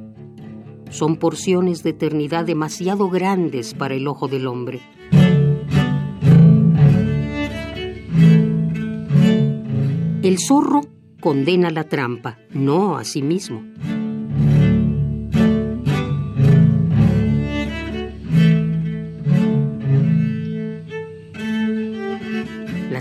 son 0.90 1.14
porciones 1.14 1.84
de 1.84 1.90
eternidad 1.90 2.44
demasiado 2.44 3.08
grandes 3.08 3.72
para 3.72 3.94
el 3.94 4.08
ojo 4.08 4.26
del 4.26 4.48
hombre. 4.48 4.80
El 10.24 10.38
zorro 10.40 10.80
condena 11.20 11.70
la 11.70 11.84
trampa, 11.84 12.38
no 12.50 12.96
a 12.96 13.04
sí 13.04 13.22
mismo. 13.22 13.62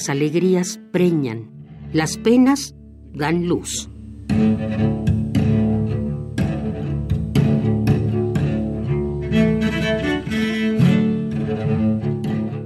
Las 0.03 0.09
alegrías 0.09 0.81
preñan, 0.91 1.49
las 1.93 2.17
penas 2.17 2.75
dan 3.13 3.47
luz. 3.47 3.89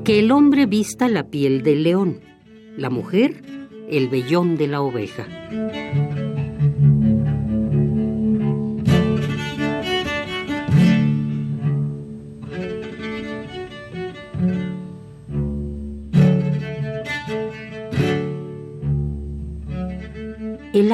Que 0.03 0.18
el 0.18 0.31
hombre 0.31 0.65
vista 0.65 1.07
la 1.07 1.30
piel 1.30 1.61
del 1.61 1.84
león, 1.84 2.22
la 2.76 2.89
mujer 2.89 3.43
el 3.88 4.09
vellón 4.09 4.55
de 4.55 4.68
la 4.68 4.81
oveja. 4.81 5.27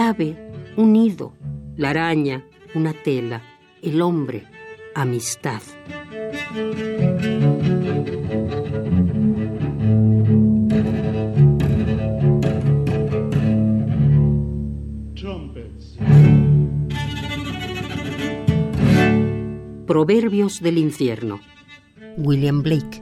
Ave, 0.10 0.36
un 0.76 0.94
nido, 0.94 1.34
la 1.78 1.92
araña, 1.92 2.46
una 2.76 2.94
tela, 2.94 3.42
el 3.82 4.02
hombre, 4.02 4.44
amistad. 4.96 5.62
Proverbios 19.88 20.60
del 20.62 20.80
infierno. 20.80 21.40
William 22.18 22.62
Blake. 22.64 23.02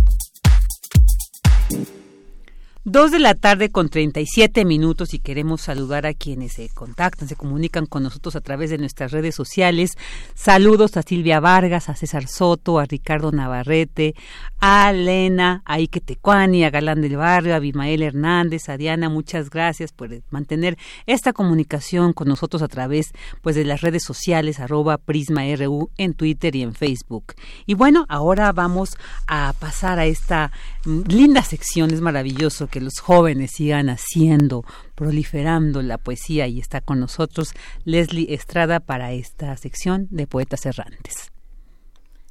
Dos 2.83 3.11
de 3.11 3.19
la 3.19 3.35
tarde 3.35 3.69
con 3.69 3.89
37 3.89 4.65
minutos 4.65 5.13
y 5.13 5.19
queremos 5.19 5.61
saludar 5.61 6.07
a 6.07 6.15
quienes 6.15 6.53
se 6.53 6.67
contactan, 6.69 7.27
se 7.27 7.35
comunican 7.35 7.85
con 7.85 8.01
nosotros 8.01 8.35
a 8.35 8.41
través 8.41 8.71
de 8.71 8.79
nuestras 8.79 9.11
redes 9.11 9.35
sociales. 9.35 9.91
Saludos 10.33 10.97
a 10.97 11.03
Silvia 11.03 11.39
Vargas, 11.39 11.89
a 11.89 11.95
César 11.95 12.27
Soto, 12.27 12.79
a 12.79 12.85
Ricardo 12.85 13.31
Navarrete, 13.31 14.15
a 14.59 14.89
Elena, 14.89 15.61
a 15.63 15.75
Ike 15.75 16.01
Tecuani, 16.01 16.63
a 16.63 16.71
Galán 16.71 17.01
del 17.01 17.17
Barrio, 17.17 17.53
a 17.53 17.59
Bimael 17.59 18.01
Hernández, 18.01 18.67
a 18.67 18.77
Diana, 18.77 19.09
muchas 19.09 19.51
gracias 19.51 19.91
por 19.91 20.09
mantener 20.31 20.75
esta 21.05 21.33
comunicación 21.33 22.13
con 22.13 22.29
nosotros 22.29 22.63
a 22.63 22.67
través 22.67 23.11
pues 23.43 23.55
de 23.55 23.63
las 23.63 23.81
redes 23.81 24.03
sociales, 24.03 24.59
arroba 24.59 24.97
Prisma 24.97 25.43
RU 25.55 25.91
en 25.97 26.15
Twitter 26.15 26.55
y 26.55 26.63
en 26.63 26.73
Facebook. 26.73 27.35
Y 27.67 27.75
bueno, 27.75 28.07
ahora 28.09 28.51
vamos 28.53 28.97
a 29.27 29.53
pasar 29.59 29.99
a 29.99 30.07
esta 30.07 30.51
linda 30.85 31.43
sección, 31.43 31.93
es 31.93 32.01
maravilloso 32.01 32.67
que 32.67 32.81
los 32.81 32.99
jóvenes 32.99 33.51
sigan 33.55 33.89
haciendo, 33.89 34.63
proliferando 34.95 35.81
la 35.81 35.97
poesía 35.97 36.47
y 36.47 36.59
está 36.59 36.81
con 36.81 36.99
nosotros 36.99 37.53
Leslie 37.85 38.33
Estrada 38.33 38.79
para 38.79 39.11
esta 39.11 39.55
sección 39.57 40.07
de 40.09 40.27
Poetas 40.27 40.65
Errantes. 40.65 41.31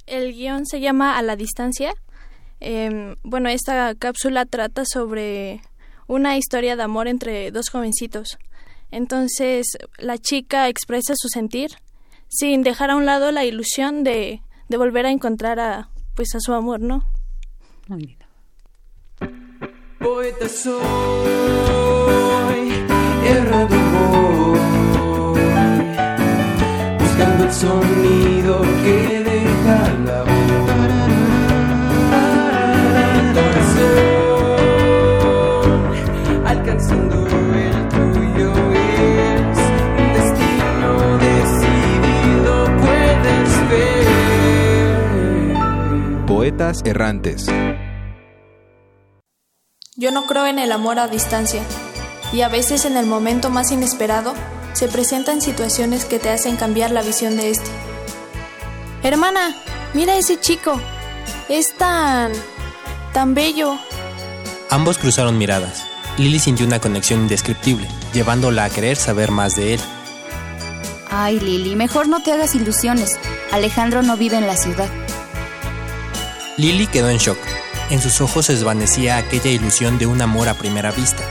El 0.05 0.33
guion 0.33 0.65
se 0.65 0.81
llama 0.81 1.17
A 1.17 1.21
la 1.21 1.35
Distancia. 1.35 1.93
Em, 2.59 3.15
bueno, 3.23 3.49
esta 3.49 3.95
cápsula 3.95 4.45
trata 4.45 4.83
sobre 4.85 5.61
una 6.07 6.37
historia 6.37 6.75
de 6.75 6.83
amor 6.83 7.07
entre 7.07 7.51
dos 7.51 7.69
jovencitos. 7.69 8.37
Entonces, 8.91 9.77
la 9.97 10.17
chica 10.17 10.67
expresa 10.67 11.13
su 11.15 11.29
sentir 11.29 11.71
sin 12.27 12.61
dejar 12.63 12.91
a 12.91 12.95
un 12.95 13.05
lado 13.05 13.31
la 13.31 13.45
ilusión 13.45 14.03
de, 14.03 14.41
de 14.67 14.77
volver 14.77 15.05
a 15.05 15.11
encontrar 15.11 15.59
a 15.59 15.89
pues 16.15 16.35
a 16.35 16.39
su 16.41 16.53
amor, 16.53 16.81
¿no? 16.81 17.05
Muy 17.87 18.05
bien. 18.05 18.20
Poeta 20.01 20.49
soy, 20.49 20.81
errado 23.23 23.77
buscando 26.99 27.43
el 27.43 27.51
sonido 27.53 28.61
que 28.83 29.23
deja 29.23 29.89
la 30.05 30.23
voz. 30.23 30.31
Corazón, 33.35 34.07
alcanzando 36.47 37.21
Yo 50.01 50.09
no 50.09 50.25
creo 50.25 50.47
en 50.47 50.57
el 50.57 50.71
amor 50.71 50.97
a 50.97 51.07
distancia, 51.07 51.61
y 52.33 52.41
a 52.41 52.47
veces 52.47 52.85
en 52.85 52.97
el 52.97 53.05
momento 53.05 53.51
más 53.51 53.69
inesperado 53.69 54.33
se 54.73 54.87
presentan 54.87 55.43
situaciones 55.43 56.05
que 56.05 56.17
te 56.17 56.31
hacen 56.31 56.55
cambiar 56.55 56.89
la 56.89 57.03
visión 57.03 57.37
de 57.37 57.51
este. 57.51 57.69
Hermana, 59.03 59.55
mira 59.93 60.17
ese 60.17 60.39
chico. 60.39 60.81
Es 61.49 61.75
tan... 61.77 62.31
tan 63.13 63.35
bello. 63.35 63.77
Ambos 64.71 64.97
cruzaron 64.97 65.37
miradas. 65.37 65.83
Lily 66.17 66.39
sintió 66.39 66.65
una 66.65 66.79
conexión 66.79 67.19
indescriptible, 67.19 67.87
llevándola 68.11 68.63
a 68.63 68.69
querer 68.71 68.97
saber 68.97 69.29
más 69.29 69.55
de 69.55 69.75
él. 69.75 69.81
Ay, 71.11 71.39
Lily, 71.39 71.75
mejor 71.75 72.07
no 72.07 72.23
te 72.23 72.31
hagas 72.31 72.55
ilusiones. 72.55 73.19
Alejandro 73.51 74.01
no 74.01 74.17
vive 74.17 74.37
en 74.37 74.47
la 74.47 74.57
ciudad. 74.57 74.89
Lily 76.57 76.87
quedó 76.87 77.11
en 77.11 77.17
shock. 77.19 77.37
En 77.91 77.99
sus 77.99 78.21
ojos 78.21 78.45
se 78.45 78.53
desvanecía 78.53 79.17
aquella 79.17 79.51
ilusión 79.51 79.97
de 79.99 80.05
un 80.05 80.21
amor 80.21 80.47
a 80.47 80.53
primera 80.53 80.93
vista. 80.93 81.23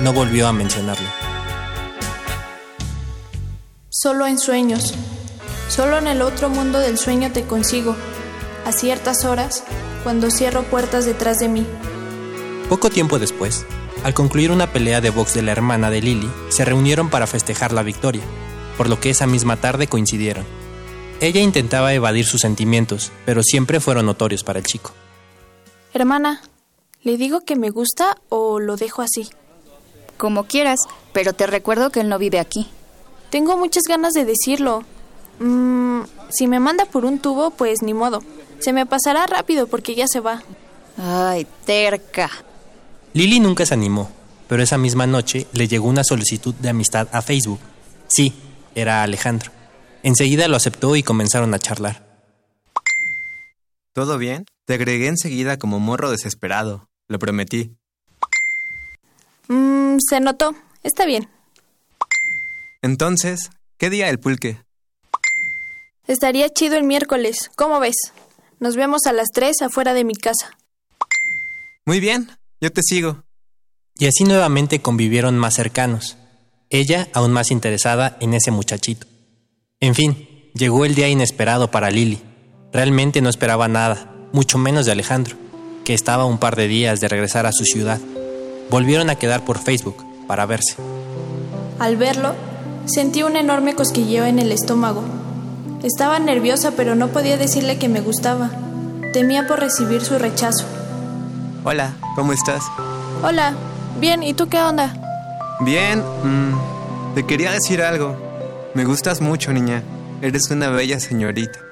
No 0.00 0.12
volvió 0.12 0.46
a 0.46 0.52
mencionarlo. 0.52 1.08
Solo 3.88 4.24
en 4.28 4.38
sueños. 4.38 4.94
Solo 5.68 5.98
en 5.98 6.06
el 6.06 6.22
otro 6.22 6.48
mundo 6.48 6.78
del 6.78 6.96
sueño 6.96 7.32
te 7.32 7.42
consigo. 7.42 7.96
A 8.64 8.70
ciertas 8.70 9.24
horas, 9.24 9.64
cuando 10.04 10.30
cierro 10.30 10.62
puertas 10.62 11.06
detrás 11.06 11.40
de 11.40 11.48
mí. 11.48 11.66
Poco 12.68 12.88
tiempo 12.88 13.18
después, 13.18 13.66
al 14.04 14.14
concluir 14.14 14.52
una 14.52 14.72
pelea 14.72 15.00
de 15.00 15.10
box 15.10 15.34
de 15.34 15.42
la 15.42 15.50
hermana 15.50 15.90
de 15.90 16.02
Lily, 16.02 16.30
se 16.50 16.64
reunieron 16.64 17.10
para 17.10 17.26
festejar 17.26 17.72
la 17.72 17.82
victoria, 17.82 18.22
por 18.76 18.88
lo 18.88 19.00
que 19.00 19.10
esa 19.10 19.26
misma 19.26 19.56
tarde 19.56 19.88
coincidieron. 19.88 20.44
Ella 21.20 21.40
intentaba 21.40 21.92
evadir 21.94 22.26
sus 22.26 22.42
sentimientos, 22.42 23.10
pero 23.24 23.42
siempre 23.42 23.80
fueron 23.80 24.06
notorios 24.06 24.44
para 24.44 24.60
el 24.60 24.66
chico. 24.66 24.92
Hermana, 25.96 26.42
¿le 27.00 27.16
digo 27.16 27.40
que 27.40 27.56
me 27.56 27.70
gusta 27.70 28.18
o 28.28 28.60
lo 28.60 28.76
dejo 28.76 29.00
así? 29.00 29.30
Como 30.18 30.44
quieras, 30.44 30.80
pero 31.14 31.32
te 31.32 31.46
recuerdo 31.46 31.88
que 31.88 32.00
él 32.00 32.10
no 32.10 32.18
vive 32.18 32.38
aquí. 32.38 32.68
Tengo 33.30 33.56
muchas 33.56 33.84
ganas 33.88 34.12
de 34.12 34.26
decirlo. 34.26 34.84
Mm, 35.38 36.02
si 36.28 36.48
me 36.48 36.60
manda 36.60 36.84
por 36.84 37.06
un 37.06 37.18
tubo, 37.18 37.48
pues 37.48 37.80
ni 37.80 37.94
modo. 37.94 38.22
Se 38.58 38.74
me 38.74 38.84
pasará 38.84 39.26
rápido 39.26 39.68
porque 39.68 39.94
ya 39.94 40.06
se 40.06 40.20
va. 40.20 40.42
Ay, 40.98 41.46
terca. 41.64 42.30
Lily 43.14 43.40
nunca 43.40 43.64
se 43.64 43.72
animó, 43.72 44.10
pero 44.48 44.62
esa 44.62 44.76
misma 44.76 45.06
noche 45.06 45.46
le 45.54 45.66
llegó 45.66 45.88
una 45.88 46.04
solicitud 46.04 46.54
de 46.56 46.68
amistad 46.68 47.08
a 47.10 47.22
Facebook. 47.22 47.60
Sí, 48.06 48.34
era 48.74 49.02
Alejandro. 49.02 49.50
Enseguida 50.02 50.46
lo 50.46 50.56
aceptó 50.56 50.94
y 50.94 51.02
comenzaron 51.02 51.54
a 51.54 51.58
charlar. 51.58 52.04
¿Todo 53.94 54.18
bien? 54.18 54.44
Te 54.66 54.74
agregué 54.74 55.08
enseguida 55.08 55.58
como 55.58 55.80
morro 55.80 56.10
desesperado. 56.10 56.90
Lo 57.08 57.18
prometí. 57.18 57.76
Mmm, 59.48 59.96
se 60.06 60.20
notó. 60.20 60.54
Está 60.82 61.06
bien. 61.06 61.28
Entonces, 62.82 63.50
¿Qué 63.78 63.90
día 63.90 64.08
el 64.08 64.18
pulque? 64.18 64.62
Estaría 66.06 66.48
chido 66.48 66.76
el 66.76 66.84
miércoles. 66.84 67.50
¿Cómo 67.56 67.78
ves? 67.78 67.96
Nos 68.58 68.74
vemos 68.74 69.02
a 69.06 69.12
las 69.12 69.28
3 69.34 69.62
afuera 69.62 69.92
de 69.92 70.04
mi 70.04 70.14
casa. 70.14 70.56
Muy 71.84 72.00
bien, 72.00 72.30
yo 72.60 72.72
te 72.72 72.80
sigo. 72.82 73.22
Y 73.98 74.06
así 74.06 74.24
nuevamente 74.24 74.80
convivieron 74.80 75.36
más 75.36 75.54
cercanos. 75.54 76.16
Ella 76.70 77.08
aún 77.12 77.32
más 77.32 77.50
interesada 77.50 78.16
en 78.20 78.32
ese 78.32 78.50
muchachito. 78.50 79.06
En 79.80 79.94
fin, 79.94 80.50
llegó 80.54 80.86
el 80.86 80.94
día 80.94 81.08
inesperado 81.08 81.70
para 81.70 81.90
Lily. 81.90 82.22
Realmente 82.72 83.20
no 83.20 83.28
esperaba 83.28 83.68
nada, 83.68 84.15
mucho 84.36 84.58
menos 84.58 84.84
de 84.84 84.92
Alejandro, 84.92 85.34
que 85.86 85.94
estaba 85.94 86.26
un 86.26 86.36
par 86.36 86.56
de 86.56 86.68
días 86.68 87.00
de 87.00 87.08
regresar 87.08 87.46
a 87.46 87.52
su 87.52 87.64
ciudad. 87.64 87.98
Volvieron 88.68 89.08
a 89.08 89.14
quedar 89.14 89.46
por 89.46 89.56
Facebook 89.56 89.96
para 90.26 90.44
verse. 90.44 90.76
Al 91.78 91.96
verlo, 91.96 92.34
sentí 92.84 93.22
un 93.22 93.36
enorme 93.36 93.74
cosquilleo 93.74 94.26
en 94.26 94.38
el 94.38 94.52
estómago. 94.52 95.02
Estaba 95.82 96.18
nerviosa, 96.18 96.72
pero 96.76 96.94
no 96.94 97.08
podía 97.08 97.38
decirle 97.38 97.78
que 97.78 97.88
me 97.88 98.02
gustaba. 98.02 98.50
Temía 99.14 99.46
por 99.46 99.58
recibir 99.58 100.02
su 100.02 100.18
rechazo. 100.18 100.66
Hola, 101.64 101.94
¿cómo 102.14 102.34
estás? 102.34 102.62
Hola, 103.22 103.54
bien, 103.98 104.22
¿y 104.22 104.34
tú 104.34 104.50
qué 104.50 104.58
onda? 104.58 104.94
Bien, 105.60 106.00
mm, 106.00 107.14
te 107.14 107.24
quería 107.24 107.52
decir 107.52 107.80
algo. 107.80 108.14
Me 108.74 108.84
gustas 108.84 109.22
mucho, 109.22 109.50
niña. 109.54 109.82
Eres 110.20 110.50
una 110.50 110.68
bella 110.68 111.00
señorita. 111.00 111.65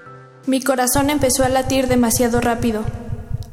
Mi 0.47 0.61
corazón 0.61 1.09
empezó 1.09 1.43
a 1.43 1.49
latir 1.49 1.89
demasiado 1.89 2.43
rápido. 2.43 2.85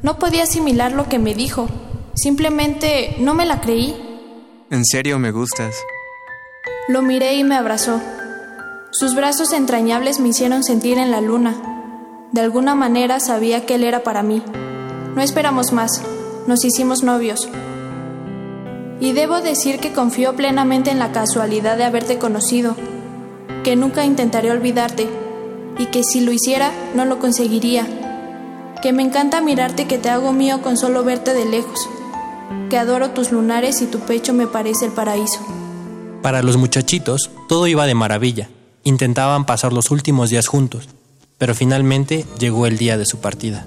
No 0.02 0.18
podía 0.18 0.42
asimilar 0.42 0.92
lo 0.92 1.08
que 1.08 1.18
me 1.18 1.34
dijo. 1.34 1.68
Simplemente 2.14 3.16
no 3.18 3.32
me 3.32 3.46
la 3.46 3.62
creí. 3.62 3.96
En 4.70 4.84
serio 4.84 5.18
me 5.18 5.30
gustas. 5.30 5.74
Lo 6.88 7.00
miré 7.00 7.34
y 7.36 7.44
me 7.44 7.56
abrazó. 7.56 7.98
Sus 8.90 9.14
brazos 9.14 9.54
entrañables 9.54 10.20
me 10.20 10.28
hicieron 10.28 10.62
sentir 10.62 10.98
en 10.98 11.10
la 11.10 11.22
luna. 11.22 12.28
De 12.32 12.42
alguna 12.42 12.74
manera 12.74 13.20
sabía 13.20 13.64
que 13.64 13.76
él 13.76 13.84
era 13.84 14.02
para 14.02 14.22
mí. 14.22 14.42
No 15.14 15.22
esperamos 15.22 15.72
más. 15.72 16.02
Nos 16.46 16.62
hicimos 16.62 17.02
novios. 17.02 17.48
Y 19.00 19.12
debo 19.12 19.40
decir 19.40 19.78
que 19.78 19.94
confío 19.94 20.36
plenamente 20.36 20.90
en 20.90 20.98
la 20.98 21.10
casualidad 21.10 21.78
de 21.78 21.84
haberte 21.84 22.18
conocido 22.18 22.76
que 23.64 23.76
nunca 23.76 24.04
intentaré 24.04 24.50
olvidarte 24.50 25.21
y 25.78 25.86
que 25.86 26.02
si 26.04 26.20
lo 26.20 26.32
hiciera 26.32 26.72
no 26.94 27.04
lo 27.04 27.18
conseguiría, 27.18 27.86
que 28.82 28.92
me 28.92 29.02
encanta 29.02 29.40
mirarte 29.40 29.86
que 29.86 29.98
te 29.98 30.10
hago 30.10 30.32
mío 30.32 30.62
con 30.62 30.76
solo 30.76 31.04
verte 31.04 31.34
de 31.34 31.44
lejos, 31.44 31.88
que 32.68 32.78
adoro 32.78 33.10
tus 33.10 33.32
lunares 33.32 33.80
y 33.82 33.86
tu 33.86 34.00
pecho 34.00 34.32
me 34.32 34.46
parece 34.46 34.86
el 34.86 34.92
paraíso. 34.92 35.40
Para 36.22 36.42
los 36.42 36.56
muchachitos 36.56 37.30
todo 37.48 37.66
iba 37.66 37.86
de 37.86 37.94
maravilla, 37.94 38.48
intentaban 38.84 39.44
pasar 39.44 39.72
los 39.72 39.90
últimos 39.90 40.30
días 40.30 40.46
juntos, 40.46 40.88
pero 41.38 41.54
finalmente 41.54 42.24
llegó 42.38 42.66
el 42.66 42.78
día 42.78 42.96
de 42.96 43.06
su 43.06 43.18
partida. 43.18 43.66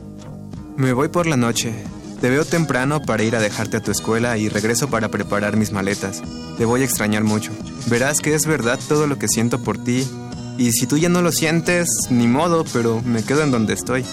Me 0.78 0.94
voy 0.94 1.08
por 1.08 1.28
la 1.28 1.38
noche, 1.38 1.74
te 2.22 2.30
veo 2.30 2.46
temprano 2.46 3.02
para 3.02 3.24
ir 3.24 3.36
a 3.36 3.40
dejarte 3.40 3.78
a 3.78 3.84
tu 3.84 3.92
escuela 3.92 4.38
y 4.38 4.50
regreso 4.50 4.90
para 4.90 5.10
preparar 5.10 5.58
mis 5.58 5.72
maletas. 5.72 6.24
Te 6.58 6.66
voy 6.66 6.82
a 6.82 6.86
extrañar 6.86 7.24
mucho. 7.24 7.52
Verás 7.88 8.20
que 8.20 8.34
es 8.34 8.46
verdad 8.46 8.80
todo 8.88 9.06
lo 9.06 9.20
que 9.20 9.28
siento 9.28 9.60
por 9.60 9.78
ti. 9.78 10.08
Y 10.58 10.72
si 10.72 10.88
tú 10.88 10.98
ya 10.98 11.10
no 11.10 11.22
lo 11.22 11.32
sientes, 11.32 11.88
ni 12.10 12.28
modo, 12.28 12.66
pero 12.72 13.02
me 13.04 13.24
quedo 13.24 13.44
en 13.44 13.52
donde 13.52 13.74
estoy. 13.74 14.06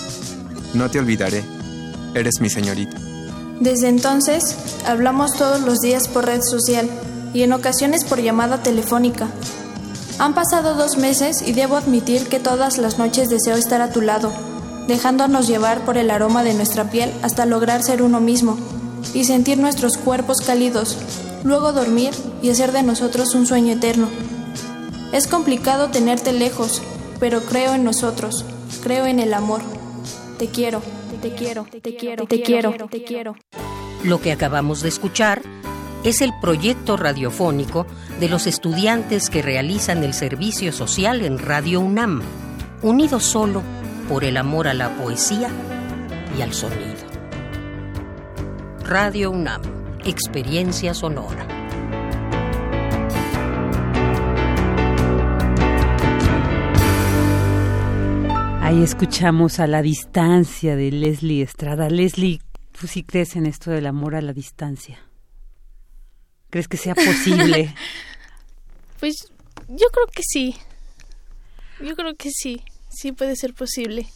No 0.75 0.91
te 0.91 0.99
olvidaré. 0.99 1.45
Eres 2.15 2.41
mi 2.41 2.51
señorita. 2.51 2.97
Desde 3.61 3.89
entonces, 3.89 4.57
hablamos 4.87 5.35
todos 5.35 5.61
los 5.61 5.79
días 5.79 6.09
por 6.09 6.27
red 6.27 6.43
social 6.43 6.89
y 7.33 7.43
en 7.43 7.53
ocasiones 7.53 8.05
por 8.05 8.21
llamada 8.21 8.63
telefónica. 8.63 9.29
Han 10.19 10.35
pasado 10.35 10.75
dos 10.75 10.99
meses 10.99 11.43
y 11.47 11.53
debo 11.53 11.77
admitir 11.77 12.29
que 12.29 12.41
todas 12.41 12.79
las 12.79 12.99
noches 12.99 13.29
deseo 13.29 13.57
estar 13.57 13.81
a 13.81 13.93
tu 13.93 14.01
lado 14.01 14.33
dejándonos 14.87 15.47
llevar 15.47 15.85
por 15.85 15.97
el 15.97 16.11
aroma 16.11 16.43
de 16.43 16.55
nuestra 16.55 16.91
piel 16.91 17.13
hasta 17.23 17.47
lograr 17.47 17.83
ser 17.83 18.03
uno 18.03 18.21
mismo 18.21 18.59
y 19.15 19.25
sentir 19.25 19.59
nuestros 19.59 19.97
cuerpos 19.97 20.39
cálidos, 20.45 20.97
luego 21.45 21.73
dormir 21.73 22.13
y 22.41 22.51
hacer 22.51 22.73
de 22.73 22.83
nosotros 22.83 23.35
un 23.35 23.47
sueño 23.47 23.73
eterno. 23.73 24.09
Es 25.13 25.27
complicado 25.27 25.91
tenerte 25.91 26.33
lejos, 26.33 26.81
pero 27.21 27.43
creo 27.43 27.75
en 27.75 27.85
nosotros, 27.85 28.47
creo 28.83 29.05
en 29.05 29.21
el 29.21 29.35
amor. 29.35 29.61
Te 30.39 30.49
quiero, 30.49 30.81
te 31.21 31.35
quiero, 31.35 31.67
te 31.71 31.95
quiero, 31.95 32.27
te 32.27 32.43
quiero, 32.43 32.73
te 32.89 33.05
quiero. 33.05 33.37
Lo 34.05 34.23
que 34.23 34.33
acabamos 34.33 34.81
de 34.81 34.89
escuchar 34.89 35.43
es 36.03 36.23
el 36.23 36.33
proyecto 36.41 36.97
radiofónico 36.97 37.87
de 38.21 38.31
los 38.31 38.47
estudiantes 38.47 39.29
que 39.29 39.43
realizan 39.43 40.03
el 40.03 40.15
servicio 40.15 40.73
social 40.73 41.21
en 41.21 41.39
Radio 41.39 41.81
UNAM, 41.81 42.23
unidos 42.81 43.23
solo 43.23 43.63
por 44.09 44.25
el 44.25 44.39
amor 44.39 44.67
a 44.67 44.73
la 44.73 44.97
poesía 44.97 45.51
y 46.39 46.41
al 46.41 46.55
sonido. 46.55 47.03
Radio 48.83 49.31
UNAM, 49.31 49.61
experiencia 50.05 50.95
sonora. 50.95 51.62
Ahí 58.63 58.81
escuchamos 58.81 59.59
a 59.59 59.67
la 59.67 59.83
distancia 59.83 60.77
de 60.77 60.93
Leslie 60.93 61.43
Estrada. 61.43 61.91
Leslie, 61.91 62.41
¿tú 62.71 62.87
sí 62.87 63.03
crees 63.03 63.35
en 63.35 63.45
esto 63.45 63.73
del 63.73 63.87
amor 63.87 64.15
a 64.15 64.23
la 64.23 64.33
distancia? 64.33 65.01
¿Crees 66.49 66.69
que 66.69 66.77
sea 66.77 66.95
posible? 66.95 67.75
pues 69.01 69.33
yo 69.67 69.87
creo 69.93 70.07
que 70.15 70.23
sí. 70.23 70.55
Yo 71.81 71.97
creo 71.97 72.15
que 72.15 72.31
sí. 72.31 72.63
Sí, 72.89 73.11
puede 73.11 73.35
ser 73.35 73.53
posible. 73.53 74.07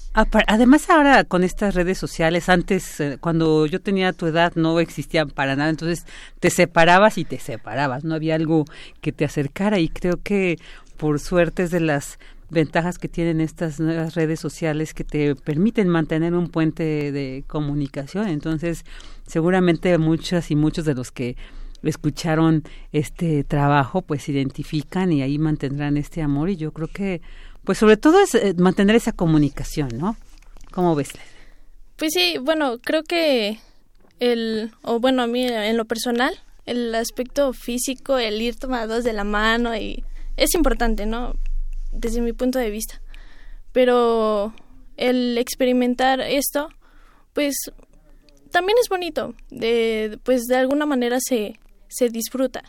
Además 0.46 0.90
ahora 0.90 1.24
con 1.24 1.42
estas 1.42 1.74
redes 1.74 1.98
sociales, 1.98 2.48
antes 2.48 3.00
eh, 3.00 3.18
cuando 3.20 3.66
yo 3.66 3.80
tenía 3.80 4.12
tu 4.12 4.26
edad 4.26 4.52
no 4.54 4.78
existían 4.78 5.28
para 5.28 5.56
nada, 5.56 5.70
entonces 5.70 6.06
te 6.38 6.50
separabas 6.50 7.18
y 7.18 7.24
te 7.24 7.40
separabas, 7.40 8.04
no 8.04 8.14
había 8.14 8.36
algo 8.36 8.64
que 9.00 9.10
te 9.10 9.24
acercara 9.24 9.80
y 9.80 9.88
creo 9.88 10.22
que 10.22 10.56
por 10.96 11.18
suerte 11.18 11.64
es 11.64 11.72
de 11.72 11.80
las 11.80 12.18
ventajas 12.50 12.98
que 12.98 13.08
tienen 13.08 13.40
estas 13.40 13.80
nuevas 13.80 14.14
redes 14.14 14.40
sociales 14.40 14.94
que 14.94 15.04
te 15.04 15.34
permiten 15.34 15.88
mantener 15.88 16.34
un 16.34 16.48
puente 16.48 17.12
de 17.12 17.44
comunicación. 17.46 18.28
Entonces, 18.28 18.84
seguramente 19.26 19.96
muchas 19.98 20.50
y 20.50 20.56
muchos 20.56 20.84
de 20.84 20.94
los 20.94 21.10
que 21.10 21.36
escucharon 21.82 22.64
este 22.92 23.44
trabajo 23.44 24.02
pues 24.02 24.28
identifican 24.28 25.12
y 25.12 25.22
ahí 25.22 25.38
mantendrán 25.38 25.96
este 25.96 26.22
amor 26.22 26.50
y 26.50 26.56
yo 26.56 26.72
creo 26.72 26.88
que 26.88 27.20
pues 27.64 27.78
sobre 27.78 27.96
todo 27.96 28.20
es 28.20 28.34
eh, 28.34 28.54
mantener 28.56 28.96
esa 28.96 29.12
comunicación, 29.12 29.90
¿no? 29.96 30.16
¿Cómo 30.72 30.94
ves? 30.94 31.10
Pues 31.96 32.12
sí, 32.12 32.38
bueno, 32.40 32.78
creo 32.78 33.02
que 33.02 33.58
el, 34.20 34.70
o 34.82 35.00
bueno, 35.00 35.22
a 35.22 35.26
mí 35.26 35.46
en 35.46 35.76
lo 35.76 35.84
personal, 35.84 36.32
el 36.64 36.94
aspecto 36.94 37.52
físico, 37.52 38.18
el 38.18 38.40
ir 38.40 38.56
tomados 38.56 39.04
de 39.04 39.12
la 39.12 39.24
mano 39.24 39.76
y 39.76 40.04
es 40.36 40.54
importante, 40.54 41.06
¿no? 41.06 41.34
Desde 41.96 42.20
mi 42.20 42.32
punto 42.32 42.58
de 42.58 42.70
vista. 42.70 43.00
Pero 43.72 44.54
el 44.96 45.38
experimentar 45.38 46.20
esto, 46.20 46.68
pues 47.32 47.56
también 48.50 48.78
es 48.80 48.88
bonito, 48.88 49.34
de, 49.50 50.18
pues 50.22 50.44
de 50.44 50.56
alguna 50.56 50.86
manera 50.86 51.18
se, 51.20 51.58
se 51.88 52.08
disfruta. 52.08 52.62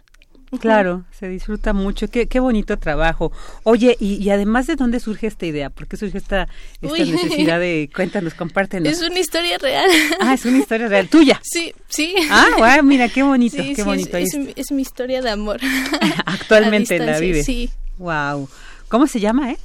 Claro, 0.62 1.04
se 1.12 1.28
disfruta 1.28 1.74
mucho. 1.74 2.08
Qué, 2.08 2.28
qué 2.28 2.40
bonito 2.40 2.78
trabajo. 2.78 3.34
Oye, 3.64 3.98
y, 4.00 4.30
además 4.30 4.66
de 4.66 4.78
dónde 4.78 5.02
surge 5.02 5.28
esta 5.28 5.46
idea, 5.46 5.70
¿por 5.70 5.88
qué 5.88 5.98
surge 5.98 6.18
esta, 6.18 6.48
esta 6.82 7.06
necesidad 7.06 7.60
de 7.60 7.90
cuéntanos, 7.96 8.34
compártenos? 8.34 8.92
Es 8.92 9.02
una 9.02 9.20
historia 9.20 9.58
real. 9.58 9.90
Ah, 10.22 10.34
es 10.34 10.46
una 10.46 10.60
historia 10.60 10.88
real 10.88 11.10
tuya. 11.10 11.42
Sí, 11.50 11.74
sí. 11.88 12.14
Ah, 12.30 12.48
wow, 12.58 12.84
mira 12.84 13.10
qué 13.10 13.24
bonito, 13.24 13.58
qué 13.76 13.84
bonito. 13.84 14.18
Es, 14.18 14.34
es, 14.56 14.72
mi 14.72 14.82
historia 14.82 15.22
de 15.22 15.30
amor. 15.30 15.60
Actualmente 16.26 17.00
la 17.00 17.20
vive. 17.20 17.44
Sí. 17.44 17.70
Wow. 17.98 18.48
¿Cómo 18.90 19.08
se 19.08 19.20
llama, 19.20 19.52
eh? 19.52 19.58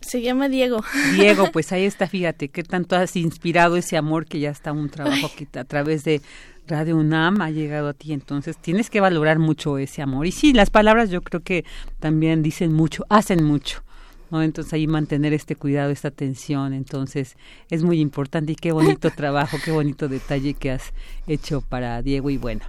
Se 0.00 0.22
llama 0.22 0.48
Diego. 0.48 0.82
Diego, 1.14 1.46
pues 1.52 1.72
ahí 1.72 1.84
está, 1.84 2.06
fíjate, 2.06 2.48
qué 2.48 2.62
tanto 2.62 2.96
has 2.96 3.16
inspirado 3.16 3.76
ese 3.76 3.96
amor 3.96 4.26
que 4.26 4.40
ya 4.40 4.50
está 4.50 4.72
un 4.72 4.88
trabajo 4.88 5.30
que 5.36 5.46
a 5.58 5.64
través 5.64 6.04
de 6.04 6.22
Radio 6.66 6.96
UNAM 6.96 7.42
ha 7.42 7.50
llegado 7.50 7.88
a 7.88 7.92
ti, 7.92 8.14
entonces 8.14 8.56
tienes 8.56 8.88
que 8.88 9.00
valorar 9.00 9.38
mucho 9.38 9.76
ese 9.76 10.00
amor. 10.00 10.26
Y 10.26 10.32
sí, 10.32 10.52
las 10.54 10.70
palabras 10.70 11.10
yo 11.10 11.20
creo 11.20 11.42
que 11.42 11.64
también 12.00 12.42
dicen 12.42 12.72
mucho, 12.72 13.04
hacen 13.10 13.44
mucho. 13.44 13.82
¿no? 14.30 14.42
Entonces 14.42 14.72
ahí 14.72 14.86
mantener 14.86 15.34
este 15.34 15.56
cuidado, 15.56 15.90
esta 15.90 16.08
atención, 16.08 16.72
entonces 16.72 17.36
es 17.70 17.82
muy 17.82 18.00
importante 18.00 18.52
y 18.52 18.56
qué 18.56 18.72
bonito 18.72 19.10
trabajo, 19.16 19.58
qué 19.62 19.72
bonito 19.72 20.08
detalle 20.08 20.54
que 20.54 20.70
has 20.70 20.94
hecho 21.26 21.60
para 21.60 22.00
Diego 22.00 22.30
y 22.30 22.38
bueno, 22.38 22.62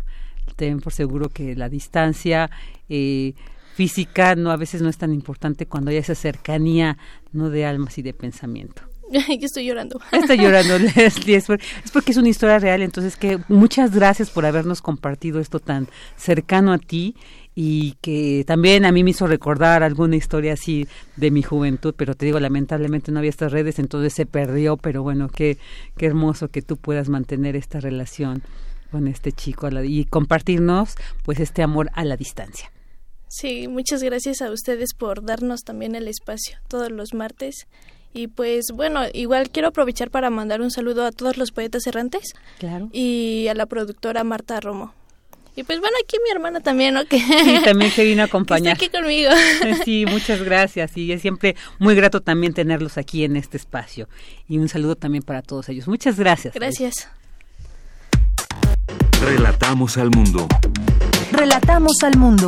ten 0.57 0.81
por 0.81 0.91
seguro 0.91 1.29
que 1.29 1.55
la 1.55 1.69
distancia 1.69 2.49
eh, 2.89 3.33
física 3.75 4.35
no 4.35 4.51
a 4.51 4.55
veces 4.55 4.81
no 4.81 4.87
es 4.87 4.97
tan 4.97 5.13
importante 5.13 5.65
cuando 5.65 5.91
hay 5.91 5.97
esa 5.97 6.15
cercanía 6.15 6.97
no 7.33 7.49
de 7.49 7.65
almas 7.65 7.97
y 7.97 8.01
de 8.01 8.13
pensamiento. 8.13 8.83
Yo 9.11 9.45
estoy 9.45 9.65
llorando. 9.65 9.99
Estoy 10.11 10.37
llorando, 10.37 10.79
Leslie. 10.95 11.35
Es 11.35 11.47
porque 11.91 12.11
es 12.11 12.17
una 12.17 12.29
historia 12.29 12.57
real. 12.57 12.81
Entonces, 12.81 13.17
que 13.17 13.37
muchas 13.49 13.93
gracias 13.93 14.29
por 14.29 14.45
habernos 14.45 14.81
compartido 14.81 15.41
esto 15.41 15.59
tan 15.59 15.89
cercano 16.15 16.71
a 16.71 16.77
ti 16.77 17.15
y 17.53 17.97
que 18.01 18.45
también 18.47 18.85
a 18.85 18.91
mí 18.93 19.03
me 19.03 19.11
hizo 19.11 19.27
recordar 19.27 19.83
alguna 19.83 20.15
historia 20.15 20.53
así 20.53 20.87
de 21.17 21.31
mi 21.31 21.43
juventud, 21.43 21.93
pero 21.95 22.15
te 22.15 22.25
digo, 22.25 22.39
lamentablemente 22.39 23.11
no 23.11 23.19
había 23.19 23.29
estas 23.29 23.51
redes, 23.51 23.79
entonces 23.79 24.13
se 24.13 24.25
perdió, 24.25 24.75
pero 24.75 25.03
bueno, 25.03 25.29
qué, 25.29 25.57
qué 25.95 26.05
hermoso 26.05 26.49
que 26.49 26.61
tú 26.61 26.75
puedas 26.75 27.07
mantener 27.07 27.55
esta 27.55 27.79
relación 27.79 28.43
con 28.91 29.07
este 29.07 29.31
chico 29.31 29.69
y 29.83 30.03
compartirnos 30.03 30.95
pues 31.23 31.39
este 31.39 31.63
amor 31.63 31.89
a 31.93 32.03
la 32.03 32.17
distancia. 32.17 32.71
Sí, 33.37 33.67
muchas 33.67 34.01
gracias 34.01 34.41
a 34.41 34.49
ustedes 34.49 34.93
por 34.93 35.23
darnos 35.25 35.63
también 35.63 35.93
el 35.95 36.07
espacio 36.07 36.57
todos 36.69 36.89
los 36.89 37.13
martes. 37.13 37.67
Y 38.13 38.27
pues 38.27 38.67
bueno, 38.73 39.01
igual 39.13 39.49
quiero 39.49 39.67
aprovechar 39.67 40.09
para 40.09 40.29
mandar 40.29 40.61
un 40.61 40.71
saludo 40.71 41.05
a 41.05 41.11
todos 41.11 41.35
los 41.35 41.51
poetas 41.51 41.85
errantes. 41.85 42.33
Claro. 42.59 42.87
Y 42.93 43.47
a 43.49 43.53
la 43.53 43.65
productora 43.65 44.23
Marta 44.23 44.61
Romo. 44.61 44.93
Y 45.57 45.63
pues 45.63 45.81
bueno, 45.81 45.97
aquí 46.01 46.15
mi 46.23 46.29
hermana 46.31 46.61
también, 46.61 46.93
¿no? 46.93 47.05
Que 47.05 47.19
sí, 47.19 47.59
también 47.65 47.91
que 47.91 48.05
vino 48.05 48.21
a 48.21 48.25
acompañar. 48.27 48.75
aquí 48.75 48.87
conmigo. 48.87 49.31
Sí, 49.83 50.05
muchas 50.05 50.41
gracias. 50.41 50.95
Y 50.95 51.11
es 51.11 51.21
siempre 51.21 51.57
muy 51.77 51.93
grato 51.93 52.21
también 52.21 52.53
tenerlos 52.53 52.97
aquí 52.97 53.25
en 53.25 53.35
este 53.35 53.57
espacio. 53.57 54.07
Y 54.47 54.59
un 54.59 54.69
saludo 54.69 54.95
también 54.95 55.23
para 55.23 55.41
todos 55.41 55.67
ellos. 55.67 55.89
Muchas 55.89 56.17
gracias. 56.17 56.53
Gracias. 56.53 57.09
Relatamos 59.21 59.97
al 59.97 60.11
mundo. 60.11 60.47
Relatamos 61.33 62.01
al 62.03 62.17
mundo. 62.17 62.47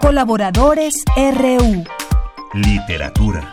Colaboradores 0.00 0.94
RU. 1.16 1.84
Literatura. 2.54 3.52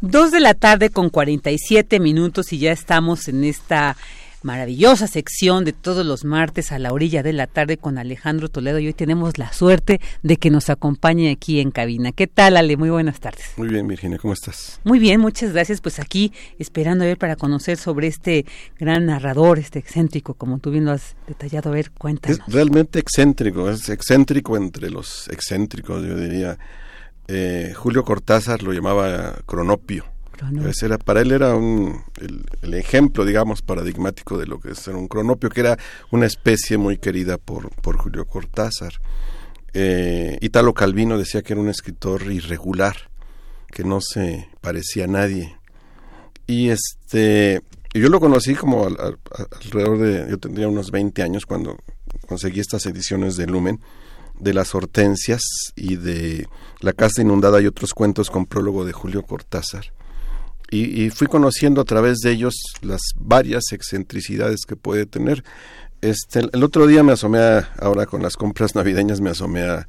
Dos 0.00 0.30
de 0.30 0.40
la 0.40 0.54
tarde 0.54 0.90
con 0.90 1.08
47 1.08 2.00
minutos 2.00 2.52
y 2.52 2.58
ya 2.58 2.72
estamos 2.72 3.28
en 3.28 3.44
esta 3.44 3.96
maravillosa 4.44 5.06
sección 5.06 5.64
de 5.64 5.72
todos 5.72 6.04
los 6.04 6.24
martes 6.24 6.72
a 6.72 6.78
la 6.78 6.92
orilla 6.92 7.22
de 7.22 7.32
la 7.32 7.46
tarde 7.46 7.76
con 7.76 7.98
Alejandro 7.98 8.48
Toledo 8.48 8.78
y 8.78 8.86
hoy 8.86 8.94
tenemos 8.94 9.38
la 9.38 9.52
suerte 9.52 10.00
de 10.22 10.36
que 10.36 10.50
nos 10.50 10.70
acompañe 10.70 11.30
aquí 11.30 11.60
en 11.60 11.70
cabina. 11.70 12.12
¿Qué 12.12 12.26
tal, 12.26 12.56
Ale? 12.56 12.76
Muy 12.76 12.90
buenas 12.90 13.20
tardes. 13.20 13.44
Muy 13.56 13.68
bien, 13.68 13.86
Virginia, 13.86 14.18
¿cómo 14.18 14.34
estás? 14.34 14.80
Muy 14.84 14.98
bien, 14.98 15.20
muchas 15.20 15.52
gracias. 15.52 15.80
Pues 15.80 15.98
aquí 15.98 16.32
esperando 16.58 17.04
a 17.04 17.06
ver 17.06 17.18
para 17.18 17.36
conocer 17.36 17.76
sobre 17.76 18.06
este 18.06 18.46
gran 18.78 19.06
narrador, 19.06 19.58
este 19.58 19.78
excéntrico, 19.78 20.34
como 20.34 20.58
tú 20.58 20.70
bien 20.70 20.84
lo 20.84 20.92
has 20.92 21.16
detallado. 21.26 21.70
A 21.70 21.74
ver, 21.74 21.90
cuéntanos. 21.90 22.40
Es 22.46 22.52
realmente 22.52 22.98
excéntrico, 22.98 23.70
es 23.70 23.88
excéntrico 23.88 24.56
entre 24.56 24.90
los 24.90 25.28
excéntricos, 25.28 26.04
yo 26.04 26.16
diría 26.16 26.58
eh, 27.28 27.72
Julio 27.74 28.04
Cortázar 28.04 28.62
lo 28.62 28.72
llamaba 28.72 29.38
cronopio. 29.46 30.11
Era, 30.82 30.98
para 30.98 31.20
él 31.20 31.32
era 31.32 31.54
un, 31.54 32.02
el, 32.62 32.74
ejemplo, 32.74 33.24
digamos, 33.24 33.62
paradigmático 33.62 34.38
de 34.38 34.46
lo 34.46 34.58
que 34.60 34.72
es 34.72 34.86
un 34.88 35.08
cronopio, 35.08 35.50
que 35.50 35.60
era 35.60 35.78
una 36.10 36.26
especie 36.26 36.78
muy 36.78 36.98
querida 36.98 37.38
por, 37.38 37.70
por 37.82 37.96
Julio 37.98 38.26
Cortázar. 38.26 38.94
Eh, 39.74 40.38
Italo 40.40 40.74
Calvino 40.74 41.16
decía 41.16 41.42
que 41.42 41.52
era 41.52 41.62
un 41.62 41.68
escritor 41.68 42.22
irregular, 42.30 42.96
que 43.68 43.84
no 43.84 44.00
se 44.00 44.48
parecía 44.60 45.04
a 45.04 45.08
nadie. 45.08 45.56
Y 46.46 46.70
este 46.70 47.62
yo 47.94 48.08
lo 48.08 48.20
conocí 48.20 48.54
como 48.54 48.86
alrededor 48.86 49.98
de, 49.98 50.26
yo 50.30 50.38
tendría 50.38 50.66
unos 50.66 50.90
20 50.90 51.22
años 51.22 51.44
cuando 51.44 51.76
conseguí 52.26 52.60
estas 52.60 52.86
ediciones 52.86 53.36
de 53.36 53.46
Lumen 53.46 53.80
de 54.38 54.54
las 54.54 54.74
hortensias 54.74 55.42
y 55.76 55.96
de 55.96 56.48
La 56.80 56.94
casa 56.94 57.20
inundada 57.20 57.60
y 57.60 57.66
otros 57.66 57.92
cuentos 57.92 58.30
con 58.30 58.46
prólogo 58.46 58.84
de 58.84 58.92
Julio 58.92 59.22
Cortázar. 59.22 59.92
Y, 60.74 61.10
fui 61.10 61.26
conociendo 61.26 61.82
a 61.82 61.84
través 61.84 62.20
de 62.20 62.30
ellos 62.30 62.54
las 62.80 63.02
varias 63.16 63.64
excentricidades 63.72 64.64
que 64.66 64.74
puede 64.74 65.04
tener. 65.04 65.44
Este, 66.00 66.40
el 66.50 66.64
otro 66.64 66.86
día 66.86 67.02
me 67.02 67.12
asomé, 67.12 67.40
ahora 67.78 68.06
con 68.06 68.22
las 68.22 68.38
compras 68.38 68.74
navideñas, 68.74 69.20
me 69.20 69.28
asomé 69.28 69.64
a, 69.64 69.86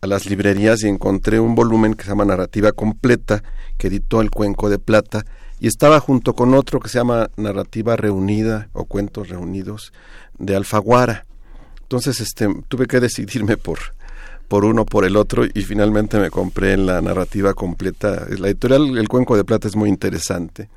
a 0.00 0.06
las 0.08 0.26
librerías 0.26 0.82
y 0.82 0.88
encontré 0.88 1.38
un 1.38 1.54
volumen 1.54 1.94
que 1.94 2.02
se 2.02 2.10
llama 2.10 2.24
Narrativa 2.24 2.72
Completa, 2.72 3.44
que 3.78 3.86
editó 3.86 4.20
el 4.20 4.32
Cuenco 4.32 4.68
de 4.68 4.80
Plata, 4.80 5.24
y 5.60 5.68
estaba 5.68 6.00
junto 6.00 6.34
con 6.34 6.52
otro 6.54 6.80
que 6.80 6.88
se 6.88 6.98
llama 6.98 7.30
Narrativa 7.36 7.94
Reunida 7.94 8.70
o 8.72 8.86
Cuentos 8.86 9.28
Reunidos 9.28 9.92
de 10.38 10.56
Alfaguara. 10.56 11.26
Entonces 11.82 12.20
este, 12.20 12.48
tuve 12.66 12.86
que 12.86 12.98
decidirme 12.98 13.56
por, 13.56 13.78
por 14.48 14.64
uno 14.64 14.84
por 14.84 15.04
el 15.04 15.16
otro 15.16 15.44
y 15.44 15.62
finalmente 15.62 16.18
me 16.18 16.30
compré 16.30 16.76
la 16.76 17.00
narrativa 17.00 17.54
completa. 17.54 18.26
La 18.38 18.48
editorial 18.48 18.96
El 18.98 19.08
Cuenco 19.08 19.36
de 19.36 19.44
Plata 19.44 19.68
es 19.68 19.76
muy 19.76 19.88
interesante 19.88 20.68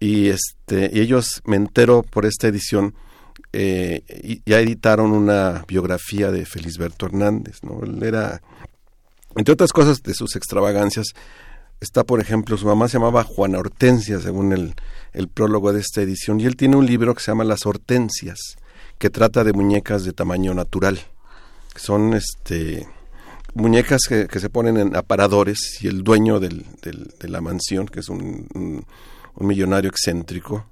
y 0.00 0.28
este 0.28 1.00
ellos 1.00 1.42
me 1.44 1.56
entero 1.56 2.02
por 2.02 2.26
esta 2.26 2.48
edición 2.48 2.94
eh, 3.52 4.02
y 4.22 4.42
ya 4.44 4.60
editaron 4.60 5.12
una 5.12 5.64
biografía 5.68 6.30
de 6.30 6.44
Felisberto 6.44 7.06
Hernández, 7.06 7.62
¿no? 7.62 7.80
Él 7.84 8.02
era 8.02 8.42
entre 9.36 9.54
otras 9.54 9.72
cosas 9.72 10.02
de 10.02 10.14
sus 10.14 10.36
extravagancias 10.36 11.06
está 11.80 12.04
por 12.04 12.20
ejemplo 12.20 12.56
su 12.56 12.66
mamá 12.66 12.88
se 12.88 12.98
llamaba 12.98 13.24
Juana 13.24 13.58
Hortensia 13.58 14.20
según 14.20 14.52
el, 14.52 14.74
el 15.12 15.28
prólogo 15.28 15.72
de 15.72 15.80
esta 15.80 16.02
edición 16.02 16.40
y 16.40 16.46
él 16.46 16.56
tiene 16.56 16.76
un 16.76 16.86
libro 16.86 17.14
que 17.14 17.22
se 17.22 17.30
llama 17.30 17.44
Las 17.44 17.64
Hortensias 17.64 18.56
que 18.98 19.10
trata 19.10 19.42
de 19.42 19.52
muñecas 19.52 20.04
de 20.04 20.12
tamaño 20.12 20.54
natural. 20.54 21.00
Son 21.76 22.14
este 22.14 22.86
muñecas 23.54 24.02
que, 24.08 24.40
se 24.40 24.50
ponen 24.50 24.76
en 24.76 24.96
aparadores 24.96 25.78
y 25.82 25.88
el 25.88 26.02
dueño 26.02 26.40
del, 26.40 26.64
de 26.82 27.28
la 27.28 27.40
mansión, 27.40 27.86
que 27.86 28.00
es 28.00 28.08
un, 28.08 28.84
millonario 29.38 29.90
excéntrico, 29.90 30.66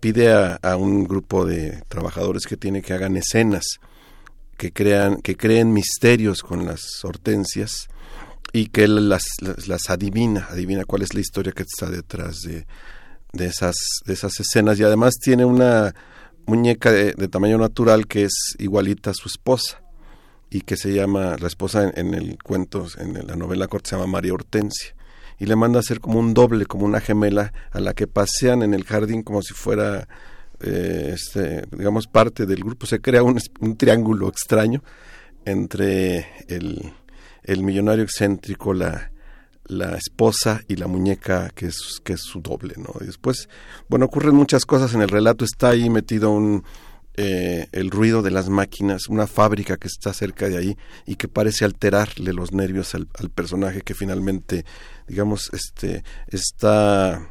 pide 0.00 0.32
a, 0.32 0.76
un 0.76 1.04
grupo 1.04 1.44
de 1.44 1.82
trabajadores 1.88 2.46
que 2.46 2.56
tiene 2.56 2.82
que 2.82 2.92
hagan 2.92 3.16
escenas, 3.16 3.64
que 4.56 4.72
crean, 4.72 5.20
que 5.22 5.36
creen 5.36 5.72
misterios 5.72 6.42
con 6.42 6.66
las 6.66 6.80
hortensias 7.04 7.88
y 8.52 8.66
que 8.66 8.84
él 8.84 9.08
las, 9.08 9.24
adivina, 9.88 10.48
adivina 10.50 10.84
cuál 10.84 11.02
es 11.02 11.14
la 11.14 11.20
historia 11.20 11.52
que 11.52 11.62
está 11.62 11.90
detrás 11.90 12.40
de, 12.42 12.66
de 13.32 13.46
esas, 13.46 13.74
de 14.04 14.12
esas 14.12 14.38
escenas. 14.40 14.78
Y 14.78 14.84
además 14.84 15.14
tiene 15.20 15.44
una 15.44 15.94
muñeca 16.46 16.90
de, 16.92 17.28
tamaño 17.28 17.58
natural 17.58 18.06
que 18.06 18.24
es 18.24 18.56
igualita 18.58 19.10
a 19.10 19.14
su 19.14 19.28
esposa 19.28 19.81
y 20.52 20.60
que 20.60 20.76
se 20.76 20.92
llama, 20.92 21.36
la 21.40 21.46
esposa 21.46 21.90
en, 21.94 22.12
el 22.12 22.36
cuento, 22.42 22.86
en 22.98 23.26
la 23.26 23.36
novela 23.36 23.68
corta 23.68 23.88
se 23.88 23.96
llama 23.96 24.06
María 24.06 24.34
Hortensia 24.34 24.94
y 25.38 25.46
le 25.46 25.56
manda 25.56 25.78
a 25.78 25.80
hacer 25.80 25.98
como 25.98 26.18
un 26.18 26.34
doble, 26.34 26.66
como 26.66 26.84
una 26.84 27.00
gemela 27.00 27.54
a 27.70 27.80
la 27.80 27.94
que 27.94 28.06
pasean 28.06 28.62
en 28.62 28.74
el 28.74 28.84
jardín 28.84 29.22
como 29.22 29.40
si 29.40 29.54
fuera, 29.54 30.06
eh, 30.60 31.14
este, 31.14 31.64
digamos, 31.74 32.06
parte 32.06 32.44
del 32.44 32.62
grupo. 32.62 32.84
Se 32.84 33.00
crea 33.00 33.22
un, 33.22 33.40
un 33.60 33.76
triángulo 33.78 34.28
extraño 34.28 34.84
entre 35.46 36.26
el, 36.48 36.92
el 37.44 37.64
millonario 37.64 38.04
excéntrico, 38.04 38.74
la, 38.74 39.10
la 39.64 39.96
esposa 39.96 40.60
y 40.68 40.76
la 40.76 40.86
muñeca 40.86 41.48
que 41.54 41.68
es, 41.68 42.02
que 42.04 42.12
es 42.12 42.20
su 42.20 42.42
doble, 42.42 42.74
¿no? 42.76 42.92
Y 43.00 43.06
después, 43.06 43.48
bueno, 43.88 44.04
ocurren 44.04 44.34
muchas 44.34 44.66
cosas 44.66 44.92
en 44.92 45.00
el 45.00 45.08
relato, 45.08 45.46
está 45.46 45.70
ahí 45.70 45.88
metido 45.88 46.30
un, 46.30 46.62
eh, 47.16 47.66
el 47.72 47.90
ruido 47.90 48.22
de 48.22 48.30
las 48.30 48.48
máquinas, 48.48 49.08
una 49.08 49.26
fábrica 49.26 49.76
que 49.76 49.88
está 49.88 50.12
cerca 50.14 50.48
de 50.48 50.56
ahí 50.56 50.76
y 51.06 51.16
que 51.16 51.28
parece 51.28 51.64
alterarle 51.64 52.32
los 52.32 52.52
nervios 52.52 52.94
al, 52.94 53.06
personaje 53.34 53.82
que 53.82 53.94
finalmente, 53.94 54.64
digamos, 55.06 55.50
este, 55.52 56.04
está... 56.28 57.28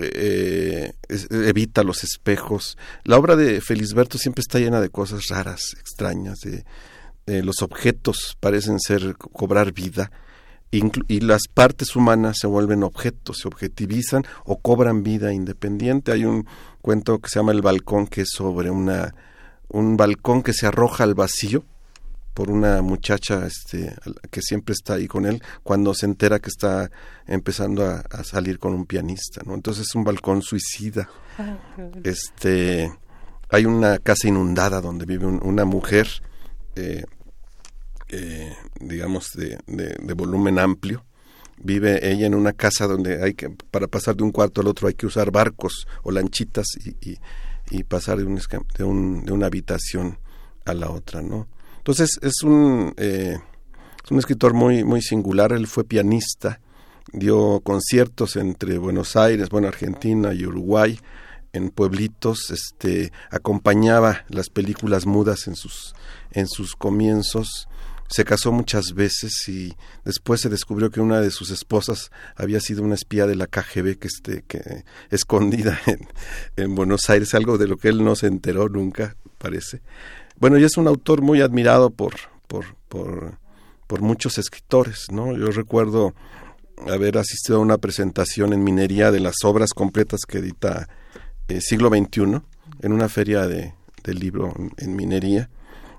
Eh, 0.00 0.92
evita 1.30 1.82
los 1.82 2.04
espejos. 2.04 2.78
La 3.02 3.16
obra 3.16 3.34
de 3.34 3.60
Felisberto 3.60 4.16
siempre 4.16 4.42
está 4.42 4.60
llena 4.60 4.80
de 4.80 4.90
cosas 4.90 5.26
raras, 5.26 5.74
extrañas, 5.80 6.38
de, 6.38 6.64
de 7.26 7.42
los 7.42 7.62
objetos 7.62 8.36
parecen 8.40 8.78
ser 8.78 9.16
cobrar 9.16 9.72
vida 9.72 10.12
y 10.70 11.20
las 11.20 11.42
partes 11.52 11.96
humanas 11.96 12.36
se 12.40 12.46
vuelven 12.46 12.82
objetos, 12.82 13.38
se 13.38 13.48
objetivizan 13.48 14.24
o 14.44 14.58
cobran 14.58 15.02
vida 15.02 15.32
independiente. 15.32 16.12
Hay 16.12 16.24
un 16.24 16.46
cuento 16.82 17.18
que 17.18 17.30
se 17.30 17.38
llama 17.38 17.52
El 17.52 17.62
balcón 17.62 18.06
que 18.06 18.22
es 18.22 18.28
sobre 18.30 18.70
una 18.70 19.14
un 19.68 19.96
balcón 19.96 20.42
que 20.42 20.52
se 20.52 20.66
arroja 20.66 21.04
al 21.04 21.14
vacío 21.14 21.64
por 22.34 22.50
una 22.50 22.82
muchacha 22.82 23.46
este, 23.46 23.94
que 24.30 24.40
siempre 24.42 24.72
está 24.72 24.94
ahí 24.94 25.08
con 25.08 25.26
él 25.26 25.42
cuando 25.62 25.92
se 25.92 26.06
entera 26.06 26.38
que 26.38 26.50
está 26.50 26.90
empezando 27.26 27.84
a, 27.84 28.22
salir 28.22 28.58
con 28.58 28.74
un 28.74 28.86
pianista, 28.86 29.42
¿no? 29.44 29.54
Entonces 29.54 29.86
es 29.88 29.94
un 29.94 30.04
balcón 30.04 30.42
suicida. 30.42 31.08
Este, 32.04 32.92
hay 33.50 33.64
una 33.64 33.98
casa 33.98 34.28
inundada 34.28 34.80
donde 34.80 35.04
vive 35.04 35.26
una 35.26 35.64
mujer, 35.64 36.08
eh, 36.76 37.04
eh, 38.08 38.54
digamos, 38.80 39.32
de, 39.34 39.58
de, 39.66 40.14
volumen 40.14 40.58
amplio. 40.58 41.04
Vive 41.60 42.10
ella 42.10 42.26
en 42.26 42.34
una 42.34 42.52
casa 42.52 42.86
donde 42.86 43.22
hay 43.22 43.34
que, 43.34 43.50
para 43.70 43.88
pasar 43.88 44.16
de 44.16 44.22
un 44.22 44.30
cuarto 44.30 44.60
al 44.60 44.68
otro 44.68 44.88
hay 44.88 44.94
que 44.94 45.06
usar 45.06 45.30
barcos 45.30 45.86
o 46.02 46.10
lanchitas 46.10 46.66
y, 46.84 47.18
y, 47.70 47.84
pasar 47.84 48.18
de, 48.18 48.24
un, 48.24 48.40
de, 48.76 48.84
un, 48.84 49.24
de 49.24 49.32
una 49.32 49.46
habitación 49.46 50.18
a 50.64 50.74
la 50.74 50.90
otra, 50.90 51.20
¿no? 51.20 51.48
Entonces 51.78 52.18
es 52.22 52.42
un, 52.42 52.94
eh, 52.96 53.38
un 54.10 54.18
escritor 54.18 54.54
muy, 54.54 54.84
muy 54.84 55.02
singular, 55.02 55.52
él 55.52 55.66
fue 55.66 55.84
pianista, 55.84 56.60
dio 57.12 57.60
conciertos 57.60 58.36
entre 58.36 58.78
Buenos 58.78 59.16
Aires, 59.16 59.48
bueno, 59.50 59.68
Argentina 59.68 60.32
y 60.32 60.46
Uruguay, 60.46 60.98
en 61.52 61.70
pueblitos, 61.70 62.50
este, 62.50 63.12
acompañaba 63.30 64.24
las 64.28 64.48
películas 64.48 65.06
mudas 65.06 65.46
en 65.46 65.56
sus, 65.56 65.94
en 66.32 66.46
sus 66.46 66.76
comienzos, 66.76 67.68
se 68.08 68.24
casó 68.24 68.52
muchas 68.52 68.94
veces 68.94 69.48
y 69.48 69.74
después 70.04 70.40
se 70.40 70.48
descubrió 70.48 70.90
que 70.90 71.00
una 71.00 71.20
de 71.20 71.30
sus 71.30 71.50
esposas 71.50 72.10
había 72.36 72.60
sido 72.60 72.82
una 72.82 72.94
espía 72.94 73.26
de 73.26 73.36
la 73.36 73.46
KGB 73.46 73.98
que, 73.98 74.08
este, 74.08 74.42
que 74.46 74.84
escondida 75.10 75.78
en, 75.86 76.08
en 76.56 76.74
Buenos 76.74 77.08
Aires, 77.10 77.34
algo 77.34 77.58
de 77.58 77.68
lo 77.68 77.76
que 77.76 77.88
él 77.88 78.04
no 78.04 78.16
se 78.16 78.26
enteró 78.26 78.68
nunca, 78.68 79.16
parece. 79.38 79.80
Bueno, 80.40 80.56
y 80.58 80.64
es 80.64 80.76
un 80.76 80.86
autor 80.86 81.20
muy 81.20 81.40
admirado 81.40 81.90
por, 81.90 82.14
por, 82.46 82.64
por, 82.88 84.00
muchos 84.00 84.38
escritores, 84.38 85.06
¿no? 85.10 85.36
Yo 85.36 85.50
recuerdo 85.50 86.14
haber 86.88 87.18
asistido 87.18 87.58
a 87.58 87.62
una 87.62 87.78
presentación 87.78 88.52
en 88.52 88.62
minería 88.62 89.10
de 89.10 89.18
las 89.18 89.34
obras 89.44 89.70
completas 89.74 90.20
que 90.28 90.38
edita 90.38 90.88
eh, 91.48 91.60
Siglo 91.60 91.88
XXI 91.88 92.40
en 92.82 92.92
una 92.92 93.08
feria 93.08 93.48
de, 93.48 93.74
del 94.04 94.20
libro 94.20 94.54
en, 94.76 94.94
minería, 94.94 95.50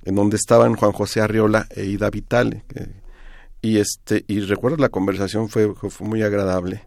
en 0.03 0.15
donde 0.15 0.37
estaban 0.37 0.75
Juan 0.75 0.91
José 0.91 1.21
Arriola 1.21 1.67
e 1.69 1.85
Ida 1.85 2.09
Vitale. 2.09 2.63
y, 3.61 3.77
este, 3.77 4.23
y 4.27 4.39
recuerdo 4.41 4.77
la 4.77 4.89
conversación 4.89 5.49
fue, 5.49 5.73
fue 5.73 6.07
muy 6.07 6.23
agradable 6.23 6.85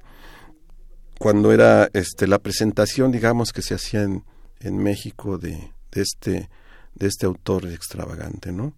cuando 1.19 1.53
era 1.53 1.89
este, 1.93 2.27
la 2.27 2.41
presentación, 2.41 3.13
digamos, 3.13 3.53
que 3.53 3.63
se 3.63 3.75
hacía 3.75 4.03
en, 4.03 4.25
en 4.61 4.79
México 4.79 5.39
de, 5.39 5.73
este 5.93 6.49
de 6.95 7.07
este 7.07 7.27
autor 7.27 7.67
extravagante, 7.67 8.53
¿no? 8.53 8.75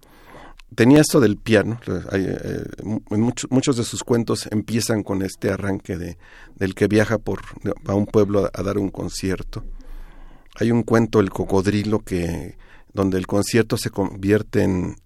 Tenía 0.74 1.00
esto 1.00 1.20
del 1.20 1.36
piano, 1.36 1.78
eh, 2.12 2.64
muchos 3.48 3.76
de 3.76 3.84
sus 3.84 4.02
cuentos 4.02 4.48
empiezan 4.50 5.04
con 5.04 5.22
este 5.22 5.50
arranque 5.50 5.96
de 5.96 6.18
del 6.56 6.74
que 6.74 6.88
viaja 6.88 7.18
por 7.18 7.42
a 7.86 7.94
un 7.94 8.06
pueblo 8.06 8.50
a, 8.52 8.62
dar 8.62 8.78
un 8.78 8.88
concierto. 8.88 9.64
Hay 10.56 10.72
un 10.72 10.82
cuento 10.82 11.20
El 11.20 11.30
cocodrilo 11.30 12.00
que 12.00 12.56
donde 12.94 13.18
el 13.18 13.26
concierto 13.26 13.76
se 13.76 13.90
convierte 13.90 14.62
en, 14.62 14.96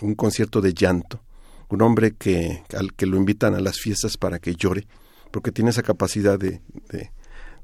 un 0.00 0.14
concierto 0.16 0.60
de 0.60 0.74
llanto, 0.74 1.22
un 1.68 1.82
hombre 1.82 2.14
que 2.16 2.64
al 2.76 2.94
que 2.94 3.06
lo 3.06 3.16
invitan 3.16 3.54
a 3.54 3.60
las 3.60 3.78
fiestas 3.78 4.16
para 4.16 4.40
que 4.40 4.56
llore, 4.56 4.88
porque 5.30 5.52
tiene 5.52 5.70
esa 5.70 5.82
capacidad 5.82 6.38
de, 6.38 6.60
de, 6.90 7.10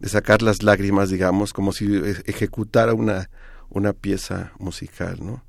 sacar 0.08 0.42
las 0.42 0.62
lágrimas, 0.62 1.10
digamos, 1.10 1.52
como 1.52 1.72
si 1.72 1.86
ejecutara 2.26 2.92
una 2.92 3.28
una 3.72 3.92
pieza 3.92 4.52
musical, 4.58 5.18
¿no? 5.20 5.42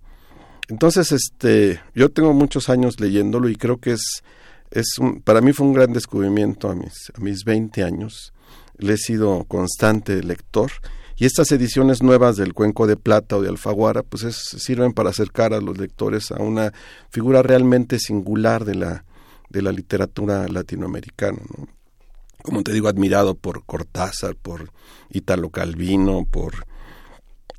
Entonces, 0.70 1.12
este, 1.12 1.82
yo 1.94 2.10
tengo 2.10 2.34
muchos 2.34 2.70
años 2.70 3.00
leyéndolo 3.00 3.50
y 3.50 3.56
creo 3.56 3.78
que 3.78 3.92
es, 3.92 4.24
es 4.72 4.98
un, 4.98 5.22
para 5.22 5.42
mí 5.42 5.52
fue 5.52 5.68
un 5.68 5.74
gran 5.74 5.92
descubrimiento 5.92 6.70
a 6.70 6.76
mis, 6.76 7.12
a 7.14 7.20
mis 7.20 7.44
20 7.44 7.84
años. 7.84 8.34
Le 8.78 8.94
he 8.94 8.98
sido 8.98 9.44
constante 9.44 10.24
lector 10.24 10.72
y 11.16 11.26
estas 11.26 11.52
ediciones 11.52 12.02
nuevas 12.02 12.38
del 12.38 12.54
Cuenco 12.54 12.88
de 12.88 12.98
Plata 12.98 13.38
o 13.38 13.42
de 13.42 13.50
Alfaguara, 13.50 14.04
pues 14.04 14.24
es, 14.24 14.36
sirven 14.36 14.94
para 14.94 15.12
acercar 15.12 15.54
a 15.54 15.62
los 15.62 15.78
lectores 15.78 16.32
a 16.32 16.42
una 16.42 16.74
figura 17.10 17.42
realmente 17.44 18.00
singular 18.00 18.66
de 18.66 18.76
la, 18.76 19.06
de 19.50 19.62
la 19.62 19.72
literatura 19.72 20.48
latinoamericana, 20.48 21.40
¿no? 21.58 21.68
Como 22.42 22.62
te 22.62 22.74
digo, 22.74 22.90
admirado 22.90 23.36
por 23.36 23.66
Cortázar, 23.66 24.36
por 24.36 24.70
Italo 25.10 25.50
Calvino, 25.50 26.26
por 26.30 26.66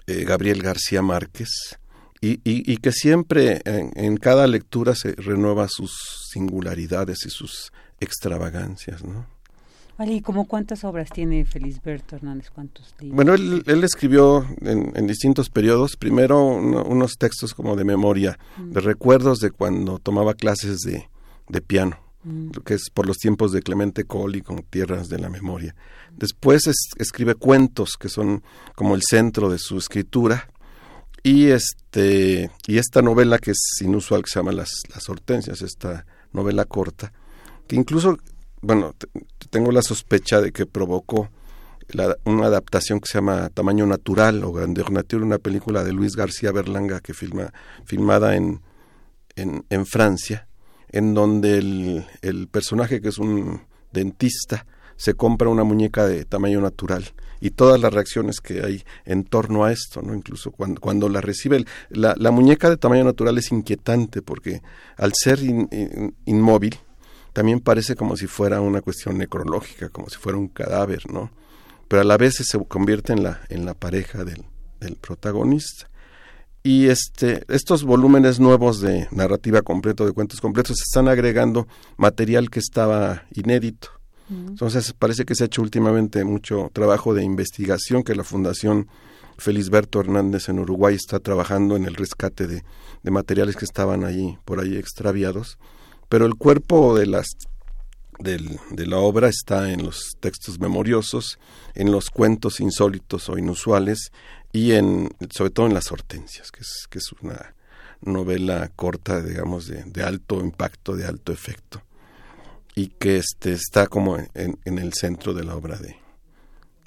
eh, 0.06 0.24
Gabriel 0.24 0.62
García 0.62 1.00
Márquez, 1.00 1.78
y, 2.20 2.40
y, 2.44 2.78
que 2.78 2.90
siempre 2.90 3.60
en, 3.66 4.16
cada 4.16 4.46
lectura 4.46 4.94
se 4.94 5.12
renueva 5.12 5.68
sus 5.68 5.92
singularidades 6.30 7.26
y 7.26 7.30
sus 7.30 7.70
extravagancias, 8.00 9.04
¿no? 9.04 9.26
Vale, 9.96 10.14
¿y 10.14 10.20
como 10.20 10.46
cuántas 10.46 10.82
obras 10.84 11.10
tiene 11.10 11.44
Felisberto 11.44 12.16
Hernández? 12.16 12.50
¿Cuántos 12.50 12.94
libros? 12.98 13.14
Bueno, 13.14 13.34
él, 13.34 13.62
él 13.66 13.84
escribió 13.84 14.44
en, 14.60 15.06
distintos 15.06 15.50
periodos, 15.50 15.96
primero 15.96 16.44
unos 16.44 17.16
textos 17.16 17.54
como 17.54 17.76
de 17.76 17.84
memoria, 17.84 18.38
mm. 18.56 18.72
de 18.72 18.80
recuerdos 18.80 19.38
de 19.38 19.52
cuando 19.52 20.00
tomaba 20.00 20.34
clases 20.34 20.80
de, 20.80 21.08
de 21.48 21.60
piano, 21.60 21.98
mm. 22.24 22.50
que 22.64 22.74
es 22.74 22.90
por 22.92 23.06
los 23.06 23.18
tiempos 23.18 23.52
de 23.52 23.62
Clemente 23.62 24.04
Colli 24.04 24.40
con 24.40 24.62
Tierras 24.62 25.08
de 25.08 25.18
la 25.18 25.28
Memoria. 25.28 25.76
Después 26.16 26.64
escribe 26.98 27.36
cuentos 27.36 27.96
que 27.98 28.08
son 28.08 28.42
como 28.74 28.96
el 28.96 29.02
centro 29.02 29.48
de 29.48 29.58
su 29.58 29.78
escritura 29.78 30.48
y 31.22 31.46
este 31.46 32.50
y 32.66 32.78
esta 32.78 33.00
novela 33.00 33.38
que 33.38 33.52
es 33.52 33.60
inusual 33.80 34.22
que 34.22 34.30
se 34.30 34.38
llama 34.40 34.52
Las, 34.52 34.70
las 34.92 35.08
Hortensias, 35.08 35.62
esta 35.62 36.04
novela 36.32 36.64
corta, 36.64 37.12
que 37.66 37.76
incluso, 37.76 38.18
bueno, 38.64 38.94
tengo 39.50 39.70
la 39.72 39.82
sospecha 39.82 40.40
de 40.40 40.52
que 40.52 40.66
provocó 40.66 41.30
una 42.24 42.46
adaptación 42.46 43.00
que 43.00 43.08
se 43.08 43.18
llama 43.18 43.50
Tamaño 43.50 43.86
Natural 43.86 44.42
o 44.44 44.52
Grandeur 44.52 44.90
Nature, 44.90 45.24
una 45.24 45.38
película 45.38 45.84
de 45.84 45.92
Luis 45.92 46.16
García 46.16 46.50
Berlanga 46.50 47.00
que 47.00 47.14
filma, 47.14 47.52
filmada 47.84 48.36
en, 48.36 48.62
en, 49.36 49.64
en 49.68 49.86
Francia, 49.86 50.48
en 50.88 51.14
donde 51.14 51.58
el, 51.58 52.06
el 52.22 52.48
personaje 52.48 53.00
que 53.00 53.08
es 53.08 53.18
un 53.18 53.62
dentista 53.92 54.66
se 54.96 55.14
compra 55.14 55.48
una 55.48 55.64
muñeca 55.64 56.06
de 56.06 56.24
tamaño 56.24 56.60
natural 56.60 57.04
y 57.40 57.50
todas 57.50 57.80
las 57.80 57.92
reacciones 57.92 58.40
que 58.40 58.62
hay 58.64 58.84
en 59.04 59.24
torno 59.24 59.64
a 59.64 59.72
esto, 59.72 60.00
¿no? 60.02 60.14
Incluso 60.14 60.50
cuando, 60.52 60.80
cuando 60.80 61.08
la 61.08 61.20
recibe, 61.20 61.64
la, 61.90 62.14
la 62.16 62.30
muñeca 62.30 62.70
de 62.70 62.76
tamaño 62.76 63.04
natural 63.04 63.36
es 63.38 63.52
inquietante 63.52 64.22
porque 64.22 64.62
al 64.96 65.12
ser 65.14 65.40
inmóvil 66.24 66.78
también 67.34 67.60
parece 67.60 67.94
como 67.94 68.16
si 68.16 68.26
fuera 68.26 68.62
una 68.62 68.80
cuestión 68.80 69.18
necrológica, 69.18 69.90
como 69.90 70.08
si 70.08 70.16
fuera 70.16 70.38
un 70.38 70.48
cadáver, 70.48 71.02
¿no? 71.12 71.30
Pero 71.88 72.00
a 72.00 72.04
la 72.04 72.16
vez 72.16 72.36
se 72.36 72.64
convierte 72.64 73.12
en 73.12 73.22
la, 73.22 73.42
en 73.50 73.66
la 73.66 73.74
pareja 73.74 74.24
del, 74.24 74.46
del 74.80 74.96
protagonista. 74.96 75.90
Y 76.62 76.86
este, 76.86 77.44
estos 77.48 77.84
volúmenes 77.84 78.40
nuevos 78.40 78.80
de 78.80 79.06
narrativa 79.10 79.60
completo, 79.60 80.06
de 80.06 80.12
cuentos 80.12 80.40
completos, 80.40 80.80
están 80.80 81.08
agregando 81.08 81.68
material 81.98 82.48
que 82.48 82.60
estaba 82.60 83.24
inédito 83.34 83.90
entonces 84.30 84.94
parece 84.94 85.24
que 85.24 85.34
se 85.34 85.44
ha 85.44 85.46
hecho 85.46 85.62
últimamente 85.62 86.24
mucho 86.24 86.70
trabajo 86.72 87.14
de 87.14 87.22
investigación 87.22 88.02
que 88.02 88.14
la 88.14 88.24
Fundación 88.24 88.88
Felisberto 89.36 90.00
Hernández 90.00 90.48
en 90.48 90.60
Uruguay 90.60 90.94
está 90.94 91.18
trabajando 91.20 91.76
en 91.76 91.84
el 91.84 91.94
rescate 91.94 92.46
de, 92.46 92.62
materiales 93.10 93.56
que 93.56 93.66
estaban 93.66 94.04
ahí 94.04 94.38
por 94.46 94.60
ahí 94.60 94.76
extraviados, 94.76 95.58
pero 96.08 96.26
el 96.26 96.34
cuerpo 96.34 96.96
de 96.96 97.06
las 97.06 97.26
de 98.20 98.86
la 98.86 98.98
obra 98.98 99.28
está 99.28 99.72
en 99.72 99.82
los 99.82 100.16
textos 100.20 100.60
memoriosos, 100.60 101.40
en 101.74 101.90
los 101.90 102.10
cuentos 102.10 102.60
insólitos 102.60 103.28
o 103.28 103.36
inusuales 103.36 104.12
y 104.52 104.72
en 104.72 105.10
sobre 105.30 105.50
todo 105.50 105.66
en 105.66 105.74
las 105.74 105.90
hortensias, 105.90 106.52
que 106.52 106.60
es, 106.60 106.86
que 106.88 106.98
es 106.98 107.12
una 107.20 107.56
novela 108.02 108.70
corta, 108.76 109.20
digamos, 109.20 109.66
de 109.66 110.02
alto 110.04 110.40
impacto, 110.40 110.94
de 110.94 111.06
alto 111.06 111.32
efecto 111.32 111.82
y 112.74 112.88
que 112.88 113.16
este 113.16 113.52
está 113.52 113.86
como 113.86 114.18
en, 114.18 114.58
en 114.64 114.78
el 114.78 114.92
centro 114.92 115.32
de 115.32 115.44
la 115.44 115.54
obra 115.54 115.78
de, 115.78 115.96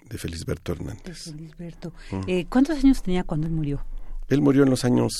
de 0.10 0.18
Felisberto 0.18 0.73
Hernández. 0.73 1.34
Mm. 2.11 2.19
Eh, 2.27 2.45
¿Cuántos 2.49 2.77
años 2.84 3.02
tenía 3.02 3.23
cuando 3.23 3.48
él 3.48 3.53
murió? 3.53 3.84
Él 4.27 4.41
murió 4.41 4.64
en 4.64 4.69
los 4.69 4.84
años 4.84 5.14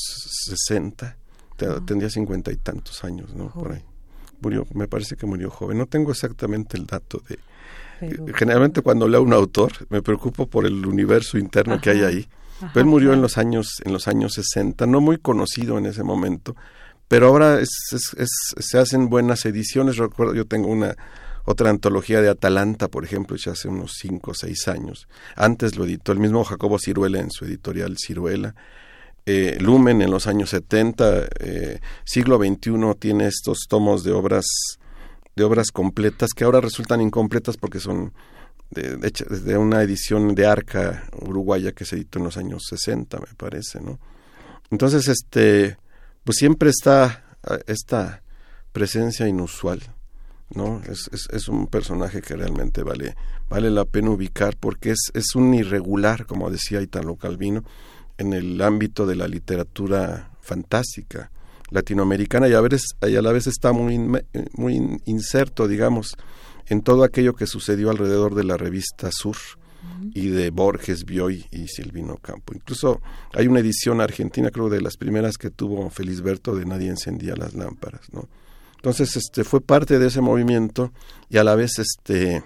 60, 0.47 1.17
tendría 1.57 2.09
cincuenta 2.09 2.51
y 2.51 2.57
tantos 2.57 3.03
años, 3.03 3.34
¿no? 3.35 3.49
Por 3.49 3.73
ahí. 3.73 3.84
Murió, 4.41 4.67
me 4.73 4.88
parece 4.88 5.15
que 5.15 5.25
murió 5.25 5.49
joven. 5.49 5.77
No 5.77 5.88
tengo 5.88 6.11
exactamente 6.11 6.77
el 6.77 6.85
dato 6.85 7.21
de... 7.27 7.39
Generalmente 8.35 8.81
cuando 8.81 9.07
leo 9.07 9.21
a 9.21 9.23
un 9.23 9.34
autor 9.34 9.71
me 9.89 10.03
preocupo 10.03 10.45
por 10.45 10.67
el 10.67 10.85
universo 10.85 11.39
interno 11.39 11.81
que 11.81 11.89
hay 11.89 12.01
ahí. 12.01 12.29
Pero 12.59 12.81
él 12.81 12.85
murió 12.85 13.13
en 13.13 13.21
los 13.21 13.38
años 13.38 13.81
en 13.84 13.93
los 13.93 14.07
años 14.07 14.34
60, 14.34 14.85
no 14.85 15.01
muy 15.01 15.17
conocido 15.17 15.77
en 15.77 15.88
ese 15.88 16.03
momento, 16.03 16.55
pero 17.07 17.27
ahora 17.27 17.59
es, 17.59 17.69
se 17.89 18.77
hacen 18.77 19.09
buenas 19.09 19.45
ediciones. 19.45 19.97
Recuerdo, 19.97 20.34
yo 20.34 20.45
tengo 20.45 20.67
una 20.67 20.95
otra 21.45 21.69
antología 21.69 22.21
de 22.21 22.29
Atalanta, 22.29 22.89
por 22.89 23.05
ejemplo, 23.05 23.38
ya 23.38 23.53
hace 23.53 23.69
unos 23.69 23.93
cinco 23.97 24.31
o 24.31 24.34
seis 24.34 24.67
años. 24.67 25.07
Antes 25.35 25.77
lo 25.77 25.85
editó 25.85 26.11
el 26.11 26.19
mismo 26.19 26.43
Jacobo 26.43 26.77
Ciruela 26.77 27.19
en 27.19 27.31
su 27.31 27.45
editorial 27.45 27.95
Ciruela. 27.97 28.53
Eh, 29.29 29.57
Lumen 29.59 30.01
en 30.01 30.09
los 30.09 30.25
años 30.25 30.51
70, 30.51 31.27
eh, 31.41 31.81
siglo 32.05 32.37
XXI 32.37 32.95
tiene 32.97 33.27
estos 33.27 33.65
tomos 33.67 34.05
de 34.05 34.13
obras 34.13 34.45
de 35.35 35.43
obras 35.43 35.71
completas 35.71 36.29
que 36.33 36.45
ahora 36.45 36.61
resultan 36.61 37.01
incompletas 37.01 37.57
porque 37.57 37.81
son 37.81 38.13
de, 38.71 38.95
de, 38.95 39.57
una 39.57 39.83
edición 39.83 40.33
de 40.33 40.47
Arca 40.47 41.09
uruguaya 41.21 41.73
que 41.73 41.83
se 41.83 41.97
editó 41.97 42.19
en 42.19 42.25
los 42.25 42.37
años 42.37 42.63
60, 42.69 43.19
me 43.19 43.35
parece, 43.35 43.81
¿no? 43.81 43.99
Entonces, 44.71 45.09
este, 45.09 45.77
pues 46.23 46.37
siempre 46.37 46.69
está 46.69 47.37
ah, 47.43 47.59
esta 47.67 48.23
presencia 48.71 49.27
inusual, 49.27 49.81
¿no? 50.55 50.81
Es, 50.89 51.09
es, 51.11 51.49
un 51.49 51.67
personaje 51.67 52.21
que 52.21 52.35
realmente 52.37 52.81
vale, 52.81 53.15
vale 53.49 53.69
la 53.71 53.83
pena 53.83 54.11
ubicar 54.11 54.55
porque 54.57 54.91
es, 54.91 55.11
es 55.13 55.35
un 55.35 55.53
irregular, 55.53 56.25
como 56.25 56.49
decía 56.49 56.81
Italo 56.81 57.17
Calvino, 57.17 57.65
en 58.18 58.34
el 58.34 58.61
ámbito 58.61 59.06
de 59.06 59.15
la 59.15 59.27
literatura 59.27 60.31
fantástica 60.41 61.31
latinoamericana 61.69 62.48
y 62.48 62.53
a, 62.53 62.61
veces, 62.61 62.95
la 63.02 63.31
vez 63.31 63.48
está 63.48 63.73
muy, 63.73 63.98
muy 64.53 65.02
inserto, 65.06 65.68
digamos, 65.68 66.15
en 66.68 66.81
todo 66.81 67.03
aquello 67.03 67.35
que 67.35 67.48
sucedió 67.48 67.89
alrededor 67.89 68.35
de 68.35 68.44
la 68.44 68.57
revista 68.57 69.10
Sur 69.11 69.38
y 70.14 70.27
de 70.27 70.49
Borges, 70.49 71.06
Bioy 71.06 71.45
y 71.52 71.68
Silvino 71.68 72.18
Campo. 72.18 72.53
Incluso 72.53 73.02
hay 73.34 73.48
una 73.48 73.60
edición 73.60 74.02
argentina, 74.02 74.52
creo, 74.52 74.69
de 74.69 74.81
las 74.81 74.98
primeras 74.98 75.38
que 75.38 75.49
tuvo 75.49 75.89
Felisberto 75.89 76.56
de 76.56 76.65
Nadie 76.65 76.89
encendía 76.89 77.35
las 77.35 77.53
lámparas, 77.53 78.02
¿no? 78.11 78.27
Entonces, 78.76 79.15
este 79.18 79.44
fue 79.44 79.60
parte 79.60 79.98
de 79.98 80.07
ese 80.07 80.22
movimiento 80.22 80.91
y 81.30 81.38
a 81.38 81.44
la 81.44 81.56
vez 81.56 81.80
este 81.80 82.44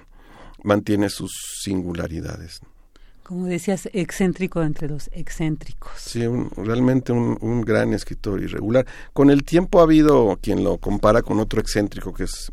mantiene 0.64 1.10
sus 1.10 1.31
singularidades. 1.61 2.61
Como 3.31 3.45
decías, 3.45 3.87
excéntrico 3.93 4.61
entre 4.61 4.89
los 4.89 5.09
excéntricos. 5.13 5.93
Sí, 5.95 6.19
realmente 6.57 7.13
un, 7.13 7.61
gran 7.61 7.93
escritor 7.93 8.43
irregular. 8.43 8.85
Con 9.13 9.29
el 9.29 9.45
tiempo 9.45 9.79
ha 9.79 9.83
habido 9.83 10.37
quien 10.41 10.65
lo 10.65 10.79
compara 10.79 11.21
con 11.21 11.39
otro 11.39 11.61
excéntrico 11.61 12.13
que 12.13 12.25
es 12.25 12.51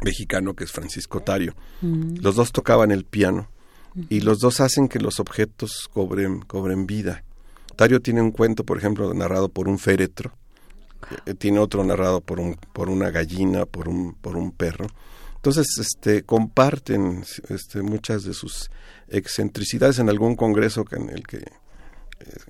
mexicano, 0.00 0.54
que 0.54 0.62
es 0.62 0.70
Francisco 0.70 1.18
Tario. 1.18 1.56
Mm. 1.80 2.18
Los 2.20 2.36
dos 2.36 2.52
tocaban 2.52 2.92
el 2.92 3.02
piano 3.02 3.48
y 4.08 4.20
los 4.20 4.38
dos 4.38 4.60
hacen 4.60 4.86
que 4.86 5.00
los 5.00 5.18
objetos 5.18 5.90
cobren, 5.92 6.42
cobren 6.42 6.86
vida. 6.86 7.24
Tario 7.74 8.00
tiene 8.00 8.22
un 8.22 8.30
cuento, 8.30 8.62
por 8.62 8.78
ejemplo, 8.78 9.12
narrado 9.14 9.48
por 9.48 9.66
un 9.66 9.80
féretro, 9.80 10.30
eh, 11.26 11.34
tiene 11.34 11.58
otro 11.58 11.82
narrado 11.82 12.20
por, 12.20 12.38
un, 12.38 12.54
por 12.72 12.88
una 12.88 13.10
gallina, 13.10 13.66
por 13.66 13.88
un, 13.88 14.14
por 14.14 14.36
un 14.36 14.52
perro. 14.52 14.86
Entonces, 15.38 15.66
este, 15.78 16.24
comparten 16.24 17.24
este, 17.48 17.82
muchas 17.82 18.24
de 18.24 18.34
sus 18.34 18.70
excentricidades. 19.08 20.00
En 20.00 20.08
algún 20.08 20.34
congreso 20.34 20.84
en 20.90 21.10
el 21.10 21.24
que, 21.26 21.44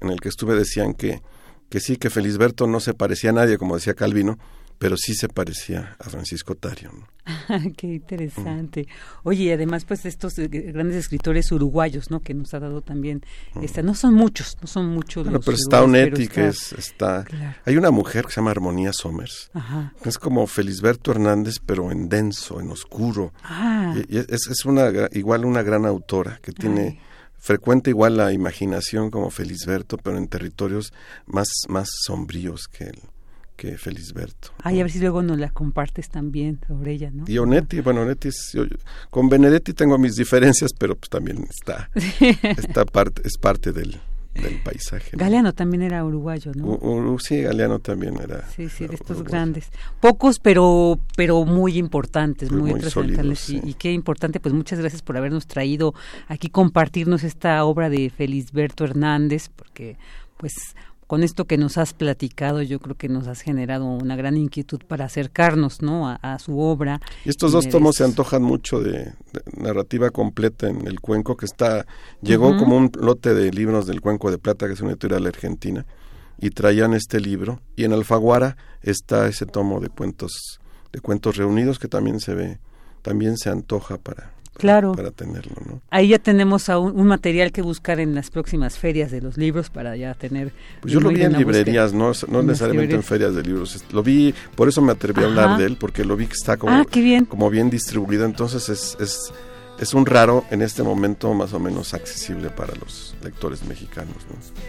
en 0.00 0.10
el 0.10 0.20
que 0.20 0.30
estuve 0.30 0.54
decían 0.54 0.94
que, 0.94 1.22
que 1.68 1.80
sí, 1.80 1.98
que 1.98 2.08
Felisberto 2.08 2.66
no 2.66 2.80
se 2.80 2.94
parecía 2.94 3.30
a 3.30 3.34
nadie, 3.34 3.58
como 3.58 3.74
decía 3.74 3.92
Calvino, 3.92 4.38
pero 4.78 4.96
sí 4.96 5.14
se 5.14 5.28
parecía 5.28 5.96
a 5.98 6.08
Francisco 6.08 6.54
Tario. 6.54 6.92
Qué 7.76 7.88
interesante. 7.88 8.86
Oye, 9.24 9.44
y 9.44 9.50
además, 9.50 9.84
pues 9.84 10.06
estos 10.06 10.38
eh, 10.38 10.48
grandes 10.48 10.96
escritores 10.96 11.50
uruguayos, 11.52 12.10
¿no? 12.10 12.20
Que 12.20 12.32
nos 12.32 12.54
ha 12.54 12.60
dado 12.60 12.80
también, 12.80 13.22
esta, 13.60 13.82
no 13.82 13.94
son 13.94 14.14
muchos, 14.14 14.56
no 14.60 14.66
son 14.66 14.86
muchos. 14.86 15.24
Bueno, 15.24 15.40
pero 15.40 15.56
está 15.56 15.82
Onetti, 15.82 16.28
que 16.28 16.48
es, 16.48 16.72
está, 16.72 17.24
hay 17.64 17.76
una 17.76 17.90
mujer 17.90 18.24
que 18.24 18.32
se 18.32 18.36
llama 18.36 18.52
Armonía 18.52 18.92
Somers, 18.92 19.50
Ajá. 19.52 19.92
es 20.04 20.16
como 20.16 20.46
Felisberto 20.46 21.10
Hernández, 21.10 21.56
pero 21.64 21.90
en 21.90 22.08
denso, 22.08 22.60
en 22.60 22.70
oscuro. 22.70 23.32
Ah. 23.42 23.94
Y, 24.08 24.18
es, 24.18 24.46
es, 24.46 24.64
una, 24.64 24.90
igual 25.12 25.44
una 25.44 25.62
gran 25.62 25.86
autora 25.86 26.38
que 26.42 26.52
tiene... 26.52 27.00
frecuente 27.40 27.90
igual 27.90 28.16
la 28.16 28.32
imaginación 28.32 29.10
como 29.10 29.30
Felisberto, 29.30 29.96
pero 29.96 30.18
en 30.18 30.26
territorios 30.26 30.92
más, 31.26 31.48
más 31.68 31.88
sombríos 32.04 32.66
que 32.66 32.84
él 32.84 33.00
que 33.58 33.76
Felisberto. 33.76 34.52
Ay, 34.62 34.78
a 34.78 34.84
ver 34.84 34.92
si 34.92 35.00
luego 35.00 35.20
nos 35.20 35.36
la 35.36 35.50
compartes 35.50 36.08
también 36.08 36.60
sobre 36.66 36.92
ella, 36.92 37.10
¿no? 37.12 37.24
Y 37.26 37.38
Onetti, 37.38 37.80
bueno, 37.80 38.02
Onetti 38.02 38.28
es, 38.28 38.56
con 39.10 39.28
Benedetti 39.28 39.74
tengo 39.74 39.98
mis 39.98 40.14
diferencias, 40.14 40.70
pero 40.72 40.94
pues 40.94 41.10
también 41.10 41.44
está, 41.50 41.90
está 42.56 42.84
parte, 42.84 43.22
es 43.24 43.36
parte 43.36 43.72
del, 43.72 44.00
del 44.34 44.62
paisaje. 44.62 45.10
Galeano 45.16 45.52
también 45.54 45.82
era 45.82 46.04
uruguayo, 46.04 46.52
¿no? 46.54 47.18
sí, 47.18 47.42
Galeano 47.42 47.80
también 47.80 48.14
era. 48.22 48.48
Sí, 48.48 48.68
sí, 48.68 48.86
de 48.86 48.94
estos 48.94 49.24
grandes. 49.24 49.70
Pocos, 50.00 50.38
pero 50.38 51.00
pero 51.16 51.44
muy 51.44 51.78
importantes, 51.78 52.52
muy, 52.52 52.70
muy 52.70 52.80
trascendentales. 52.80 53.50
y, 53.50 53.60
y, 53.64 53.74
qué 53.74 53.92
importante, 53.92 54.38
pues 54.38 54.54
muchas 54.54 54.78
gracias 54.78 55.02
por 55.02 55.16
habernos 55.16 55.48
traído 55.48 55.94
aquí, 56.28 56.48
compartirnos 56.48 57.24
esta 57.24 57.64
obra 57.64 57.90
de 57.90 58.08
Felisberto 58.08 58.84
Hernández, 58.84 59.48
porque 59.48 59.96
pues 60.36 60.54
con 61.08 61.24
esto 61.24 61.46
que 61.46 61.56
nos 61.56 61.78
has 61.78 61.94
platicado, 61.94 62.60
yo 62.60 62.80
creo 62.80 62.94
que 62.94 63.08
nos 63.08 63.26
has 63.28 63.40
generado 63.40 63.86
una 63.86 64.14
gran 64.14 64.36
inquietud 64.36 64.80
para 64.86 65.06
acercarnos, 65.06 65.80
¿no? 65.80 66.06
A, 66.06 66.38
su 66.38 66.60
obra. 66.60 67.00
Y 67.24 67.30
estos 67.30 67.52
dos 67.52 67.66
tomos 67.70 67.96
se 67.96 68.04
antojan 68.04 68.42
mucho 68.42 68.80
de, 68.80 69.14
narrativa 69.56 70.10
completa 70.10 70.68
en 70.68 70.86
el 70.86 71.00
Cuenco, 71.00 71.34
que 71.36 71.46
está 71.46 71.86
llegó 72.20 72.56
como 72.58 72.76
un 72.76 72.92
lote 73.00 73.32
de 73.32 73.50
libros 73.50 73.86
del 73.86 74.02
Cuenco 74.02 74.30
de 74.30 74.36
Plata, 74.36 74.66
que 74.66 74.74
es 74.74 74.80
una 74.82 74.90
editorial 74.90 75.26
argentina, 75.26 75.86
y 76.38 76.50
traían 76.50 76.92
este 76.92 77.20
libro. 77.20 77.62
Y 77.74 77.84
en 77.84 77.94
Alfaguara 77.94 78.58
está 78.82 79.26
ese 79.28 79.46
tomo 79.46 79.80
de 79.80 79.88
cuentos 79.88 80.60
de 80.92 81.00
cuentos 81.00 81.36
reunidos 81.36 81.78
que 81.78 81.88
también 81.88 82.20
se 82.20 82.34
ve, 82.34 82.60
también 83.00 83.38
se 83.38 83.48
antoja 83.48 83.96
para 83.96 84.37
claro. 84.58 84.92
para 84.92 85.10
tenerlo. 85.10 85.54
¿no? 85.64 85.80
Ahí 85.90 86.08
ya 86.08 86.18
tenemos 86.18 86.68
un, 86.68 87.06
material 87.06 87.52
que 87.52 87.62
buscar 87.62 88.00
en 88.00 88.14
las 88.14 88.30
próximas 88.30 88.78
ferias 88.78 89.10
de 89.10 89.22
los 89.22 89.38
libros 89.38 89.70
para 89.70 89.96
ya 89.96 90.14
tener... 90.14 90.52
Pues 90.80 90.92
yo 90.92 91.00
lo 91.00 91.08
vi 91.08 91.22
en 91.22 91.32
librerías, 91.32 91.94
no, 91.94 92.12
no 92.28 92.42
necesariamente 92.42 92.94
en 92.94 93.02
ferias 93.02 93.34
de 93.34 93.42
libros. 93.42 93.82
Lo 93.92 94.02
vi, 94.02 94.34
por 94.54 94.68
eso 94.68 94.82
me 94.82 94.92
atreví 94.92 95.22
a 95.22 95.26
hablar 95.26 95.58
de 95.58 95.64
él, 95.64 95.76
porque 95.78 96.04
lo 96.04 96.16
vi 96.16 96.26
que 96.26 96.34
está 96.34 96.56
como, 96.56 96.74
ah, 96.74 96.84
bien. 96.92 97.24
como 97.24 97.48
bien 97.48 97.70
distribuido. 97.70 98.24
Entonces 98.26 98.68
es, 98.68 98.96
es 99.00 99.32
es 99.80 99.94
un 99.94 100.06
raro 100.06 100.44
en 100.50 100.62
este 100.62 100.82
momento 100.82 101.32
más 101.34 101.52
o 101.52 101.60
menos 101.60 101.94
accesible 101.94 102.50
para 102.50 102.74
los 102.74 103.14
lectores 103.22 103.64
mexicanos. 103.64 104.14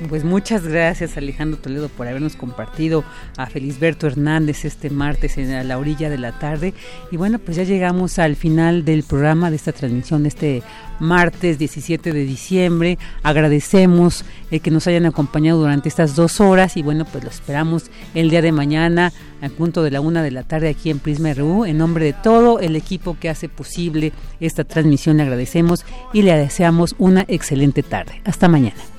Pues 0.07 0.23
muchas 0.23 0.65
gracias 0.67 1.17
Alejandro 1.17 1.59
Toledo 1.59 1.89
por 1.89 2.07
habernos 2.07 2.35
compartido 2.35 3.03
a 3.37 3.47
Felisberto 3.47 4.07
Hernández 4.07 4.65
este 4.65 4.89
martes 4.89 5.37
en 5.37 5.67
la 5.67 5.77
orilla 5.77 6.09
de 6.09 6.17
la 6.17 6.37
tarde. 6.37 6.73
Y 7.11 7.17
bueno, 7.17 7.39
pues 7.39 7.57
ya 7.57 7.63
llegamos 7.63 8.19
al 8.19 8.35
final 8.35 8.85
del 8.85 9.03
programa 9.03 9.49
de 9.49 9.55
esta 9.55 9.71
transmisión 9.71 10.23
de 10.23 10.29
este 10.29 10.63
martes 10.99 11.57
17 11.57 12.13
de 12.13 12.23
diciembre. 12.25 12.97
Agradecemos 13.23 14.25
el 14.51 14.61
que 14.61 14.71
nos 14.71 14.85
hayan 14.87 15.05
acompañado 15.05 15.59
durante 15.59 15.89
estas 15.89 16.15
dos 16.15 16.39
horas 16.39 16.77
y 16.77 16.83
bueno, 16.83 17.05
pues 17.05 17.23
lo 17.23 17.29
esperamos 17.29 17.89
el 18.13 18.29
día 18.29 18.41
de 18.41 18.51
mañana 18.51 19.11
al 19.41 19.51
punto 19.51 19.83
de 19.83 19.91
la 19.91 20.01
una 20.01 20.21
de 20.21 20.31
la 20.31 20.43
tarde 20.43 20.69
aquí 20.69 20.89
en 20.89 20.99
Prisma 20.99 21.33
RU. 21.33 21.65
En 21.65 21.77
nombre 21.77 22.05
de 22.05 22.13
todo 22.13 22.59
el 22.59 22.75
equipo 22.75 23.17
que 23.19 23.29
hace 23.29 23.47
posible 23.47 24.11
esta 24.39 24.63
transmisión 24.63 24.98
le 25.07 25.23
agradecemos 25.23 25.85
y 26.13 26.21
le 26.21 26.35
deseamos 26.37 26.95
una 26.97 27.25
excelente 27.27 27.83
tarde. 27.83 28.21
Hasta 28.25 28.47
mañana. 28.47 28.98